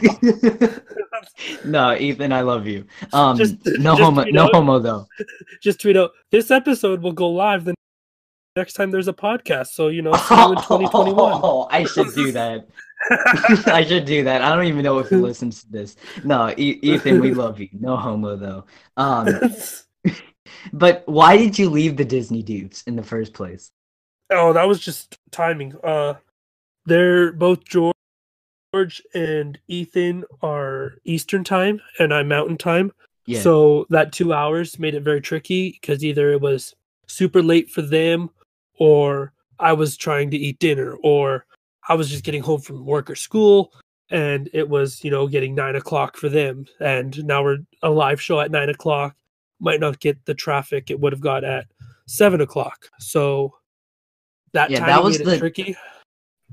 no, 1.65 1.97
Ethan, 1.97 2.33
I 2.33 2.43
love 2.43 2.67
you. 2.67 2.85
Um, 3.13 3.37
Just- 3.37 3.57
no 3.65 3.93
just, 3.97 4.03
homo, 4.03 4.25
no 4.25 4.31
know- 4.45 4.51
homo 4.53 4.79
though. 4.79 5.07
just 5.63 5.81
tweet 5.81 5.97
out 5.97 6.11
this 6.31 6.51
episode 6.51 7.03
will 7.03 7.13
go 7.13 7.31
live 7.31 7.65
the 7.65 7.75
next 8.57 8.75
time 8.75 8.91
there's 8.91 9.09
a 9.09 9.13
podcast. 9.13 9.69
So 9.69 9.89
you 9.89 10.03
know, 10.03 10.15
see 10.15 10.35
you 10.35 10.53
in 10.53 10.57
2021. 10.57 11.15
Oh, 11.45 11.69
I 11.71 11.85
should 11.85 12.15
do 12.15 12.33
that. 12.33 12.69
I 13.67 13.85
should 13.85 14.05
do 14.05 14.25
that. 14.25 14.43
I 14.43 14.55
don't 14.55 14.67
even 14.67 14.83
know 14.83 14.99
if 14.99 15.09
he 15.09 15.17
listens 15.17 15.63
to 15.63 15.71
this. 15.71 15.97
No, 16.25 16.55
Ethan, 16.57 17.21
we 17.21 17.35
love 17.35 17.61
you. 17.61 17.69
No 17.73 17.97
homo 17.97 18.37
though. 18.37 18.65
Um, 18.97 19.29
but 20.73 21.03
why 21.07 21.37
did 21.37 21.59
you 21.59 21.69
leave 21.69 21.97
the 21.97 22.05
Disney 22.05 22.43
Doofs 22.43 22.87
in 22.87 22.97
the 22.97 23.03
first 23.03 23.33
place? 23.35 23.71
oh, 24.31 24.53
that 24.53 24.67
was 24.67 24.81
just 24.81 25.19
timing. 25.31 25.75
Uh, 25.85 26.15
they're 26.87 27.33
both 27.33 27.61
George 27.65 29.03
and 29.15 29.59
Ethan 29.69 30.25
are 30.43 30.95
Eastern 31.05 31.45
time, 31.45 31.81
and 31.99 32.13
I'm 32.13 32.29
Mountain 32.29 32.59
time. 32.59 32.93
Yeah. 33.27 33.41
So 33.41 33.87
that 33.91 34.13
two 34.13 34.33
hours 34.33 34.79
made 34.79 34.95
it 34.95 35.03
very 35.03 35.21
tricky 35.21 35.71
because 35.71 36.05
either 36.05 36.33
it 36.33 36.41
was 36.41 36.75
super 37.07 37.43
late 37.43 37.71
for 37.71 37.83
them, 37.83 38.31
or 38.79 39.33
I 39.59 39.73
was 39.73 39.97
trying 39.97 40.31
to 40.31 40.37
eat 40.37 40.59
dinner, 40.59 40.97
or 41.03 41.47
I 41.89 41.95
was 41.95 42.09
just 42.09 42.25
getting 42.25 42.43
home 42.43 42.61
from 42.61 42.85
work 42.85 43.11
or 43.11 43.15
school 43.15 43.73
and 44.11 44.49
it 44.53 44.69
was, 44.69 45.03
you 45.03 45.11
know, 45.11 45.27
getting 45.27 45.55
nine 45.55 45.77
o'clock 45.77 46.17
for 46.17 46.29
them. 46.29 46.67
And 46.81 47.25
now 47.25 47.43
we're 47.43 47.59
a 47.83 47.91
live 47.91 48.21
show 48.21 48.41
at 48.41 48.51
nine 48.51 48.69
o'clock. 48.69 49.15
Might 49.61 49.81
not 49.81 49.99
get 50.01 50.23
the 50.25 50.35
traffic 50.35 50.91
it 50.91 51.01
would 51.01 51.13
have 51.13 51.21
got 51.21 51.43
at 51.45 51.67
seven 52.07 52.41
o'clock. 52.41 52.89
So 52.99 53.55
that 54.53 54.71
Yeah, 54.71 54.85
that 54.87 55.03
was 55.03 55.19
the- 55.19 55.39
tricky. 55.39 55.77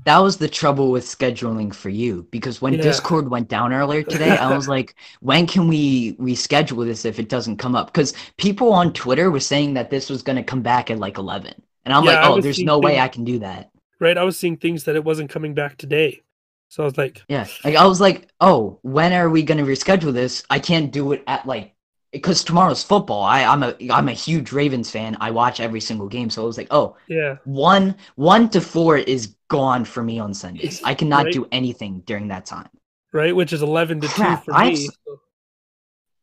That 0.04 0.18
was 0.18 0.38
the 0.38 0.48
trouble 0.48 0.90
with 0.90 1.04
scheduling 1.04 1.72
for 1.72 1.88
you 1.90 2.26
because 2.32 2.60
when 2.60 2.72
Yeah. 2.74 2.82
Discord 2.82 3.30
went 3.30 3.48
down 3.48 3.72
earlier 3.72 4.02
today, 4.02 4.36
I 4.36 4.54
was 4.56 4.66
like, 4.76 4.96
when 5.20 5.46
can 5.46 5.68
we 5.68 6.14
reschedule 6.14 6.84
this 6.84 7.04
if 7.04 7.20
it 7.20 7.28
doesn't 7.28 7.58
come 7.58 7.76
up? 7.76 7.86
Because 7.92 8.12
people 8.36 8.72
on 8.72 8.92
Twitter 8.94 9.30
were 9.30 9.38
saying 9.40 9.74
that 9.74 9.90
this 9.90 10.10
was 10.10 10.22
going 10.22 10.36
to 10.36 10.42
come 10.42 10.62
back 10.62 10.90
at 10.90 10.98
like 10.98 11.18
11. 11.18 11.54
And 11.84 11.92
I'm 11.94 12.04
Yeah, 12.04 12.10
like, 12.12 12.30
oh, 12.30 12.40
there's 12.40 12.56
seeing 12.56 12.66
no 12.66 12.78
way 12.78 12.98
I 13.00 13.08
can 13.08 13.24
do 13.24 13.40
that. 13.40 13.70
Right. 14.00 14.16
I 14.18 14.24
was 14.24 14.38
seeing 14.38 14.56
things 14.56 14.84
that 14.84 14.96
it 14.96 15.04
wasn't 15.04 15.30
coming 15.30 15.54
back 15.54 15.76
today. 15.76 16.22
So 16.68 16.82
I 16.82 16.86
was 16.86 16.96
like, 16.98 17.22
Yeah. 17.28 17.46
Like, 17.64 17.76
I 17.76 17.86
was 17.86 18.00
like, 18.00 18.28
oh, 18.40 18.78
when 18.82 19.12
are 19.12 19.28
we 19.28 19.42
going 19.42 19.58
to 19.58 19.70
reschedule 19.70 20.12
this? 20.12 20.42
I 20.50 20.58
can't 20.58 20.90
do 20.92 21.12
it 21.12 21.22
at 21.26 21.46
like, 21.46 21.74
because 22.12 22.44
tomorrow's 22.44 22.82
football. 22.82 23.22
I, 23.22 23.44
I'm 23.44 23.62
a 23.62 23.74
I'm 23.90 24.08
a 24.08 24.12
huge 24.12 24.52
Ravens 24.52 24.90
fan. 24.90 25.16
I 25.20 25.30
watch 25.30 25.60
every 25.60 25.80
single 25.80 26.08
game. 26.08 26.28
So 26.30 26.42
I 26.42 26.46
was 26.46 26.58
like, 26.58 26.68
oh, 26.70 26.96
yeah. 27.08 27.36
one 27.44 27.96
one 28.16 28.48
to 28.50 28.60
four 28.60 28.96
is 28.98 29.34
gone 29.48 29.84
for 29.84 30.02
me 30.02 30.18
on 30.18 30.34
Sundays. 30.34 30.82
I 30.84 30.94
cannot 30.94 31.24
Right. 31.26 31.32
do 31.32 31.48
anything 31.52 32.02
during 32.06 32.28
that 32.28 32.44
time. 32.46 32.68
Right. 33.12 33.34
Which 33.34 33.52
is 33.52 33.62
11 33.62 34.00
to 34.02 34.08
Crap, 34.08 34.40
2 34.44 34.44
for 34.44 34.54
I've 34.54 34.72
me. 34.74 34.86
s- 34.86 34.90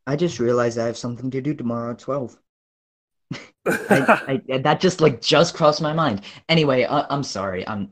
I 0.06 0.16
just 0.16 0.40
realized 0.40 0.78
I 0.78 0.86
have 0.88 0.98
something 0.98 1.32
to 1.32 1.42
do 1.42 1.54
tomorrow 1.54 1.92
at 1.92 2.00
12. 2.00 2.38
I, 3.66 4.42
I, 4.50 4.58
that 4.60 4.80
just 4.80 5.02
like 5.02 5.22
just 5.22 5.54
crossed 5.56 5.82
my 5.82 5.94
mind. 5.94 6.22
Anyway, 6.48 6.84
I, 6.86 7.06
I'm 7.10 7.24
sorry. 7.24 7.68
I'm. 7.68 7.92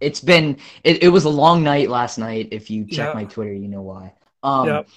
It's 0.00 0.20
been 0.20 0.58
it, 0.84 1.02
it 1.02 1.08
was 1.08 1.24
a 1.24 1.28
long 1.30 1.62
night 1.62 1.88
last 1.88 2.18
night. 2.18 2.48
If 2.52 2.70
you 2.70 2.84
check 2.86 3.08
Yeah. 3.08 3.12
my 3.14 3.24
Twitter, 3.24 3.52
you 3.54 3.68
know 3.68 3.82
why. 3.82 4.12
Um. 4.42 4.66
Yep. 4.68 4.88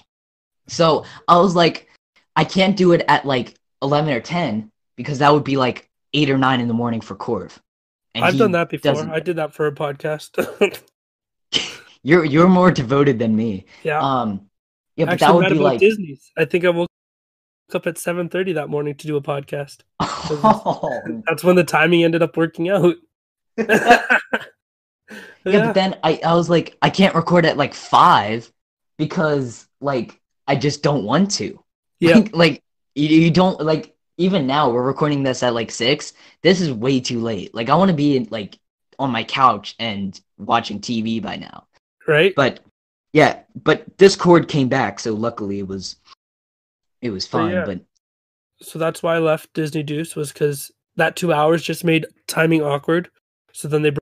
So 0.68 1.04
I 1.26 1.38
was 1.38 1.54
like, 1.56 1.88
I 2.36 2.44
can't 2.44 2.76
do 2.76 2.92
it 2.92 3.04
at 3.08 3.24
like 3.26 3.54
11 3.82 4.12
or 4.12 4.20
10 4.20 4.70
because 4.96 5.18
that 5.18 5.32
would 5.32 5.42
be 5.44 5.56
like 5.56 5.88
eight 6.12 6.30
or 6.30 6.38
nine 6.38 6.60
in 6.60 6.68
the 6.68 6.74
morning 6.74 7.00
for 7.00 7.16
Corv. 7.16 7.56
And 8.14 8.24
I've 8.24 8.36
done 8.36 8.52
that 8.52 8.68
before. 8.68 8.92
doesn't- 8.92 9.10
I 9.10 9.20
did 9.20 9.36
that 9.36 9.54
for 9.54 9.66
a 9.66 9.72
podcast. 9.72 10.36
You're 12.02 12.24
you're 12.24 12.48
more 12.48 12.70
devoted 12.70 13.18
than 13.18 13.34
me. 13.36 13.66
yeah. 13.82 14.00
Um. 14.00 14.46
Yeah, 14.96 15.06
but 15.06 15.14
Actually, 15.14 15.26
that 15.44 15.50
would 15.50 15.58
be 15.58 15.64
like. 15.64 15.80
Disney's. 15.80 16.30
I 16.36 16.44
think 16.44 16.64
I 16.66 16.70
woke 16.70 16.89
up 17.74 17.86
at 17.86 17.96
7:30 17.96 18.54
that 18.54 18.68
morning 18.68 18.94
to 18.96 19.06
do 19.06 19.16
a 19.16 19.22
podcast. 19.22 19.78
That's 21.26 21.44
when 21.44 21.56
the 21.56 21.64
timing 21.64 22.04
ended 22.04 22.22
up 22.22 22.36
working 22.36 22.68
out. 22.68 22.96
Yeah, 25.44 25.66
but 25.66 25.72
then 25.74 25.96
I, 26.02 26.20
I 26.24 26.34
was 26.34 26.50
like, 26.50 26.76
I 26.82 26.90
can't 26.90 27.14
record 27.14 27.46
at 27.46 27.56
like 27.56 27.74
five 27.74 28.50
because 28.98 29.66
like 29.80 30.20
I 30.46 30.56
just 30.56 30.82
don't 30.82 31.04
want 31.04 31.30
to. 31.32 31.62
yeah. 31.98 32.16
Like, 32.16 32.30
like 32.36 32.62
you, 32.94 33.08
you 33.08 33.30
don't 33.30 33.60
like 33.60 33.94
even 34.18 34.46
now 34.46 34.70
we're 34.70 34.82
recording 34.82 35.22
this 35.22 35.42
at 35.42 35.54
like 35.54 35.70
six. 35.70 36.12
This 36.42 36.60
is 36.60 36.72
way 36.72 37.00
too 37.00 37.20
late. 37.20 37.54
Like 37.54 37.70
I 37.70 37.74
want 37.74 37.90
to 37.90 37.96
be 37.96 38.26
like 38.30 38.58
on 38.98 39.10
my 39.10 39.24
couch 39.24 39.74
and 39.78 40.18
watching 40.36 40.80
TV 40.80 41.22
by 41.22 41.36
now. 41.36 41.66
right. 42.06 42.34
But 42.36 42.60
yeah, 43.12 43.40
but 43.60 43.96
Discord 43.96 44.46
came 44.46 44.68
back, 44.68 45.00
so 45.00 45.14
luckily 45.14 45.58
it 45.58 45.66
was 45.66 45.96
it 47.02 47.10
was 47.10 47.26
fun, 47.26 47.46
fine. 47.46 47.52
yeah. 47.52 47.64
But 47.64 47.80
so 48.62 48.78
that's 48.78 49.02
why 49.02 49.16
I 49.16 49.18
left 49.18 49.52
Disney 49.54 49.82
Doofs 49.84 50.16
was 50.16 50.32
because 50.32 50.70
that 50.96 51.16
two 51.16 51.32
hours 51.32 51.62
just 51.62 51.84
made 51.84 52.06
timing 52.26 52.62
awkward. 52.62 53.10
So 53.52 53.68
then 53.68 53.82
they 53.82 53.92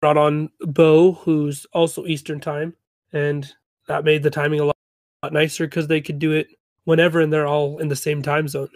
brought 0.00 0.16
on 0.16 0.50
Bo, 0.60 1.12
who's 1.12 1.66
also 1.72 2.06
Eastern 2.06 2.40
time, 2.40 2.74
and 3.12 3.52
that 3.86 4.04
made 4.04 4.22
the 4.22 4.30
timing 4.30 4.60
a 4.60 4.64
lot, 4.64 4.76
lot 5.22 5.32
nicer 5.32 5.66
because 5.66 5.86
they 5.86 6.00
could 6.00 6.18
do 6.18 6.32
it 6.32 6.48
whenever, 6.84 7.20
and 7.20 7.32
they're 7.32 7.46
all 7.46 7.78
in 7.78 7.88
the 7.88 7.96
same 7.96 8.22
time 8.22 8.48
zone. 8.48 8.68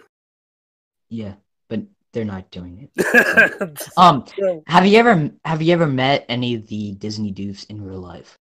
yeah, 1.09 1.33
but 1.67 1.81
they're 2.11 2.25
not 2.25 2.49
doing 2.51 2.89
it. 2.95 3.89
Um, 3.97 4.25
have 4.67 4.85
you 4.85 4.97
ever 4.99 5.31
have 5.45 5.61
you 5.61 5.73
ever 5.73 5.87
met 5.87 6.25
any 6.29 6.55
of 6.55 6.67
the 6.67 6.93
Disney 6.93 7.33
doofs 7.33 7.69
in 7.69 7.81
real 7.83 7.99
life? 7.99 8.37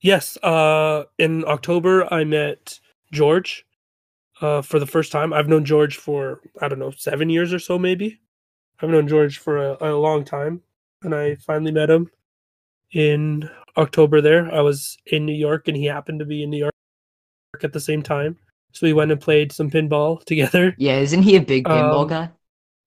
yes, 0.00 0.36
uh, 0.42 1.04
in 1.18 1.44
October 1.46 2.12
I 2.12 2.24
met 2.24 2.80
George 3.12 3.64
uh, 4.42 4.62
for 4.62 4.78
the 4.78 4.86
first 4.86 5.12
time. 5.12 5.32
I've 5.32 5.48
known 5.48 5.64
George 5.64 5.96
for 5.96 6.40
I 6.60 6.68
don't 6.68 6.78
know 6.78 6.90
seven 6.90 7.30
years 7.30 7.52
or 7.52 7.58
so, 7.58 7.78
maybe. 7.78 8.20
I've 8.80 8.90
known 8.90 9.08
George 9.08 9.38
for 9.38 9.58
a, 9.58 9.76
a 9.80 9.94
long 9.96 10.24
time, 10.24 10.60
and 11.02 11.14
I 11.14 11.36
finally 11.36 11.72
met 11.72 11.90
him 11.90 12.10
in 12.92 13.48
October. 13.76 14.20
There, 14.20 14.52
I 14.52 14.60
was 14.60 14.98
in 15.06 15.24
New 15.24 15.34
York, 15.34 15.68
and 15.68 15.76
he 15.76 15.86
happened 15.86 16.18
to 16.18 16.24
be 16.24 16.42
in 16.42 16.50
New 16.50 16.58
York 16.58 16.74
at 17.62 17.72
the 17.72 17.80
same 17.80 18.02
time. 18.02 18.36
So 18.72 18.86
we 18.86 18.92
went 18.92 19.12
and 19.12 19.20
played 19.20 19.52
some 19.52 19.70
pinball 19.70 20.24
together. 20.26 20.74
Yeah, 20.78 20.98
isn't 20.98 21.22
he 21.22 21.36
a 21.36 21.40
big 21.40 21.64
pinball 21.64 22.02
Um, 22.02 22.08
guy? 22.08 22.30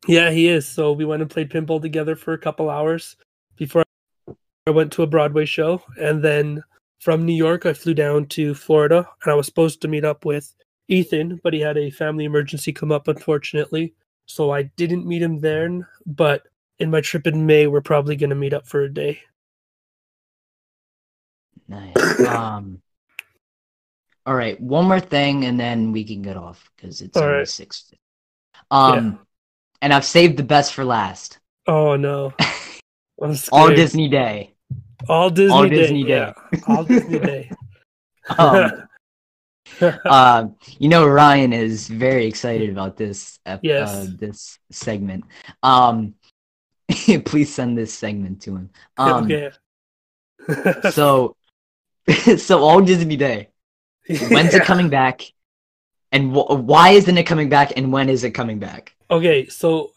Yeah, 0.08 0.30
he 0.32 0.48
is. 0.48 0.68
So 0.68 0.92
we 0.92 1.06
went 1.06 1.22
and 1.22 1.32
played 1.32 1.50
pinball 1.50 1.82
together 1.82 2.16
for 2.16 2.34
a 2.34 2.38
couple 2.38 2.70
hours 2.70 3.16
before 3.56 3.84
I 4.68 4.72
went 4.72 4.92
to 4.94 5.04
a 5.04 5.08
Broadway 5.08 5.46
show. 5.46 5.82
And 6.00 6.24
then 6.24 6.64
from 7.00 7.26
New 7.26 7.34
York, 7.34 7.66
I 7.66 7.74
flew 7.74 7.94
down 7.94 8.28
to 8.28 8.54
Florida 8.54 9.08
and 9.24 9.32
I 9.32 9.36
was 9.36 9.46
supposed 9.46 9.82
to 9.82 9.88
meet 9.88 10.06
up 10.06 10.26
with 10.26 10.54
Ethan, 10.88 11.40
but 11.44 11.54
he 11.54 11.60
had 11.60 11.78
a 11.78 11.90
family 11.90 12.26
emergency 12.26 12.72
come 12.72 12.92
up, 12.92 13.08
unfortunately. 13.08 13.94
So 14.26 14.52
I 14.52 14.64
didn't 14.64 15.06
meet 15.06 15.22
him 15.22 15.40
then. 15.40 15.86
But 16.06 16.44
in 16.80 16.92
my 16.92 17.02
trip 17.02 17.28
in 17.28 17.46
May, 17.46 17.68
we're 17.68 17.82
probably 17.82 18.16
going 18.16 18.30
to 18.30 18.36
meet 18.36 18.54
up 18.54 18.68
for 18.68 18.82
a 18.84 18.94
day. 18.94 19.22
Nice. 21.68 22.20
um. 22.28 22.82
All 24.28 24.34
right, 24.34 24.60
one 24.60 24.86
more 24.86 25.00
thing, 25.00 25.46
and 25.46 25.60
then 25.60 25.92
we 25.92 26.04
can 26.04 26.24
get 26.24 26.36
off 26.36 26.72
because 26.76 27.02
it's 27.02 27.16
All 27.16 27.24
only 27.24 27.38
right. 27.40 27.48
six. 27.48 27.92
Um, 28.72 29.20
and 29.84 29.94
I've 29.94 30.06
saved 30.06 30.38
the 30.38 30.44
best 30.44 30.74
for 30.74 30.84
last. 30.84 31.38
Oh, 31.68 31.96
no. 31.96 32.34
I'm 33.22 33.36
All. 33.52 33.70
Disney 33.70 34.10
Day. 34.10 34.56
All 35.08 35.30
Disney 35.30 35.54
all 35.54 35.64
Day. 35.64 35.76
Disney 35.76 36.04
Day. 36.04 36.10
Yeah. 36.10 36.60
All 36.68 36.84
Disney 36.84 37.20
Day. 37.20 37.52
Um, 38.40 38.72
uh, 39.82 40.48
you 40.80 40.90
know, 40.90 41.08
Ryan 41.08 41.54
is 41.54 41.88
very 41.88 42.26
excited 42.26 42.70
about 42.70 42.98
this. 42.98 43.40
ep- 43.46 43.62
Yes. 43.64 43.90
Uh, 43.90 44.08
this 44.18 44.60
segment. 44.72 45.26
Um, 45.64 46.16
please 47.26 47.54
send 47.54 47.78
this 47.78 47.94
segment 47.94 48.42
to 48.44 48.56
him. 48.56 48.70
Um, 48.98 49.26
okay. 49.26 49.52
so, 50.92 51.36
so 52.38 52.60
all 52.64 52.82
Disney 52.82 53.18
Day. 53.18 53.50
When's 54.30 54.54
it 54.54 54.64
coming 54.64 54.90
back? 54.90 55.22
And 56.12 56.32
wh- 56.32 56.52
why 56.64 56.90
isn't 56.92 57.18
it 57.18 57.24
coming 57.24 57.50
back? 57.50 57.74
And 57.76 57.92
when 57.92 58.08
is 58.10 58.24
it 58.24 58.32
coming 58.32 58.60
back? 58.60 58.96
Okay, 59.10 59.48
so 59.48 59.92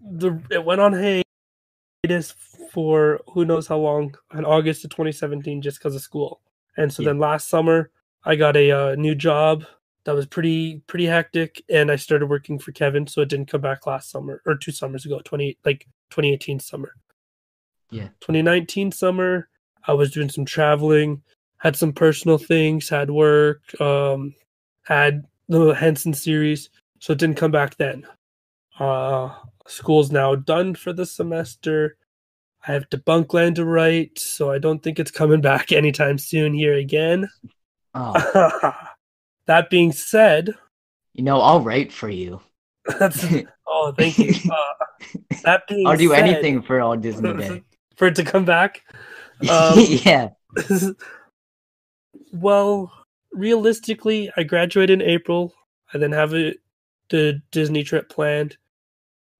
the 0.00 0.40
it 0.50 0.64
went 0.64 0.80
on 0.80 0.92
hiatus 0.92 2.34
for 2.72 3.20
who 3.32 3.44
knows 3.44 3.66
how 3.66 3.78
long 3.78 4.14
in 4.34 4.44
August 4.44 4.84
of 4.84 4.90
2017 4.90 5.62
just 5.62 5.78
because 5.78 5.94
of 5.94 6.00
school. 6.02 6.40
And 6.76 6.92
so 6.92 7.02
Yeah. 7.02 7.10
then 7.10 7.18
last 7.18 7.48
summer 7.48 7.90
I 8.24 8.36
got 8.36 8.56
a 8.56 8.70
uh, 8.70 8.94
new 8.94 9.14
job 9.14 9.64
that 10.04 10.14
was 10.14 10.26
pretty 10.26 10.82
pretty 10.86 11.06
hectic 11.06 11.62
and 11.68 11.90
I 11.90 11.96
started 11.96 12.26
working 12.26 12.58
for 12.58 12.72
Kevin 12.72 13.06
so 13.06 13.22
it 13.22 13.28
didn't 13.28 13.48
come 13.48 13.60
back 13.60 13.86
last 13.86 14.10
summer 14.10 14.42
or 14.46 14.56
two 14.56 14.72
summers 14.72 15.04
ago 15.06 15.20
20 15.24 15.58
like 15.64 15.86
2018 16.10 16.60
summer. 16.60 16.94
Yeah. 17.90 18.08
2019 18.20 18.92
summer 18.92 19.48
I 19.86 19.92
was 19.92 20.10
doing 20.10 20.30
some 20.30 20.44
traveling, 20.44 21.22
had 21.58 21.76
some 21.76 21.92
personal 21.92 22.38
things, 22.38 22.88
had 22.88 23.10
work, 23.10 23.62
um 23.80 24.34
had 24.82 25.24
the 25.48 25.72
Henson 25.74 26.14
series 26.14 26.70
so 27.00 27.12
it 27.12 27.18
didn't 27.18 27.36
come 27.36 27.50
back 27.50 27.76
then. 27.76 28.06
Uh, 28.78 29.34
school's 29.66 30.10
now 30.10 30.34
done 30.34 30.74
for 30.74 30.92
the 30.92 31.06
semester. 31.06 31.96
I 32.66 32.72
have 32.72 32.88
Debunkland 32.88 33.56
to 33.56 33.64
write, 33.64 34.18
so 34.18 34.50
I 34.50 34.58
don't 34.58 34.82
think 34.82 34.98
it's 34.98 35.10
coming 35.10 35.40
back 35.42 35.70
anytime 35.70 36.18
soon 36.18 36.54
here 36.54 36.74
again. 36.74 37.28
Oh, 37.94 38.72
that 39.46 39.70
being 39.70 39.92
said, 39.92 40.50
you 41.12 41.22
know, 41.22 41.40
I'll 41.40 41.60
write 41.60 41.92
for 41.92 42.08
you. 42.08 42.40
that's 42.98 43.24
oh, 43.66 43.94
thank 43.96 44.18
you. 44.18 44.34
Uh, 44.50 45.16
that 45.44 45.62
being 45.68 45.86
I'll 45.86 45.96
do 45.96 46.10
said, 46.10 46.20
anything 46.20 46.62
for 46.62 46.80
all 46.80 46.96
Disney 46.96 47.32
Day. 47.34 47.62
for 47.96 48.08
it 48.08 48.16
to 48.16 48.24
come 48.24 48.44
back. 48.44 48.82
Um, 49.48 49.74
yeah. 49.76 50.30
well, 52.32 52.92
realistically, 53.32 54.30
I 54.36 54.42
graduate 54.42 54.90
in 54.90 55.02
April. 55.02 55.54
I 55.92 55.98
then 55.98 56.12
have 56.12 56.34
a 56.34 56.54
the 57.10 57.42
Disney 57.52 57.84
trip 57.84 58.08
planned. 58.08 58.56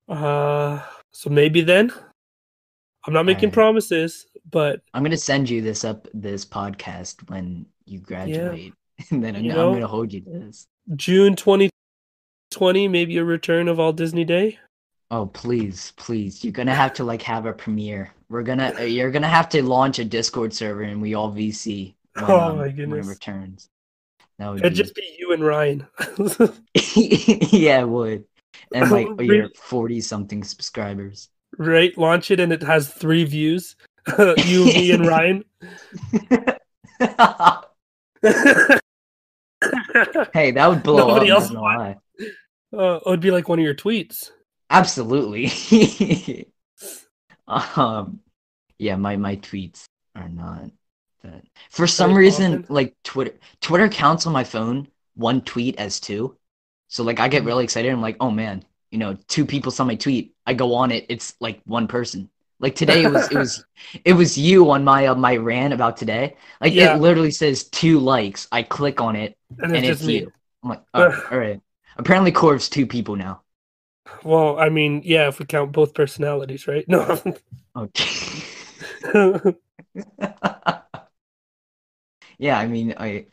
Uh, 0.09 0.83
so 1.13 1.31
maybe 1.31 1.63
then. 1.63 1.93
I'm 3.07 3.13
not 3.13 3.27
making 3.27 3.49
Alright. 3.49 3.55
promises, 3.55 4.27
but 4.51 4.81
I'm 4.95 5.03
gonna 5.03 5.17
send 5.17 5.51
you 5.51 5.61
this 5.61 5.85
up 5.85 6.09
this 6.15 6.45
podcast 6.45 7.29
when 7.29 7.67
you 7.87 8.01
graduate, 8.01 8.73
yeah. 8.99 9.05
and 9.11 9.23
then 9.23 9.37
I'm, 9.37 9.45
You 9.45 9.51
I'm 9.53 9.73
gonna 9.75 9.87
hold 9.87 10.13
you 10.13 10.21
to 10.23 10.31
this. 10.31 10.67
June 10.97 11.37
2020, 11.37 12.89
maybe 12.89 13.17
a 13.19 13.25
return 13.25 13.69
of 13.69 13.79
All 13.81 13.93
Disney 13.93 14.25
Day. 14.25 14.59
Oh 15.11 15.27
please, 15.27 15.93
please! 15.97 16.43
You're 16.43 16.53
gonna 16.53 16.75
have 16.75 16.95
to 16.95 17.05
like 17.05 17.23
have 17.23 17.47
a 17.47 17.53
premiere. 17.53 18.13
We're 18.31 18.43
gonna, 18.43 18.73
uh, 18.79 18.83
you're 18.83 19.11
gonna 19.11 19.29
have 19.29 19.49
to 19.51 19.63
launch 19.63 19.99
a 19.99 20.05
Discord 20.05 20.53
server, 20.55 20.83
and 20.83 21.01
we 21.01 21.15
all 21.15 21.31
VC. 21.33 21.95
When, 22.15 22.31
Oh 22.31 22.41
um, 22.41 22.59
my 22.59 22.71
goodness. 22.71 23.07
returns. 23.07 23.69
That 24.39 24.49
would 24.51 24.61
It'd 24.61 24.73
be, 24.73 24.77
just 24.77 24.95
be 24.95 25.17
you 25.19 25.33
and 25.33 25.45
Ryan. 25.45 25.87
yeah, 26.97 27.81
it 27.83 27.89
would. 27.89 28.25
And 28.73 28.91
like 28.91 29.09
your 29.21 29.51
forty 29.51 30.01
something 30.01 30.43
subscribers. 30.43 31.29
Right? 31.59 31.97
Launch 31.99 32.31
it 32.31 32.41
and 32.41 32.53
it 32.53 32.63
has 32.63 32.89
three 32.89 33.25
views. 33.25 33.77
you, 34.19 34.65
me, 34.67 34.91
and 34.93 35.07
Ryan. 35.07 35.45
hey, 40.33 40.51
that 40.53 40.67
would 40.69 40.83
blow 40.83 41.09
Nobody 41.09 41.31
up. 41.31 41.41
else 41.43 41.51
would. 41.51 41.97
Uh, 42.73 42.97
it 42.97 43.03
would 43.07 43.21
be 43.21 43.31
like 43.31 43.49
one 43.49 43.59
of 43.59 43.65
your 43.65 43.75
tweets. 43.75 44.31
Absolutely. 44.71 46.47
um, 47.47 48.21
yeah, 48.79 48.97
my 48.97 49.17
my 49.17 49.37
tweets 49.37 49.85
are 50.15 50.29
not 50.29 50.71
that. 51.23 51.45
For 51.71 51.87
some 51.87 52.11
Very 52.11 52.25
reason, 52.25 52.53
often? 52.61 52.67
like 52.69 52.95
Twitter, 53.05 53.35
Twitter 53.61 53.89
counts 53.89 54.27
on 54.27 54.33
my 54.33 54.45
phone 54.45 54.89
one 55.15 55.41
tweet 55.43 55.77
as 55.79 56.01
two. 56.01 56.37
So 56.89 57.03
like, 57.05 57.21
I 57.21 57.29
get 57.29 57.43
Mhm. 57.43 57.47
really 57.47 57.65
excited. 57.65 57.91
I'm 57.93 58.01
like, 58.03 58.17
oh 58.21 58.31
man, 58.31 58.65
you 58.95 59.01
know, 59.01 59.19
two 59.27 59.45
people 59.45 59.73
saw 59.73 59.83
my 59.83 59.97
tweet. 59.97 60.35
I 60.47 60.55
go 60.55 60.73
on 60.73 60.93
it. 60.93 61.05
It's 61.09 61.35
like 61.41 61.61
one 61.65 61.89
person. 61.89 62.31
Like 62.61 62.77
today, 62.77 63.03
it 63.03 63.11
was 63.11 63.29
it 63.29 63.37
was 63.37 63.65
it 64.05 64.13
was 64.13 64.39
you 64.39 64.71
on 64.71 64.85
my 64.85 65.07
uh, 65.07 65.17
my 65.17 65.37
rant 65.37 65.75
about 65.75 65.97
today. 65.97 66.37
Like 66.61 66.73
Yeah. 66.75 66.95
it 66.95 67.01
literally 67.01 67.33
says 67.33 67.65
two 67.65 67.99
likes. 67.99 68.47
I 68.53 68.63
click 68.63 69.01
on 69.01 69.17
it 69.17 69.37
And 69.59 69.73
it's 69.73 69.79
and 69.79 69.85
it's 69.85 70.03
you. 70.07 70.33
I'm 70.63 70.69
like, 70.71 70.83
oh, 70.95 71.25
all 71.33 71.39
right. 71.39 71.61
Apparently, 71.97 72.31
Corv's 72.31 72.69
two 72.69 72.87
people 72.87 73.17
now. 73.17 73.43
Well, 74.23 74.61
I 74.61 74.69
mean, 74.69 75.03
yeah, 75.05 75.27
if 75.27 75.41
we 75.41 75.47
count 75.47 75.73
both 75.73 75.93
personalities, 75.93 76.69
right? 76.69 76.85
No. 76.89 77.21
Okay. 77.77 78.45
yeah, 82.39 82.59
I 82.59 82.67
mean, 82.69 82.95
I 82.97 83.27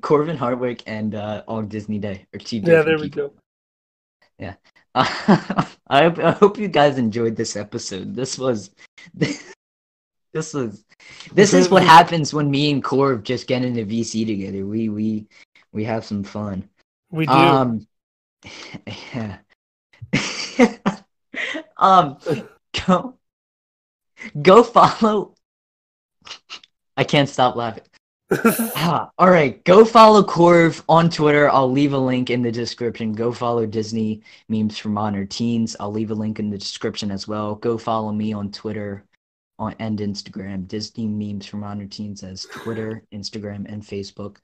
Corvyn 0.00 0.36
Hardwick 0.36 0.82
and 0.86 1.14
uh, 1.14 1.44
All 1.46 1.62
Disney 1.62 1.98
Day 1.98 2.26
are 2.34 2.38
two 2.38 2.56
yeah, 2.58 2.82
there 2.82 2.98
we 2.98 3.08
people. 4.38 4.56
go. 4.94 5.66
I, 5.88 6.02
hope- 6.04 6.18
I 6.18 6.30
hope 6.32 6.58
you 6.58 6.68
guys 6.68 6.98
enjoyed 6.98 7.36
this 7.36 7.56
episode. 7.56 8.14
This 8.14 8.38
was 8.38 8.70
this 9.14 10.54
was 10.54 10.84
this 11.32 11.54
is 11.54 11.68
what 11.68 11.82
happens 11.82 12.34
when 12.34 12.50
me 12.50 12.70
and 12.70 12.82
Corv 12.82 13.22
just 13.22 13.46
get 13.46 13.64
into 13.64 13.84
VC 13.84 14.26
together. 14.26 14.66
We 14.66 14.88
we 14.88 15.26
we 15.72 15.84
have 15.84 16.04
some 16.04 16.24
fun. 16.24 16.68
We 17.10 17.26
do. 17.26 17.32
Um, 17.32 17.86
yeah. 19.12 19.38
um, 21.76 22.18
go, 22.86 23.14
go 24.42 24.62
follow. 24.62 25.34
I 26.96 27.04
can't 27.04 27.28
stop 27.28 27.56
laughing. 27.56 27.84
Ah, 28.30 29.10
all 29.18 29.30
right, 29.30 29.62
go 29.64 29.84
follow 29.84 30.22
Corv 30.22 30.82
on 30.88 31.08
Twitter. 31.08 31.50
I'll 31.50 31.70
leave 31.70 31.92
a 31.92 31.98
link 31.98 32.30
in 32.30 32.42
the 32.42 32.52
description. 32.52 33.12
Go 33.12 33.32
follow 33.32 33.66
Disney 33.66 34.22
memes 34.48 34.78
for 34.78 34.88
modern 34.90 35.26
teens. 35.28 35.76
I'll 35.80 35.92
leave 35.92 36.10
a 36.10 36.14
link 36.14 36.38
in 36.38 36.50
the 36.50 36.58
description 36.58 37.10
as 37.10 37.26
well. 37.26 37.54
Go 37.54 37.78
follow 37.78 38.12
me 38.12 38.32
on 38.32 38.50
Twitter 38.52 39.04
on 39.58 39.74
and 39.78 39.98
Instagram. 39.98 40.68
Disney 40.68 41.06
memes 41.06 41.46
for 41.46 41.56
modern 41.56 41.88
teens 41.88 42.22
as 42.22 42.46
Twitter, 42.52 43.02
Instagram, 43.12 43.70
and 43.72 43.82
Facebook. 43.82 44.36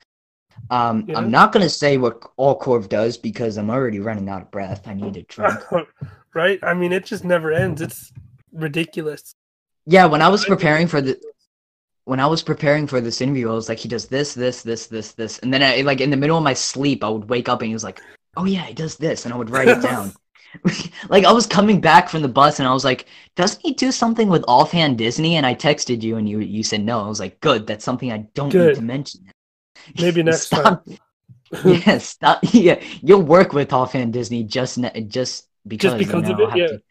Um, 0.71 1.05
Yeah. 1.07 1.19
I'm 1.19 1.31
not 1.31 1.53
gonna 1.53 1.69
say 1.69 1.99
what 1.99 2.23
all 2.37 2.59
Corv 2.59 2.89
does 2.89 3.17
because 3.17 3.57
I'm 3.57 3.71
already 3.71 4.01
running 4.01 4.29
out 4.29 4.43
of 4.43 4.51
breath. 4.51 4.87
I 4.87 4.95
need 4.95 5.17
a 5.17 5.23
drink. 5.23 5.55
right? 6.35 6.59
I 6.63 6.75
mean, 6.75 6.93
it 6.93 7.05
just 7.05 7.25
never 7.25 7.53
ends. 7.53 7.81
It's 7.83 8.13
ridiculous. 8.53 9.35
Yeah, 9.87 10.07
when 10.07 10.23
I 10.23 10.29
was 10.29 10.45
preparing 10.45 10.87
for 10.87 11.01
the 11.03 11.21
when 12.05 12.21
I 12.21 12.27
was 12.27 12.43
preparing 12.43 12.87
for 12.87 13.01
this 13.01 13.21
interview, 13.21 13.51
I 13.51 13.55
was 13.55 13.69
like, 13.69 13.79
he 13.79 13.89
does 13.89 14.07
this, 14.07 14.35
this, 14.35 14.63
this, 14.63 14.87
this, 14.87 15.13
this, 15.13 15.39
and 15.39 15.53
then 15.53 15.63
I 15.63 15.81
like 15.83 16.01
in 16.01 16.11
the 16.11 16.17
middle 16.17 16.37
of 16.37 16.45
my 16.45 16.55
sleep, 16.55 17.03
I 17.03 17.09
would 17.09 17.29
wake 17.29 17.49
up 17.49 17.63
and 17.63 17.69
he 17.69 17.75
was 17.75 17.85
like, 17.85 18.01
oh 18.37 18.45
yeah, 18.45 18.63
he 18.63 18.75
does 18.75 18.97
this, 18.97 19.25
and 19.25 19.33
I 19.33 19.37
would 19.37 19.51
write 19.51 19.69
it 19.69 19.83
down. 19.83 20.13
like 21.09 21.25
I 21.25 21.33
was 21.33 21.47
coming 21.47 21.81
back 21.81 22.09
from 22.09 22.23
the 22.23 22.29
bus 22.29 22.59
and 22.59 22.69
I 22.69 22.73
was 22.73 22.85
like, 22.85 23.07
doesn't 23.35 23.61
he 23.61 23.73
do 23.73 23.91
something 23.91 24.29
with 24.29 24.45
offhand 24.47 24.99
Disney? 24.99 25.37
And 25.37 25.47
I 25.47 25.55
texted 25.55 26.03
you 26.03 26.17
and 26.17 26.29
you 26.29 26.41
you 26.41 26.63
said 26.63 26.83
no. 26.83 27.05
I 27.05 27.09
was 27.09 27.21
like, 27.21 27.41
good, 27.41 27.67
that's 27.67 27.85
something 27.85 28.13
I 28.13 28.19
don't 28.35 28.53
need 28.55 28.75
to 28.77 28.83
mention. 28.83 29.29
Maybe 30.01 30.23
next 30.23 30.43
Stop. 30.43 30.85
time. 30.87 30.99
yeah, 31.65 31.99
stop. 31.99 32.41
Yeah, 32.53 32.83
you'll 33.03 33.23
work 33.23 33.53
with 33.53 33.73
offhand 33.73 34.13
Disney 34.13 34.45
just 34.45 34.79
ne- 34.79 35.03
just 35.03 35.49
because. 35.67 35.93
and 35.93 35.99
because 35.99 36.29
of 36.29 36.41
it, 36.41 36.57
yeah. 36.57 36.67
to- 36.69 36.83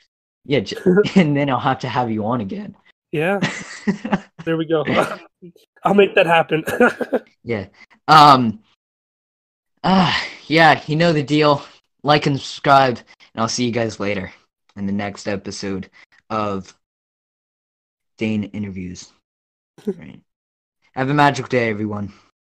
yeah, 0.45 0.59
ju- 0.59 1.03
and 1.15 1.35
then 1.35 1.49
I'll 1.49 1.59
have 1.59 1.79
to 1.79 1.89
have 1.89 2.11
you 2.11 2.25
on 2.25 2.41
again. 2.41 2.75
Yeah, 3.13 3.39
there 4.43 4.57
we 4.57 4.65
go. 4.65 4.83
I'll 5.83 5.93
make 5.93 6.15
that 6.15 6.25
happen. 6.25 6.63
Yeah. 7.45 7.67
Um. 8.07 8.61
Ah, 9.83 10.17
yeah. 10.47 10.81
You 10.87 10.95
know 10.95 11.11
the 11.11 11.21
deal. 11.21 11.61
Like 12.03 12.25
and 12.25 12.39
subscribe, 12.39 12.97
and 12.97 13.41
I'll 13.41 13.49
see 13.49 13.65
you 13.65 13.71
guys 13.71 13.99
later 13.99 14.31
in 14.77 14.85
the 14.85 14.93
next 14.93 15.27
episode 15.27 15.89
of 16.29 16.73
Dane 18.17 18.45
interviews. 18.45 19.11
Right. 19.85 20.21
Have 20.95 21.09
a 21.09 21.13
magical 21.13 21.49
day, 21.49 21.69
everyone. 21.69 22.13